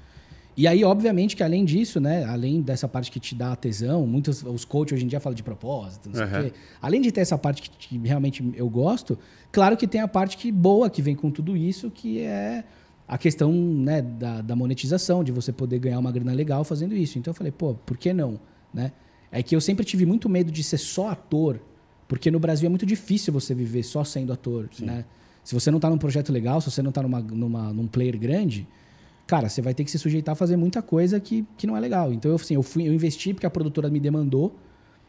E 0.56 0.66
aí, 0.66 0.82
obviamente, 0.82 1.36
que 1.36 1.42
além 1.42 1.64
disso, 1.64 2.00
né? 2.00 2.24
Além 2.24 2.60
dessa 2.60 2.88
parte 2.88 3.12
que 3.12 3.20
te 3.20 3.32
dá 3.34 3.54
tesão, 3.54 4.04
muitos 4.06 4.42
os 4.42 4.64
coaches 4.64 4.94
hoje 4.96 5.04
em 5.04 5.08
dia 5.08 5.20
falam 5.20 5.36
de 5.36 5.42
propósito, 5.42 6.08
não 6.08 6.16
sei 6.16 6.24
o 6.24 6.28
Uhum. 6.28 6.50
quê. 6.50 6.52
Além 6.82 7.00
de 7.00 7.12
ter 7.12 7.20
essa 7.20 7.38
parte 7.38 7.62
que, 7.62 7.70
que 7.88 7.98
realmente 8.08 8.42
eu 8.56 8.68
gosto, 8.68 9.16
claro 9.52 9.76
que 9.76 9.86
tem 9.86 10.00
a 10.00 10.08
parte 10.08 10.36
que 10.36 10.50
boa 10.50 10.90
que 10.90 11.00
vem 11.00 11.14
com 11.14 11.30
tudo 11.30 11.56
isso, 11.56 11.90
que 11.90 12.20
é 12.20 12.64
a 13.08 13.16
questão 13.16 13.50
né, 13.50 14.02
da, 14.02 14.42
da 14.42 14.54
monetização, 14.54 15.24
de 15.24 15.32
você 15.32 15.50
poder 15.50 15.78
ganhar 15.78 15.98
uma 15.98 16.12
grana 16.12 16.32
legal 16.34 16.62
fazendo 16.62 16.94
isso. 16.94 17.18
Então 17.18 17.30
eu 17.30 17.34
falei, 17.34 17.50
pô, 17.50 17.74
por 17.74 17.96
que 17.96 18.12
não? 18.12 18.38
Né? 18.72 18.92
É 19.32 19.42
que 19.42 19.56
eu 19.56 19.60
sempre 19.62 19.82
tive 19.82 20.04
muito 20.04 20.28
medo 20.28 20.52
de 20.52 20.62
ser 20.62 20.76
só 20.76 21.08
ator, 21.08 21.58
porque 22.06 22.30
no 22.30 22.38
Brasil 22.38 22.66
é 22.66 22.68
muito 22.68 22.84
difícil 22.84 23.32
você 23.32 23.54
viver 23.54 23.82
só 23.82 24.04
sendo 24.04 24.32
ator, 24.32 24.68
né? 24.80 25.04
Se 25.42 25.54
você 25.54 25.70
não 25.70 25.80
tá 25.80 25.88
num 25.88 25.96
projeto 25.96 26.30
legal, 26.30 26.60
se 26.60 26.70
você 26.70 26.82
não 26.82 26.92
tá 26.92 27.02
numa, 27.02 27.20
numa, 27.20 27.72
num 27.72 27.86
player 27.86 28.18
grande, 28.18 28.68
cara, 29.26 29.48
você 29.48 29.62
vai 29.62 29.72
ter 29.72 29.82
que 29.82 29.90
se 29.90 29.98
sujeitar 29.98 30.34
a 30.34 30.36
fazer 30.36 30.58
muita 30.58 30.82
coisa 30.82 31.18
que, 31.18 31.46
que 31.56 31.66
não 31.66 31.74
é 31.74 31.80
legal. 31.80 32.12
Então, 32.12 32.30
eu, 32.30 32.34
assim, 32.34 32.54
eu, 32.54 32.62
fui, 32.62 32.86
eu 32.86 32.92
investi 32.92 33.32
porque 33.32 33.46
a 33.46 33.50
produtora 33.50 33.88
me 33.88 33.98
demandou 33.98 34.54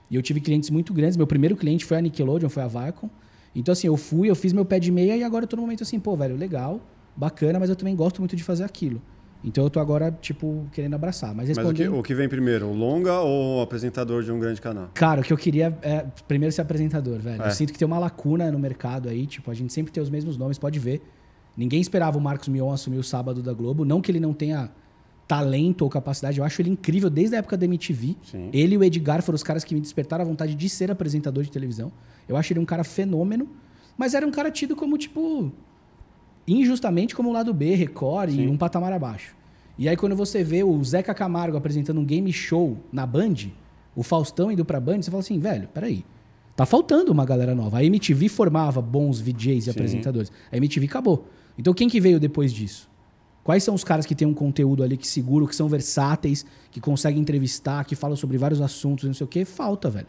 e 0.10 0.16
eu 0.16 0.22
tive 0.22 0.40
clientes 0.40 0.70
muito 0.70 0.94
grandes. 0.94 1.18
Meu 1.18 1.28
primeiro 1.28 1.58
cliente 1.58 1.84
foi 1.84 1.98
a 1.98 2.02
Nickelodeon, 2.02 2.48
foi 2.48 2.64
a 2.64 2.68
Viacom. 2.68 3.10
Então, 3.54 3.74
assim, 3.74 3.88
eu 3.88 3.98
fui, 3.98 4.30
eu 4.30 4.36
fiz 4.36 4.54
meu 4.54 4.64
pé 4.64 4.80
de 4.80 4.92
meia 4.92 5.18
e 5.18 5.24
agora 5.24 5.44
eu 5.44 5.48
tô 5.48 5.58
no 5.58 5.64
momento 5.64 5.84
assim, 5.84 6.00
pô, 6.00 6.16
velho, 6.16 6.38
legal, 6.38 6.80
bacana, 7.20 7.60
mas 7.60 7.70
eu 7.70 7.76
também 7.76 7.96
gosto 7.96 8.20
muito 8.20 8.36
de 8.36 8.44
fazer 8.44 8.64
aquilo. 8.64 9.02
Então, 9.44 9.64
eu 9.64 9.70
tô 9.70 9.80
agora, 9.80 10.12
tipo, 10.22 10.66
querendo 10.72 10.96
abraçar. 10.96 11.34
Mas 11.34 11.50
Mas 11.50 11.58
o 11.58 11.62
que, 11.74 11.84
respondendo... 11.84 12.00
o 12.00 12.04
que 12.04 12.14
vem 12.14 12.28
primeiro, 12.28 12.68
o 12.68 12.74
longa 12.74 13.20
ou 13.20 13.60
o 13.60 13.62
apresentador 13.62 14.22
de 14.24 14.32
um 14.32 14.40
grande 14.40 14.60
canal? 14.60 14.90
Cara, 14.94 15.22
o 15.22 15.24
que 15.24 15.32
eu 15.32 15.38
queria 15.38 15.78
é 15.82 16.06
primeiro 16.28 16.54
ser 16.54 16.62
apresentador, 16.62 17.20
velho. 17.20 17.42
É. 17.42 17.48
Eu 17.48 17.52
sinto 17.52 17.72
que 17.72 17.80
tem 17.80 17.86
uma 17.86 18.00
lacuna 18.00 18.52
no 18.52 18.60
mercado 18.60 19.08
aí, 19.08 19.26
tipo, 19.26 19.50
a 19.50 19.54
gente 19.54 19.72
sempre 19.72 19.92
tem 19.92 20.02
os 20.04 20.10
mesmos 20.10 20.38
nomes, 20.38 20.58
pode 20.58 20.78
ver. 20.78 21.02
Ninguém 21.56 21.80
esperava 21.80 22.18
o 22.18 22.22
Marcos 22.22 22.48
Mion 22.48 22.72
assumir 22.72 22.98
o 22.98 23.04
sábado 23.04 23.42
da 23.42 23.54
Globo. 23.54 23.86
Não 23.86 24.02
que 24.02 24.12
ele 24.12 24.20
não 24.20 24.34
tenha 24.34 24.70
talento 25.28 25.84
ou 25.84 25.90
capacidade, 25.90 26.40
eu 26.40 26.44
acho 26.44 26.60
ele 26.62 26.72
incrível 26.72 27.10
desde 27.10 27.36
a 27.36 27.40
época 27.40 27.56
da 27.56 27.64
MTV. 27.64 28.16
Sim. 28.24 28.50
Ele 28.52 28.76
e 28.76 28.78
o 28.78 28.84
Edgar 28.84 29.22
foram 29.22 29.36
os 29.36 29.44
caras 29.44 29.64
que 29.64 29.76
me 29.76 29.80
despertaram 29.80 30.26
a 30.26 30.28
vontade 30.28 30.56
de 30.56 30.68
ser 30.68 30.90
apresentador 30.90 31.44
de 31.44 31.52
televisão. 31.52 31.92
Eu 32.28 32.36
acho 32.36 32.52
ele 32.52 32.60
um 32.60 32.66
cara 32.66 32.84
fenômeno, 32.84 33.48
mas 33.96 34.16
era 34.16 34.26
um 34.26 34.32
cara 34.32 34.50
tido 34.50 34.76
como, 34.76 34.98
tipo, 34.98 35.52
injustamente 36.48 37.16
como 37.16 37.30
o 37.30 37.32
lado 37.34 37.54
B, 37.54 37.76
Record 37.76 38.30
e 38.30 38.34
Sim. 38.34 38.48
um 38.48 38.58
patamar 38.58 38.92
abaixo. 38.94 39.36
E 39.78 39.88
aí 39.88 39.96
quando 39.96 40.16
você 40.16 40.44
vê 40.44 40.64
o 40.64 40.84
Zeca 40.84 41.14
Camargo 41.14 41.58
apresentando 41.58 42.00
um 42.00 42.06
game 42.06 42.32
show 42.34 42.78
na 42.92 43.06
Band, 43.06 43.36
o 43.96 44.04
Faustão 44.04 44.52
indo 44.52 44.66
pra 44.66 44.80
Band, 44.80 45.02
você 45.02 45.12
fala 45.12 45.22
assim, 45.22 45.40
velho, 45.40 45.68
peraí. 45.74 46.06
Tá 46.56 46.66
faltando 46.66 47.12
uma 47.12 47.24
galera 47.24 47.56
nova. 47.56 47.78
A 47.78 47.84
MTV 47.84 48.28
formava 48.28 48.82
bons 48.82 49.22
VJs 49.22 49.60
e 49.60 49.62
Sim. 49.62 49.70
apresentadores. 49.72 50.32
A 50.52 50.58
MTV 50.58 50.88
acabou. 50.88 51.28
Então 51.58 51.74
quem 51.74 51.88
que 51.88 52.02
veio 52.02 52.20
depois 52.20 52.52
disso? 52.52 52.90
Quais 53.44 53.64
são 53.64 53.74
os 53.74 53.84
caras 53.84 54.06
que 54.06 54.14
têm 54.14 54.28
um 54.28 54.34
conteúdo 54.34 54.84
ali 54.84 54.98
que 54.98 55.08
seguro, 55.08 55.48
que 55.48 55.56
são 55.56 55.68
versáteis, 55.70 56.46
que 56.70 56.80
conseguem 56.80 57.22
entrevistar, 57.22 57.86
que 57.86 57.96
falam 57.96 58.16
sobre 58.16 58.38
vários 58.38 58.62
assuntos, 58.62 59.06
não 59.06 59.14
sei 59.14 59.26
o 59.26 59.28
quê? 59.28 59.46
Falta, 59.46 59.90
velho. 59.90 60.08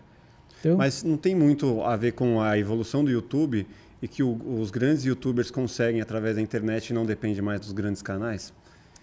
Então, 0.60 0.76
Mas 0.76 1.02
não 1.02 1.16
tem 1.16 1.34
muito 1.34 1.80
a 1.82 1.96
ver 1.96 2.12
com 2.12 2.40
a 2.40 2.58
evolução 2.58 3.02
do 3.02 3.10
YouTube 3.10 3.66
e 4.02 4.08
que 4.08 4.22
o- 4.22 4.38
os 4.60 4.70
grandes 4.70 5.04
youtubers 5.04 5.50
conseguem 5.50 6.00
através 6.00 6.36
da 6.36 6.42
internet 6.42 6.88
e 6.88 6.92
não 6.92 7.04
depende 7.04 7.40
mais 7.42 7.60
dos 7.60 7.72
grandes 7.72 8.02
canais? 8.02 8.52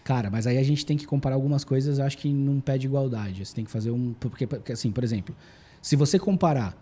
Cara, 0.03 0.29
mas 0.29 0.47
aí 0.47 0.57
a 0.57 0.63
gente 0.63 0.85
tem 0.85 0.95
que 0.97 1.05
comparar 1.05 1.35
algumas 1.35 1.63
coisas, 1.63 1.99
acho 1.99 2.17
que 2.17 2.31
não 2.31 2.59
pede 2.61 2.87
igualdade. 2.87 3.45
Você 3.45 3.53
tem 3.53 3.65
que 3.65 3.71
fazer 3.71 3.91
um. 3.91 4.13
Porque, 4.19 4.47
porque, 4.47 4.71
assim, 4.71 4.89
por 4.91 5.03
exemplo, 5.03 5.35
se 5.81 5.95
você 5.97 6.17
comparar 6.17 6.75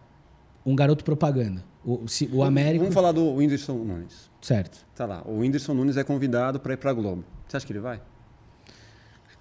um 0.64 0.76
garoto 0.76 1.04
propaganda, 1.04 1.64
o, 1.84 2.08
se, 2.08 2.30
o 2.32 2.44
Américo. 2.44 2.84
Vamos 2.84 2.94
falar 2.94 3.12
do 3.12 3.34
Whindersson 3.34 3.74
Nunes. 3.84 4.30
Certo. 4.42 4.86
Tá 4.96 5.06
lá, 5.06 5.24
o 5.26 5.40
Whindersson 5.40 5.74
Nunes 5.74 5.98
é 5.98 6.04
convidado 6.04 6.60
para 6.60 6.74
ir 6.74 6.78
para 6.78 6.94
Globo. 6.94 7.24
Você 7.48 7.58
acha 7.58 7.66
que 7.66 7.72
ele 7.74 7.80
vai? 7.80 8.00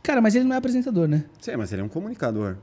Cara, 0.02 0.20
mas 0.20 0.34
ele 0.34 0.44
não 0.44 0.54
é 0.54 0.58
apresentador, 0.58 1.08
né? 1.08 1.24
Sim, 1.40 1.56
mas 1.56 1.72
ele 1.72 1.82
é 1.82 1.84
um 1.84 1.88
comunicador. 1.88 2.56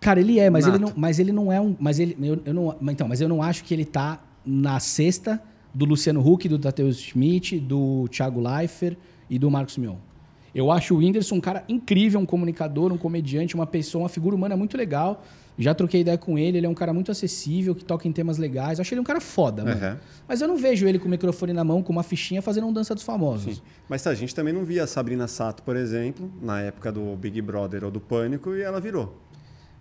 Cara, 0.00 0.20
ele 0.20 0.38
é, 0.38 0.48
mas 0.48 0.66
ele, 0.66 0.78
não, 0.78 0.92
mas 0.96 1.18
ele 1.18 1.32
não 1.32 1.52
é 1.52 1.60
um. 1.60 1.74
Mas 1.78 1.98
ele. 1.98 2.16
Eu, 2.22 2.40
eu 2.44 2.54
não, 2.54 2.76
então, 2.82 3.08
mas 3.08 3.20
eu 3.20 3.28
não 3.28 3.42
acho 3.42 3.64
que 3.64 3.74
ele 3.74 3.84
tá 3.84 4.22
na 4.44 4.78
cesta 4.78 5.42
do 5.76 5.84
Luciano 5.84 6.26
Huck, 6.26 6.48
do 6.48 6.58
Tateus 6.58 6.98
Schmidt, 6.98 7.60
do 7.60 8.08
Thiago 8.08 8.40
Leifert 8.40 8.96
e 9.28 9.38
do 9.38 9.50
Marcos 9.50 9.76
Mion. 9.76 9.96
Eu 10.54 10.72
acho 10.72 10.94
o 10.94 10.98
Whindersson 10.98 11.34
um 11.34 11.40
cara 11.40 11.64
incrível, 11.68 12.18
um 12.18 12.24
comunicador, 12.24 12.90
um 12.90 12.96
comediante, 12.96 13.54
uma 13.54 13.66
pessoa, 13.66 14.04
uma 14.04 14.08
figura 14.08 14.34
humana 14.34 14.56
muito 14.56 14.74
legal. 14.74 15.22
Já 15.58 15.74
troquei 15.74 16.00
ideia 16.00 16.16
com 16.16 16.38
ele, 16.38 16.56
ele 16.56 16.66
é 16.66 16.68
um 16.68 16.74
cara 16.74 16.94
muito 16.94 17.10
acessível, 17.10 17.74
que 17.74 17.84
toca 17.84 18.08
em 18.08 18.12
temas 18.12 18.38
legais. 18.38 18.78
Eu 18.78 18.82
acho 18.82 18.94
ele 18.94 19.02
um 19.02 19.04
cara 19.04 19.20
foda. 19.20 19.64
Uhum. 19.64 19.98
Mas 20.26 20.40
eu 20.40 20.48
não 20.48 20.56
vejo 20.56 20.88
ele 20.88 20.98
com 20.98 21.08
o 21.08 21.10
microfone 21.10 21.52
na 21.52 21.62
mão, 21.62 21.82
com 21.82 21.92
uma 21.92 22.02
fichinha, 22.02 22.40
fazendo 22.40 22.66
um 22.66 22.72
dança 22.72 22.94
dos 22.94 23.04
famosos. 23.04 23.56
Sim. 23.56 23.62
Mas 23.86 24.02
tá, 24.02 24.08
a 24.08 24.14
gente 24.14 24.34
também 24.34 24.54
não 24.54 24.64
via 24.64 24.84
a 24.84 24.86
Sabrina 24.86 25.28
Sato, 25.28 25.62
por 25.62 25.76
exemplo, 25.76 26.30
na 26.40 26.62
época 26.62 26.90
do 26.90 27.14
Big 27.16 27.42
Brother 27.42 27.84
ou 27.84 27.90
do 27.90 28.00
Pânico, 28.00 28.54
e 28.54 28.62
ela 28.62 28.80
virou. 28.80 29.14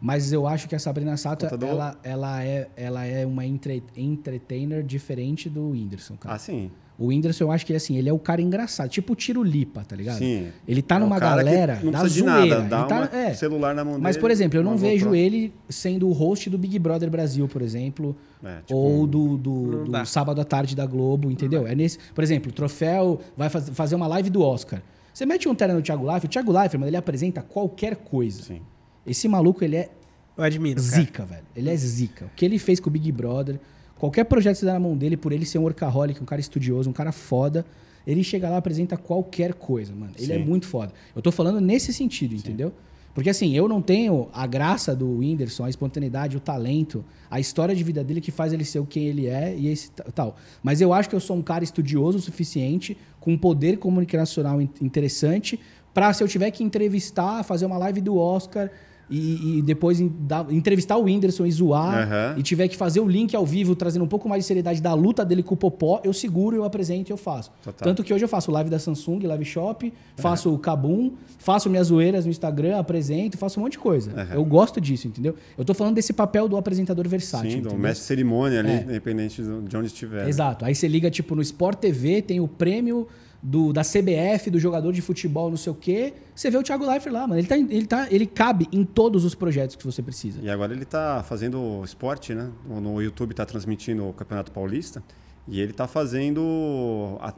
Mas 0.02 0.32
eu 0.32 0.46
acho 0.48 0.68
que 0.68 0.76
a 0.76 0.80
Sabrina 0.80 1.16
Sato, 1.18 1.46
do- 1.58 1.66
ela, 1.66 1.98
ela, 2.04 2.44
é, 2.44 2.68
ela 2.76 3.06
é 3.06 3.26
uma 3.26 3.46
entre, 3.46 3.82
entertainer 3.96 4.84
diferente 4.84 5.50
do 5.50 5.70
Whindersson, 5.72 6.16
cara. 6.18 6.36
Ah, 6.36 6.40
sim. 6.40 6.70
O 6.98 7.08
Whindersson, 7.08 7.44
eu 7.46 7.52
acho 7.52 7.66
que 7.66 7.74
ele, 7.74 7.78
assim, 7.78 7.98
ele 7.98 8.08
é 8.08 8.14
o 8.14 8.20
cara 8.20 8.42
engraçado, 8.42 8.88
tipo 8.90 9.12
o 9.12 9.16
Tiro 9.18 9.44
Lipa, 9.44 9.84
tá 9.84 9.98
ligado? 9.98 10.18
Sim. 10.20 10.48
Ele 10.66 10.82
tá 10.82 10.96
É 10.96 11.00
numa 11.00 11.20
galera 11.20 11.80
não 11.84 11.92
da 11.92 12.00
precisa 12.00 12.24
de 12.24 12.30
zoeira. 12.32 12.60
nada, 12.60 12.70
dá 12.70 12.80
ele 12.80 12.88
tá, 12.88 12.96
uma- 12.96 13.22
é. 13.28 13.32
um 13.32 13.36
celular 13.36 13.76
na 13.76 13.84
mão 13.84 14.00
Mas, 14.00 14.16
dele, 14.16 14.22
por 14.22 14.32
exemplo, 14.32 14.60
eu 14.60 14.64
não 14.64 14.78
vejo 14.78 15.14
ele 15.14 15.54
sendo 15.68 16.08
o 16.08 16.14
host 16.14 16.50
do 16.50 16.58
Big 16.58 16.80
Brother 16.80 17.10
Brasil, 17.10 17.50
por 17.50 17.62
exemplo. 17.62 18.16
É, 18.42 18.58
tipo, 18.62 18.76
ou 18.76 19.06
do, 19.08 19.38
do, 19.38 19.84
do 19.86 20.06
sábado 20.06 20.40
à 20.40 20.46
tarde 20.46 20.74
da 20.74 20.86
Globo, 20.86 21.30
entendeu? 21.30 21.68
É 21.68 21.76
nesse, 21.76 21.98
por 22.14 22.24
exemplo, 22.24 22.50
o 22.50 22.54
troféu 22.54 23.20
vai 23.36 23.50
faz- 23.50 23.70
fazer 23.70 23.96
uma 23.96 24.08
live 24.08 24.30
do 24.30 24.42
Oscar. 24.42 24.82
Você 25.14 25.26
mete 25.26 25.50
um 25.50 25.56
terno 25.56 25.76
no 25.76 25.82
Thiago 25.82 26.04
Leifert, 26.06 26.26
o 26.26 26.30
Thiago 26.30 26.52
Leifert, 26.54 26.76
mano, 26.80 26.90
ele 26.90 26.98
apresenta 26.98 27.42
qualquer 27.42 27.96
coisa. 27.98 28.42
Sim. 28.44 28.62
Esse 29.06 29.28
maluco, 29.28 29.64
ele 29.64 29.76
é 29.78 29.90
Eu 30.38 30.44
admiro, 30.44 30.82
cara. 30.82 30.96
zica, 31.02 31.26
velho. 31.26 31.44
Ele 31.56 31.70
é 31.70 31.76
zica. 31.76 32.26
O 32.26 32.30
que 32.36 32.44
ele 32.46 32.58
fez 32.60 32.80
com 32.80 32.90
o 32.90 32.92
Big 32.92 33.12
Brother, 33.12 33.60
qualquer 33.98 34.24
projeto 34.26 34.54
que 34.56 34.60
você 34.60 34.66
dá 34.66 34.74
na 34.74 34.80
mão 34.80 34.96
dele, 34.98 35.16
por 35.18 35.32
ele 35.32 35.46
ser 35.46 35.60
um 35.60 35.64
workaholic, 35.64 36.22
um 36.22 36.26
cara 36.26 36.42
estudioso, 36.42 36.90
um 36.90 36.94
cara 36.94 37.12
foda, 37.12 37.66
ele 38.06 38.24
chega 38.24 38.50
lá 38.50 38.56
e 38.56 38.58
apresenta 38.60 38.98
qualquer 38.98 39.54
coisa, 39.54 39.94
mano. 39.96 40.12
Ele 40.18 40.34
é 40.34 40.38
Sim. 40.38 40.46
muito 40.46 40.68
foda. 40.68 40.94
Eu 41.16 41.22
tô 41.22 41.32
falando 41.32 41.60
nesse 41.62 41.92
sentido, 41.94 42.36
entendeu? 42.36 42.72
Porque 43.16 43.30
assim, 43.30 43.56
eu 43.56 43.66
não 43.70 43.82
tenho 43.82 44.28
a 44.34 44.46
graça 44.46 44.94
do 44.94 45.10
Whindersson, 45.20 45.64
a 45.64 45.70
espontaneidade, 45.70 46.36
o 46.36 46.40
talento, 46.42 47.04
a 47.32 47.40
história 47.40 47.74
de 47.74 47.82
vida 47.82 48.04
dele 48.04 48.20
que 48.20 48.30
faz 48.30 48.52
ele 48.52 48.66
ser 48.66 48.80
o 48.80 48.86
quem 48.86 49.06
ele 49.06 49.26
é 49.28 49.56
e 49.58 49.68
esse 49.70 49.90
tal. 50.14 50.36
Mas 50.62 50.82
eu 50.82 50.92
acho 50.92 51.08
que 51.10 51.16
eu 51.16 51.20
sou 51.22 51.38
um 51.38 51.42
cara 51.42 51.64
estudioso 51.64 52.18
o 52.18 52.22
suficiente, 52.22 52.98
com 53.22 53.32
um 53.32 53.38
poder 53.38 53.78
comunicacional 53.78 54.62
in- 54.62 54.70
interessante, 54.82 55.58
pra 55.94 56.12
se 56.12 56.22
eu 56.22 56.28
tiver 56.28 56.52
que 56.52 56.62
entrevistar, 56.62 57.42
fazer 57.44 57.66
uma 57.66 57.78
live 57.78 58.02
do 58.02 58.18
Oscar 58.18 58.70
e, 59.10 59.58
e 59.58 59.62
depois 59.62 60.00
em- 60.00 60.12
dar- 60.22 60.46
entrevistar 60.52 60.98
o 60.98 61.04
Whindersson 61.04 61.46
e 61.46 61.52
zoar, 61.52 62.08
Aham. 62.08 62.36
e 62.38 62.44
tiver 62.44 62.68
que 62.68 62.76
fazer 62.76 63.00
o 63.00 63.08
link 63.08 63.36
ao 63.36 63.46
vivo, 63.46 63.76
trazendo 63.76 64.04
um 64.04 64.08
pouco 64.08 64.28
mais 64.28 64.44
de 64.44 64.48
seriedade 64.48 64.82
da 64.82 64.94
luta 64.94 65.24
dele 65.24 65.44
com 65.44 65.54
o 65.54 65.58
Popó, 65.58 66.02
eu 66.04 66.12
seguro, 66.14 66.56
eu 66.56 66.64
apresento 66.64 67.12
e 67.12 67.14
eu 67.14 67.18
faço. 67.18 67.52
Total. 67.64 67.86
Tanto 67.88 68.04
que 68.04 68.14
hoje 68.14 68.24
eu 68.26 68.30
faço 68.30 68.52
live 68.52 68.70
da 68.70 68.80
Samsung, 68.80 69.20
live 69.26 69.46
shop, 69.46 69.94
faço 70.18 70.54
o 70.54 70.58
Kabum, 70.58 71.12
faço 71.38 71.70
minhas 71.70 71.88
zoeiras 71.88 72.26
no 72.26 72.32
Instagram, 72.32 72.78
apresento, 72.80 73.38
faço 73.38 73.60
um 73.60 73.64
monte 73.64 73.74
de 73.74 73.80
coisa. 73.80 74.12
Aham. 74.12 74.34
Eu 74.36 74.46
gosto 74.46 74.82
disso, 74.82 75.08
entendeu? 75.08 75.36
Eu 75.58 75.64
tô 75.64 75.74
falando 75.74 75.96
desse 75.96 76.14
papel 76.14 76.48
do 76.48 76.58
apresentador 76.58 77.08
versátil. 77.08 77.52
Sim, 77.52 77.62
do 77.62 77.76
mestre 77.76 78.06
cerimônia 78.06 78.60
ali, 78.60 78.72
É. 78.72 78.82
independente 78.82 79.42
de 79.42 79.78
onde 79.78 79.88
estiver. 79.88 80.28
Exato. 80.28 80.66
Aí 80.66 80.74
você 80.74 80.88
liga, 80.88 81.10
tipo, 81.12 81.36
no 81.36 81.42
Sport 81.42 81.78
TV, 81.80 82.22
tem 82.22 82.40
o 82.40 82.48
prêmio 82.48 83.08
do, 83.48 83.72
da 83.72 83.82
CBF, 83.84 84.50
do 84.50 84.60
jogador 84.60 84.92
de 84.92 85.02
futebol, 85.04 85.52
não 85.52 85.58
sei 85.58 85.72
o 85.72 85.76
quê. 85.76 86.14
Você 86.34 86.50
vê 86.50 86.58
o 86.58 86.64
Thiago 86.64 86.84
Leifert 86.84 87.14
lá, 87.14 87.28
mano. 87.28 87.40
Ele, 87.40 87.48
tá, 87.48 87.56
ele, 87.58 87.86
tá, 87.86 88.08
ele 88.10 88.26
cabe 88.26 88.68
em 88.72 88.84
todos 88.84 89.24
os 89.24 89.36
projetos 89.36 89.76
que 89.76 89.86
você 89.86 90.02
precisa. 90.02 90.40
E 90.42 90.50
agora 90.50 90.74
ele 90.74 90.84
tá 90.86 91.24
fazendo 91.28 91.84
esporte, 91.84 92.34
né? 92.34 92.50
No 92.68 93.00
YouTube 93.00 93.36
tá 93.36 93.46
transmitindo 93.46 94.08
o 94.10 94.14
Campeonato 94.14 94.52
Paulista. 94.52 95.04
E 95.48 95.62
ele 95.62 95.74
tá 95.74 95.88
fazendo 95.88 96.42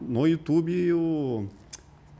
no 0.01 0.25
YouTube 0.25 0.93
o. 0.93 1.45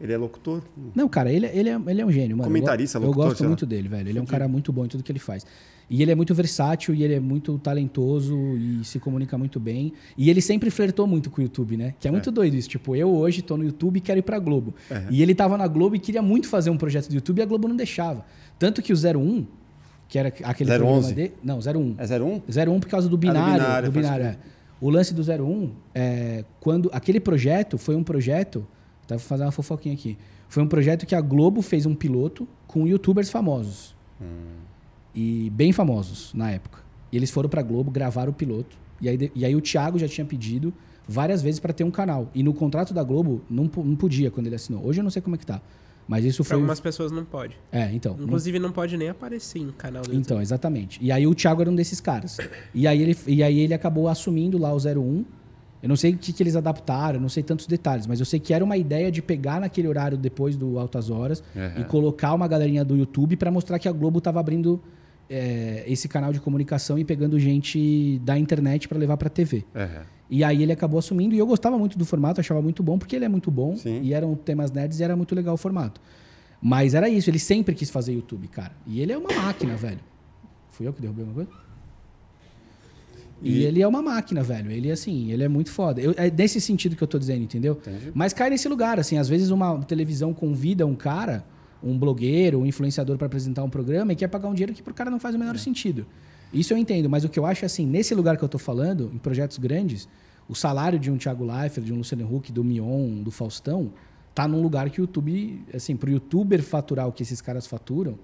Ele 0.02 0.12
é 0.14 0.18
locutor. 0.18 0.62
Não, 0.94 1.08
cara, 1.08 1.32
ele, 1.32 1.48
ele, 1.48 1.70
é, 1.70 1.80
ele 1.88 2.02
é 2.02 2.06
um 2.06 2.12
gênio, 2.12 2.36
mano. 2.38 2.44
Comentarista, 2.50 2.98
eu, 2.98 3.02
go- 3.02 3.06
eu 3.06 3.10
locutor, 3.10 3.30
gosto 3.30 3.42
lá. 3.44 3.48
muito 3.48 3.66
dele, 3.66 3.88
velho. 3.88 4.10
Ele 4.10 4.20
é 4.20 4.22
um 4.22 4.26
cara 4.26 4.48
muito 4.50 4.72
bom 4.74 4.86
em 4.86 4.88
tudo 4.90 5.02
que 5.02 5.12
ele 5.12 5.18
faz. 5.18 5.44
E 5.90 6.02
ele 6.02 6.12
é 6.12 6.16
muito 6.16 6.36
versátil 6.36 6.94
e 6.94 7.04
ele 7.04 7.14
é 7.14 7.20
muito 7.20 7.58
talentoso 7.60 8.36
e 8.58 8.84
se 8.84 9.00
comunica 9.00 9.38
muito 9.38 9.60
bem. 9.60 9.94
E 10.18 10.30
ele 10.30 10.42
sempre 10.42 10.70
flertou 10.70 11.08
muito 11.08 11.30
com 11.30 11.40
o 11.40 11.44
YouTube, 11.44 11.78
né? 11.78 11.94
Que 12.00 12.08
é 12.08 12.12
muito 12.12 12.30
doido 12.30 12.56
isso. 12.56 12.68
Tipo, 12.68 12.96
eu 12.96 13.10
hoje 13.10 13.42
tô 13.42 13.56
no 13.56 13.64
YouTube 13.64 13.98
e 13.98 14.02
quero 14.02 14.20
ir 14.20 14.24
pra 14.24 14.38
Globo. 14.38 14.74
E 15.10 15.22
ele 15.22 15.34
tava 15.34 15.58
na 15.58 15.68
Globo 15.68 15.96
e 15.96 16.00
queria 16.00 16.22
muito 16.22 16.48
fazer 16.50 16.70
um 16.70 16.78
projeto 16.78 17.08
do 17.08 17.16
YouTube 17.16 17.40
e 17.40 17.42
a 17.42 17.46
Globo 17.46 17.68
não 17.68 17.76
deixava. 17.76 18.26
Tanto 18.60 18.82
que 18.82 18.92
o 18.92 18.96
01, 18.96 19.46
que 20.10 20.20
era 20.20 20.28
aquele 20.44 20.72
011. 20.72 20.78
programa 20.78 21.14
dele... 21.14 21.34
Não, 21.42 21.60
01. 21.60 21.96
É 21.98 22.20
01? 22.20 22.74
01 22.76 22.80
por 22.82 22.90
causa 22.90 23.08
do 23.08 23.18
binário. 23.18 23.64
binário, 23.64 23.90
do 23.90 23.94
binário, 23.94 24.26
é. 24.26 24.38
O 24.80 24.90
lance 24.90 25.14
do 25.14 25.22
01, 25.22 25.72
é, 25.96 26.44
quando 26.60 26.90
aquele 26.94 27.20
projeto 27.20 27.78
foi 27.78 27.96
um 27.96 28.04
projeto. 28.04 28.68
Tá, 29.08 29.16
vou 29.16 29.26
fazer 29.26 29.44
uma 29.44 29.52
fofoquinha 29.52 29.96
aqui. 29.96 30.18
Foi 30.50 30.62
um 30.62 30.68
projeto 30.68 31.06
que 31.06 31.16
a 31.16 31.22
Globo 31.22 31.62
fez 31.62 31.86
um 31.86 31.96
piloto 31.96 32.48
com 32.68 32.86
youtubers 32.86 33.30
famosos. 33.30 33.96
E 35.20 35.50
bem 35.50 35.72
famosos 35.72 36.32
na 36.36 36.52
época. 36.52 36.80
E 37.12 37.18
eles 37.18 37.32
foram 37.32 37.50
pra 37.50 37.64
Globo, 37.64 37.90
gravaram 37.90 38.32
o 38.32 38.36
piloto. 38.36 38.76
E 39.02 39.10
aí, 39.10 39.32
e 39.36 39.44
aí 39.46 39.56
o 39.56 39.62
Thiago 39.62 39.98
já 39.98 40.08
tinha 40.08 40.26
pedido 40.26 40.72
várias 41.08 41.42
vezes 41.42 41.60
para 41.60 41.74
ter 41.74 41.84
um 41.84 41.90
canal. 41.90 42.30
E 42.36 42.44
no 42.44 42.54
contrato 42.54 42.94
da 42.94 43.02
Globo 43.04 43.42
não, 43.50 43.64
não 43.84 43.96
podia 43.96 44.30
quando 44.30 44.46
ele 44.46 44.56
assinou. 44.56 44.86
Hoje 44.86 45.00
eu 45.00 45.04
não 45.04 45.10
sei 45.10 45.22
como 45.22 45.36
é 45.36 45.40
que 45.40 45.46
tá. 45.46 45.60
Mas 46.08 46.24
isso 46.24 46.44
Pra 46.44 46.50
foi. 46.50 46.56
algumas 46.58 46.80
pessoas 46.80 47.12
não 47.12 47.26
pode. 47.26 47.58
É, 47.72 47.92
então. 47.94 48.16
não- 48.16 48.26
Inclusive, 48.26 48.60
não 48.60 48.72
pode 48.72 48.96
nem 48.96 49.10
aparecer 49.10 49.60
em 49.60 49.72
canal 49.72 50.04
do 50.04 50.10
YouTube. 50.10 50.22
então, 50.22 50.42
exatamente. 50.42 51.00
E 51.04 51.12
aí 51.12 51.26
o 51.26 51.34
Thiago 51.34 51.62
era 51.62 51.70
um 51.72 51.76
desses 51.76 52.00
caras. 52.00 52.38
E 52.74 52.86
aí 52.88 53.02
ele, 53.02 53.18
e 53.26 53.42
aí 53.42 53.60
ele 53.60 53.74
acabou 53.74 54.08
assumindo 54.08 54.58
lá 54.58 54.72
o 54.72 54.78
01. 54.80 55.26
Eu 55.84 55.90
não 55.90 55.96
sei 55.96 56.14
o 56.14 56.18
que, 56.18 56.32
que 56.34 56.42
eles 56.44 56.56
adaptaram, 56.56 57.20
não 57.20 57.30
sei 57.30 57.44
tantos 57.44 57.68
detalhes, 57.68 58.08
mas 58.08 58.20
eu 58.20 58.26
sei 58.26 58.40
que 58.40 58.54
era 58.54 58.64
uma 58.64 58.78
ideia 58.78 59.12
de 59.12 59.22
pegar 59.22 59.60
naquele 59.62 59.88
horário 59.88 60.18
depois 60.18 60.56
do 60.56 60.80
Altas 60.80 61.10
Horas 61.10 61.44
Uhum. 61.56 61.82
e 61.82 61.84
colocar 61.86 62.34
uma 62.34 62.48
galerinha 62.48 62.84
do 62.86 62.96
YouTube 62.96 63.36
para 63.36 63.52
mostrar 63.52 63.78
que 63.78 63.88
a 63.88 63.92
Globo 63.92 64.20
tava 64.22 64.40
abrindo 64.40 64.82
é, 65.30 65.84
esse 65.88 66.08
canal 66.08 66.32
de 66.34 66.40
comunicação 66.40 66.98
e 66.98 67.04
pegando 67.06 67.40
gente 67.40 68.20
da 68.24 68.38
internet 68.38 68.88
para 68.88 68.98
levar 68.98 69.18
para 69.18 69.30
TV. 69.30 69.64
É. 69.76 70.02
E 70.30 70.44
aí 70.44 70.62
ele 70.62 70.72
acabou 70.74 71.00
assumindo 71.00 71.34
e 71.36 71.38
eu 71.38 71.48
gostava 71.48 71.78
muito 71.78 71.98
do 71.98 72.06
formato, 72.06 72.40
achava 72.42 72.62
muito 72.62 72.84
bom, 72.84 72.98
porque 73.00 73.16
ele 73.16 73.26
é 73.26 73.30
muito 73.30 73.50
bom 73.50 73.76
Sim. 73.78 74.02
e 74.04 74.14
eram 74.14 74.36
temas 74.36 74.72
nerds 74.72 75.00
e 75.00 75.04
era 75.04 75.16
muito 75.16 75.34
legal 75.34 75.54
o 75.54 75.58
formato. 75.58 76.02
Mas 76.62 76.94
era 76.94 77.08
isso, 77.08 77.30
ele 77.30 77.40
sempre 77.40 77.74
quis 77.76 77.90
fazer 77.90 78.14
YouTube, 78.14 78.48
cara. 78.48 78.72
E 78.86 79.00
ele 79.00 79.14
é 79.14 79.18
uma 79.18 79.32
máquina, 79.32 79.76
velho. 79.76 80.00
Fui 80.72 80.88
eu 80.88 80.92
que 80.94 81.02
derrubei 81.02 81.24
uma 81.24 81.34
coisa? 81.34 81.50
E, 83.42 83.60
E- 83.60 83.64
ele 83.66 83.82
é 83.82 83.88
uma 83.88 84.02
máquina, 84.02 84.42
velho. 84.42 84.72
Ele, 84.72 84.92
assim, 84.92 85.32
ele 85.32 85.44
é 85.44 85.48
muito 85.48 85.70
foda. 85.72 86.02
Eu- 86.02 86.14
é 86.18 86.30
desse 86.30 86.60
sentido 86.60 86.96
que 86.96 87.04
eu 87.04 87.08
tô 87.08 87.20
dizendo, 87.20 87.44
entendeu? 87.44 87.74
Entendi. 87.74 88.12
Mas 88.14 88.34
cai 88.34 88.50
nesse 88.50 88.68
lugar, 88.68 89.00
assim. 89.00 89.18
Às 89.18 89.30
vezes 89.30 89.50
uma 89.52 89.80
televisão 89.84 90.34
convida 90.34 90.86
um 90.86 90.96
cara, 90.96 91.46
um 91.84 91.98
blogueiro, 91.98 92.60
um 92.60 92.66
influenciador 92.66 93.18
para 93.18 93.28
apresentar 93.28 93.64
um 93.64 93.70
programa 93.70 94.14
e 94.14 94.16
quer 94.16 94.28
pagar 94.28 94.48
um 94.50 94.54
dinheiro 94.54 94.74
que 94.74 94.82
pro 94.82 94.94
cara 94.94 95.10
não 95.10 95.20
faz 95.20 95.36
o 95.36 95.40
menor 95.40 95.56
É. 95.56 95.58
sentido. 95.58 96.06
Isso 96.54 96.74
eu 96.74 96.78
entendo, 96.78 97.10
mas 97.10 97.24
o 97.24 97.30
que 97.30 97.38
eu 97.38 97.46
acho, 97.46 97.66
assim, 97.66 97.86
nesse 97.86 98.16
lugar 98.16 98.38
que 98.38 98.44
eu 98.44 98.50
tô 98.50 98.58
falando, 98.58 99.12
em 99.14 99.18
projetos 99.18 99.58
grandes, 99.58 100.08
o 100.48 100.56
salário 100.56 100.98
de 100.98 101.12
um 101.12 101.18
Thiago 101.18 101.44
Leifert, 101.46 101.86
de 101.86 101.92
um 101.94 101.98
Luciano 101.98 102.34
Huck, 102.36 102.52
do 102.52 102.64
Mion, 102.64 103.22
do 103.22 103.30
Faustão, 103.32 103.92
tá 104.34 104.48
num 104.48 104.62
lugar 104.62 104.90
que 104.90 105.02
o 105.02 105.04
YouTube, 105.04 105.62
assim, 105.74 105.96
pro 105.98 106.10
youtuber 106.10 106.64
faturar 106.64 107.08
o 107.08 107.12
que 107.12 107.22
esses 107.24 107.42
caras 107.42 107.68
faturam, 107.68 108.18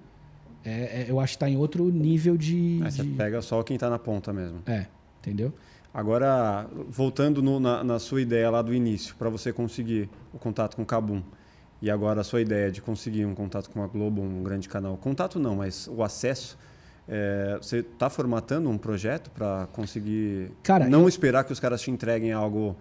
é- 0.64 1.02
é- 1.02 1.06
eu 1.08 1.20
acho 1.20 1.34
que 1.34 1.38
tá 1.40 1.50
em 1.50 1.56
outro 1.58 1.84
nível 1.90 2.36
de... 2.38 2.80
Aí 2.82 2.90
você 2.90 3.02
de- 3.02 3.10
pega 3.10 3.42
só 3.42 3.62
quem 3.62 3.76
tá 3.76 3.90
na 3.90 3.98
ponta 3.98 4.32
mesmo. 4.32 4.60
É, 4.64 4.86
entendeu? 5.20 5.52
Agora, 5.92 6.66
voltando 6.88 7.42
no- 7.42 7.60
na, 7.60 7.84
na 7.84 7.98
sua 7.98 8.20
ideia 8.22 8.50
lá 8.50 8.62
do 8.62 8.72
início, 8.74 9.14
para 9.16 9.28
você 9.28 9.52
conseguir 9.52 10.08
o 10.32 10.38
contato 10.38 10.74
com 10.76 10.82
o 10.82 10.86
Kabum, 10.86 11.22
e 11.84 11.90
agora 11.90 12.22
a 12.22 12.24
sua 12.24 12.40
ideia 12.40 12.70
de 12.70 12.80
conseguir 12.80 13.26
um 13.26 13.34
contato 13.34 13.68
com 13.70 13.82
a 13.82 13.86
Globo, 13.86 14.22
um 14.22 14.42
grande 14.42 14.68
canal, 14.68 14.96
contato 14.96 15.38
não, 15.38 15.56
mas 15.56 15.86
o 15.86 16.02
acesso, 16.02 16.56
é, 17.06 17.58
você 17.60 17.78
está 17.80 18.08
formatando 18.08 18.70
um 18.70 18.78
projeto 18.78 19.30
para 19.30 19.68
conseguir 19.72 20.50
Cara, 20.62 20.88
não 20.88 21.02
eu- 21.02 21.08
esperar 21.08 21.44
que 21.44 21.52
os 21.52 21.60
caras 21.60 21.82
te 21.82 21.90
entreguem 21.90 22.32
algo 22.32 22.74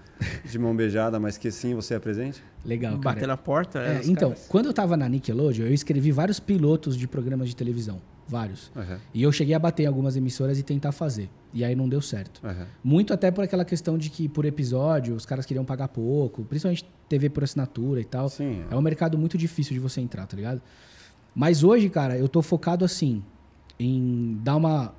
de 0.49 0.57
mão 0.57 0.73
beijada, 0.73 1.19
mas 1.19 1.37
que 1.37 1.51
sim 1.51 1.75
você 1.75 1.95
apresente? 1.95 2.41
Legal, 2.65 2.93
cara. 2.93 3.15
Bater 3.15 3.27
na 3.27 3.35
porta, 3.35 3.81
né? 3.81 3.95
É, 3.95 3.99
dos 3.99 4.07
então, 4.07 4.29
caras. 4.29 4.47
quando 4.47 4.65
eu 4.67 4.73
tava 4.73 4.95
na 4.95 5.09
Nickelodeon, 5.09 5.65
eu 5.65 5.73
escrevi 5.73 6.11
vários 6.13 6.39
pilotos 6.39 6.95
de 6.95 7.05
programas 7.05 7.49
de 7.49 7.55
televisão. 7.57 7.99
Vários. 8.25 8.71
Aham, 8.73 8.99
E 9.13 9.21
eu 9.21 9.33
cheguei 9.33 9.53
a 9.53 9.59
bater 9.59 9.83
em 9.83 9.85
algumas 9.85 10.15
emissoras 10.15 10.57
e 10.57 10.63
tentar 10.63 10.93
fazer. 10.93 11.29
E 11.53 11.61
aí 11.65 11.75
não 11.75 11.89
deu 11.89 12.01
certo. 12.01 12.39
aham. 12.41 12.65
Muito 12.81 13.13
até 13.13 13.29
por 13.29 13.43
aquela 13.43 13.65
questão 13.65 13.97
de 13.97 14.09
que 14.09 14.29
por 14.29 14.45
episódio 14.45 15.13
os 15.13 15.25
caras 15.25 15.45
queriam 15.45 15.65
pagar 15.65 15.89
pouco, 15.89 16.41
principalmente 16.45 16.85
TV 17.14 17.30
por 17.30 17.43
assinatura 17.43 18.01
e 18.01 18.05
tal. 18.05 18.28
Sim. 18.28 18.64
É 18.70 18.76
um 18.76 18.82
mercado 18.82 19.18
muito 19.18 19.38
difícil 19.38 19.74
de 19.74 19.80
você 19.80 20.01
entrar, 20.01 20.26
tá 20.26 20.36
ligado? 20.36 20.61
Mas 21.36 21.64
hoje, 21.64 21.89
cara, 21.89 22.18
eu 22.18 22.28
tô 22.28 22.41
focado 22.41 22.84
assim 22.84 23.24
em 23.80 24.39
dar 24.43 24.55
uma, 24.55 24.93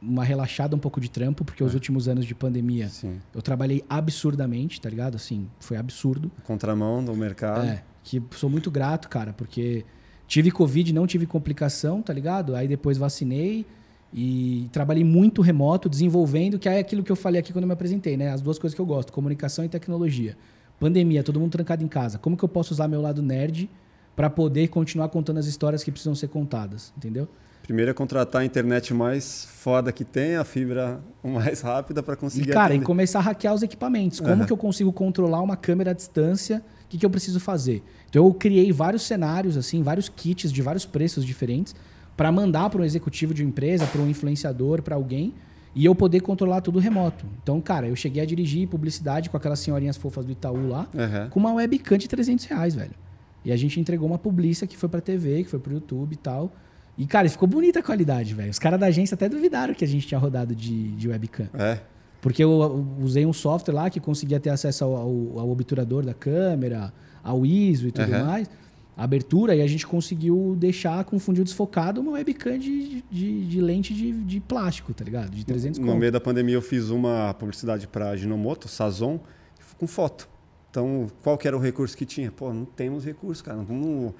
uma 0.00 0.24
relaxada 0.24 0.74
um 0.74 0.78
pouco 0.78 1.00
de 1.00 1.10
trampo, 1.10 1.44
porque 1.44 1.62
os 1.62 1.74
últimos 1.74 2.08
anos 2.08 2.24
de 2.24 2.34
pandemia 2.34 2.88
Sim. 2.88 3.20
eu 3.34 3.42
trabalhei 3.42 3.84
absurdamente, 3.88 4.80
tá 4.80 4.88
ligado? 4.88 5.16
Assim, 5.16 5.48
foi 5.58 5.76
absurdo. 5.76 6.30
Contramão 6.44 7.04
do 7.04 7.14
mercado. 7.14 7.66
É, 7.66 7.82
que 8.02 8.22
sou 8.32 8.48
muito 8.48 8.70
grato, 8.70 9.08
cara, 9.08 9.32
porque 9.32 9.84
tive 10.26 10.50
Covid, 10.50 10.92
não 10.94 11.06
tive 11.06 11.26
complicação, 11.26 12.00
tá 12.02 12.12
ligado? 12.12 12.54
Aí 12.54 12.68
depois 12.68 12.96
vacinei 12.96 13.66
e 14.12 14.68
trabalhei 14.72 15.04
muito 15.04 15.40
remoto, 15.42 15.88
desenvolvendo, 15.88 16.58
que 16.58 16.68
é 16.68 16.78
aquilo 16.78 17.02
que 17.02 17.12
eu 17.12 17.16
falei 17.16 17.40
aqui 17.40 17.52
quando 17.52 17.64
eu 17.64 17.68
me 17.68 17.74
apresentei, 17.74 18.16
né? 18.16 18.30
As 18.30 18.40
duas 18.40 18.58
coisas 18.58 18.74
que 18.74 18.80
eu 18.80 18.86
gosto, 18.86 19.12
comunicação 19.12 19.64
e 19.64 19.68
tecnologia. 19.68 20.36
Pandemia, 20.80 21.22
todo 21.22 21.38
mundo 21.38 21.52
trancado 21.52 21.84
em 21.84 21.88
casa. 21.88 22.18
Como 22.18 22.36
que 22.36 22.42
eu 22.42 22.48
posso 22.48 22.72
usar 22.72 22.88
meu 22.88 23.02
lado 23.02 23.22
nerd 23.22 23.68
para 24.16 24.28
poder 24.30 24.68
continuar 24.68 25.10
contando 25.10 25.38
as 25.38 25.46
histórias 25.46 25.84
que 25.84 25.90
precisam 25.92 26.14
ser 26.14 26.28
contadas, 26.28 26.92
entendeu? 26.96 27.28
Primeiro 27.62 27.90
é 27.90 27.94
contratar 27.94 28.40
a 28.42 28.44
internet 28.44 28.92
mais 28.94 29.44
foda 29.44 29.92
que 29.92 30.04
tem, 30.04 30.36
a 30.36 30.42
fibra 30.42 30.98
mais 31.22 31.60
rápida 31.60 32.02
para 32.02 32.14
E, 32.14 32.16
conseguir 32.16 32.50
cara, 32.50 32.72
e 32.72 32.76
atender. 32.76 32.86
começar 32.86 33.18
a 33.18 33.22
hackear 33.22 33.54
os 33.54 33.62
equipamentos. 33.62 34.18
Como 34.18 34.32
Aham. 34.32 34.46
que 34.46 34.52
eu 34.52 34.56
consigo 34.56 34.90
controlar 34.92 35.42
uma 35.42 35.56
câmera 35.56 35.90
à 35.90 35.94
distância? 35.94 36.62
O 36.84 36.88
que, 36.88 36.98
que 36.98 37.06
eu 37.06 37.10
preciso 37.10 37.38
fazer? 37.38 37.84
Então 38.08 38.24
eu 38.24 38.34
criei 38.34 38.72
vários 38.72 39.02
cenários, 39.02 39.56
assim, 39.56 39.82
vários 39.82 40.08
kits 40.08 40.50
de 40.50 40.62
vários 40.62 40.84
preços 40.86 41.24
diferentes 41.24 41.74
para 42.16 42.32
mandar 42.32 42.68
para 42.70 42.80
um 42.80 42.84
executivo 42.84 43.32
de 43.32 43.42
uma 43.42 43.48
empresa, 43.50 43.86
para 43.86 44.00
um 44.00 44.08
influenciador, 44.08 44.82
para 44.82 44.96
alguém, 44.96 45.32
e 45.74 45.84
eu 45.84 45.94
poder 45.94 46.20
controlar 46.20 46.60
tudo 46.60 46.78
remoto. 46.78 47.24
Então, 47.42 47.60
cara, 47.60 47.86
eu 47.86 47.94
cheguei 47.96 48.22
a 48.22 48.26
dirigir 48.26 48.66
publicidade 48.68 49.30
com 49.30 49.36
aquelas 49.36 49.60
senhorinhas 49.60 49.96
fofas 49.96 50.24
do 50.24 50.32
Itaú 50.32 50.68
lá, 50.68 50.88
Aham. 50.96 51.28
com 51.30 51.38
uma 51.40 51.52
webcam 51.54 51.96
de 51.96 52.08
300 52.08 52.44
reais, 52.46 52.74
velho. 52.74 52.92
E 53.44 53.52
a 53.52 53.56
gente 53.56 53.78
entregou 53.80 54.06
uma 54.08 54.18
publicidade 54.18 54.70
que 54.70 54.76
foi 54.76 54.88
pra 54.88 55.00
TV, 55.00 55.44
que 55.44 55.50
foi 55.50 55.58
pro 55.60 55.72
YouTube 55.72 56.12
e 56.12 56.16
tal. 56.16 56.52
E, 56.98 57.06
cara, 57.06 57.28
ficou 57.28 57.48
bonita 57.48 57.78
a 57.78 57.82
qualidade, 57.82 58.34
velho. 58.34 58.50
Os 58.50 58.58
caras 58.58 58.78
da 58.78 58.86
agência 58.86 59.14
até 59.14 59.28
duvidaram 59.28 59.72
que 59.72 59.84
a 59.84 59.88
gente 59.88 60.06
tinha 60.06 60.18
rodado 60.18 60.54
de, 60.54 60.90
de 60.92 61.08
webcam. 61.08 61.48
É. 61.54 61.78
Porque 62.20 62.44
eu, 62.44 62.84
usei 63.00 63.24
um 63.24 63.32
software 63.32 63.72
lá 63.72 63.88
que 63.88 63.98
conseguia 63.98 64.38
ter 64.38 64.50
acesso 64.50 64.84
ao, 64.84 64.94
ao- 64.96 65.38
ao 65.38 65.50
obturador 65.50 66.04
da 66.04 66.12
câmera, 66.12 66.92
ao 67.24 67.46
ISO 67.46 67.88
e 67.88 67.92
tudo 67.92 68.12
Aham. 68.12 68.24
mais. 68.24 68.50
Abertura, 69.02 69.54
e 69.54 69.62
a 69.62 69.66
gente 69.66 69.86
conseguiu 69.86 70.54
deixar 70.58 71.04
com 71.04 71.18
funil 71.18 71.42
desfocado 71.42 72.00
uma 72.00 72.12
webcam 72.12 72.58
de, 72.58 73.02
de, 73.10 73.46
de 73.46 73.60
lente 73.60 73.94
de, 73.94 74.12
de 74.12 74.40
plástico, 74.40 74.92
tá 74.92 75.02
ligado? 75.02 75.30
De 75.30 75.44
300 75.44 75.78
No 75.78 75.86
conto. 75.86 75.98
meio 75.98 76.12
da 76.12 76.20
pandemia 76.20 76.54
eu 76.54 76.62
fiz 76.62 76.90
uma 76.90 77.32
publicidade 77.34 77.86
para 77.86 78.14
Ginomoto, 78.16 78.68
Sazon, 78.68 79.18
com 79.78 79.86
foto. 79.86 80.28
Então, 80.70 81.06
qual 81.22 81.38
que 81.38 81.48
era 81.48 81.56
o 81.56 81.60
recurso 81.60 81.96
que 81.96 82.04
tinha? 82.04 82.30
Pô, 82.30 82.52
não 82.52 82.64
temos 82.64 83.04
recurso, 83.04 83.42
cara. 83.42 83.58
Vamos... 83.62 84.12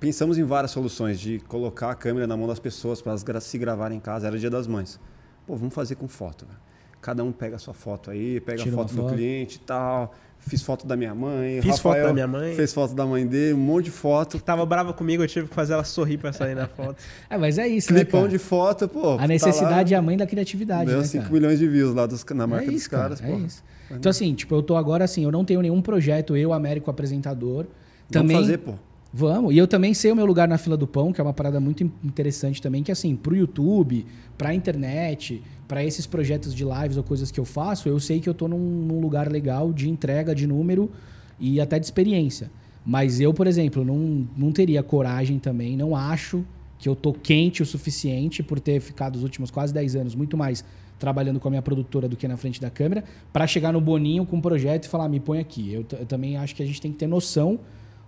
Pensamos 0.00 0.38
em 0.38 0.42
várias 0.42 0.70
soluções 0.70 1.20
de 1.20 1.38
colocar 1.40 1.90
a 1.90 1.94
câmera 1.94 2.26
na 2.26 2.36
mão 2.36 2.46
das 2.46 2.58
pessoas 2.58 3.00
para 3.02 3.12
elas 3.12 3.44
se 3.44 3.58
gravarem 3.58 3.98
em 3.98 4.00
casa. 4.00 4.26
Era 4.26 4.38
dia 4.38 4.50
das 4.50 4.66
mães. 4.66 4.98
Pô, 5.46 5.54
vamos 5.54 5.74
fazer 5.74 5.94
com 5.96 6.08
foto. 6.08 6.46
velho. 6.46 6.58
Cada 7.04 7.22
um 7.22 7.30
pega 7.32 7.56
a 7.56 7.58
sua 7.58 7.74
foto 7.74 8.10
aí, 8.10 8.40
pega 8.40 8.62
Tira 8.62 8.74
a 8.74 8.78
uma 8.78 8.88
foto 8.88 8.96
do 8.96 9.02
foto. 9.02 9.14
cliente 9.14 9.56
e 9.56 9.58
tal. 9.58 10.14
Fiz 10.38 10.62
foto 10.62 10.86
da 10.86 10.96
minha 10.96 11.14
mãe. 11.14 11.60
Fiz 11.60 11.78
foto 11.78 11.88
Rafael 11.88 12.06
da 12.06 12.12
minha 12.14 12.26
mãe. 12.26 12.54
Fez 12.54 12.72
foto 12.72 12.94
da 12.94 13.04
mãe 13.04 13.26
dele, 13.26 13.52
um 13.52 13.58
monte 13.58 13.84
de 13.84 13.90
foto. 13.90 14.40
Tava 14.40 14.64
brava 14.64 14.94
comigo, 14.94 15.22
eu 15.22 15.28
tive 15.28 15.46
que 15.46 15.54
fazer 15.54 15.74
ela 15.74 15.84
sorrir 15.84 16.16
pra 16.16 16.32
sair 16.32 16.54
na 16.54 16.66
foto. 16.66 16.96
É, 17.28 17.36
mas 17.36 17.58
é 17.58 17.68
isso, 17.68 17.92
né, 17.92 18.00
Clipão 18.00 18.20
cara? 18.22 18.32
de 18.32 18.38
foto, 18.38 18.88
pô. 18.88 19.18
A 19.18 19.26
necessidade 19.28 19.90
tá 19.90 19.96
é 19.96 19.98
a 19.98 20.02
mãe 20.02 20.16
da 20.16 20.26
criatividade, 20.26 20.86
Deu 20.88 21.00
né, 21.00 21.04
5 21.04 21.24
cara? 21.24 21.34
milhões 21.34 21.58
de 21.58 21.68
views 21.68 21.94
lá 21.94 22.06
dos, 22.06 22.24
na 22.24 22.46
marca 22.46 22.64
é 22.64 22.70
dos 22.70 22.76
isso, 22.80 22.90
cara, 22.90 23.02
caras, 23.02 23.22
é 23.22 23.26
pô. 23.26 23.36
isso. 23.38 23.62
Então, 23.90 24.08
assim, 24.08 24.32
tipo, 24.32 24.54
eu 24.54 24.62
tô 24.62 24.74
agora 24.74 25.04
assim, 25.04 25.24
eu 25.24 25.30
não 25.30 25.44
tenho 25.44 25.60
nenhum 25.60 25.82
projeto, 25.82 26.34
eu, 26.34 26.54
Américo 26.54 26.90
apresentador. 26.90 27.66
Vamos 28.10 28.10
Também, 28.10 28.36
fazer, 28.38 28.58
pô. 28.58 28.74
Vamos. 29.16 29.54
E 29.54 29.58
eu 29.58 29.68
também 29.68 29.94
sei 29.94 30.10
o 30.10 30.16
meu 30.16 30.26
lugar 30.26 30.48
na 30.48 30.58
fila 30.58 30.76
do 30.76 30.88
pão, 30.88 31.12
que 31.12 31.20
é 31.20 31.24
uma 31.24 31.32
parada 31.32 31.60
muito 31.60 31.84
in- 31.84 31.92
interessante 32.02 32.60
também, 32.60 32.82
que 32.82 32.90
assim, 32.90 33.14
pro 33.14 33.36
YouTube, 33.36 34.04
pra 34.36 34.52
internet, 34.52 35.40
pra 35.68 35.84
esses 35.84 36.04
projetos 36.04 36.52
de 36.52 36.64
lives 36.64 36.96
ou 36.96 37.04
coisas 37.04 37.30
que 37.30 37.38
eu 37.38 37.44
faço, 37.44 37.88
eu 37.88 38.00
sei 38.00 38.18
que 38.18 38.28
eu 38.28 38.34
tô 38.34 38.48
num, 38.48 38.58
num 38.58 39.00
lugar 39.00 39.30
legal 39.30 39.72
de 39.72 39.88
entrega 39.88 40.34
de 40.34 40.48
número 40.48 40.90
e 41.38 41.60
até 41.60 41.78
de 41.78 41.86
experiência. 41.86 42.50
Mas 42.84 43.20
eu, 43.20 43.32
por 43.32 43.46
exemplo, 43.46 43.84
não, 43.84 44.26
não 44.36 44.50
teria 44.50 44.82
coragem 44.82 45.38
também, 45.38 45.76
não 45.76 45.94
acho 45.94 46.44
que 46.76 46.88
eu 46.88 46.96
tô 46.96 47.12
quente 47.12 47.62
o 47.62 47.66
suficiente 47.66 48.42
por 48.42 48.58
ter 48.58 48.80
ficado 48.80 49.14
os 49.14 49.22
últimos 49.22 49.48
quase 49.48 49.72
10 49.72 49.94
anos 49.94 50.16
muito 50.16 50.36
mais 50.36 50.64
trabalhando 50.98 51.38
com 51.38 51.46
a 51.46 51.50
minha 51.52 51.62
produtora 51.62 52.08
do 52.08 52.16
que 52.16 52.26
na 52.26 52.36
frente 52.36 52.60
da 52.60 52.68
câmera, 52.68 53.04
pra 53.32 53.46
chegar 53.46 53.72
no 53.72 53.80
Boninho 53.80 54.26
com 54.26 54.36
um 54.36 54.40
projeto 54.40 54.84
e 54.84 54.88
falar, 54.88 55.08
me 55.08 55.20
põe 55.20 55.38
aqui. 55.38 55.72
Eu, 55.72 55.86
eu 56.00 56.04
também 56.04 56.36
acho 56.36 56.54
que 56.54 56.62
a 56.64 56.66
gente 56.66 56.80
tem 56.80 56.90
que 56.90 56.98
ter 56.98 57.06
noção 57.06 57.60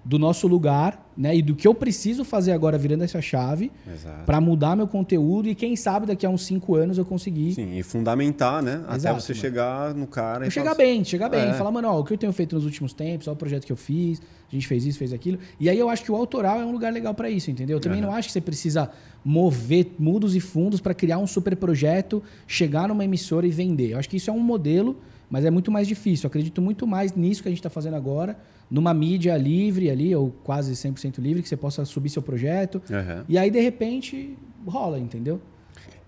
do 0.08 0.20
nosso 0.20 0.46
lugar, 0.46 1.10
né? 1.16 1.34
E 1.36 1.42
do 1.42 1.56
que 1.56 1.66
eu 1.66 1.74
preciso 1.74 2.24
fazer 2.24 2.52
agora 2.52 2.78
virando 2.78 3.02
essa 3.02 3.20
chave 3.20 3.72
para 4.24 4.40
mudar 4.40 4.76
meu 4.76 4.86
conteúdo 4.86 5.48
e 5.48 5.54
quem 5.54 5.74
sabe 5.74 6.06
daqui 6.06 6.24
a 6.24 6.30
uns 6.30 6.42
cinco 6.44 6.76
anos 6.76 6.96
eu 6.96 7.04
conseguir 7.04 7.54
Sim, 7.54 7.76
e 7.76 7.82
fundamentar, 7.82 8.62
né? 8.62 8.84
Até 8.86 8.94
Exato, 8.96 9.20
você 9.20 9.32
mano. 9.32 9.40
chegar 9.40 9.94
no 9.94 10.06
cara 10.06 10.44
eu 10.44 10.48
e 10.48 10.50
chegar 10.52 10.76
bem, 10.76 11.02
chegar 11.02 11.28
bem, 11.28 11.48
É. 11.48 11.52
falar, 11.54 11.72
mano, 11.72 11.88
ó, 11.88 11.98
o 11.98 12.04
que 12.04 12.12
eu 12.12 12.18
tenho 12.18 12.32
feito 12.32 12.54
nos 12.54 12.64
últimos 12.64 12.92
tempos, 12.92 13.26
ó, 13.26 13.32
o 13.32 13.36
projeto 13.36 13.66
que 13.66 13.72
eu 13.72 13.76
fiz, 13.76 14.22
a 14.48 14.54
gente 14.54 14.68
fez 14.68 14.86
isso, 14.86 14.96
fez 14.96 15.12
aquilo. 15.12 15.40
E 15.58 15.68
aí 15.68 15.76
eu 15.76 15.88
acho 15.90 16.04
que 16.04 16.12
o 16.12 16.14
autoral 16.14 16.60
é 16.60 16.64
um 16.64 16.70
lugar 16.70 16.92
legal 16.92 17.12
para 17.12 17.28
isso, 17.28 17.50
entendeu? 17.50 17.78
Eu 17.78 17.80
também 17.80 17.98
Aham. 17.98 18.06
não 18.10 18.14
acho 18.16 18.28
que 18.28 18.32
você 18.32 18.40
precisa 18.40 18.88
mover 19.24 19.92
mudos 19.98 20.36
e 20.36 20.40
fundos 20.40 20.80
para 20.80 20.94
criar 20.94 21.18
um 21.18 21.26
super 21.26 21.56
projeto, 21.56 22.22
chegar 22.46 22.86
numa 22.86 23.04
emissora 23.04 23.44
e 23.44 23.50
vender. 23.50 23.90
Eu 23.94 23.98
acho 23.98 24.08
que 24.08 24.18
isso 24.18 24.30
é 24.30 24.32
um 24.32 24.38
modelo, 24.38 24.96
mas 25.28 25.44
é 25.44 25.50
muito 25.50 25.72
mais 25.72 25.88
difícil. 25.88 26.26
Eu 26.26 26.28
acredito 26.28 26.62
muito 26.62 26.86
mais 26.86 27.12
nisso 27.16 27.42
que 27.42 27.48
a 27.48 27.50
gente 27.50 27.58
está 27.58 27.68
fazendo 27.68 27.94
agora, 27.96 28.38
numa 28.70 28.92
mídia 28.92 29.36
livre 29.36 29.90
ali, 29.90 30.14
ou 30.14 30.30
quase 30.42 30.72
100% 30.72 31.18
livre, 31.18 31.42
que 31.42 31.48
você 31.48 31.56
possa 31.56 31.84
subir 31.84 32.08
seu 32.08 32.22
projeto. 32.22 32.82
Aham. 32.90 33.24
E 33.28 33.38
aí, 33.38 33.50
de 33.50 33.60
repente, 33.60 34.36
rola, 34.66 34.98
entendeu? 34.98 35.40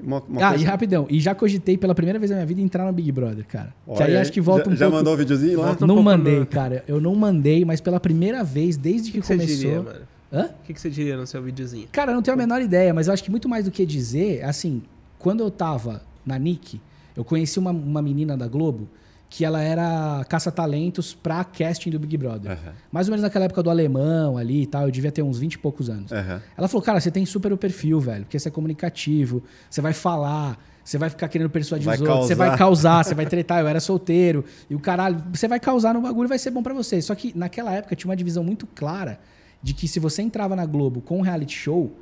Uma, 0.01 0.23
uma 0.29 0.41
ah, 0.45 0.49
coisa- 0.51 0.65
e 0.65 0.67
rapidão. 0.67 1.07
E 1.11 1.21
já 1.21 1.35
cogitei 1.35 1.77
pela 1.77 1.95
primeira 1.95 2.19
vez 2.19 2.31
na 2.31 2.37
minha 2.37 2.47
vida 2.47 2.61
entrar 2.61 2.87
no 2.87 2.93
Big 2.93 3.11
Brother, 3.11 3.45
cara. 3.47 3.75
que 3.85 3.91
Olha 3.91 4.07
aí 4.07 4.17
acho 4.17 4.33
que 4.33 4.41
volta 4.41 4.65
já, 4.67 4.71
um 4.71 4.77
já 4.77 4.85
pouco... 4.87 4.97
mandou 4.97 5.15
o 5.15 5.17
videozinho 5.17 5.59
lá? 5.61 5.67
Volta 5.69 5.85
um 5.85 5.89
Não 5.89 6.03
mandei, 6.03 6.39
no- 6.41 6.47
cara. 6.47 6.85
Eu 6.87 7.01
não 7.01 7.15
mandei, 7.15 7.65
mas 7.65 7.81
pela 7.81 7.99
primeira 7.99 8.45
vez, 8.45 8.77
desde 8.77 9.11
que, 9.11 9.19
que, 9.19 9.21
que 9.21 9.27
você 9.27 9.35
começou. 9.35 9.57
diria, 9.57 9.83
mano? 9.83 10.01
Hã? 10.33 10.45
O 10.45 10.67
que, 10.67 10.75
que 10.75 10.81
você 10.81 10.91
diria 10.91 11.17
no 11.17 11.27
seu 11.27 11.43
videozinho? 11.43 11.89
Cara, 11.91 12.13
eu 12.13 12.15
não 12.15 12.23
tenho 12.23 12.35
a 12.35 12.39
menor 12.39 12.61
ideia, 12.61 12.93
mas 12.93 13.07
eu 13.09 13.13
acho 13.15 13.25
que 13.25 13.31
muito 13.31 13.49
mais 13.49 13.65
do 13.65 13.71
que 13.71 13.85
dizer, 13.87 14.45
assim, 14.45 14.83
quando 15.19 15.41
eu 15.41 15.51
tava 15.51 16.03
na 16.25 16.39
Nick, 16.39 16.81
eu 17.17 17.25
conheci 17.25 17.59
uma, 17.59 17.71
uma 17.71 18.03
menina 18.03 18.37
da 18.37 18.47
Globo 18.47 18.89
que 19.31 19.45
ela 19.45 19.61
era 19.61 20.25
caça-talentos 20.29 21.15
pra 21.15 21.45
casting 21.45 21.91
do 21.91 21.99
Big 21.99 22.17
Brother. 22.17 22.53
Aham. 22.53 22.73
Mais 22.91 23.09
ou 23.09 23.13
menos 23.13 23.23
naquela 23.23 23.45
época 23.45 23.63
do 23.63 23.69
alemão 23.69 24.39
ali 24.39 24.63
e 24.63 24.67
tal, 24.67 24.85
eu 24.85 24.91
devia 24.91 25.13
ter 25.13 25.23
uns 25.23 25.39
20 25.39 25.55
e 25.55 25.59
poucos 25.59 25.91
anos. 25.91 26.11
Aham. 26.11 26.41
Ela 26.57 26.69
falou, 26.69 26.83
cara, 26.83 26.99
você 27.01 27.11
tem 27.11 27.27
super 27.27 27.53
o 27.53 27.57
perfil, 27.57 28.01
velho, 28.01 28.25
porque 28.25 28.39
você 28.39 28.49
é 28.49 28.51
comunicativo, 28.51 29.43
você 29.69 29.83
vai 29.83 29.93
falar, 29.93 30.59
você 30.83 30.97
vai 30.97 31.11
ficar 31.11 31.29
querendo 31.29 31.51
persuadir 31.51 31.85
Vai 31.85 31.97
os 31.97 32.01
outros, 32.01 32.27
você 32.27 32.35
vai 32.35 32.49
causar. 32.49 32.59
causar, 32.59 33.05
você 33.05 33.15
vai 33.15 33.27
tretar, 33.27 33.61
eu 33.61 33.69
era 33.69 33.81
solteiro, 33.81 34.45
e 34.71 34.75
o 34.75 34.81
caralho, 34.81 35.23
você 35.31 35.47
vai 35.47 35.61
causar 35.61 35.93
no 35.93 36.01
bagulho 36.01 36.27
e 36.27 36.31
vai 36.31 36.39
ser 36.39 36.51
bom 36.51 36.63
pra 36.63 36.73
você. 36.73 37.03
Só 37.03 37.15
que 37.15 37.37
naquela 37.37 37.73
época 37.75 37.95
tinha 37.95 38.09
uma 38.09 38.17
divisão 38.17 38.43
muito 38.43 38.67
clara 38.67 39.21
de 39.63 39.75
que 39.75 39.87
se 39.87 40.01
você 40.01 40.23
entrava 40.23 40.57
na 40.57 40.65
Globo 40.65 41.03
com 41.03 41.19
um 41.19 41.21
reality 41.21 41.55
show, 41.55 41.93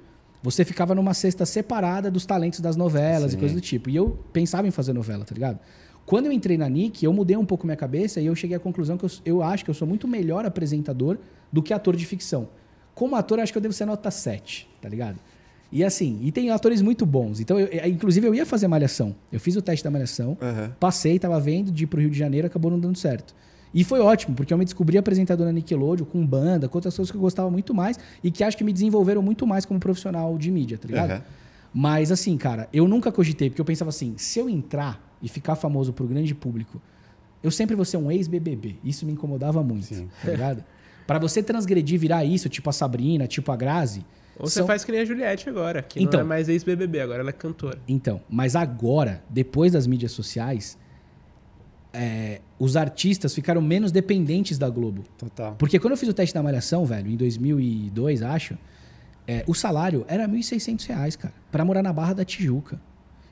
você 0.43 0.64
ficava 0.64 0.95
numa 0.95 1.12
cesta 1.12 1.45
separada 1.45 2.09
dos 2.09 2.24
talentos 2.24 2.61
das 2.61 2.77
novelas 2.77 3.33
Sim. 3.33 3.37
e 3.37 3.41
coisas 3.41 3.55
do 3.57 3.61
tipo. 3.61 3.91
E 3.91 3.97
eu 3.97 4.16
pensava 4.33 4.68
em 4.68 4.70
fazer 4.70 4.93
novela, 4.93 5.24
tá 5.24 5.35
ligado? 5.35 5.59
Quando 6.07 6.26
eu 6.26 6.32
entrei 6.32 6.57
na 6.57 6.68
Nick, 6.68 7.04
eu 7.04 7.12
mudei 7.12 7.36
um 7.36 7.44
pouco 7.44 7.66
minha 7.66 7.76
cabeça 7.76 8.20
e 8.20 8.26
eu 8.26 8.34
cheguei 8.34 8.57
à 8.57 8.61
conclusão 8.61 8.96
que 8.96 9.04
eu, 9.04 9.11
eu 9.24 9.42
acho 9.42 9.64
que 9.64 9.70
eu 9.70 9.74
sou 9.74 9.86
muito 9.88 10.07
melhor 10.07 10.46
apresentador 10.46 11.18
do 11.52 11.61
que 11.62 11.74
ator 11.74 11.96
de 11.96 12.07
ficção. 12.07 12.48
Como 12.94 13.16
ator, 13.16 13.38
eu 13.38 13.42
acho 13.42 13.52
que 13.52 13.59
eu 13.59 13.62
devo 13.62 13.74
ser 13.74 13.84
nota 13.86 14.11
7, 14.11 14.68
tá 14.80 14.88
ligado? 14.88 15.16
E 15.72 15.82
assim, 15.82 16.20
e 16.22 16.30
tem 16.30 16.50
atores 16.50 16.80
muito 16.80 17.04
bons. 17.04 17.40
Então, 17.40 17.59
eu- 17.59 17.66
eu- 17.66 17.88
inclusive, 17.90 18.24
eu 18.26 18.34
ia 18.34 18.46
fazer 18.46 18.68
Malhação. 18.68 19.16
Eu 19.32 19.40
fiz 19.40 19.57
o 19.57 19.61
teste 19.62 19.82
da 19.82 19.90
Malhação, 19.90 20.38
Aham. 20.40 20.72
passei, 20.78 21.18
tava 21.18 21.38
vendo 21.40 21.72
de 21.72 21.84
ir 21.84 21.86
pro 21.88 22.00
Rio 22.00 22.09
de 22.09 22.16
Janeiro, 22.16 22.46
acabou 22.46 22.70
não 22.70 22.78
dando 22.78 22.96
certo. 22.96 23.34
E 23.74 23.82
foi 23.82 23.98
ótimo, 24.00 24.34
porque 24.36 24.54
eu 24.54 24.59
me 24.59 24.64
descobri 24.64 24.96
apresentador 24.96 25.44
na 25.44 25.52
Nickelodeon, 25.52 26.07
com 26.07 26.24
banda, 26.24 26.68
com 26.68 26.78
outras 26.78 26.94
coisas 26.96 27.11
que 27.11 27.16
eu 27.16 27.20
gostava 27.20 27.50
muito 27.50 27.74
mais 27.74 27.98
e 28.22 28.30
que 28.30 28.44
acho 28.44 28.57
que 28.57 28.62
me 28.64 28.72
desenvolveram 28.72 29.20
muito 29.20 29.44
mais 29.46 29.66
como 29.66 29.78
profissional 29.80 30.38
de 30.38 30.50
mídia, 30.52 30.78
tá 30.78 30.86
ligado? 30.86 31.11
Aham. 31.11 31.22
Mas 31.74 32.11
assim, 32.12 32.38
cara, 32.38 32.68
eu 32.72 32.86
nunca 32.88 33.11
cogitei, 33.12 33.50
porque 33.50 33.61
eu 33.61 33.64
pensava 33.64 33.90
assim, 33.90 34.14
se 34.16 34.38
eu 34.38 34.48
entrar 34.48 35.04
e 35.23 35.29
ficar 35.29 35.57
famoso 35.57 35.93
pro 35.93 36.07
grande 36.07 36.35
público, 36.35 36.81
eu 37.43 37.51
sempre 37.51 37.75
vou 37.77 37.85
ser 37.85 37.97
um 37.97 38.11
ex-BBB. 38.11 38.77
Isso 38.85 39.07
me 39.07 39.12
incomodava 39.12 39.62
muito, 39.62 39.87
Sim. 39.87 40.09
tá 40.25 40.31
ligado? 40.31 40.64
Pra 41.07 41.19
você 41.21 41.41
transgredir, 41.43 42.01
virar 42.01 42.25
isso, 42.25 42.49
tipo 42.49 42.69
a 42.69 42.73
Sabrina, 42.73 43.27
tipo 43.29 43.53
a 43.53 43.57
Grazi. 43.57 44.05
Ou 44.39 44.49
você 44.49 44.59
são- 44.59 44.67
faz 44.67 44.85
que 44.85 44.91
nem 44.91 45.01
a 45.01 45.05
Juliette 45.05 45.49
agora, 45.49 45.81
que 45.81 46.03
Então. 46.03 46.19
não 46.19 46.27
é 46.27 46.29
mais 46.29 46.49
ex-BBB, 46.49 47.01
agora 47.01 47.21
ela 47.21 47.31
é 47.31 47.33
cantora. 47.33 47.79
Então, 47.87 48.21
mas 48.29 48.57
agora, 48.57 49.23
depois 49.31 49.73
das 49.73 49.87
mídias 49.87 50.11
sociais, 50.12 50.77
é, 51.93 52.41
os 52.59 52.77
artistas 52.77 53.35
ficaram 53.35 53.62
menos 53.62 53.91
dependentes 53.93 54.59
da 54.59 54.69
Globo. 54.69 55.05
Total. 55.17 55.55
Porque 55.57 55.79
quando 55.79 55.93
eu 55.93 55.97
fiz 55.97 56.09
o 56.09 56.12
teste 56.12 56.35
da 56.35 56.43
Malhação, 56.43 56.85
velho, 56.85 57.09
em 57.11 57.17
2002, 57.17 58.23
acho, 58.23 58.59
é, 59.27 59.45
o 59.47 59.55
salário 59.55 60.05
era 60.09 60.27
1.600 60.29 60.87
reais, 60.87 61.17
cara, 61.17 61.33
pra 61.51 61.64
morar 61.64 61.83
na 61.83 61.93
Barra 61.93 62.14
da 62.14 62.25
Tijuca. 62.25 62.81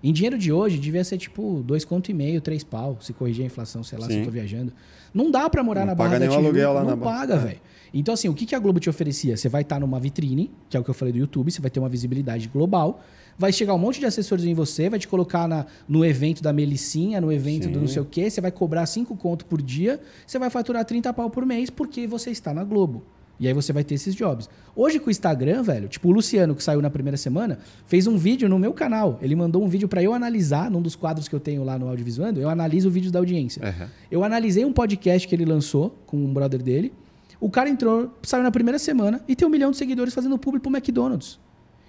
Em 0.05 0.13
dinheiro 0.13 0.37
de 0.37 0.53
hoje, 0.53 0.79
devia 0.79 1.03
ser 1.03 1.17
tipo 1.17 1.63
dois 1.67 1.83
conto 1.83 2.11
e 2.11 2.15
meio, 2.15 2.39
três 2.39 2.63
pau, 2.63 2.99
se 3.01 3.15
corrigir 3.15 3.43
a 3.43 3.47
inflação, 3.47 3.83
sei 3.83 3.99
lá, 3.99 4.07
se 4.07 4.13
Sim. 4.13 4.19
eu 4.19 4.25
tô 4.27 4.31
viajando. 4.31 4.71
Não 5.15 5.31
dá 5.31 5.49
pra 5.49 5.63
morar 5.65 5.81
Não 5.81 5.87
na 5.87 5.97
paga 5.97 6.11
Barra 6.11 6.19
da 6.19 6.27
nem 6.27 6.29
o 6.29 6.33
Tijuca. 6.33 6.47
aluguel 6.49 6.73
lá 6.75 6.81
não 6.85 6.91
na 6.91 6.97
paga, 6.99 7.39
velho. 7.39 7.61
Então, 7.95 8.13
assim, 8.13 8.29
o 8.29 8.35
que, 8.35 8.45
que 8.45 8.55
a 8.55 8.59
Globo 8.59 8.79
te 8.79 8.91
oferecia? 8.91 9.35
Você 9.35 9.49
vai 9.49 9.63
estar 9.63 9.81
numa 9.81 9.99
vitrine, 9.99 10.51
que 10.69 10.77
é 10.77 10.81
o 10.81 10.85
que 10.85 10.91
eu 10.91 10.95
falei 10.95 11.11
do 11.11 11.19
YouTube, 11.19 11.51
você 11.51 11.63
vai 11.63 11.71
ter 11.71 11.81
uma 11.81 11.89
visibilidade 11.89 12.49
global, 12.49 13.01
vai 13.39 13.51
chegar 13.51 13.73
um 13.73 13.79
monte 13.79 13.99
de 13.99 14.05
assessores 14.05 14.45
em 14.45 14.53
você, 14.53 14.91
vai 14.91 14.99
te 14.99 15.09
colocar 15.09 15.49
na, 15.49 15.65
no 15.89 16.05
evento 16.05 16.43
da 16.43 16.53
Melicinha, 16.53 17.19
no 17.19 17.33
evento 17.33 17.69
do 17.69 17.75
Sim. 17.75 17.81
não 17.81 17.89
sei 17.89 18.03
o 18.03 18.05
quê, 18.05 18.29
você 18.29 18.43
vai 18.43 18.51
cobrar 18.51 18.85
cinco 18.85 19.17
conto 19.17 19.47
por 19.47 19.63
dia, 19.63 19.99
você 20.27 20.39
vai 20.39 20.51
faturar 20.51 20.85
30 20.85 21.15
pau 21.15 21.31
por 21.31 21.47
mês 21.47 21.71
porque 21.71 22.07
você 22.07 22.31
está 22.31 22.53
na 22.53 22.63
Globo. 22.63 23.05
E 23.39 23.49
aí 23.49 23.53
você 23.53 23.73
vai 23.73 23.83
ter 23.83 23.95
esses 23.95 24.15
jobs. 24.15 24.49
Hoje 24.77 24.99
com 25.01 25.09
o 25.09 25.11
Instagram, 25.11 25.63
velho, 25.63 25.89
tipo 25.89 26.09
o 26.09 26.13
Luciano, 26.13 26.55
que 26.55 26.63
saiu 26.63 26.81
na 26.81 26.89
primeira 26.89 27.17
semana, 27.17 27.59
fez 27.87 28.07
um 28.07 28.17
vídeo 28.17 28.49
no 28.49 28.59
meu 28.59 28.73
canal. 28.73 29.19
Ele 29.21 29.35
mandou 29.35 29.63
um 29.65 29.69
vídeo 29.69 29.89
pra 29.89 30.03
eu 30.03 30.15
analisar, 30.15 30.71
num 30.71 30.81
dos 30.81 30.95
quadros 30.95 31.27
que 31.27 31.35
eu 31.35 31.41
tenho 31.41 31.65
lá 31.65 31.77
no 31.79 31.89
Audiovisuando, 31.89 32.41
eu 32.41 32.49
analiso 32.49 32.89
vídeos 32.91 33.11
da 33.13 33.19
audiência. 33.19 33.67
Aham. 33.67 33.89
Eu 34.11 34.23
analisei 34.23 34.65
um 34.65 34.73
podcast 34.73 35.27
que 35.27 35.35
ele 35.35 35.45
lançou 35.45 35.97
com 36.07 36.17
um 36.17 36.33
brother 36.33 36.63
dele. 36.63 36.93
O 37.41 37.51
cara 37.51 37.69
entrou, 37.69 38.11
saiu 38.23 38.43
na 38.43 38.51
primeira 38.51 38.79
semana 38.79 39.21
e 39.29 39.35
tem 39.35 39.47
um 39.47 39.51
milhão 39.51 39.71
de 39.73 39.77
seguidores 39.77 40.15
fazendo 40.15 40.39
público 40.39 40.69
pro 40.69 40.77
McDonald's. 40.77 41.39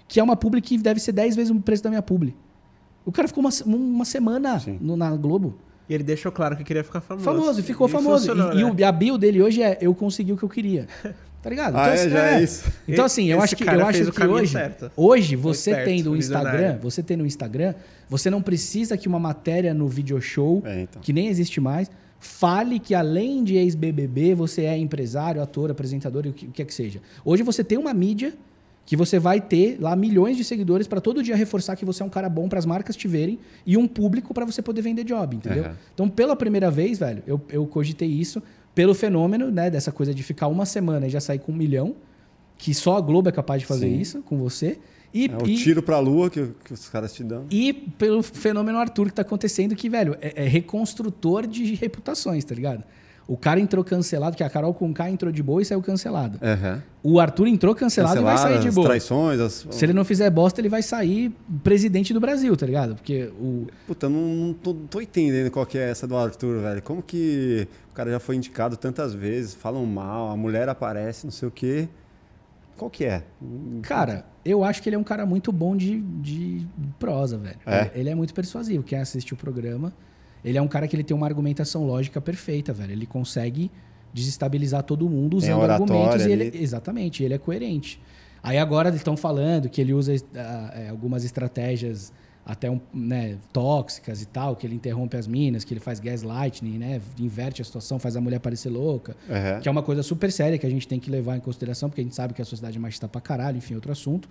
que 0.08 0.20
é 0.20 0.22
uma 0.22 0.36
publi 0.36 0.60
que 0.60 0.76
deve 0.78 1.00
ser 1.00 1.12
10 1.12 1.34
vezes 1.36 1.50
o 1.50 1.60
preço 1.60 1.82
da 1.82 1.90
minha 1.90 2.02
publi. 2.02 2.36
O 3.04 3.12
cara 3.12 3.26
ficou 3.28 3.40
uma, 3.42 3.50
uma 3.66 4.04
semana 4.04 4.60
no- 4.80 4.96
na 4.96 5.10
Globo. 5.16 5.58
E 5.88 5.94
ele 5.94 6.02
deixou 6.02 6.32
claro 6.32 6.56
que 6.56 6.64
queria 6.64 6.82
ficar 6.82 7.00
famoso. 7.00 7.24
Famoso, 7.24 7.60
e 7.60 7.62
ficou 7.62 7.86
famoso. 7.88 8.28
E, 8.28 8.32
e 8.32 8.64
né? 8.64 8.64
o- 8.64 8.84
a 8.86 8.92
bio 8.92 9.16
dele 9.16 9.40
hoje 9.40 9.62
é 9.62 9.78
eu 9.80 9.94
consegui 9.94 10.32
o 10.32 10.36
que 10.36 10.42
eu 10.42 10.48
queria. 10.48 10.86
Tá 11.46 11.50
ligado? 11.50 11.76
Ah, 11.76 11.90
é? 11.90 11.92
assim, 11.92 12.10
Já 12.10 12.26
é 12.26 12.42
isso? 12.42 12.72
Então, 12.88 13.04
assim, 13.04 13.26
eu 13.26 13.36
Esse 13.36 13.44
acho 13.44 13.56
que, 13.56 13.62
eu 13.62 13.86
acho 13.86 14.02
o 14.08 14.12
que 14.12 14.26
hoje, 14.26 14.52
certo. 14.52 14.90
hoje 14.96 15.36
você 15.36 15.70
esperto, 15.70 15.88
tendo 15.88 16.10
um 16.10 16.16
Instagram, 16.16 16.78
você 16.82 17.02
tendo 17.04 17.22
um 17.22 17.26
Instagram, 17.26 17.74
você 18.10 18.28
não 18.28 18.42
precisa 18.42 18.96
que 18.96 19.06
uma 19.06 19.20
matéria 19.20 19.72
no 19.72 19.86
video 19.86 20.20
show, 20.20 20.60
É, 20.66 20.80
então. 20.82 21.00
que 21.00 21.12
nem 21.12 21.28
existe 21.28 21.60
mais, 21.60 21.88
fale 22.18 22.80
que 22.80 22.96
além 22.96 23.44
de 23.44 23.54
ex-BBB, 23.54 24.34
você 24.34 24.62
é 24.62 24.76
empresário, 24.76 25.40
ator, 25.40 25.70
apresentador, 25.70 26.26
e 26.26 26.30
o 26.30 26.32
que, 26.32 26.46
o 26.46 26.50
que 26.50 26.62
é 26.62 26.64
que 26.64 26.74
seja. 26.74 27.00
Hoje 27.24 27.44
você 27.44 27.62
tem 27.62 27.78
uma 27.78 27.94
mídia 27.94 28.34
que 28.84 28.96
você 28.96 29.16
vai 29.20 29.40
ter 29.40 29.78
lá 29.80 29.94
milhões 29.94 30.36
de 30.36 30.42
seguidores 30.42 30.88
para 30.88 31.00
todo 31.00 31.22
dia 31.22 31.36
reforçar 31.36 31.76
que 31.76 31.84
você 31.84 32.02
é 32.02 32.06
um 32.06 32.10
cara 32.10 32.28
bom 32.28 32.48
para 32.48 32.58
as 32.58 32.66
marcas 32.66 32.96
te 32.96 33.06
verem 33.06 33.38
e 33.64 33.76
um 33.76 33.86
público 33.86 34.34
para 34.34 34.44
você 34.44 34.62
poder 34.62 34.82
vender 34.82 35.04
job, 35.04 35.36
entendeu? 35.36 35.64
Aham. 35.64 35.76
Então, 35.94 36.08
pela 36.08 36.34
primeira 36.34 36.72
vez, 36.72 36.98
velho, 36.98 37.22
eu, 37.24 37.40
eu 37.50 37.64
cogitei 37.66 38.08
isso 38.08 38.42
pelo 38.76 38.94
fenômeno, 38.94 39.50
né, 39.50 39.70
dessa 39.70 39.90
coisa 39.90 40.12
de 40.12 40.22
ficar 40.22 40.48
uma 40.48 40.66
semana 40.66 41.06
e 41.06 41.10
já 41.10 41.18
sair 41.18 41.38
com 41.38 41.50
um 41.50 41.54
milhão, 41.56 41.96
que 42.58 42.74
só 42.74 42.98
a 42.98 43.00
Globo 43.00 43.26
é 43.30 43.32
capaz 43.32 43.62
de 43.62 43.66
fazer 43.66 43.88
Sim. 43.88 43.98
isso 43.98 44.22
com 44.22 44.36
você. 44.36 44.78
E, 45.14 45.30
É 45.30 45.34
o 45.34 45.42
tiro 45.44 45.82
pra 45.82 45.98
lua 45.98 46.28
que, 46.28 46.46
que 46.62 46.74
os 46.74 46.86
caras 46.90 47.14
te 47.14 47.24
dão. 47.24 47.46
e 47.50 47.72
pelo 47.72 48.22
fenômeno 48.22 48.76
Arthur 48.76 49.06
que 49.06 49.14
tá 49.14 49.22
acontecendo, 49.22 49.74
que, 49.74 49.88
velho, 49.88 50.14
é, 50.20 50.44
é 50.44 50.46
reconstrutor 50.46 51.46
de 51.46 51.74
reputações, 51.74 52.44
tá 52.44 52.54
ligado? 52.54 52.84
O 53.28 53.36
cara 53.36 53.58
entrou 53.58 53.82
cancelado, 53.82 54.36
que 54.36 54.44
a 54.44 54.48
Carol 54.48 54.72
Conká 54.72 55.10
entrou 55.10 55.32
de 55.32 55.42
boa 55.42 55.60
e 55.60 55.64
saiu 55.64 55.82
cancelado. 55.82 56.38
Aham. 56.40 56.80
O 57.02 57.18
Arthur 57.18 57.48
entrou 57.48 57.74
cancelado 57.74 58.20
e 58.20 58.22
vai 58.22 58.38
sair 58.38 58.60
de 58.60 58.68
as 58.68 58.74
boa. 58.74 58.86
traições, 58.86 59.40
as... 59.40 59.66
Se 59.70 59.84
ele 59.84 59.92
não 59.92 60.04
fizer 60.04 60.30
bosta, 60.30 60.60
ele 60.60 60.68
vai 60.68 60.82
sair 60.82 61.32
presidente 61.64 62.14
do 62.14 62.20
Brasil, 62.20 62.56
tá 62.56 62.64
ligado? 62.66 62.94
Porque 62.94 63.30
o. 63.40 63.66
Puta, 63.86 64.08
não, 64.08 64.20
não 64.20 64.52
tô, 64.54 64.74
tô 64.74 65.00
entendendo 65.00 65.50
qual 65.50 65.66
que 65.66 65.76
é 65.76 65.90
essa 65.90 66.06
do 66.06 66.16
Arthur, 66.16 66.60
velho. 66.60 66.82
Como 66.82 67.02
que 67.02 67.66
o 67.90 67.94
cara 67.94 68.10
já 68.12 68.20
foi 68.20 68.36
indicado 68.36 68.76
tantas 68.76 69.12
vezes, 69.12 69.54
falam 69.54 69.84
mal, 69.86 70.30
a 70.30 70.36
mulher 70.36 70.68
aparece, 70.68 71.26
não 71.26 71.32
sei 71.32 71.48
o 71.48 71.50
quê. 71.50 71.88
Qual 72.76 72.90
que 72.90 73.04
é? 73.06 73.24
Cara, 73.82 74.24
eu 74.44 74.62
acho 74.62 74.82
que 74.82 74.88
ele 74.88 74.96
é 74.96 74.98
um 74.98 75.04
cara 75.04 75.24
muito 75.24 75.50
bom 75.50 75.76
de, 75.76 76.00
de 76.00 76.66
prosa, 76.98 77.38
velho. 77.38 77.56
É? 77.64 77.90
Ele 77.94 78.10
é 78.10 78.14
muito 78.14 78.34
persuasivo. 78.34 78.84
Quem 78.84 78.98
assiste 78.98 79.32
o 79.32 79.36
programa, 79.36 79.92
ele 80.46 80.56
é 80.56 80.62
um 80.62 80.68
cara 80.68 80.86
que 80.86 80.94
ele 80.94 81.02
tem 81.02 81.14
uma 81.14 81.26
argumentação 81.26 81.84
lógica 81.84 82.20
perfeita, 82.20 82.72
velho. 82.72 82.92
Ele 82.92 83.04
consegue 83.04 83.68
desestabilizar 84.14 84.84
todo 84.84 85.08
mundo 85.10 85.36
usando 85.36 85.60
argumentos 85.62 86.24
e 86.24 86.30
ele, 86.30 86.56
exatamente, 86.56 87.24
ele 87.24 87.34
é 87.34 87.38
coerente. 87.38 88.00
Aí 88.44 88.56
agora 88.56 88.88
eles 88.88 89.00
estão 89.00 89.16
falando 89.16 89.68
que 89.68 89.80
ele 89.80 89.92
usa 89.92 90.14
é, 90.14 90.88
algumas 90.88 91.24
estratégias 91.24 92.12
até 92.44 92.70
um, 92.70 92.80
né, 92.94 93.38
tóxicas 93.52 94.22
e 94.22 94.26
tal, 94.26 94.54
que 94.54 94.64
ele 94.64 94.76
interrompe 94.76 95.16
as 95.16 95.26
minas, 95.26 95.64
que 95.64 95.74
ele 95.74 95.80
faz 95.80 95.98
gaslighting, 95.98 96.78
né, 96.78 97.00
inverte 97.18 97.60
a 97.60 97.64
situação, 97.64 97.98
faz 97.98 98.14
a 98.14 98.20
mulher 98.20 98.38
parecer 98.38 98.70
louca. 98.70 99.16
Aham. 99.28 99.58
Que 99.58 99.68
é 99.68 99.70
uma 99.70 99.82
coisa 99.82 100.00
super 100.04 100.30
séria 100.30 100.56
que 100.56 100.64
a 100.64 100.70
gente 100.70 100.86
tem 100.86 101.00
que 101.00 101.10
levar 101.10 101.36
em 101.36 101.40
consideração, 101.40 101.88
porque 101.88 102.02
a 102.02 102.04
gente 102.04 102.14
sabe 102.14 102.34
que 102.34 102.40
a 102.40 102.44
sociedade 102.44 102.78
é 102.78 102.80
machista 102.80 103.08
pra 103.08 103.20
caralho, 103.20 103.58
enfim, 103.58 103.74
outro 103.74 103.90
assunto. 103.90 104.28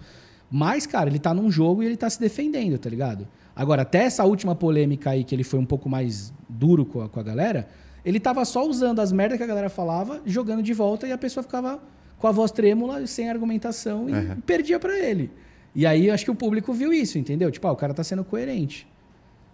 Mas, 0.50 0.86
cara, 0.86 1.10
ele 1.10 1.20
tá 1.20 1.34
num 1.34 1.50
jogo 1.52 1.82
e 1.84 1.86
ele 1.86 1.98
tá 1.98 2.10
se 2.10 2.20
defendendo, 2.20 2.78
tá 2.78 2.90
ligado? 2.90 3.28
Agora, 3.56 3.82
até 3.84 4.04
essa 4.04 4.24
última 4.26 4.56
polêmica 4.56 5.10
aí, 5.12 5.24
que 5.24 5.34
ele 5.34 5.44
foi 5.44 5.60
um 5.60 5.66
pouco 5.66 5.90
mais 5.90 6.34
duro 6.48 6.86
com 6.86 7.02
a, 7.02 7.10
com 7.10 7.20
a 7.20 7.24
galera, 7.24 7.68
ele 8.04 8.20
tava 8.20 8.44
só 8.46 8.68
usando 8.68 9.00
as 9.00 9.12
merdas 9.12 9.38
que 9.38 9.44
a 9.44 9.48
galera 9.48 9.70
falava, 9.70 10.22
jogando 10.26 10.62
de 10.62 10.74
volta 10.74 11.08
e 11.08 11.12
a 11.12 11.18
pessoa 11.18 11.44
ficava 11.44 11.80
com 12.20 12.28
a 12.28 12.32
voz 12.32 12.52
trêmula, 12.52 13.06
sem 13.08 13.30
argumentação 13.30 14.10
e 14.10 14.14
Uhum. 14.14 14.36
perdia 14.46 14.80
pra 14.80 14.98
ele. 14.98 15.32
E 15.74 15.86
aí, 15.86 16.10
acho 16.10 16.24
que 16.24 16.32
o 16.32 16.36
público 16.36 16.72
viu 16.74 16.94
isso, 16.94 17.18
entendeu? 17.18 17.52
Tipo, 17.52 17.68
ah, 17.68 17.72
o 17.72 17.76
cara 17.76 17.94
tá 17.94 18.04
sendo 18.04 18.24
coerente. 18.24 18.88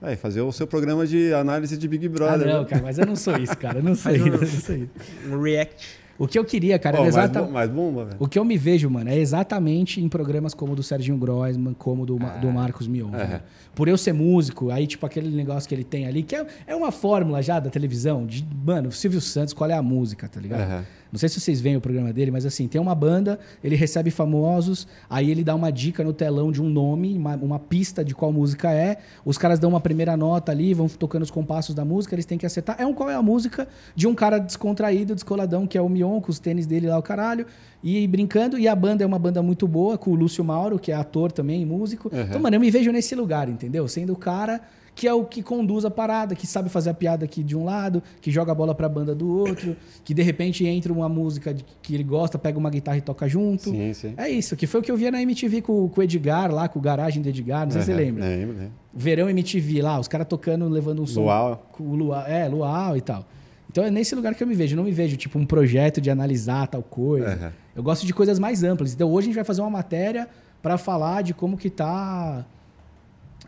É, 0.04 0.16
fazer 0.16 0.42
o 0.42 0.52
seu 0.52 0.66
programa 0.68 1.06
de 1.06 1.32
análise 1.34 1.78
de 1.78 1.88
Big 1.88 2.08
Ah, 2.08 2.10
Brother. 2.10 2.48
não, 2.48 2.62
né? 2.62 2.68
cara, 2.68 2.82
mas 2.82 2.98
eu 2.98 3.06
não 3.06 3.16
sou 3.16 3.38
isso, 3.38 3.56
cara. 3.58 3.80
Eu 3.80 3.84
não 3.84 3.92
isso, 3.94 4.10
um- 4.10 4.12
eu 4.16 4.26
não 4.38 4.44
isso. 4.44 4.90
Um 5.30 5.42
react. 5.42 6.01
O 6.24 6.28
que 6.28 6.38
eu 6.38 6.46
queria, 6.46 6.78
cara, 6.78 6.98
Ó, 7.00 7.02
era 7.06 7.12
mais, 7.12 7.16
exata... 7.30 7.42
bom- 7.42 7.52
mais 7.52 7.70
bomba, 7.70 8.06
velho. 8.06 8.18
O 8.20 8.28
que 8.28 8.38
eu 8.38 8.46
me 8.46 8.58
vejo, 8.58 8.90
mano, 8.90 9.10
é 9.10 9.18
exatamente 9.18 10.00
em 10.00 10.08
programas 10.08 10.54
como 10.54 10.74
o 10.74 10.76
do 10.76 10.84
Serginho 10.84 11.18
Grossman, 11.18 11.74
como 11.74 12.06
do, 12.06 12.20
Ma- 12.20 12.38
do 12.38 12.48
Marcos 12.52 12.88
Mion. 12.88 13.10
é. 13.16 13.26
velho. 13.26 13.42
Por 13.74 13.88
eu 13.88 13.98
ser 13.98 14.14
músico, 14.14 14.70
aí, 14.70 14.86
tipo, 14.86 15.06
aquele 15.06 15.30
negócio 15.36 15.68
que 15.68 15.74
ele 15.74 15.84
tem 15.84 16.06
ali, 16.06 16.22
que 16.24 16.36
é, 16.36 16.46
é 16.68 16.76
uma 16.76 16.92
fórmula 16.92 17.42
já 17.42 17.60
da 17.60 17.70
televisão, 17.70 18.26
de, 18.26 18.46
mano, 18.64 18.92
Silvio 18.92 19.20
Santos, 19.22 19.54
qual 19.54 19.70
é 19.70 19.74
a 19.74 19.82
música, 19.82 20.28
tá 20.28 20.40
ligado? 20.40 20.62
Aham. 20.62 20.84
Não 21.12 21.20
sei 21.20 21.28
se 21.28 21.40
vocês 21.40 21.60
veem 21.60 21.76
o 21.76 21.82
programa 21.82 22.14
dele, 22.14 22.32
mas 22.32 22.46
assim, 22.46 22.68
tem 22.68 22.80
uma 22.80 22.96
banda, 22.96 23.40
ele 23.64 23.76
recebe 23.76 24.10
famosos, 24.10 24.88
aí 25.10 25.30
ele 25.30 25.44
dá 25.44 25.54
uma 25.54 25.72
dica 25.72 26.04
no 26.04 26.14
telão 26.14 26.52
de 26.52 26.62
um 26.62 26.70
nome, 26.70 27.18
uma, 27.18 27.36
uma 27.36 27.60
pista 27.60 28.04
de 28.04 28.16
qual 28.16 28.32
música 28.32 28.72
é, 28.72 28.98
os 29.26 29.38
caras 29.38 29.60
dão 29.60 29.70
uma 29.70 29.82
primeira 29.82 30.16
nota 30.16 30.52
ali, 30.52 30.74
vão 30.74 30.88
tocando 30.88 31.24
os 31.24 31.32
compassos 31.32 31.76
da 31.76 31.84
música, 31.84 32.16
eles 32.16 32.26
têm 32.26 32.38
que 32.38 32.46
acertar. 32.46 32.78
É 32.80 32.86
um 32.86 32.94
qual 32.94 33.10
é 33.10 33.16
a 33.16 33.22
música 33.22 33.68
de 33.96 34.08
um 34.08 34.16
cara 34.16 34.38
descontraído, 34.40 35.14
descoladão, 35.14 35.68
que 35.68 35.78
é 35.78 35.82
o 35.82 35.90
Mion, 35.90 36.22
com 36.22 36.32
os 36.32 36.40
tênis 36.40 36.66
dele 36.66 36.88
lá, 36.88 36.98
o 36.98 37.04
caralho, 37.04 37.46
e 37.84 38.08
brincando, 38.08 38.58
e 38.58 38.68
a 38.68 38.76
banda 38.76 39.04
é 39.04 39.08
uma 39.08 39.20
banda 39.20 39.42
muito 39.42 39.68
boa, 39.68 39.98
com 39.98 40.12
o 40.12 40.16
Lúcio 40.16 40.44
Mauro, 40.44 40.80
que 40.80 40.92
é 40.92 40.96
ator 40.96 41.32
também, 41.32 41.66
músico. 41.66 42.10
Uhum. 42.14 42.22
Então, 42.22 42.42
mano, 42.42 42.56
eu 42.56 42.60
me 42.60 42.72
vejo 42.72 42.92
nesse 42.92 43.16
lugar, 43.16 43.50
entendeu? 43.50 43.88
Sendo 43.88 44.14
o 44.14 44.16
cara 44.16 44.62
que 44.94 45.08
é 45.08 45.14
o 45.14 45.24
que 45.26 45.42
conduz 45.42 45.86
a 45.86 45.92
parada, 45.92 46.36
que 46.36 46.46
sabe 46.46 46.70
fazer 46.70 46.90
a 46.90 46.94
piada 46.94 47.26
aqui 47.26 47.44
de 47.44 47.56
um 47.56 47.64
lado, 47.64 48.04
que 48.22 48.30
joga 48.30 48.52
a 48.52 48.56
bola 48.56 48.76
pra 48.76 48.90
banda 48.90 49.16
do 49.16 49.28
outro, 49.28 49.76
que 50.04 50.14
de 50.14 50.22
repente 50.22 50.66
entra 50.66 50.92
uma 50.92 51.08
música 51.08 51.56
que 51.82 51.94
ele 51.96 52.04
gosta, 52.04 52.38
pega 52.38 52.60
uma 52.60 52.70
guitarra 52.70 52.98
e 52.98 53.02
toca 53.02 53.28
junto. 53.28 53.70
Sim, 53.70 53.94
sim. 53.94 54.14
É 54.18 54.30
isso, 54.30 54.56
que 54.56 54.68
foi 54.68 54.82
o 54.82 54.84
que 54.84 54.92
eu 54.92 54.98
via 54.98 55.12
na 55.12 55.22
MTV 55.22 55.62
com, 55.62 55.88
com 55.88 56.02
o 56.02 56.04
Edgar 56.04 56.54
lá, 56.54 56.68
com 56.68 56.80
o 56.80 56.82
garagem 56.82 57.22
do 57.22 57.30
Edgar, 57.30 57.66
não 57.66 57.72
sei 57.72 57.82
se 57.82 57.88
você 57.88 57.94
lembra. 57.94 58.26
Lembro, 58.26 58.58
lembro. 58.58 58.72
Verão 58.94 59.30
MTV 59.30 59.82
lá, 59.82 60.00
os 60.00 60.08
caras 60.08 60.28
tocando, 60.28 60.68
levando 60.68 61.02
um 61.02 61.08
som. 61.08 61.22
Luau. 61.22 61.70
Com 61.72 61.84
o 61.84 61.96
luau, 61.96 62.26
é, 62.28 62.48
luau 62.48 62.98
e 62.98 63.02
tal. 63.02 63.26
Então 63.72 63.86
é 63.86 63.90
nesse 63.90 64.14
lugar 64.14 64.36
que 64.36 64.44
eu 64.44 64.48
me 64.48 64.54
vejo. 64.54 64.74
Eu 64.74 64.78
não 64.78 64.84
me 64.84 64.92
vejo, 64.92 65.16
tipo, 65.16 65.40
um 65.40 65.46
projeto 65.46 66.02
de 66.02 66.10
analisar 66.10 66.68
tal 66.68 66.84
coisa. 66.84 67.34
Aham. 67.34 67.54
Eu 67.74 67.82
gosto 67.82 68.06
de 68.06 68.14
coisas 68.14 68.38
mais 68.38 68.64
amplas. 68.64 68.94
Então 68.94 69.10
hoje 69.10 69.26
a 69.26 69.28
gente 69.28 69.36
vai 69.36 69.46
fazer 69.46 69.62
uma 69.62 69.70
matéria 69.70 70.28
pra 70.62 70.78
falar 70.78 71.22
de 71.22 71.34
como 71.34 71.58
que 71.58 71.70
tá, 71.70 72.46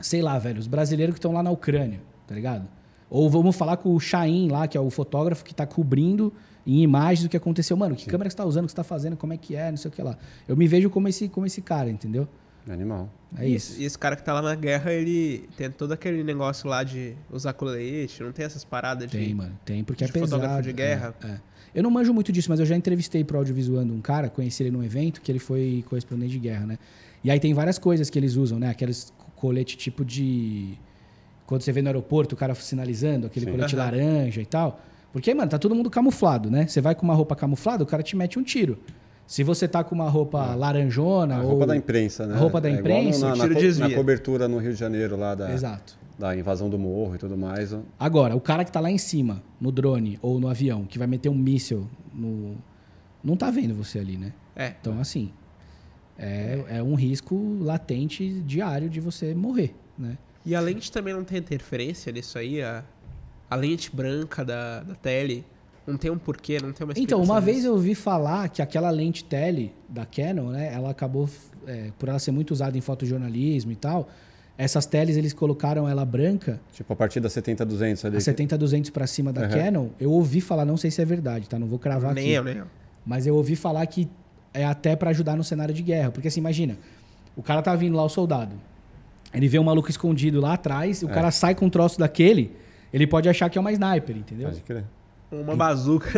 sei 0.05 0.21
lá, 0.21 0.37
velho, 0.37 0.59
os 0.59 0.67
brasileiros 0.67 1.13
que 1.13 1.19
estão 1.19 1.31
lá 1.31 1.41
na 1.41 1.51
Ucrânia, 1.51 2.01
tá 2.27 2.35
ligado? 2.35 2.67
Ou 3.09 3.29
vamos 3.29 3.55
falar 3.55 3.77
com 3.77 3.93
o 3.93 3.99
Chain 3.99 4.49
lá, 4.49 4.67
que 4.67 4.77
é 4.77 4.81
o 4.81 4.89
fotógrafo 4.89 5.43
que 5.43 5.53
tá 5.53 5.65
cobrindo 5.65 6.33
em 6.65 6.81
imagens 6.81 7.25
o 7.25 7.29
que 7.29 7.37
aconteceu. 7.37 7.77
Mano, 7.77 7.95
que 7.95 8.05
câmera 8.07 8.27
que 8.27 8.33
você 8.33 8.37
tá 8.37 8.45
usando, 8.45 8.63
o 8.63 8.67
que 8.67 8.71
você 8.71 8.77
tá 8.77 8.83
fazendo, 8.83 9.15
como 9.15 9.33
é 9.33 9.37
que 9.37 9.55
é, 9.55 9.69
não 9.69 9.77
sei 9.77 9.89
o 9.89 9.91
que 9.91 10.01
lá. 10.01 10.17
Eu 10.47 10.57
me 10.57 10.67
vejo 10.67 10.89
como 10.89 11.07
esse, 11.07 11.27
como 11.29 11.45
esse 11.45 11.61
cara, 11.61 11.89
entendeu? 11.89 12.27
Animal. 12.67 13.09
É 13.37 13.47
isso. 13.47 13.79
E 13.79 13.85
esse 13.85 13.97
cara 13.97 14.15
que 14.15 14.23
tá 14.23 14.33
lá 14.33 14.41
na 14.41 14.55
guerra, 14.55 14.93
ele 14.93 15.49
tem 15.57 15.69
todo 15.69 15.91
aquele 15.91 16.23
negócio 16.23 16.69
lá 16.69 16.83
de 16.83 17.13
usar 17.31 17.53
colete, 17.53 18.23
não 18.23 18.31
tem 18.31 18.45
essas 18.45 18.63
paradas 18.63 19.09
de. 19.09 19.17
Tem, 19.17 19.33
mano. 19.33 19.57
Tem, 19.65 19.83
porque 19.83 20.05
de 20.05 20.09
é 20.09 20.13
pesado. 20.13 20.31
fotógrafo 20.31 20.63
de 20.63 20.73
guerra. 20.73 21.13
É, 21.23 21.27
é. 21.27 21.41
Eu 21.75 21.83
não 21.83 21.89
manjo 21.89 22.13
muito 22.13 22.31
disso, 22.31 22.49
mas 22.49 22.59
eu 22.59 22.65
já 22.65 22.75
entrevistei 22.75 23.23
pro 23.23 23.37
audiovisuando 23.37 23.93
um 23.93 23.99
cara, 23.99 24.29
conheci 24.29 24.63
ele 24.63 24.71
num 24.71 24.83
evento, 24.83 25.21
que 25.21 25.31
ele 25.31 25.39
foi 25.39 25.83
correspondente 25.89 26.31
de 26.31 26.39
guerra, 26.39 26.65
né? 26.65 26.79
E 27.23 27.31
aí 27.31 27.39
tem 27.39 27.53
várias 27.53 27.79
coisas 27.79 28.09
que 28.09 28.19
eles 28.19 28.35
usam, 28.35 28.59
né? 28.59 28.69
Aqueles 28.69 29.11
colete 29.43 29.75
tipo 29.75 30.05
de... 30.05 30.77
Quando 31.45 31.61
você 31.63 31.73
vê 31.73 31.81
no 31.81 31.89
aeroporto 31.89 32.33
o 32.33 32.37
cara 32.37 32.55
sinalizando, 32.55 33.27
aquele 33.27 33.45
Sim. 33.45 33.51
colete 33.51 33.75
laranja 33.75 34.41
e 34.41 34.45
tal. 34.45 34.79
Porque, 35.11 35.33
mano, 35.33 35.49
tá 35.51 35.59
todo 35.59 35.75
mundo 35.75 35.89
camuflado, 35.89 36.49
né? 36.49 36.65
Você 36.65 36.79
vai 36.79 36.95
com 36.95 37.03
uma 37.03 37.13
roupa 37.13 37.35
camuflada, 37.35 37.83
o 37.83 37.85
cara 37.85 38.01
te 38.01 38.15
mete 38.15 38.39
um 38.39 38.43
tiro. 38.43 38.79
Se 39.27 39.43
você 39.43 39.67
tá 39.67 39.83
com 39.83 39.93
uma 39.93 40.09
roupa 40.09 40.55
laranjona 40.55 41.35
A 41.35 41.41
ou... 41.41 41.49
roupa 41.49 41.67
da 41.67 41.75
imprensa, 41.75 42.25
né? 42.25 42.35
a 42.35 42.37
roupa 42.37 42.61
da 42.61 42.69
É 42.69 42.71
igual 42.73 42.81
imprensa, 43.01 43.27
na, 43.27 43.33
o 43.33 43.37
na, 43.37 43.43
tiro 43.55 43.73
co- 43.73 43.79
na 43.79 43.89
cobertura 43.95 44.47
no 44.47 44.57
Rio 44.59 44.71
de 44.71 44.79
Janeiro, 44.79 45.17
lá 45.17 45.35
da, 45.35 45.51
Exato. 45.53 45.97
da 46.17 46.33
invasão 46.35 46.69
do 46.69 46.79
morro 46.79 47.15
e 47.15 47.17
tudo 47.17 47.37
mais. 47.37 47.75
Agora, 47.99 48.35
o 48.37 48.39
cara 48.41 48.63
que 48.63 48.71
tá 48.71 48.79
lá 48.79 48.89
em 48.89 48.97
cima, 48.97 49.43
no 49.59 49.71
drone 49.73 50.17
ou 50.21 50.39
no 50.39 50.47
avião, 50.47 50.85
que 50.85 50.97
vai 50.97 51.07
meter 51.07 51.27
um 51.27 51.35
míssil 51.35 51.85
no. 52.13 52.55
Não 53.21 53.35
tá 53.35 53.51
vendo 53.51 53.75
você 53.75 53.99
ali, 53.99 54.15
né? 54.15 54.31
É. 54.55 54.73
Então, 54.79 54.97
assim. 55.01 55.31
É, 56.18 56.64
é 56.78 56.84
um 56.84 56.93
risco 56.95 57.57
latente 57.61 58.41
diário 58.41 58.89
de 58.89 58.99
você 58.99 59.34
morrer, 59.34 59.74
né? 59.97 60.18
E 60.45 60.53
a 60.55 60.59
lente 60.59 60.91
também 60.91 61.14
não 61.14 61.24
tem 61.24 61.38
interferência 61.39 62.11
nisso 62.11 62.38
aí, 62.38 62.61
a, 62.61 62.84
a 63.49 63.55
lente 63.55 63.93
branca 63.95 64.43
da, 64.45 64.82
da 64.84 64.93
tele. 64.95 65.44
Não 65.88 65.98
tem 65.98 66.10
um 66.11 66.18
porquê, 66.18 66.60
não 66.61 66.72
tem 66.72 66.85
uma 66.85 66.94
Então, 66.95 67.22
uma 67.22 67.41
vez 67.41 67.57
disso. 67.57 67.68
eu 67.69 67.73
ouvi 67.73 67.94
falar 67.95 68.48
que 68.49 68.61
aquela 68.61 68.90
lente 68.90 69.23
tele 69.23 69.73
da 69.90 70.06
Canon, 70.06 70.49
né? 70.52 70.72
Ela 70.73 70.91
acabou, 70.91 71.30
é, 71.68 71.90
por 71.99 72.07
ela 72.10 72.19
ser 72.19 72.31
muito 72.31 72.52
usada 72.52 72.77
em 72.77 72.81
fotojornalismo 72.81 73.72
e 73.72 73.76
tal, 73.76 74.07
essas 74.57 74.85
teles 74.85 75.18
eles 75.18 75.34
colocaram 75.34 75.90
ela 75.90 76.06
branca 76.06 76.61
Tipo, 76.72 76.94
a 76.94 76.95
partir 76.95 77.19
da 77.19 77.27
70-200 77.27 78.06
ali. 78.06 78.18
a 78.18 78.19
70-200 78.19 78.91
para 78.91 79.07
cima 79.07 79.34
da 79.34 79.41
Aham. 79.41 79.49
Canon. 79.57 79.88
Eu 79.99 80.11
ouvi 80.11 80.40
falar, 80.40 80.64
não 80.64 80.77
sei 80.77 80.91
se 80.91 81.02
é 81.02 81.06
verdade, 81.06 81.49
tá? 81.49 81.57
Não 81.57 81.68
vou 81.68 81.80
cravar 81.80 82.14
Nem 82.14 82.26
aqui. 82.26 82.34
eu, 82.34 82.44
nem 82.44 82.57
eu. 82.57 82.65
Mas 83.06 83.26
eu 83.27 83.35
ouvi 83.35 83.56
falar 83.56 83.85
que 83.88 84.07
é 84.53 84.65
até 84.65 84.95
pra 84.95 85.09
ajudar 85.11 85.35
no 85.35 85.43
cenário 85.43 85.73
de 85.73 85.81
guerra. 85.81 86.11
Porque 86.11 86.27
assim, 86.27 86.39
imagina, 86.39 86.77
o 87.35 87.41
cara 87.43 87.61
tá 87.61 87.75
vindo 87.75 87.95
lá, 87.95 88.03
o 88.03 88.09
soldado. 88.09 88.55
Ele 89.34 89.47
vê 89.47 89.57
um 89.57 89.63
maluco 89.63 89.89
escondido 89.89 90.39
lá 90.39 90.53
atrás, 90.53 91.01
o 91.03 91.09
É. 91.09 91.13
cara 91.13 91.31
sai 91.31 91.55
com 91.55 91.65
um 91.65 91.69
troço 91.69 91.97
daquele, 91.99 92.51
ele 92.93 93.07
pode 93.07 93.27
achar 93.27 93.49
que 93.49 93.57
é 93.57 93.61
uma 93.61 93.71
sniper, 93.71 94.15
entendeu? 94.15 94.49
Pode 94.49 94.61
crer. 94.61 94.84
Uma 95.31 95.55
bazuca. 95.55 96.11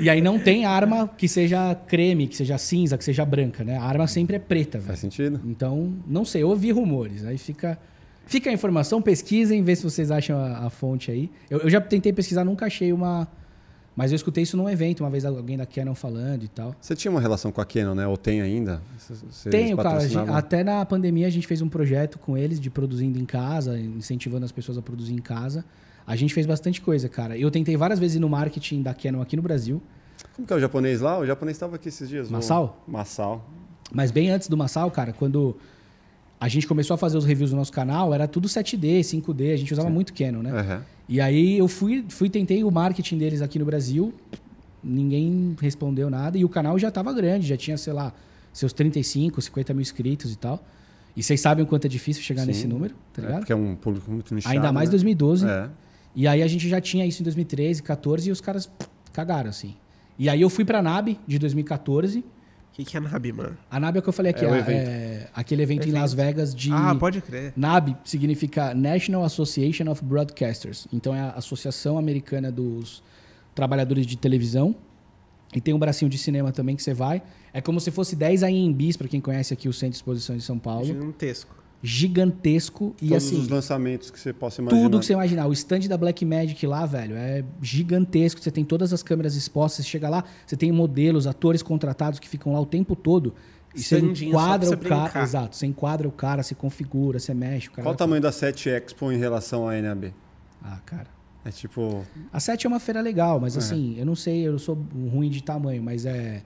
E 0.00 0.10
aí 0.10 0.20
não 0.20 0.36
tem 0.36 0.64
arma 0.64 1.08
que 1.16 1.28
seja 1.28 1.72
creme, 1.86 2.26
que 2.26 2.36
seja 2.36 2.58
cinza, 2.58 2.98
que 2.98 3.04
seja 3.04 3.24
branca, 3.24 3.62
né? 3.62 3.76
A 3.76 3.82
arma 3.84 4.08
sempre 4.08 4.34
é 4.34 4.38
preta, 4.40 4.78
velho. 4.78 4.88
Faz 4.88 4.98
sentido. 4.98 5.40
Então, 5.44 5.94
não 6.04 6.24
sei, 6.24 6.42
eu 6.42 6.48
ouvi 6.48 6.72
rumores. 6.72 7.24
Aí 7.24 7.38
fica, 7.38 7.78
fica 8.26 8.50
a 8.50 8.52
informação, 8.52 9.00
pesquisem, 9.00 9.62
vê 9.62 9.76
se 9.76 9.84
vocês 9.84 10.10
acham 10.10 10.36
a, 10.36 10.66
a 10.66 10.70
fonte 10.70 11.12
aí. 11.12 11.30
Eu, 11.48 11.60
eu 11.60 11.70
já 11.70 11.80
tentei 11.80 12.12
pesquisar, 12.12 12.44
nunca 12.44 12.66
achei 12.66 12.92
uma. 12.92 13.28
Mas 13.96 14.12
eu 14.12 14.16
escutei 14.16 14.44
isso 14.44 14.56
num 14.56 14.68
evento, 14.70 15.00
uma 15.02 15.10
vez 15.10 15.24
alguém 15.24 15.56
da 15.58 15.66
Canon 15.66 15.94
falando 15.94 16.44
e 16.44 16.48
tal. 16.48 16.74
Você 16.80 16.94
tinha 16.94 17.10
uma 17.10 17.20
relação 17.20 17.50
com 17.52 17.60
a 17.60 17.64
Canon, 17.64 17.94
né? 17.94 18.06
Ou 18.06 18.16
tem 18.16 18.40
ainda? 18.40 18.80
Você 18.98 19.50
Tenho, 19.50 19.76
cara. 19.76 20.00
gente- 20.00 20.30
até 20.30 20.62
na 20.64 20.84
pandemia 20.86 21.26
a 21.26 21.30
gente 21.30 21.46
fez 21.46 21.60
um 21.60 21.68
projeto 21.68 22.18
com 22.18 22.36
eles 22.38 22.60
de 22.60 22.70
produzindo 22.70 23.18
em 23.18 23.24
casa, 23.26 23.78
incentivando 23.78 24.44
as 24.44 24.52
pessoas 24.52 24.78
a 24.78 24.82
produzir 24.82 25.12
em 25.14 25.18
casa. 25.20 25.64
A 26.06 26.16
gente 26.16 26.32
fez 26.32 26.46
bastante 26.46 26.80
coisa, 26.80 27.08
cara. 27.08 27.36
Eu 27.36 27.50
tentei 27.50 27.76
várias 27.76 27.98
vezes 27.98 28.16
ir 28.16 28.20
no 28.20 28.28
marketing 28.28 28.82
da 28.82 28.94
Canon 28.94 29.20
aqui 29.20 29.36
no 29.36 29.42
Brasil, 29.42 29.82
Como 30.36 30.46
que 30.46 30.52
é 30.52 30.56
o 30.56 30.60
japonês 30.60 31.00
lá? 31.00 31.18
O 31.18 31.26
japonês 31.26 31.56
estava 31.56 31.76
aqui 31.76 31.88
esses 31.88 32.08
dias. 32.08 32.30
Massal? 32.30 32.82
Massal. 32.86 33.44
mas 33.92 34.10
bem 34.12 34.30
antes 34.30 34.48
do 34.48 34.56
Massal, 34.56 34.88
cara, 34.90 35.12
quando 35.12 35.56
a 36.40 36.48
gente 36.48 36.66
começou 36.66 36.94
a 36.94 36.98
fazer 36.98 37.18
os 37.18 37.24
reviews 37.26 37.52
no 37.52 37.58
nosso 37.58 37.70
canal, 37.72 38.14
era 38.14 38.26
tudo 38.26 38.48
7D, 38.48 39.00
5D, 39.00 39.52
a 39.52 39.56
gente 39.56 39.72
usava 39.72 39.90
muito 39.90 40.14
Canon, 40.14 40.42
né? 40.42 40.50
Aham. 40.50 40.82
E 41.08 41.20
aí 41.20 41.58
eu 41.58 41.68
fui, 41.68 42.04
fui 42.08 42.30
tentei 42.30 42.64
o 42.64 42.70
marketing 42.70 43.18
deles 43.18 43.42
aqui 43.42 43.58
no 43.58 43.64
Brasil, 43.66 44.14
ninguém 44.82 45.54
respondeu 45.60 46.08
nada 46.08 46.38
e 46.38 46.44
o 46.44 46.48
canal 46.48 46.78
já 46.78 46.88
estava 46.88 47.12
grande, 47.12 47.46
já 47.46 47.56
tinha, 47.56 47.76
sei 47.76 47.92
lá, 47.92 48.12
seus 48.52 48.72
35, 48.72 49.40
50 49.40 49.74
mil 49.74 49.82
inscritos 49.82 50.32
e 50.32 50.36
tal. 50.36 50.64
E 51.16 51.22
vocês 51.22 51.40
sabem 51.40 51.64
o 51.64 51.66
quanto 51.66 51.84
é 51.84 51.88
difícil 51.88 52.22
chegar 52.22 52.42
Sim. 52.42 52.46
nesse 52.48 52.66
número, 52.66 52.94
tá 53.12 53.20
É, 53.20 53.24
ligado? 53.26 53.38
porque 53.40 53.52
é 53.52 53.56
um 53.56 53.74
público 53.74 54.10
muito 54.10 54.34
nichado. 54.34 54.54
Ainda 54.54 54.72
mais 54.72 54.88
né? 54.88 54.92
2012. 54.92 55.46
É. 55.46 55.68
E 56.14 56.26
aí 56.26 56.42
a 56.42 56.46
gente 56.46 56.68
já 56.68 56.80
tinha 56.80 57.04
isso 57.04 57.20
em 57.22 57.24
2013, 57.24 57.82
14 57.82 58.28
e 58.28 58.32
os 58.32 58.40
caras 58.40 58.66
pff, 58.66 58.88
cagaram 59.12 59.50
assim. 59.50 59.74
E 60.18 60.28
aí 60.28 60.40
eu 60.40 60.48
fui 60.48 60.64
pra 60.64 60.80
NAB 60.80 61.16
de 61.26 61.38
2014. 61.38 62.24
O 62.70 62.72
que, 62.72 62.84
que 62.84 62.96
é 62.96 63.00
NAB, 63.00 63.32
mano? 63.32 63.56
A 63.70 63.78
NAB 63.80 63.96
é 63.96 63.98
o 63.98 64.02
que 64.02 64.08
eu 64.08 64.12
falei 64.12 64.30
aqui, 64.30 64.44
É 64.44 64.48
a- 64.50 64.58
evento. 64.58 64.88
é 64.88 65.28
aquele 65.34 65.62
evento 65.62 65.86
em 65.86 65.90
Evento. 65.90 66.00
Las 66.00 66.14
Vegas 66.14 66.54
de 66.54 66.70
Ah, 66.72 66.94
pode 66.98 67.20
crer. 67.20 67.52
NAB 67.56 67.96
significa 68.04 68.72
National 68.74 69.24
Association 69.24 69.90
of 69.90 70.04
Broadcasters. 70.04 70.86
Então 70.92 71.14
é 71.14 71.20
a 71.20 71.30
Associação 71.32 71.98
Americana 71.98 72.50
dos 72.50 73.02
Trabalhadores 73.54 74.06
de 74.06 74.16
Televisão. 74.16 74.74
E 75.54 75.60
tem 75.60 75.74
um 75.74 75.78
bracinho 75.80 76.08
de 76.08 76.16
cinema 76.16 76.52
também 76.52 76.76
que 76.76 76.82
você 76.82 76.94
vai. 76.94 77.20
É 77.52 77.60
como 77.60 77.80
se 77.80 77.90
fosse 77.90 78.14
10 78.14 78.44
AMBs, 78.44 78.96
para 78.96 79.08
quem 79.08 79.20
conhece 79.20 79.52
aqui 79.52 79.68
o 79.68 79.72
Centro 79.72 79.90
de 79.90 79.96
Exposição 79.96 80.36
de 80.36 80.42
São 80.44 80.56
Paulo. 80.58 80.84
Gigantesco. 80.86 81.59
Gigantesco. 81.82 82.94
E 83.00 83.08
Todos 83.08 83.26
assim, 83.26 83.38
os 83.38 83.48
lançamentos 83.48 84.10
que 84.10 84.18
você 84.20 84.32
possa 84.32 84.60
imaginar. 84.60 84.82
tudo 84.82 84.98
que 85.00 85.06
você 85.06 85.12
imaginar. 85.12 85.46
O 85.46 85.52
stand 85.52 85.80
da 85.88 85.96
Blackmagic 85.96 86.66
lá, 86.66 86.84
velho, 86.86 87.16
é 87.16 87.44
gigantesco. 87.62 88.40
Você 88.40 88.50
tem 88.50 88.64
todas 88.64 88.92
as 88.92 89.02
câmeras 89.02 89.34
expostas. 89.34 89.84
Você 89.84 89.90
chega 89.90 90.08
lá, 90.08 90.24
você 90.46 90.56
tem 90.56 90.70
modelos, 90.72 91.26
atores 91.26 91.62
contratados 91.62 92.18
que 92.18 92.28
ficam 92.28 92.52
lá 92.52 92.60
o 92.60 92.66
tempo 92.66 92.94
todo. 92.94 93.34
E 93.74 93.82
você 93.82 93.98
enquadra 93.98 94.70
o 94.70 94.78
cara. 94.78 95.22
Exato. 95.22 95.56
Você 95.56 95.66
enquadra 95.66 96.08
o 96.08 96.12
cara, 96.12 96.42
você 96.42 96.54
configura, 96.54 97.18
você 97.18 97.32
mexe. 97.32 97.68
O 97.68 97.72
cara 97.72 97.84
Qual 97.84 97.94
o 97.94 97.96
tamanho 97.96 98.20
da 98.20 98.32
7 98.32 98.68
Expo 98.68 99.12
em 99.12 99.16
relação 99.18 99.68
à 99.68 99.80
NAB? 99.80 100.12
Ah, 100.62 100.78
cara. 100.84 101.06
É 101.44 101.50
tipo. 101.50 102.04
A 102.32 102.38
7 102.40 102.66
é 102.66 102.68
uma 102.68 102.80
feira 102.80 103.00
legal, 103.00 103.40
mas 103.40 103.54
É. 103.56 103.58
assim, 103.60 103.94
eu 103.98 104.04
não 104.04 104.14
sei, 104.14 104.46
eu 104.46 104.58
sou 104.58 104.74
ruim 105.10 105.30
de 105.30 105.42
tamanho, 105.42 105.82
mas 105.82 106.04
é. 106.04 106.42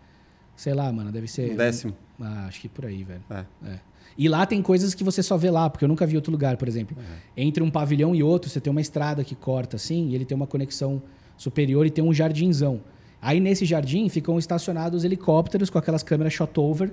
Sei 0.55 0.73
lá, 0.73 0.93
mano, 0.93 1.11
deve 1.11 1.27
ser. 1.27 1.53
Um 1.53 1.57
décimo. 1.57 1.97
Ah, 2.21 2.45
acho 2.47 2.61
que 2.61 2.69
por 2.69 2.87
aí, 2.87 3.03
velho. 3.03 3.23
É. 3.29 3.45
É. 3.67 3.81
E 4.17 4.29
lá 4.29 4.47
tem 4.47 4.63
coisas 4.63 4.95
que 4.95 5.03
você 5.03 5.23
só 5.23 5.37
vê 5.37 5.51
lá, 5.51 5.69
porque 5.69 5.85
eu 5.85 5.89
nunca 5.89 6.07
vi 6.07 6.17
outro 6.17 6.31
lugar, 6.31 6.57
por 6.57 6.69
exemplo. 6.69 6.97
Entre 7.37 7.63
um 7.63 7.71
pavilhão 7.71 8.15
e 8.15 8.23
outro, 8.23 8.49
você 8.49 8.61
tem 8.61 8.71
uma 8.71 8.81
estrada 8.81 9.25
que 9.25 9.35
corta 9.35 9.77
assim, 9.77 10.09
e 10.11 10.15
ele 10.15 10.25
tem 10.25 10.37
uma 10.37 10.47
conexão 10.47 11.03
superior 11.37 11.85
e 11.87 11.91
tem 11.91 12.05
um 12.05 12.13
jardinzão. 12.15 12.81
Aí 13.21 13.41
nesse 13.41 13.65
jardim 13.65 14.09
ficam 14.09 14.39
estacionados 14.39 15.03
helicópteros 15.05 15.71
com 15.71 15.79
aquelas 15.79 16.03
câmeras 16.03 16.33
shot 16.33 16.59
over. 16.61 16.93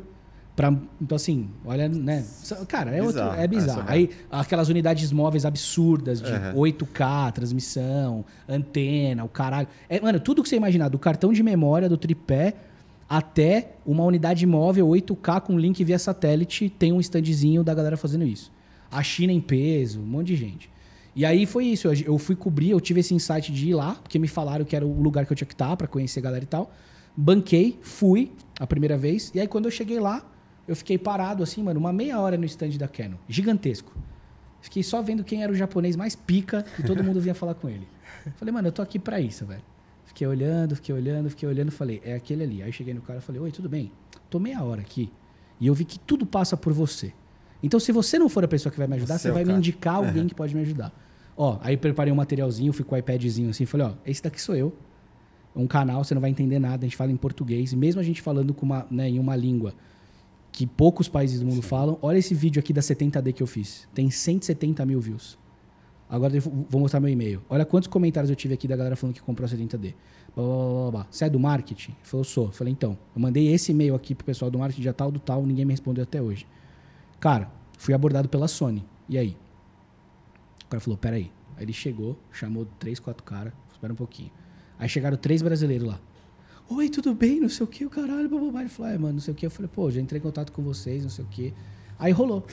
Pra, 0.56 0.74
então, 1.02 1.16
assim, 1.16 1.50
olha, 1.66 1.88
né? 1.88 2.26
Cara, 2.68 2.92
é, 2.92 3.02
outro, 3.02 3.22
Bizarro, 3.22 3.42
é 3.42 3.48
bizarro. 3.48 3.82
é. 3.82 3.94
Aí 3.94 4.10
aquelas 4.30 4.68
unidades 4.68 5.10
móveis 5.12 5.46
absurdas 5.46 6.22
de 6.22 6.30
Uhum. 6.32 6.54
8K, 6.56 7.32
transmissão, 7.32 8.26
antena, 8.50 9.24
o 9.24 9.30
caralho. 9.30 9.68
É, 9.88 10.00
mano, 10.02 10.20
tudo 10.20 10.44
que 10.44 10.50
você 10.50 10.58
imaginar, 10.58 10.90
do 10.90 11.00
cartão 11.00 11.32
de 11.32 11.42
memória, 11.42 11.88
do 11.88 11.96
tripé, 11.98 12.54
até 13.18 13.74
uma 13.86 14.06
unidade 14.06 14.46
móvel 14.46 14.88
8K 14.88 15.42
com 15.42 15.60
link 15.60 15.84
via 15.84 16.00
satélite, 16.00 16.70
tem 16.70 16.94
um 16.94 17.00
standzinho 17.02 17.62
da 17.62 17.74
galera 17.74 17.98
fazendo 17.98 18.24
isso. 18.24 18.50
A 18.90 19.04
China 19.04 19.34
em 19.34 19.42
peso, 19.42 20.00
um 20.00 20.06
monte 20.06 20.28
de 20.28 20.38
gente. 20.38 20.70
E 21.14 21.26
aí 21.26 21.46
foi 21.46 21.66
isso, 21.66 21.90
eu- 21.90 22.18
fui 22.18 22.38
cobrir, 22.38 22.70
eu 22.70 22.80
tive 22.80 23.02
esse 23.02 23.14
insight 23.14 23.52
de 23.52 23.68
ir 23.70 23.74
lá, 23.74 23.96
porque 23.96 24.18
me 24.18 24.30
falaram 24.30 24.64
que 24.64 24.76
era 24.78 24.86
o 24.88 25.02
lugar 25.02 25.26
que 25.26 25.34
eu 25.34 25.36
tinha 25.36 25.46
que 25.46 25.54
estar 25.54 25.76
pra 25.76 25.88
conhecer 25.88 26.20
a 26.20 26.24
galera 26.24 26.44
e 26.46 26.48
tal. 26.48 26.72
Banquei, 27.16 27.78
fui 27.82 28.32
a 28.58 28.66
primeira 28.66 28.98
vez, 28.98 29.30
e 29.36 29.42
aí 29.42 29.48
quando 29.48 29.66
eu 29.66 29.72
cheguei 29.72 30.00
lá, 30.00 30.26
eu 30.66 30.74
fiquei 30.74 30.98
parado 30.98 31.44
assim, 31.44 31.62
mano, 31.62 31.82
uma 31.82 31.92
meia 31.92 32.18
hora 32.18 32.38
no 32.38 32.46
stand 32.46 32.78
da 32.78 32.88
Canon, 32.88 33.18
gigantesco. 33.28 33.92
Fiquei 34.62 34.84
só 34.84 35.02
vendo 35.02 35.22
quem 35.22 35.44
era 35.44 35.52
o 35.52 35.56
japonês 35.56 35.98
mais 35.98 36.16
pica 36.16 36.64
e 36.80 36.84
todo 36.84 37.04
mundo 37.04 37.20
vinha 37.20 37.36
falar 37.36 37.56
com 37.56 37.68
ele. 37.68 37.86
Falei, 38.38 38.54
mano, 38.54 38.70
eu 38.70 38.72
tô 38.72 38.82
aqui 38.82 38.98
pra 38.98 39.20
isso, 39.20 39.46
velho. 39.46 39.62
Fiquei 40.12 40.28
olhando, 40.28 40.76
fiquei 40.76 40.94
olhando, 40.94 41.30
fiquei 41.30 41.48
olhando, 41.48 41.72
falei, 41.72 42.02
é 42.04 42.14
aquele 42.16 42.44
ali. 42.44 42.62
Aí 42.62 42.70
cheguei 42.74 42.94
no 42.94 43.02
cara 43.02 43.20
e 43.20 43.22
falei, 43.22 43.42
oi, 43.42 43.50
tudo 43.50 43.70
bem? 43.70 43.90
Tô 44.30 44.40
meia 44.40 44.62
hora 44.62 44.82
aqui 44.82 45.10
e 45.58 45.68
eu 45.68 45.74
vi 45.74 45.86
que 45.86 45.98
tudo 45.98 46.26
passa 46.26 46.58
por 46.58 46.74
você. 46.74 47.14
Então, 47.64 47.80
se 47.80 47.94
você 47.94 48.20
não 48.20 48.28
for 48.28 48.44
a 48.44 48.48
pessoa 48.48 48.72
que 48.74 48.78
vai 48.78 48.88
me 48.88 48.96
ajudar, 48.96 49.18
Você 49.18 49.22
você, 49.22 49.28
é 49.30 49.32
vai 49.32 49.44
me 49.44 49.48
cara. 49.48 49.58
indicar 49.60 49.96
alguém 49.96 50.28
que 50.28 50.36
pode 50.36 50.54
me 50.54 50.62
ajudar. 50.62 50.92
Ó, 51.38 51.60
aí 51.62 51.78
preparei 51.78 52.12
um 52.12 52.16
materialzinho, 52.16 52.74
fui 52.74 52.84
com 52.84 52.94
o 52.94 52.98
iPadzinho 52.98 53.52
assim, 53.52 53.66
falei, 53.66 53.88
ó, 53.88 53.94
esse 54.06 54.22
daqui 54.22 54.42
sou 54.42 54.54
eu. 54.54 54.76
Um 55.56 55.66
canal, 55.66 56.04
você 56.04 56.14
não 56.14 56.20
vai 56.22 56.30
entender 56.30 56.60
nada, 56.60 56.84
a 56.84 56.88
gente 56.88 56.98
fala 56.98 57.10
em 57.12 57.16
português. 57.16 57.72
E 57.72 57.78
mesmo 57.78 58.02
a 58.02 58.04
gente 58.04 58.22
falando 58.22 58.54
com 58.54 58.66
uma, 58.66 58.86
né, 58.92 59.08
em 59.08 59.18
uma 59.18 59.36
língua 59.36 59.74
que 60.52 60.68
poucos 60.68 61.08
países 61.08 61.40
do 61.40 61.46
mundo 61.46 61.62
falam, 61.62 61.98
olha 62.02 62.18
esse 62.18 62.36
vídeo 62.36 62.60
aqui 62.60 62.74
da 62.74 62.82
70D 62.82 63.32
que 63.32 63.42
eu 63.42 63.48
fiz. 63.48 63.88
Tem 63.94 64.12
170 64.12 64.86
mil 64.86 65.00
views. 65.00 65.38
Agora 66.12 66.36
eu 66.36 66.42
vou 66.42 66.82
mostrar 66.82 67.00
meu 67.00 67.10
e-mail. 67.10 67.42
Olha 67.50 67.64
quantos 67.66 67.88
comentários 67.88 68.30
eu 68.30 68.36
tive 68.36 68.54
aqui 68.54 68.68
da 68.68 68.76
galera 68.76 68.98
falando 68.98 69.16
que 69.16 69.22
comprou 69.22 69.46
a 69.46 69.50
70D. 69.50 69.94
Blá, 70.36 70.44
blá, 70.46 70.56
blá, 70.56 70.92
blá. 70.92 71.08
Você 71.10 71.24
é 71.24 71.30
do 71.30 71.40
marketing? 71.40 71.96
Falou, 72.04 72.24
sou. 72.26 72.46
Eu 72.48 72.52
falei, 72.52 72.74
então, 72.74 72.98
eu 73.16 73.22
mandei 73.22 73.48
esse 73.54 73.72
e-mail 73.72 73.96
aqui 73.96 74.14
pro 74.14 74.26
pessoal 74.26 74.52
do 74.52 74.60
marketing 74.60 74.82
dia 74.82 74.94
tal, 74.94 75.10
do 75.10 75.20
tal, 75.22 75.46
ninguém 75.46 75.64
me 75.64 75.72
respondeu 75.72 76.04
até 76.04 76.22
hoje. 76.22 76.46
Cara, 77.18 77.50
fui 77.78 77.94
abordado 77.94 78.28
pela 78.28 78.50
Sony. 78.50 78.86
E 79.08 79.18
aí? 79.18 79.38
O 80.66 80.68
cara 80.68 80.82
falou, 80.82 80.98
peraí. 80.98 81.32
Aí 81.56 81.64
ele 81.64 81.72
chegou, 81.74 82.18
chamou 82.30 82.68
três, 82.78 83.00
quatro 83.00 83.24
caras, 83.24 83.54
espera 83.72 83.94
um 83.94 83.96
pouquinho. 83.96 84.32
Aí 84.78 84.90
chegaram 84.90 85.16
três 85.16 85.42
brasileiros 85.42 85.88
lá. 85.88 86.00
Oi, 86.70 86.90
tudo 86.90 87.14
bem? 87.14 87.40
Não 87.40 87.48
sei 87.50 87.64
o 87.64 87.68
que, 87.68 87.86
o 87.86 87.90
caralho, 87.90 88.28
bababá. 88.30 88.60
Ele 88.62 88.70
falou, 88.70 88.92
é, 88.92 88.98
mano, 88.98 89.14
não 89.14 89.20
sei 89.22 89.34
o 89.34 89.36
que. 89.36 89.46
Eu 89.46 89.52
falei, 89.52 89.70
pô, 89.74 89.90
já 89.90 90.02
entrei 90.02 90.20
em 90.20 90.22
contato 90.22 90.52
com 90.52 90.62
vocês, 90.62 91.04
não 91.04 91.10
sei 91.10 91.24
o 91.24 91.28
que. 91.30 91.54
Aí 91.98 92.12
rolou. 92.12 92.46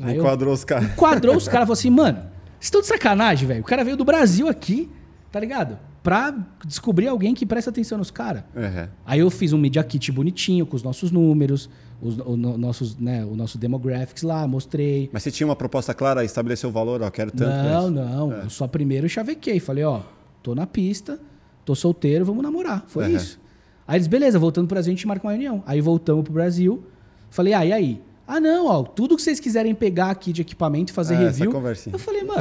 Aí 0.00 0.16
eu- 0.16 0.22
Enquadrou 0.22 0.54
os 0.54 0.64
caras. 0.64 0.94
quadrou 0.94 1.36
os 1.36 1.46
caras 1.48 1.64
e 1.64 1.66
falou 1.66 1.72
assim, 1.74 1.90
mano, 1.90 2.30
vocês 2.64 2.68
estão 2.68 2.80
de 2.80 2.86
sacanagem, 2.86 3.46
velho. 3.46 3.60
O 3.60 3.64
cara 3.64 3.84
veio 3.84 3.96
do 3.96 4.04
Brasil 4.04 4.48
aqui, 4.48 4.88
tá 5.30 5.38
ligado? 5.40 5.78
Pra 6.02 6.34
descobrir 6.66 7.08
alguém 7.08 7.34
que 7.34 7.46
presta 7.46 7.70
atenção 7.70 7.96
nos 7.98 8.10
caras. 8.10 8.42
Uhum. 8.54 8.88
Aí 9.06 9.20
eu 9.20 9.30
fiz 9.30 9.52
um 9.52 9.58
media 9.58 9.82
kit 9.82 10.10
bonitinho 10.12 10.66
com 10.66 10.76
os 10.76 10.82
nossos 10.82 11.10
números, 11.10 11.68
os 12.00 12.18
o, 12.18 12.36
no- 12.36 12.58
nossos, 12.58 12.96
né, 12.98 13.24
o 13.24 13.34
nosso 13.34 13.56
demographics 13.58 14.22
lá, 14.22 14.46
mostrei. 14.46 15.08
Mas 15.12 15.22
você 15.22 15.30
tinha 15.30 15.46
uma 15.46 15.56
proposta 15.56 15.94
clara, 15.94 16.22
estabeleceu 16.24 16.68
o 16.68 16.72
valor, 16.72 17.00
ó, 17.02 17.10
quero 17.10 17.30
tanto. 17.30 17.50
não, 17.50 17.90
não. 17.90 18.32
Eu 18.32 18.50
só 18.50 18.66
primeiro 18.66 19.08
chavequei. 19.08 19.58
Falei, 19.60 19.84
ó, 19.84 20.00
tô 20.42 20.54
na 20.54 20.66
pista, 20.66 21.18
tô 21.64 21.74
solteiro, 21.74 22.24
vamos 22.24 22.42
namorar. 22.42 22.84
Foi 22.86 23.04
Uhum. 23.04 23.16
isso. 23.16 23.40
Aí 23.86 23.96
eles, 23.96 24.06
beleza, 24.06 24.38
voltando 24.38 24.66
pro 24.66 24.74
Brasil, 24.74 24.90
a 24.92 24.94
gente 24.96 25.06
marca 25.06 25.26
uma 25.26 25.32
reunião. 25.32 25.62
Aí 25.66 25.80
voltamos 25.80 26.24
pro 26.24 26.32
Brasil. 26.32 26.84
Falei, 27.30 27.52
ah, 27.54 27.64
e 27.64 27.72
aí? 27.72 28.02
Ah, 28.26 28.40
não, 28.40 28.66
ó, 28.66 28.82
tudo 28.82 29.16
que 29.16 29.22
vocês 29.22 29.38
quiserem 29.38 29.74
pegar 29.74 30.10
aqui 30.10 30.32
de 30.32 30.42
equipamento 30.42 30.92
e 30.92 30.94
fazer 30.94 31.14
essa 31.14 31.24
review. 31.24 31.46
Eu 31.92 31.98
falei, 31.98 32.24
mano. 32.24 32.40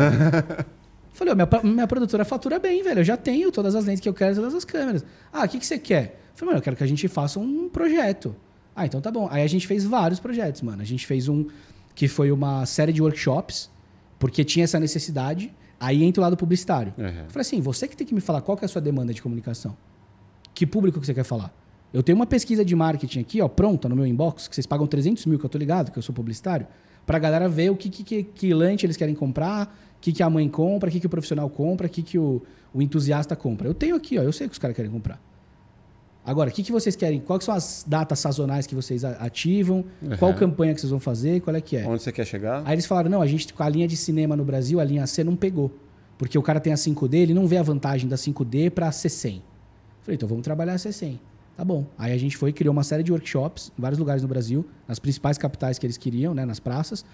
falei, 1.13 1.33
ó, 1.33 1.35
minha, 1.35 1.49
minha 1.63 1.87
produtora 1.87 2.23
fatura 2.23 2.57
bem, 2.57 2.81
velho. 2.81 3.01
Eu 3.01 3.03
já 3.03 3.17
tenho 3.17 3.51
todas 3.51 3.75
as 3.75 3.85
lentes 3.85 4.01
que 4.01 4.07
eu 4.07 4.13
quero, 4.13 4.35
todas 4.35 4.53
as 4.53 4.65
câmeras. 4.65 5.05
Ah, 5.31 5.43
o 5.43 5.49
que, 5.49 5.59
que 5.59 5.65
você 5.65 5.77
quer? 5.77 6.19
Eu 6.31 6.37
falei, 6.37 6.51
mano, 6.51 6.59
eu 6.59 6.63
quero 6.63 6.75
que 6.75 6.83
a 6.83 6.87
gente 6.87 7.07
faça 7.07 7.39
um 7.39 7.69
projeto. 7.69 8.35
Ah, 8.75 8.85
então 8.85 8.99
tá 9.01 9.11
bom. 9.11 9.27
Aí 9.29 9.43
a 9.43 9.47
gente 9.47 9.67
fez 9.67 9.83
vários 9.83 10.19
projetos, 10.19 10.61
mano. 10.61 10.81
A 10.81 10.85
gente 10.85 11.05
fez 11.05 11.27
um 11.27 11.45
que 11.93 12.07
foi 12.07 12.31
uma 12.31 12.65
série 12.65 12.91
de 12.91 13.01
workshops, 13.01 13.69
porque 14.17 14.43
tinha 14.43 14.63
essa 14.63 14.79
necessidade. 14.79 15.53
Aí 15.79 16.03
entra 16.03 16.21
o 16.21 16.23
lado 16.23 16.37
publicitário. 16.37 16.93
Uhum. 16.97 17.05
Eu 17.05 17.29
falei 17.29 17.41
assim, 17.41 17.59
você 17.59 17.87
que 17.87 17.95
tem 17.95 18.07
que 18.07 18.13
me 18.13 18.21
falar 18.21 18.41
qual 18.41 18.57
que 18.57 18.63
é 18.63 18.67
a 18.67 18.69
sua 18.69 18.81
demanda 18.81 19.13
de 19.13 19.21
comunicação. 19.21 19.75
Que 20.53 20.65
público 20.65 20.99
que 20.99 21.05
você 21.05 21.13
quer 21.13 21.23
falar? 21.23 21.53
Eu 21.93 22.01
tenho 22.01 22.15
uma 22.17 22.25
pesquisa 22.25 22.65
de 22.65 22.75
marketing 22.75 23.19
aqui, 23.19 23.41
ó, 23.41 23.47
pronta 23.47 23.87
no 23.87 23.95
meu 23.95 24.05
inbox, 24.05 24.47
que 24.47 24.55
vocês 24.55 24.65
pagam 24.65 24.87
300 24.87 25.25
mil, 25.27 25.37
que 25.37 25.45
eu 25.45 25.49
tô 25.49 25.57
ligado, 25.57 25.91
que 25.91 25.97
eu 25.97 26.01
sou 26.01 26.13
publicitário, 26.13 26.65
pra 27.05 27.19
galera 27.19 27.47
ver 27.47 27.69
o 27.69 27.75
que, 27.75 27.89
que, 27.89 28.03
que, 28.03 28.23
que 28.23 28.53
lente 28.53 28.85
eles 28.85 28.97
querem 28.97 29.13
comprar, 29.13 29.67
o 29.97 30.01
que, 30.01 30.11
que 30.11 30.23
a 30.23 30.29
mãe 30.29 30.49
compra, 30.49 30.89
o 30.89 30.91
que, 30.91 30.99
que 30.99 31.05
o 31.05 31.09
profissional 31.09 31.47
compra, 31.49 31.85
o 31.85 31.89
que, 31.89 32.01
que 32.01 32.17
o, 32.17 32.41
o 32.73 32.81
entusiasta 32.81 33.35
compra. 33.35 33.67
Eu 33.67 33.73
tenho 33.75 33.95
aqui, 33.95 34.17
ó, 34.17 34.23
eu 34.23 34.33
sei 34.33 34.47
o 34.47 34.49
que 34.49 34.53
os 34.53 34.59
caras 34.59 34.75
querem 34.75 34.89
comprar. 34.89 35.21
Agora, 36.25 36.49
o 36.49 36.53
que, 36.53 36.63
que 36.63 36.71
vocês 36.71 36.95
querem? 36.95 37.19
Quais 37.19 37.43
são 37.43 37.53
as 37.53 37.83
datas 37.85 38.17
sazonais 38.17 38.65
que 38.65 38.73
vocês 38.73 39.03
a- 39.03 39.11
ativam? 39.19 39.83
Qual 40.17 40.31
Uhum. 40.31 40.37
campanha 40.37 40.73
que 40.73 40.79
vocês 40.79 40.89
vão 40.89 40.99
fazer? 40.99 41.41
Qual 41.41 41.53
é 41.55 41.59
que 41.61 41.75
é? 41.75 41.85
Onde 41.85 42.01
você 42.01 42.13
quer 42.13 42.25
chegar? 42.25 42.63
Aí 42.65 42.73
eles 42.75 42.85
falaram, 42.85 43.09
não, 43.09 43.21
a 43.21 43.27
gente 43.27 43.53
com 43.53 43.61
a 43.61 43.67
linha 43.69 43.87
de 43.87 43.97
cinema 43.97 44.35
no 44.35 44.45
Brasil, 44.45 44.79
a 44.79 44.83
linha 44.85 45.05
C 45.05 45.21
não 45.23 45.35
pegou. 45.35 45.69
Porque 46.17 46.37
o 46.37 46.41
cara 46.41 46.61
tem 46.61 46.71
a 46.71 46.77
5D, 46.77 47.15
ele 47.15 47.33
não 47.33 47.45
vê 47.45 47.57
a 47.57 47.63
vantagem 47.63 48.07
da 48.09 48.15
5D 48.15 48.69
pra 48.71 48.89
C100. 48.89 49.41
Falei, 50.01 50.15
então 50.15 50.27
vamos 50.29 50.43
trabalhar 50.45 50.73
a 50.73 50.77
C100. 50.77 51.19
Tá 51.55 51.63
bom. 51.63 51.85
Aí 51.97 52.11
a 52.11 52.17
gente 52.17 52.35
foi 52.35 52.49
e 52.49 52.53
criou 52.53 52.71
uma 52.73 52.83
série 52.83 53.03
de 53.03 53.11
workshops 53.11 53.71
em 53.77 53.81
vários 53.81 53.99
lugares 53.99 54.21
no 54.23 54.27
Brasil, 54.27 54.65
nas 54.87 54.97
principais 54.99 55.37
capitais 55.37 55.77
que 55.77 55.85
eles 55.85 55.97
queriam, 55.97 56.33
né, 56.33 56.45
nas 56.45 56.59
praças. 56.59 57.05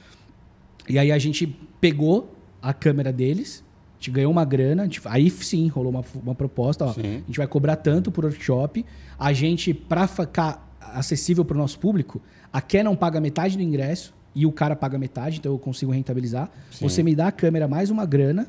E 0.87 0.97
aí 0.97 1.11
a 1.11 1.17
gente 1.19 1.45
pegou 1.81 2.33
a 2.61 2.73
câmera 2.73 3.11
deles, 3.11 3.63
a 3.93 3.95
gente 3.99 4.11
ganhou 4.11 4.31
uma 4.31 4.45
grana, 4.45 4.83
gente- 4.83 5.01
aí 5.05 5.29
sim 5.29 5.67
rolou 5.67 5.91
uma, 5.91 6.03
uma 6.23 6.33
proposta, 6.35 6.85
ó, 6.85 6.89
a 6.91 6.93
gente 7.27 7.37
vai 7.37 7.47
cobrar 7.47 7.75
tanto 7.75 8.11
por 8.11 8.23
workshop, 8.25 8.85
a 9.17 9.33
gente, 9.33 9.73
para 9.73 10.07
ficar 10.07 10.65
acessível 10.79 11.43
para 11.45 11.55
o 11.55 11.57
nosso 11.57 11.77
público, 11.79 12.21
a 12.51 12.61
Canon 12.61 12.95
paga 12.95 13.19
metade 13.19 13.55
do 13.57 13.61
ingresso 13.63 14.13
e 14.33 14.45
o 14.45 14.51
cara 14.51 14.75
paga 14.75 14.97
metade, 14.97 15.37
então 15.39 15.51
eu 15.51 15.59
consigo 15.59 15.91
rentabilizar. 15.91 16.49
Sim. 16.71 16.87
Você 16.87 17.03
me 17.03 17.13
dá 17.13 17.27
a 17.27 17.31
câmera 17.31 17.67
mais 17.67 17.89
uma 17.89 18.05
grana 18.05 18.47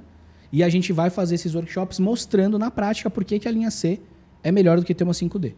e 0.52 0.62
a 0.62 0.68
gente 0.68 0.92
vai 0.92 1.10
fazer 1.10 1.34
esses 1.34 1.54
workshops 1.54 1.98
mostrando 1.98 2.58
na 2.58 2.70
prática 2.70 3.10
por 3.10 3.24
que, 3.24 3.38
que 3.38 3.48
a 3.48 3.50
linha 3.50 3.70
C 3.70 4.00
é 4.42 4.50
melhor 4.50 4.78
do 4.78 4.84
que 4.86 4.94
ter 4.94 5.04
uma 5.04 5.12
5D. 5.12 5.54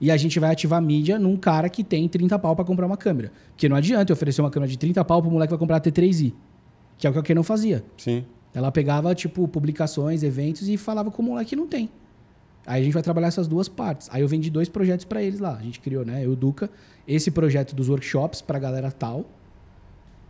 E 0.00 0.10
a 0.10 0.16
gente 0.16 0.38
vai 0.38 0.52
ativar 0.52 0.80
mídia 0.80 1.18
num 1.18 1.36
cara 1.36 1.68
que 1.68 1.82
tem 1.82 2.08
30 2.08 2.38
pau 2.38 2.54
para 2.54 2.64
comprar 2.64 2.86
uma 2.86 2.96
câmera. 2.96 3.32
Porque 3.50 3.68
não 3.68 3.76
adianta 3.76 4.12
eu 4.12 4.14
oferecer 4.14 4.40
uma 4.40 4.50
câmera 4.50 4.70
de 4.70 4.78
30 4.78 5.04
pau 5.04 5.20
pro 5.20 5.30
moleque 5.30 5.48
que 5.48 5.54
vai 5.54 5.58
comprar 5.58 5.76
a 5.76 5.80
T3i, 5.80 6.32
que 6.96 7.06
é 7.06 7.10
o 7.10 7.12
que 7.12 7.18
a 7.18 7.22
Canon 7.22 7.42
fazia. 7.42 7.84
Sim. 7.96 8.24
Ela 8.54 8.70
pegava, 8.70 9.14
tipo, 9.14 9.46
publicações, 9.48 10.22
eventos 10.22 10.68
e 10.68 10.76
falava 10.76 11.10
com 11.10 11.22
o 11.22 11.24
moleque 11.24 11.50
que 11.50 11.56
não 11.56 11.66
tem. 11.66 11.90
Aí 12.66 12.82
a 12.82 12.84
gente 12.84 12.92
vai 12.92 13.02
trabalhar 13.02 13.28
essas 13.28 13.48
duas 13.48 13.68
partes. 13.68 14.08
Aí 14.12 14.22
eu 14.22 14.28
vendi 14.28 14.50
dois 14.50 14.68
projetos 14.68 15.04
para 15.04 15.22
eles 15.22 15.40
lá. 15.40 15.56
A 15.56 15.62
gente 15.62 15.80
criou, 15.80 16.04
né? 16.04 16.24
Eu 16.24 16.30
e 16.30 16.32
o 16.32 16.36
Duca, 16.36 16.70
esse 17.06 17.30
projeto 17.30 17.74
dos 17.74 17.88
workshops 17.88 18.42
pra 18.42 18.58
galera 18.58 18.90
tal. 18.90 19.24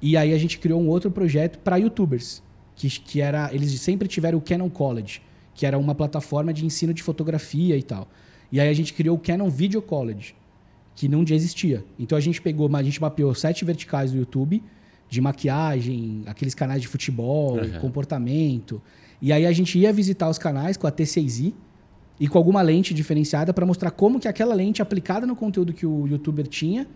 E 0.01 0.17
aí 0.17 0.33
a 0.33 0.39
gente 0.39 0.59
criou 0.59 0.81
um 0.81 0.89
outro 0.89 1.11
projeto 1.11 1.59
para 1.59 1.77
youtubers, 1.77 2.43
que, 2.77 2.89
que 2.89 3.21
era, 3.21 3.53
eles 3.53 3.73
sempre 3.81 4.07
tiveram 4.07 4.39
o 4.39 4.41
Canon 4.41 4.71
College, 4.71 5.21
que 5.53 5.67
era 5.67 5.77
uma 5.77 5.95
plataforma 5.95 6.53
de 6.53 6.65
ensino 6.65 6.95
de 6.95 7.03
fotografia 7.03 7.77
e 7.77 7.83
tal. 7.83 8.07
E 8.51 8.61
aí 8.61 8.69
a 8.69 8.73
gente 8.73 8.93
criou 8.95 9.17
o 9.17 9.21
Canon 9.21 9.49
Video 9.51 9.81
College, 9.83 10.35
que 10.95 11.09
não 11.09 11.23
existia. 11.29 11.85
Então 11.99 12.17
a 12.17 12.21
gente 12.21 12.41
pegou, 12.41 12.69
a 12.75 12.83
gente 12.83 13.01
mapeou 13.01 13.35
sete 13.35 13.65
verticais 13.65 14.11
do 14.13 14.19
YouTube 14.19 14.63
de 15.09 15.21
maquiagem, 15.21 16.23
aqueles 16.27 16.55
canais 16.55 16.83
de 16.83 16.89
futebol, 16.89 17.57
Uhum. 17.59 17.81
comportamento. 17.81 18.81
E 19.23 19.33
aí 19.33 19.47
a 19.47 19.53
gente 19.53 19.79
ia 19.79 19.93
visitar 19.93 20.29
os 20.29 20.39
canais 20.39 20.77
com 20.77 20.87
a 20.87 20.93
T6i 20.93 21.55
e 22.21 22.29
com 22.29 22.37
alguma 22.39 22.61
lente 22.63 22.93
diferenciada 22.93 23.53
para 23.55 23.65
mostrar 23.65 23.91
como 23.91 24.19
que 24.21 24.29
aquela 24.29 24.55
lente 24.55 24.83
aplicada 24.83 25.27
no 25.27 25.35
conteúdo 25.37 25.73
que 25.73 25.87
o 25.87 26.07
youtuber 26.07 26.47
tinha 26.47 26.87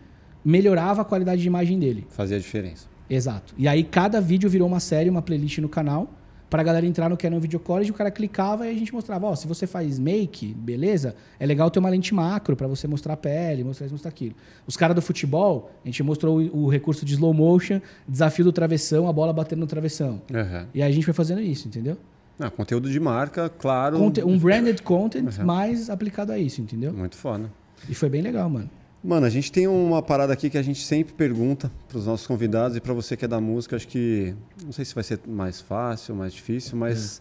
melhorava 0.44 1.02
a 1.02 1.04
qualidade 1.04 1.40
de 1.42 1.46
imagem 1.46 1.78
dele. 1.78 2.06
Fazia 2.10 2.38
diferença. 2.38 2.86
Exato. 3.08 3.54
E 3.56 3.68
aí 3.68 3.84
cada 3.84 4.20
vídeo 4.20 4.48
virou 4.50 4.66
uma 4.66 4.80
série, 4.80 5.08
uma 5.08 5.22
playlist 5.22 5.58
no 5.58 5.68
canal, 5.68 6.10
pra 6.52 6.62
galera 6.62 6.84
entrar 6.86 7.08
no 7.08 7.16
Canon 7.16 7.40
Video 7.40 7.58
College, 7.58 7.90
o 7.90 7.94
cara 7.94 8.10
clicava 8.10 8.66
e 8.66 8.70
a 8.70 8.74
gente 8.78 8.92
mostrava, 8.92 9.26
ó, 9.26 9.34
se 9.34 9.46
você 9.48 9.66
faz 9.66 9.98
make, 9.98 10.52
beleza? 10.52 11.16
É 11.40 11.46
legal 11.46 11.70
ter 11.70 11.78
uma 11.78 11.88
lente 11.88 12.14
macro 12.14 12.54
pra 12.54 12.66
você 12.68 12.86
mostrar 12.86 13.14
a 13.14 13.16
pele, 13.16 13.64
mostrar 13.64 13.86
isso, 13.86 13.94
mostrar 13.94 14.10
aquilo. 14.10 14.34
Os 14.66 14.76
caras 14.76 14.94
do 14.94 15.00
futebol, 15.00 15.70
a 15.82 15.88
gente 15.88 16.02
mostrou 16.02 16.38
o, 16.40 16.64
o 16.64 16.68
recurso 16.68 17.06
de 17.06 17.14
slow 17.14 17.32
motion, 17.32 17.80
desafio 18.06 18.44
do 18.44 18.52
travessão, 18.52 19.08
a 19.08 19.12
bola 19.14 19.32
batendo 19.32 19.60
no 19.60 19.66
travessão. 19.66 20.20
Uhum. 20.30 20.66
E 20.74 20.82
aí 20.82 20.90
a 20.90 20.94
gente 20.94 21.04
foi 21.04 21.14
fazendo 21.14 21.40
isso, 21.40 21.66
entendeu? 21.66 21.96
Ah, 22.38 22.50
conteúdo 22.50 22.90
de 22.90 23.00
marca, 23.00 23.48
claro. 23.48 23.96
Conte- 23.98 24.22
um 24.22 24.38
branded 24.38 24.82
content 24.82 25.38
Uhum. 25.38 25.46
mais 25.46 25.88
aplicado 25.88 26.32
a 26.32 26.38
isso, 26.38 26.60
entendeu? 26.60 26.92
Muito 26.92 27.16
foda. 27.16 27.50
E 27.88 27.94
foi 27.94 28.10
bem 28.10 28.20
legal, 28.20 28.50
mano. 28.50 28.68
Mano, 29.04 29.26
a 29.26 29.30
gente 29.30 29.50
tem 29.50 29.66
uma 29.66 30.00
parada 30.00 30.32
aqui 30.32 30.48
que 30.48 30.56
a 30.56 30.62
gente 30.62 30.84
sempre 30.84 31.12
pergunta 31.12 31.72
para 31.88 31.98
os 31.98 32.06
nossos 32.06 32.24
convidados 32.24 32.76
e 32.76 32.80
para 32.80 32.94
você 32.94 33.16
que 33.16 33.24
é 33.24 33.28
da 33.28 33.40
música, 33.40 33.74
acho 33.74 33.88
que 33.88 34.32
não 34.64 34.70
sei 34.70 34.84
se 34.84 34.94
vai 34.94 35.02
ser 35.02 35.18
mais 35.26 35.60
fácil, 35.60 36.14
mais 36.14 36.32
difícil, 36.32 36.78
mas 36.78 37.20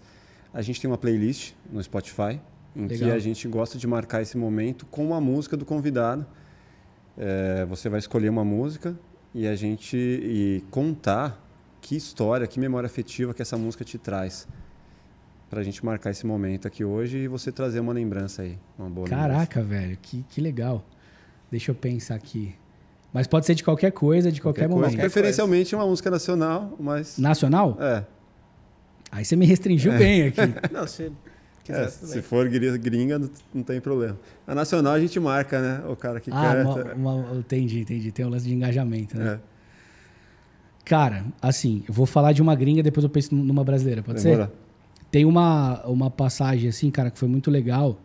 a 0.54 0.62
gente 0.62 0.80
tem 0.80 0.88
uma 0.90 0.98
playlist 0.98 1.54
no 1.72 1.82
Spotify 1.82 2.40
em 2.76 2.88
que 2.88 2.98
Legal. 2.98 3.16
a 3.16 3.20
gente 3.20 3.48
gosta 3.48 3.80
de 3.80 3.88
marcar 3.88 4.22
esse 4.22 4.38
momento 4.38 4.86
com 4.86 5.16
a 5.16 5.20
música 5.20 5.58
do 5.58 5.66
convidado. 5.66 6.24
É, 7.18 7.66
você 7.66 7.90
vai 7.90 8.00
escolher 8.00 8.30
uma 8.30 8.46
música 8.46 8.96
e 9.34 9.48
a 9.48 9.56
gente 9.56 9.98
e 9.98 10.64
contar 10.70 11.44
que 11.82 11.96
história, 11.96 12.46
que 12.46 12.60
memória 12.60 12.86
afetiva 12.86 13.34
que 13.34 13.42
essa 13.42 13.58
música 13.58 13.84
te 13.84 13.98
traz. 13.98 14.48
Pra 15.50 15.64
gente 15.64 15.84
marcar 15.84 16.12
esse 16.12 16.26
momento 16.28 16.68
aqui 16.68 16.84
hoje 16.84 17.18
e 17.18 17.28
você 17.28 17.52
trazer 17.52 17.80
uma 17.80 17.92
lembrança 17.92 18.44
aí. 18.44 18.58
Uma 18.78 18.90
boa 18.90 19.06
lembrança. 19.06 19.28
Caraca, 19.28 19.64
velho, 19.64 19.98
que, 20.02 20.24
que 20.30 20.40
legal. 20.40 20.86
Deixa 21.52 21.72
eu 21.72 21.76
pensar 21.76 22.16
aqui. 22.16 22.56
Mas 23.14 23.28
pode 23.28 23.46
ser 23.46 23.54
de 23.56 23.64
qualquer 23.64 23.92
coisa, 23.92 24.32
de 24.32 24.42
qualquer, 24.42 24.70
coisa. 24.70 24.84
momento. 24.86 24.98
Preferencialmente 25.00 25.76
uma 25.76 25.86
música 25.86 26.10
nacional, 26.10 26.76
mas. 26.80 27.18
Nacional? 27.18 27.78
É. 27.80 28.06
Aí 29.12 29.26
você 29.26 29.36
me 29.36 29.46
restringiu 29.46 29.92
bem 29.98 30.24
aqui. 30.28 30.40
Não, 30.72 30.88
se 30.88 31.12
quiser, 31.64 31.84
É, 31.84 31.88
se 31.90 32.22
for 32.22 32.48
gri- 32.48 32.78
gringa, 32.78 33.20
não- 33.54 33.64
tem 33.64 33.82
problema. 33.82 34.18
A 34.48 34.56
nacional 34.56 34.94
a 34.94 35.00
gente 35.00 35.20
marca, 35.20 35.60
né? 35.62 35.84
O 35.90 35.96
cara 35.98 36.22
que 36.22 36.32
Ah, 36.32 36.64
quer. 36.74 36.96
uma, 36.96 37.14
uma- 37.16 37.38
entendi, 37.38 37.82
entendi. 37.82 38.12
Tem 38.14 38.26
um 38.26 38.30
lance 38.30 38.46
de 38.46 38.54
engajamento, 38.54 39.18
né? 39.18 39.34
É. 39.34 39.40
Cara, 40.86 41.26
assim, 41.42 41.84
eu 41.88 41.94
vou 41.94 42.06
falar 42.06 42.32
de 42.32 42.42
uma 42.42 42.56
gringa, 42.56 42.82
depois 42.82 43.04
eu 43.04 43.10
penso 43.10 43.36
numa 43.36 43.64
brasileira, 43.64 44.02
pode 44.02 44.22
ser? 44.22 44.30
Demora. 44.32 44.52
Tem 45.12 45.26
uma, 45.26 45.86
uma 45.86 46.10
passagem, 46.10 46.70
assim, 46.70 46.90
cara, 46.90 47.12
que 47.12 47.20
foi 47.20 47.28
muito 47.28 47.52
legal, 47.52 48.00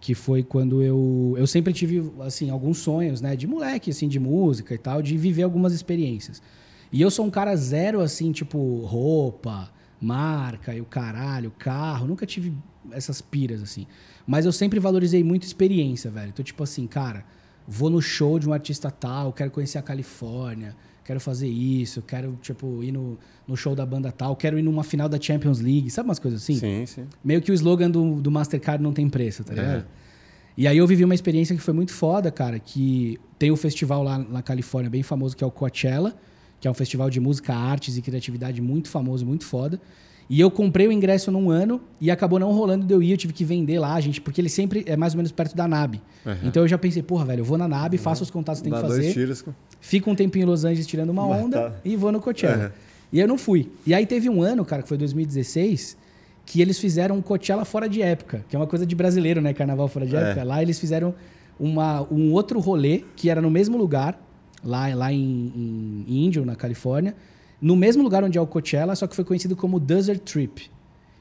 que 0.00 0.14
foi 0.14 0.42
quando 0.42 0.82
eu... 0.82 1.34
Eu 1.36 1.46
sempre 1.46 1.72
tive, 1.72 2.10
assim, 2.20 2.50
alguns 2.50 2.78
sonhos, 2.78 3.20
né? 3.20 3.36
De 3.36 3.46
moleque, 3.46 3.90
assim, 3.90 4.08
de 4.08 4.18
música 4.18 4.74
e 4.74 4.78
tal, 4.78 5.02
de 5.02 5.16
viver 5.16 5.42
algumas 5.42 5.72
experiências. 5.72 6.42
E 6.90 7.00
eu 7.00 7.10
sou 7.10 7.26
um 7.26 7.30
cara 7.30 7.54
zero, 7.54 8.00
assim, 8.00 8.32
tipo, 8.32 8.80
roupa, 8.84 9.70
marca 10.00 10.74
e 10.74 10.80
o 10.80 10.84
caralho, 10.84 11.52
carro. 11.58 12.06
Nunca 12.06 12.24
tive 12.24 12.52
essas 12.90 13.20
piras, 13.20 13.62
assim. 13.62 13.86
Mas 14.26 14.46
eu 14.46 14.52
sempre 14.52 14.80
valorizei 14.80 15.22
muito 15.22 15.44
experiência, 15.44 16.10
velho. 16.10 16.30
Então, 16.30 16.44
tipo 16.44 16.62
assim, 16.62 16.86
cara, 16.86 17.24
vou 17.66 17.90
no 17.90 18.00
show 18.00 18.38
de 18.38 18.48
um 18.48 18.52
artista 18.52 18.90
tal, 18.90 19.32
quero 19.32 19.50
conhecer 19.50 19.78
a 19.78 19.82
Califórnia, 19.82 20.74
quero 21.04 21.20
fazer 21.20 21.48
isso, 21.48 22.02
quero, 22.02 22.38
tipo, 22.42 22.82
ir 22.82 22.92
no, 22.92 23.18
no 23.46 23.56
show 23.56 23.74
da 23.74 23.84
banda 23.84 24.12
tal, 24.12 24.36
quero 24.36 24.58
ir 24.58 24.62
numa 24.62 24.84
final 24.84 25.08
da 25.08 25.20
Champions 25.20 25.60
League, 25.60 25.90
sabe 25.90 26.08
umas 26.08 26.18
coisas 26.18 26.42
assim? 26.42 26.54
Sim, 26.54 26.86
sim. 26.86 27.06
Meio 27.22 27.42
que 27.42 27.50
o 27.50 27.54
slogan 27.54 27.90
do, 27.90 28.20
do 28.20 28.30
Mastercard 28.30 28.82
não 28.82 28.92
tem 28.92 29.08
preço, 29.08 29.44
tá 29.44 29.54
ligado? 29.54 29.80
É. 29.80 29.84
E 30.56 30.66
aí 30.66 30.76
eu 30.76 30.86
vivi 30.86 31.04
uma 31.04 31.14
experiência 31.14 31.56
que 31.56 31.62
foi 31.62 31.72
muito 31.72 31.92
foda, 31.92 32.30
cara, 32.30 32.58
que 32.58 33.18
tem 33.38 33.50
um 33.50 33.56
festival 33.56 34.02
lá 34.02 34.18
na 34.18 34.42
Califórnia 34.42 34.90
bem 34.90 35.02
famoso 35.02 35.36
que 35.36 35.42
é 35.42 35.46
o 35.46 35.50
Coachella, 35.50 36.14
que 36.60 36.68
é 36.68 36.70
um 36.70 36.74
festival 36.74 37.08
de 37.08 37.18
música, 37.18 37.54
artes 37.54 37.96
e 37.96 38.02
criatividade 38.02 38.60
muito 38.60 38.88
famoso, 38.88 39.24
muito 39.24 39.46
foda. 39.46 39.80
E 40.32 40.38
eu 40.40 40.48
comprei 40.48 40.86
o 40.86 40.92
ingresso 40.92 41.32
num 41.32 41.50
ano 41.50 41.80
e 42.00 42.08
acabou 42.08 42.38
não 42.38 42.52
rolando 42.52 42.86
de 42.86 42.94
eu 42.94 43.02
ir, 43.02 43.10
eu 43.10 43.16
tive 43.16 43.32
que 43.32 43.44
vender 43.44 43.80
lá, 43.80 44.00
gente, 44.00 44.20
porque 44.20 44.40
ele 44.40 44.48
sempre 44.48 44.84
é 44.86 44.96
mais 44.96 45.12
ou 45.12 45.16
menos 45.16 45.32
perto 45.32 45.56
da 45.56 45.66
NAB. 45.66 45.96
Uhum. 46.24 46.32
Então 46.44 46.62
eu 46.62 46.68
já 46.68 46.78
pensei, 46.78 47.02
porra, 47.02 47.24
velho, 47.24 47.40
eu 47.40 47.44
vou 47.44 47.58
na 47.58 47.66
NAB, 47.66 47.98
faço 47.98 48.22
os 48.22 48.30
contatos 48.30 48.62
que 48.62 48.70
tem 48.70 48.72
que 48.80 48.86
dois 48.86 48.96
fazer, 48.98 49.12
tiros. 49.12 49.44
fico 49.80 50.08
um 50.08 50.14
tempinho 50.14 50.44
em 50.44 50.46
Los 50.46 50.64
Angeles 50.64 50.86
tirando 50.86 51.10
uma 51.10 51.26
Mas 51.26 51.44
onda 51.44 51.70
tá. 51.70 51.76
e 51.84 51.96
vou 51.96 52.12
no 52.12 52.20
Coachella. 52.20 52.66
Uhum. 52.66 52.70
E 53.12 53.18
eu 53.18 53.26
não 53.26 53.36
fui. 53.36 53.72
E 53.84 53.92
aí 53.92 54.06
teve 54.06 54.30
um 54.30 54.40
ano, 54.40 54.64
cara, 54.64 54.82
que 54.82 54.88
foi 54.88 54.96
2016, 54.96 55.96
que 56.46 56.60
eles 56.62 56.78
fizeram 56.78 57.16
um 57.16 57.22
Coachella 57.22 57.64
fora 57.64 57.88
de 57.88 58.00
época, 58.00 58.44
que 58.48 58.54
é 58.54 58.58
uma 58.58 58.68
coisa 58.68 58.86
de 58.86 58.94
brasileiro, 58.94 59.40
né? 59.40 59.52
Carnaval 59.52 59.88
fora 59.88 60.06
de 60.06 60.14
É. 60.14 60.20
época. 60.20 60.44
Lá 60.44 60.62
eles 60.62 60.78
fizeram 60.78 61.12
uma, 61.58 62.06
um 62.08 62.30
outro 62.32 62.60
rolê, 62.60 63.02
que 63.16 63.28
era 63.28 63.40
no 63.42 63.50
mesmo 63.50 63.76
lugar, 63.76 64.16
lá, 64.62 64.94
lá 64.94 65.12
em, 65.12 66.04
em 66.06 66.24
Indio, 66.26 66.44
na 66.46 66.54
Califórnia, 66.54 67.16
no 67.60 67.76
mesmo 67.76 68.02
lugar 68.02 68.24
onde 68.24 68.38
é 68.38 68.40
o 68.40 68.46
Coachella, 68.46 68.94
só 68.96 69.06
que 69.06 69.14
foi 69.14 69.24
conhecido 69.24 69.54
como 69.54 69.78
Desert 69.78 70.20
Trip. 70.20 70.70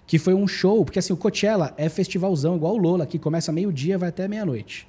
Que 0.07 0.17
foi 0.17 0.33
um 0.33 0.47
show, 0.47 0.83
porque 0.83 0.99
assim, 0.99 1.13
o 1.13 1.17
Coachella 1.17 1.73
é 1.77 1.87
festivalzão, 1.89 2.55
igual 2.55 2.73
o 2.73 2.77
Lola, 2.77 3.05
que 3.05 3.19
começa 3.19 3.51
meio-dia 3.51 3.97
vai 3.97 4.09
até 4.09 4.27
meia-noite. 4.27 4.87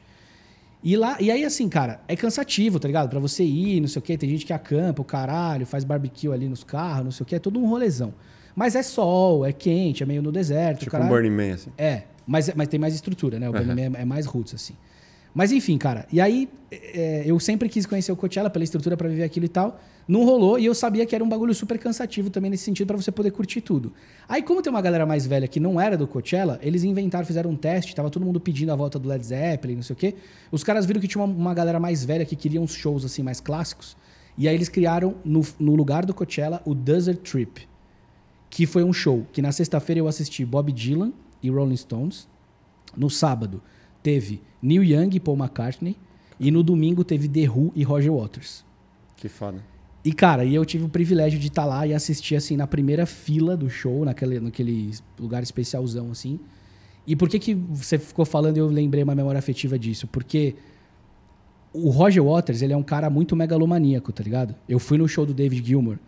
E 0.82 0.96
lá, 0.96 1.18
e 1.20 1.30
aí 1.30 1.44
assim, 1.44 1.68
cara, 1.68 2.00
é 2.08 2.16
cansativo, 2.16 2.80
tá 2.80 2.88
ligado? 2.88 3.10
Pra 3.10 3.20
você 3.20 3.44
ir, 3.44 3.80
não 3.80 3.88
sei 3.88 4.00
o 4.00 4.02
quê, 4.02 4.16
tem 4.16 4.30
gente 4.30 4.46
que 4.46 4.52
acampa, 4.52 5.02
o 5.02 5.04
caralho, 5.04 5.66
faz 5.66 5.84
barbecue 5.84 6.32
ali 6.32 6.48
nos 6.48 6.64
carros, 6.64 7.04
não 7.04 7.10
sei 7.10 7.22
o 7.22 7.26
quê, 7.26 7.34
é 7.36 7.38
todo 7.38 7.60
um 7.60 7.68
rolezão. 7.68 8.14
Mas 8.56 8.74
é 8.74 8.82
sol, 8.82 9.44
é 9.44 9.52
quente, 9.52 10.02
é 10.02 10.06
meio 10.06 10.22
no 10.22 10.32
deserto, 10.32 10.80
Tipo 10.80 10.96
um. 10.96 11.08
Burning 11.08 11.30
Man, 11.30 11.54
assim. 11.54 11.70
É, 11.76 12.04
mas, 12.26 12.50
mas 12.54 12.68
tem 12.68 12.80
mais 12.80 12.94
estrutura, 12.94 13.38
né? 13.38 13.48
O 13.48 13.54
Aham. 13.54 13.64
Burning 13.64 13.90
Man 13.90 13.98
é, 13.98 14.02
é 14.02 14.04
mais 14.06 14.24
roots, 14.24 14.54
assim. 14.54 14.74
Mas 15.34 15.52
enfim, 15.52 15.78
cara, 15.78 16.06
e 16.12 16.20
aí 16.20 16.48
é, 16.70 17.22
eu 17.24 17.38
sempre 17.38 17.68
quis 17.68 17.86
conhecer 17.86 18.10
o 18.10 18.16
Coachella 18.16 18.50
pela 18.50 18.64
estrutura 18.64 18.96
pra 18.96 19.08
viver 19.08 19.22
aquilo 19.22 19.46
e 19.46 19.48
tal. 19.48 19.80
Não 20.08 20.24
rolou 20.24 20.58
e 20.58 20.66
eu 20.66 20.74
sabia 20.74 21.06
que 21.06 21.14
era 21.14 21.22
um 21.22 21.28
bagulho 21.28 21.54
super 21.54 21.78
cansativo 21.78 22.30
também 22.30 22.50
nesse 22.50 22.64
sentido 22.64 22.88
pra 22.88 22.96
você 22.96 23.12
poder 23.12 23.30
curtir 23.30 23.60
tudo. 23.60 23.92
Aí, 24.28 24.42
como 24.42 24.60
tem 24.60 24.70
uma 24.70 24.82
galera 24.82 25.06
mais 25.06 25.26
velha 25.26 25.46
que 25.46 25.60
não 25.60 25.80
era 25.80 25.96
do 25.96 26.06
Coachella, 26.06 26.58
eles 26.62 26.82
inventaram, 26.82 27.24
fizeram 27.24 27.50
um 27.50 27.56
teste, 27.56 27.94
tava 27.94 28.10
todo 28.10 28.26
mundo 28.26 28.40
pedindo 28.40 28.72
a 28.72 28.76
volta 28.76 28.98
do 28.98 29.08
Led 29.08 29.24
Zeppelin, 29.24 29.76
não 29.76 29.82
sei 29.82 29.94
o 29.94 29.96
quê. 29.96 30.14
Os 30.50 30.64
caras 30.64 30.84
viram 30.84 31.00
que 31.00 31.06
tinha 31.06 31.22
uma, 31.22 31.32
uma 31.32 31.54
galera 31.54 31.78
mais 31.78 32.04
velha 32.04 32.24
que 32.24 32.34
queria 32.34 32.60
uns 32.60 32.74
shows 32.74 33.04
assim 33.04 33.22
mais 33.22 33.40
clássicos. 33.40 33.96
E 34.36 34.48
aí 34.48 34.54
eles 34.54 34.68
criaram 34.68 35.14
no, 35.24 35.42
no 35.60 35.76
lugar 35.76 36.04
do 36.04 36.12
Coachella 36.12 36.60
o 36.64 36.74
Desert 36.74 37.20
Trip 37.20 37.70
que 38.50 38.66
foi 38.66 38.82
um 38.82 38.92
show 38.92 39.24
que 39.32 39.40
na 39.40 39.52
sexta-feira 39.52 40.00
eu 40.00 40.08
assisti 40.08 40.44
Bob 40.44 40.72
Dylan 40.72 41.12
e 41.40 41.48
Rolling 41.48 41.76
Stones. 41.76 42.28
No 42.96 43.08
sábado 43.08 43.62
teve 44.02 44.42
Neil 44.62 44.84
Young 44.84 45.10
e 45.14 45.20
Paul 45.20 45.36
McCartney. 45.36 45.96
E 46.38 46.50
no 46.50 46.62
domingo 46.62 47.04
teve 47.04 47.28
The 47.28 47.48
Who 47.50 47.72
e 47.74 47.82
Roger 47.82 48.12
Waters. 48.12 48.64
Que 49.16 49.28
foda. 49.28 49.62
E, 50.02 50.12
cara, 50.12 50.44
e 50.44 50.54
eu 50.54 50.64
tive 50.64 50.84
o 50.84 50.88
privilégio 50.88 51.38
de 51.38 51.48
estar 51.48 51.66
lá 51.66 51.86
e 51.86 51.92
assistir, 51.92 52.34
assim, 52.34 52.56
na 52.56 52.66
primeira 52.66 53.04
fila 53.04 53.54
do 53.54 53.68
show, 53.68 54.04
naquele, 54.04 54.40
naquele 54.40 54.92
lugar 55.18 55.42
especialzão, 55.42 56.10
assim. 56.10 56.40
E 57.06 57.14
por 57.14 57.28
que, 57.28 57.38
que 57.38 57.54
você 57.54 57.98
ficou 57.98 58.24
falando 58.24 58.56
e 58.56 58.60
eu 58.60 58.66
lembrei 58.66 59.02
uma 59.02 59.14
memória 59.14 59.38
afetiva 59.38 59.78
disso? 59.78 60.06
Porque 60.06 60.54
o 61.72 61.90
Roger 61.90 62.24
Waters, 62.24 62.62
ele 62.62 62.72
é 62.72 62.76
um 62.76 62.82
cara 62.82 63.10
muito 63.10 63.36
megalomaníaco, 63.36 64.10
tá 64.12 64.22
ligado? 64.22 64.54
Eu 64.68 64.78
fui 64.78 64.96
no 64.96 65.06
show 65.06 65.26
do 65.26 65.34
David 65.34 65.66
Gilmour, 65.66 65.98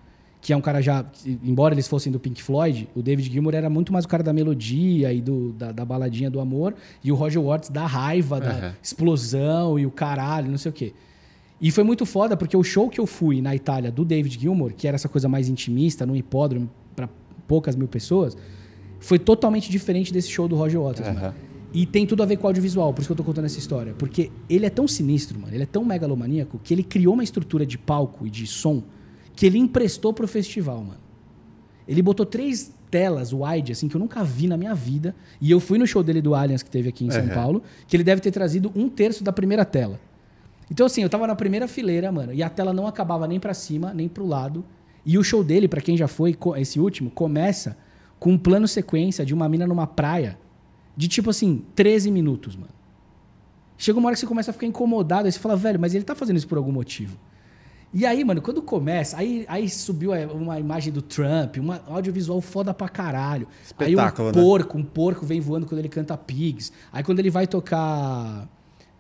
que 0.43 0.53
é 0.53 0.57
um 0.57 0.61
cara 0.61 0.83
já... 0.83 1.07
Embora 1.25 1.73
eles 1.73 1.87
fossem 1.87 2.13
do 2.13 2.19
Pink 2.21 2.43
Floyd, 2.43 2.89
o 2.95 3.01
David 3.01 3.33
Gilmour 3.33 3.55
era 3.55 3.71
muito 3.71 3.93
mais 3.93 4.05
o 4.05 4.09
cara 4.09 4.23
da 4.25 4.33
melodia 4.33 5.13
e 5.13 5.21
do, 5.23 5.53
da, 5.53 5.71
da 5.73 5.85
baladinha 5.85 6.29
do 6.29 6.41
amor, 6.41 6.75
e 7.03 7.11
o 7.11 7.15
Roger 7.15 7.41
Waters 7.41 7.71
da 7.71 7.87
raiva, 7.87 8.41
da 8.41 8.53
Uhum. 8.53 8.73
explosão 8.83 9.79
e 9.79 9.87
o 9.87 9.91
caralho, 9.91 10.51
não 10.51 10.59
sei 10.59 10.71
o 10.71 10.73
quê. 10.75 10.93
E 11.61 11.71
foi 11.71 11.85
muito 11.85 12.05
foda, 12.05 12.37
porque 12.37 12.57
o 12.57 12.63
show 12.65 12.89
que 12.91 12.99
eu 13.01 13.07
fui 13.07 13.41
na 13.41 13.55
Itália 13.55 13.91
do 13.93 14.05
David 14.05 14.37
Gilmour, 14.41 14.73
que 14.77 14.89
era 14.89 14.97
essa 14.97 15.09
coisa 15.09 15.29
mais 15.29 15.49
intimista, 15.49 16.05
num 16.05 16.17
hipódromo 16.17 16.69
para 16.97 17.09
poucas 17.47 17.77
mil 17.77 17.87
pessoas, 17.87 18.37
foi 18.99 19.19
totalmente 19.21 19.71
diferente 19.71 20.13
desse 20.13 20.29
show 20.29 20.49
do 20.49 20.57
Roger 20.57 20.81
Waters, 20.81 21.07
mano. 21.15 21.35
E 21.73 21.87
tem 21.87 22.05
tudo 22.05 22.23
a 22.23 22.27
ver 22.27 22.37
com 22.37 22.45
o 22.45 22.49
audiovisual, 22.49 22.93
por 22.93 23.01
isso 23.01 23.09
que 23.09 23.13
eu 23.13 23.17
tô 23.17 23.25
contando 23.25 23.45
essa 23.45 23.59
história. 23.61 23.95
Porque 23.97 24.31
ele 24.51 24.67
é 24.67 24.71
tão 24.71 24.89
sinistro, 24.89 25.39
mano, 25.39 25.55
ele 25.55 25.63
é 25.63 25.67
tão 25.67 25.85
megalomaníaco, 25.85 26.61
que 26.63 26.75
ele 26.75 26.83
criou 26.83 27.15
uma 27.15 27.23
estrutura 27.23 27.65
de 27.65 27.79
palco 27.79 28.27
e 28.27 28.31
de 28.31 28.45
som 28.47 28.83
que 29.35 29.47
ele 29.47 29.59
emprestou 29.59 30.13
pro 30.13 30.27
festival, 30.29 30.79
mano. 30.79 31.01
Ele 31.87 32.03
botou 32.03 32.25
três 32.25 32.73
telas 32.91 33.33
wide, 33.33 33.73
assim, 33.73 33.89
que 33.89 33.97
eu 33.97 33.99
nunca 33.99 34.23
vi 34.23 34.47
na 34.47 34.57
minha 34.57 34.75
vida. 34.75 35.15
E 35.41 35.51
eu 35.51 35.59
fui 35.59 35.79
no 35.79 35.87
show 35.87 36.03
dele 36.03 36.21
do 36.21 36.35
Allianz, 36.35 36.63
que 36.63 36.71
teve 36.71 36.89
aqui 36.89 37.07
em 37.07 37.11
São 37.11 37.23
Uhum. 37.23 37.31
Paulo, 37.31 37.63
que 37.89 37.97
ele 37.97 38.05
deve 38.05 38.21
ter 38.21 38.31
trazido 38.31 38.71
um 38.77 38.89
terço 38.89 39.25
da 39.25 39.33
primeira 39.33 39.65
tela. 39.65 39.99
Então, 40.71 40.87
assim, 40.87 41.03
eu 41.03 41.09
tava 41.09 41.27
na 41.27 41.35
primeira 41.35 41.67
fileira, 41.67 42.13
mano, 42.13 42.33
e 42.33 42.43
a 42.43 42.49
tela 42.49 42.73
não 42.73 42.87
acabava 42.87 43.27
nem 43.27 43.41
pra 43.41 43.55
cima, 43.55 43.93
nem 43.93 44.09
pro 44.09 44.27
lado. 44.27 44.65
E 45.05 45.19
o 45.19 45.25
show 45.25 45.43
dele, 45.43 45.67
pra 45.67 45.81
quem 45.81 45.97
já 45.97 46.07
foi, 46.07 46.37
esse 46.57 46.79
último, 46.79 47.11
começa 47.11 47.77
com 48.19 48.33
um 48.33 48.39
plano 48.39 48.69
sequência 48.69 49.25
de 49.27 49.35
uma 49.35 49.49
mina 49.49 49.67
numa 49.67 49.87
praia 49.87 50.39
de 50.97 51.09
tipo 51.09 51.31
assim, 51.31 51.65
13 51.75 52.11
minutos, 52.11 52.55
mano. 52.55 52.73
Chega 53.77 53.99
uma 53.99 54.07
hora 54.09 54.15
que 54.15 54.21
você 54.21 54.27
começa 54.27 54.51
a 54.51 54.55
ficar 54.55 54.67
incomodado, 54.67 55.27
aí 55.27 55.33
você 55.33 55.39
fala, 55.39 55.57
velho, 55.57 55.81
mas 55.81 55.95
ele 55.95 56.05
tá 56.05 56.15
fazendo 56.15 56.37
isso 56.37 56.47
por 56.47 56.57
algum 56.59 56.71
motivo. 56.71 57.19
E 57.95 58.07
aí, 58.07 58.25
mano, 58.25 58.41
quando 58.41 58.63
começa, 58.63 59.19
aí, 59.19 59.45
aí 59.47 59.69
subiu 59.69 60.15
é, 60.15 60.27
uma 60.27 60.59
imagem 60.59 60.91
do 60.91 61.03
Trump, 61.03 61.59
uma 61.59 61.83
audiovisual 61.87 62.41
foda 62.41 62.73
pra 62.73 62.89
caralho. 62.89 63.47
Espetáculo, 63.63 64.29
aí 64.29 64.35
né? 64.35 64.41
um 64.41 64.45
porco, 64.45 64.79
um 64.79 64.85
porco 64.85 65.27
vem 65.27 65.41
voando 65.41 65.67
quando 65.67 65.79
ele 65.79 65.91
canta 65.91 66.17
Pigs. 66.17 66.73
Aí 66.91 67.03
quando 67.03 67.19
ele 67.19 67.29
vai 67.29 67.47
tocar. 67.47 68.49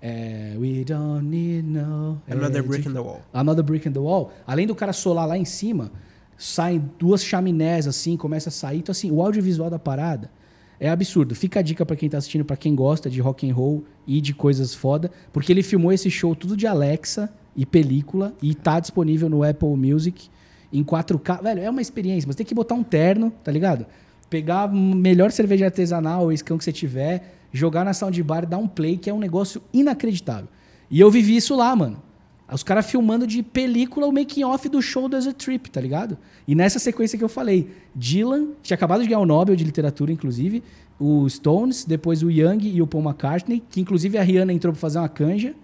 é, 0.00 0.54
We 0.58 0.84
don't 0.84 1.24
need 1.24 1.62
no. 1.62 2.20
Another 2.30 2.58
é, 2.58 2.62
Brick 2.62 2.86
in 2.86 2.92
the 2.92 3.00
Wall. 3.00 3.22
Another 3.32 3.64
Brick 3.64 3.88
in 3.88 3.92
the 3.92 3.98
Wall, 3.98 4.30
além 4.46 4.66
do 4.66 4.74
cara 4.74 4.92
solar 4.92 5.26
lá 5.26 5.38
em 5.38 5.46
cima, 5.46 5.90
saem 6.36 6.90
duas 6.98 7.24
chaminés 7.24 7.86
assim, 7.86 8.14
começa 8.14 8.50
a 8.50 8.52
sair. 8.52 8.80
Então, 8.80 8.92
assim, 8.92 9.10
o 9.10 9.22
audiovisual 9.22 9.70
da 9.70 9.78
parada 9.78 10.30
é 10.78 10.90
absurdo. 10.90 11.34
Fica 11.34 11.60
a 11.60 11.62
dica 11.62 11.86
pra 11.86 11.96
quem 11.96 12.10
tá 12.10 12.18
assistindo, 12.18 12.44
pra 12.44 12.58
quem 12.58 12.74
gosta 12.74 13.08
de 13.08 13.22
rock 13.22 13.48
and 13.48 13.54
roll 13.54 13.84
e 14.06 14.20
de 14.20 14.34
coisas 14.34 14.74
foda, 14.74 15.10
porque 15.32 15.50
ele 15.50 15.62
filmou 15.62 15.92
esse 15.92 16.10
show 16.10 16.36
tudo 16.36 16.54
de 16.54 16.66
Alexa 16.66 17.32
e 17.56 17.66
película 17.66 18.34
e 18.42 18.54
tá 18.54 18.80
disponível 18.80 19.28
no 19.28 19.42
Apple 19.42 19.76
Music 19.76 20.28
em 20.72 20.82
4K. 20.82 21.42
Velho, 21.42 21.60
é 21.60 21.70
uma 21.70 21.82
experiência, 21.82 22.26
mas 22.26 22.36
tem 22.36 22.46
que 22.46 22.54
botar 22.54 22.74
um 22.74 22.82
terno, 22.82 23.32
tá 23.44 23.52
ligado? 23.52 23.86
Pegar 24.30 24.62
a 24.62 24.68
melhor 24.68 25.30
cerveja 25.30 25.66
artesanal 25.66 26.24
ou 26.24 26.32
escão 26.32 26.56
que 26.56 26.64
você 26.64 26.72
tiver, 26.72 27.36
jogar 27.52 27.84
na 27.84 27.92
soundbar, 27.92 28.46
dar 28.46 28.58
um 28.58 28.66
play, 28.66 28.96
que 28.96 29.10
é 29.10 29.14
um 29.14 29.18
negócio 29.18 29.62
inacreditável. 29.72 30.48
E 30.90 30.98
eu 30.98 31.10
vivi 31.10 31.36
isso 31.36 31.54
lá, 31.54 31.74
mano. 31.76 32.02
Os 32.50 32.62
caras 32.62 32.90
filmando 32.90 33.26
de 33.26 33.42
película 33.42 34.06
o 34.06 34.12
making 34.12 34.44
off 34.44 34.68
do 34.68 34.82
show 34.82 35.08
do 35.08 35.16
Desert 35.16 35.36
Trip, 35.36 35.70
tá 35.70 35.80
ligado? 35.80 36.18
E 36.46 36.54
nessa 36.54 36.78
sequência 36.78 37.16
que 37.16 37.24
eu 37.24 37.28
falei, 37.28 37.70
Dylan, 37.94 38.48
tinha 38.62 38.74
acabado 38.74 39.00
de 39.02 39.08
ganhar 39.08 39.20
o 39.20 39.26
Nobel 39.26 39.56
de 39.56 39.64
literatura, 39.64 40.12
inclusive, 40.12 40.62
o 41.00 41.26
Stones, 41.28 41.84
depois 41.84 42.22
o 42.22 42.30
Young 42.30 42.58
e 42.62 42.82
o 42.82 42.86
Paul 42.86 43.04
McCartney, 43.04 43.62
que 43.70 43.80
inclusive 43.80 44.18
a 44.18 44.22
Rihanna 44.22 44.52
entrou 44.52 44.72
pra 44.72 44.80
fazer 44.80 44.98
uma 44.98 45.08
canja, 45.08 45.54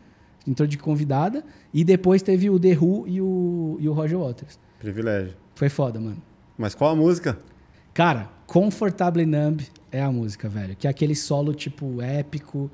entrou 0.48 0.66
de 0.66 0.78
convidada, 0.78 1.44
e 1.72 1.84
depois 1.84 2.22
teve 2.22 2.48
o 2.50 2.58
The 2.58 2.76
Who 2.78 3.04
e 3.06 3.20
o, 3.20 3.76
e 3.80 3.88
o 3.88 3.92
Roger 3.92 4.18
Waters. 4.18 4.58
Privilégio. 4.78 5.34
Foi 5.54 5.68
foda, 5.68 6.00
mano. 6.00 6.16
Mas 6.56 6.74
qual 6.74 6.90
a 6.92 6.96
música? 6.96 7.38
Cara, 7.92 8.28
Comfortably 8.46 9.26
Numb 9.26 9.60
é 9.92 10.00
a 10.00 10.10
música, 10.10 10.48
velho. 10.48 10.74
Que 10.76 10.86
é 10.86 10.90
aquele 10.90 11.14
solo, 11.14 11.52
tipo, 11.54 12.00
épico. 12.00 12.70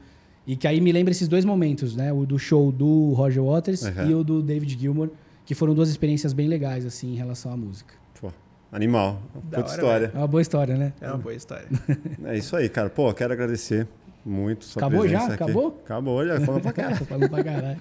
E 0.47 0.55
que 0.57 0.69
aí 0.69 0.81
me 0.81 0.93
lembra 0.93 1.11
esses 1.11 1.27
dois 1.27 1.45
momentos, 1.45 1.97
né? 1.97 2.13
O 2.13 2.27
do 2.27 2.39
show 2.39 2.71
do 2.71 3.13
Roger 3.15 3.43
Waters 3.43 3.83
Uhum. 3.83 4.11
e 4.11 4.15
o 4.15 4.23
do 4.23 4.43
David 4.43 4.79
Gilmour, 4.79 5.09
que 5.47 5.55
foram 5.55 5.75
duas 5.75 5.89
experiências 5.89 6.33
bem 6.35 6.47
legais, 6.49 6.85
assim, 6.85 7.13
em 7.13 7.17
relação 7.17 7.51
à 7.53 7.57
música. 7.57 7.95
Pô, 8.21 8.31
animal. 8.71 9.21
Puta 9.33 9.59
hora, 9.61 9.67
história. 9.69 10.13
É 10.15 10.19
uma 10.19 10.27
boa 10.29 10.43
história, 10.43 10.77
né? 10.77 10.93
É 11.01 11.09
uma 11.09 11.19
boa 11.19 11.35
história. 11.35 11.67
É 12.25 12.37
isso 12.37 12.55
aí, 12.57 12.69
cara. 12.69 12.91
Pô, 12.91 13.13
quero 13.15 13.33
agradecer 13.33 13.89
muito 14.25 14.65
sua 14.65 14.81
Acabou 14.83 15.07
já? 15.09 15.25
aqui. 15.25 15.33
Acabou? 15.33 15.81
Acabou, 15.85 16.27
já. 16.27 16.41
Falando 16.41 16.63
pra 16.63 16.73
caralho. 16.73 16.97
Falando 17.07 17.29
pra 17.31 17.45
caralho. 17.45 17.81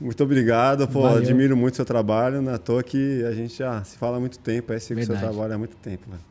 Muito 0.00 0.22
obrigado, 0.24 0.88
pô. 0.88 1.02
Valeu. 1.02 1.18
Admiro 1.18 1.56
muito 1.56 1.76
seu 1.76 1.84
trabalho. 1.84 2.42
Não 2.42 2.52
é 2.52 2.54
à 2.56 2.58
toa 2.58 2.82
que 2.82 3.24
a 3.24 3.32
gente 3.32 3.56
já 3.58 3.82
se 3.84 3.96
fala 3.96 4.16
há 4.16 4.20
muito 4.20 4.38
tempo. 4.38 4.72
Aí 4.72 4.80
sigo 4.80 5.00
o 5.00 5.04
seu 5.04 5.16
trabalho 5.16 5.54
há 5.54 5.58
muito 5.58 5.76
tempo, 5.76 6.08
velho. 6.10 6.22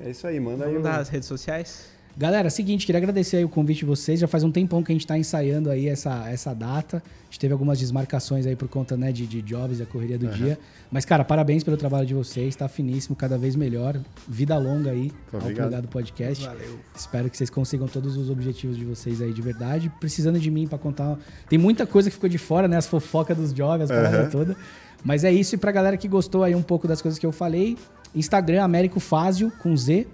É 0.00 0.10
isso 0.10 0.26
aí, 0.26 0.38
manda 0.40 0.64
aí. 0.64 0.72
Vamos 0.72 0.88
o- 0.88 0.90
dar 0.90 1.00
as 1.00 1.08
redes 1.08 1.28
sociais? 1.28 1.88
Galera, 2.16 2.50
seguinte, 2.50 2.84
queria 2.84 2.98
agradecer 2.98 3.38
aí 3.38 3.44
o 3.44 3.48
convite 3.48 3.78
de 3.78 3.84
vocês. 3.84 4.18
Já 4.20 4.26
faz 4.26 4.42
um 4.42 4.50
tempão 4.50 4.82
que 4.82 4.90
a 4.90 4.94
gente 4.94 5.06
tá 5.06 5.16
ensaiando 5.16 5.70
aí 5.70 5.88
essa, 5.88 6.28
essa 6.28 6.52
data. 6.52 6.98
A 6.98 7.24
gente 7.24 7.38
teve 7.38 7.52
algumas 7.52 7.78
desmarcações 7.78 8.46
aí 8.46 8.56
por 8.56 8.68
conta 8.68 8.96
né, 8.96 9.12
de, 9.12 9.26
de 9.26 9.40
jobs 9.40 9.78
e 9.78 9.82
a 9.82 9.86
correria 9.86 10.18
do 10.18 10.26
dia. 10.28 10.58
Mas, 10.90 11.04
cara, 11.04 11.24
parabéns 11.24 11.62
pelo 11.62 11.76
trabalho 11.76 12.04
de 12.04 12.12
vocês. 12.12 12.56
Tá 12.56 12.68
finíssimo, 12.68 13.14
cada 13.14 13.38
vez 13.38 13.54
melhor. 13.54 13.98
Vida 14.28 14.58
longa 14.58 14.90
aí 14.90 15.12
Pô, 15.30 15.36
ao 15.36 15.42
obrigado. 15.42 15.68
Plugado 15.68 15.88
Podcast. 15.88 16.44
Valeu. 16.44 16.80
Espero 16.94 17.30
que 17.30 17.36
vocês 17.36 17.48
consigam 17.48 17.86
todos 17.86 18.16
os 18.16 18.28
objetivos 18.28 18.76
de 18.76 18.84
vocês 18.84 19.22
aí 19.22 19.32
de 19.32 19.40
verdade. 19.40 19.90
Precisando 20.00 20.38
de 20.38 20.50
mim 20.50 20.66
pra 20.66 20.78
contar. 20.78 21.16
Tem 21.48 21.58
muita 21.58 21.86
coisa 21.86 22.10
que 22.10 22.14
ficou 22.14 22.28
de 22.28 22.38
fora, 22.38 22.66
né? 22.66 22.76
As 22.76 22.86
fofocas 22.86 23.36
dos 23.36 23.52
jovens, 23.52 23.84
as 23.84 23.96
paradas 23.96 24.20
Aham. 24.20 24.30
todas. 24.30 24.56
Mas 25.04 25.24
é 25.24 25.32
isso. 25.32 25.54
E 25.54 25.58
pra 25.58 25.70
galera 25.70 25.96
que 25.96 26.08
gostou 26.08 26.42
aí 26.42 26.54
um 26.54 26.62
pouco 26.62 26.88
das 26.88 27.00
coisas 27.00 27.18
que 27.18 27.24
eu 27.24 27.32
falei, 27.32 27.78
Instagram, 28.14 28.62
Américo 28.62 28.98
Fázio, 28.98 29.52
com 29.62 29.76
Z. 29.76 30.06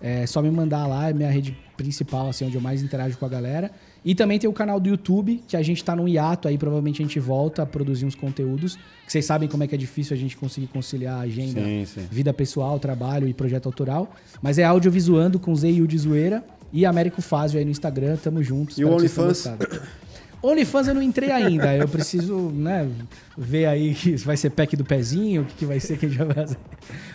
É 0.00 0.26
só 0.26 0.42
me 0.42 0.50
mandar 0.50 0.86
lá, 0.86 1.10
é 1.10 1.12
minha 1.12 1.30
rede 1.30 1.56
principal, 1.76 2.28
assim, 2.28 2.46
onde 2.46 2.56
eu 2.56 2.60
mais 2.60 2.82
interajo 2.82 3.16
com 3.18 3.26
a 3.26 3.28
galera. 3.28 3.70
E 4.04 4.14
também 4.14 4.38
tem 4.38 4.48
o 4.48 4.52
canal 4.52 4.78
do 4.78 4.88
YouTube, 4.88 5.42
que 5.48 5.56
a 5.56 5.62
gente 5.62 5.82
tá 5.82 5.96
num 5.96 6.06
hiato 6.06 6.46
aí, 6.46 6.56
provavelmente 6.56 7.02
a 7.02 7.04
gente 7.04 7.18
volta 7.18 7.62
a 7.62 7.66
produzir 7.66 8.06
uns 8.06 8.14
conteúdos. 8.14 8.76
Que 9.04 9.12
vocês 9.12 9.24
sabem 9.24 9.48
como 9.48 9.64
é 9.64 9.66
que 9.66 9.74
é 9.74 9.78
difícil 9.78 10.14
a 10.14 10.18
gente 10.18 10.36
conseguir 10.36 10.68
conciliar 10.68 11.18
a 11.18 11.20
agenda 11.22 11.60
Sim, 11.60 11.84
sim. 11.84 12.06
vida 12.10 12.32
pessoal, 12.32 12.78
trabalho 12.78 13.26
e 13.26 13.34
projeto 13.34 13.66
autoral. 13.66 14.14
Mas 14.40 14.58
é 14.58 14.64
audiovisuando 14.64 15.38
com 15.38 15.54
Z 15.54 15.70
e 15.70 15.82
U 15.82 15.86
de 15.86 15.98
zoeira. 15.98 16.44
E 16.72 16.84
Américo 16.84 17.22
Fázio 17.22 17.58
aí 17.58 17.64
no 17.64 17.70
Instagram, 17.70 18.16
tamo 18.16 18.42
juntos. 18.42 18.78
E 18.78 18.84
o 18.84 18.92
OnlyFans? 18.92 19.48
OnlyFans 20.46 20.88
eu 20.88 20.94
não 20.94 21.02
entrei 21.02 21.30
ainda. 21.30 21.74
Eu 21.74 21.88
preciso, 21.88 22.50
né, 22.50 22.88
ver 23.36 23.66
aí 23.66 23.94
se 23.94 24.24
vai 24.24 24.36
ser 24.36 24.50
pack 24.50 24.76
do 24.76 24.84
pezinho, 24.84 25.42
o 25.42 25.44
que, 25.44 25.54
que 25.54 25.66
vai 25.66 25.80
ser 25.80 25.98
que 25.98 26.06
a 26.06 26.08
gente 26.08 26.18
vai 26.18 26.34
fazer. 26.34 26.58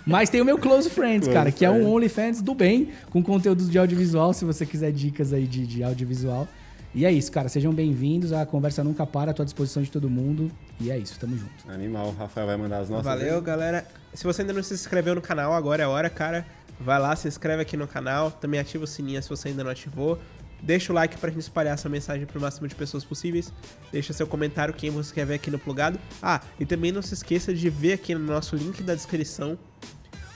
Mas 0.06 0.30
tem 0.30 0.42
o 0.42 0.46
meu 0.46 0.58
Close 0.58 0.90
Friends, 0.90 1.28
Close 1.28 1.34
cara, 1.34 1.52
que 1.52 1.64
é 1.64 1.72
um. 1.72 1.90
OnlyFans 1.92 2.42
do 2.42 2.54
bem, 2.54 2.90
com 3.10 3.24
conteúdos 3.24 3.70
de 3.70 3.78
audiovisual, 3.78 4.34
se 4.34 4.44
você 4.44 4.66
quiser 4.66 4.92
dicas 4.92 5.32
aí 5.32 5.48
de, 5.48 5.66
de 5.66 5.84
audiovisual. 5.84 6.48
E 6.94 7.06
é 7.06 7.12
isso, 7.12 7.32
cara. 7.32 7.48
Sejam 7.48 7.74
bem-vindos. 7.74 8.34
A 8.34 8.46
conversa 8.46 8.84
nunca 8.84 9.06
para, 9.06 9.32
à 9.32 9.34
tua 9.34 9.46
disposição 9.46 9.82
de 9.82 9.90
todo 9.90 10.10
mundo. 10.10 10.52
E 10.78 10.92
é 10.92 10.98
isso, 10.98 11.18
tamo 11.18 11.38
junto. 11.38 11.72
Animal. 11.72 12.10
O 12.10 12.12
Rafael 12.12 12.46
vai 12.46 12.58
mandar 12.58 12.80
as 12.80 12.90
nossas. 12.90 13.06
Valeu, 13.06 13.36
aí. 13.36 13.42
galera. 13.42 13.88
Se 14.14 14.26
você 14.26 14.42
ainda 14.42 14.52
não 14.52 14.62
se 14.62 14.74
inscreveu 14.74 15.16
no 15.16 15.22
canal, 15.22 15.54
agora 15.54 15.84
é 15.84 15.86
a 15.86 15.90
hora, 15.90 16.10
cara. 16.10 16.46
Vai 16.78 17.00
lá, 17.00 17.16
se 17.16 17.30
inscreve 17.30 17.62
aqui 17.62 17.78
no 17.78 17.88
canal. 17.88 18.30
Também 18.30 18.60
ativa 18.60 18.84
o 18.84 18.88
sininho 18.88 19.24
se 19.24 19.30
você 19.30 19.48
ainda 19.48 19.64
não 19.64 19.72
ativou. 19.72 20.20
Deixa 20.62 20.92
o 20.92 20.96
like 20.96 21.18
pra 21.18 21.30
gente 21.30 21.42
espalhar 21.42 21.74
essa 21.74 21.90
mensagem 21.90 22.26
pro 22.26 22.40
máximo 22.40 22.68
de 22.68 22.76
pessoas 22.76 23.04
possíveis. 23.04 23.52
Deixa 23.92 24.14
seu 24.14 24.28
comentário 24.28 24.74
quem 24.74 24.92
você 24.92 25.14
quer 25.14 25.26
ver 25.26 25.36
aqui 25.36 25.50
no 25.50 25.58
plugado. 25.58 26.00
Ah, 26.22 26.42
e 26.60 26.66
também 26.66 26.92
não 26.92 27.02
se 27.02 27.14
esqueça 27.14 27.54
de 27.54 27.70
ver 27.70 27.94
aqui 27.94 28.14
no 28.14 28.20
nosso 28.20 28.56
link 28.56 28.84
da 28.84 28.94
descrição 28.94 29.58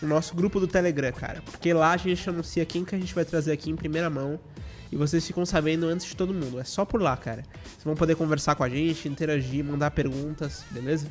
o 0.01 0.05
nosso 0.05 0.35
grupo 0.35 0.59
do 0.59 0.67
Telegram, 0.67 1.11
cara. 1.11 1.41
Porque 1.43 1.73
lá 1.73 1.91
a 1.91 1.97
gente 1.97 2.29
anuncia 2.29 2.65
quem 2.65 2.83
que 2.83 2.95
a 2.95 2.97
gente 2.97 3.13
vai 3.13 3.25
trazer 3.25 3.51
aqui 3.51 3.69
em 3.69 3.75
primeira 3.75 4.09
mão. 4.09 4.39
E 4.91 4.95
vocês 4.95 5.25
ficam 5.25 5.45
sabendo 5.45 5.87
antes 5.87 6.05
de 6.05 6.15
todo 6.15 6.33
mundo. 6.33 6.59
É 6.59 6.63
só 6.63 6.85
por 6.85 7.01
lá, 7.01 7.17
cara. 7.17 7.43
Vocês 7.63 7.83
vão 7.83 7.95
poder 7.95 8.15
conversar 8.15 8.55
com 8.55 8.63
a 8.63 8.69
gente, 8.69 9.09
interagir, 9.09 9.63
mandar 9.63 9.91
perguntas, 9.91 10.63
beleza? 10.71 11.07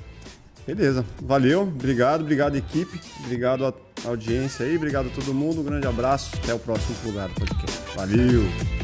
Beleza. 0.66 1.04
Valeu. 1.20 1.62
Obrigado. 1.62 2.22
Obrigado, 2.22 2.56
equipe. 2.56 3.00
Obrigado 3.24 3.66
à 3.66 3.74
audiência 4.08 4.64
aí. 4.64 4.76
Obrigado 4.76 5.08
a 5.08 5.10
todo 5.10 5.34
mundo. 5.34 5.60
Um 5.60 5.64
grande 5.64 5.86
abraço. 5.86 6.34
Até 6.42 6.54
o 6.54 6.58
próximo 6.58 6.96
lugar 7.04 7.28
do 7.28 7.34
podcast. 7.34 7.96
Valeu. 7.96 8.83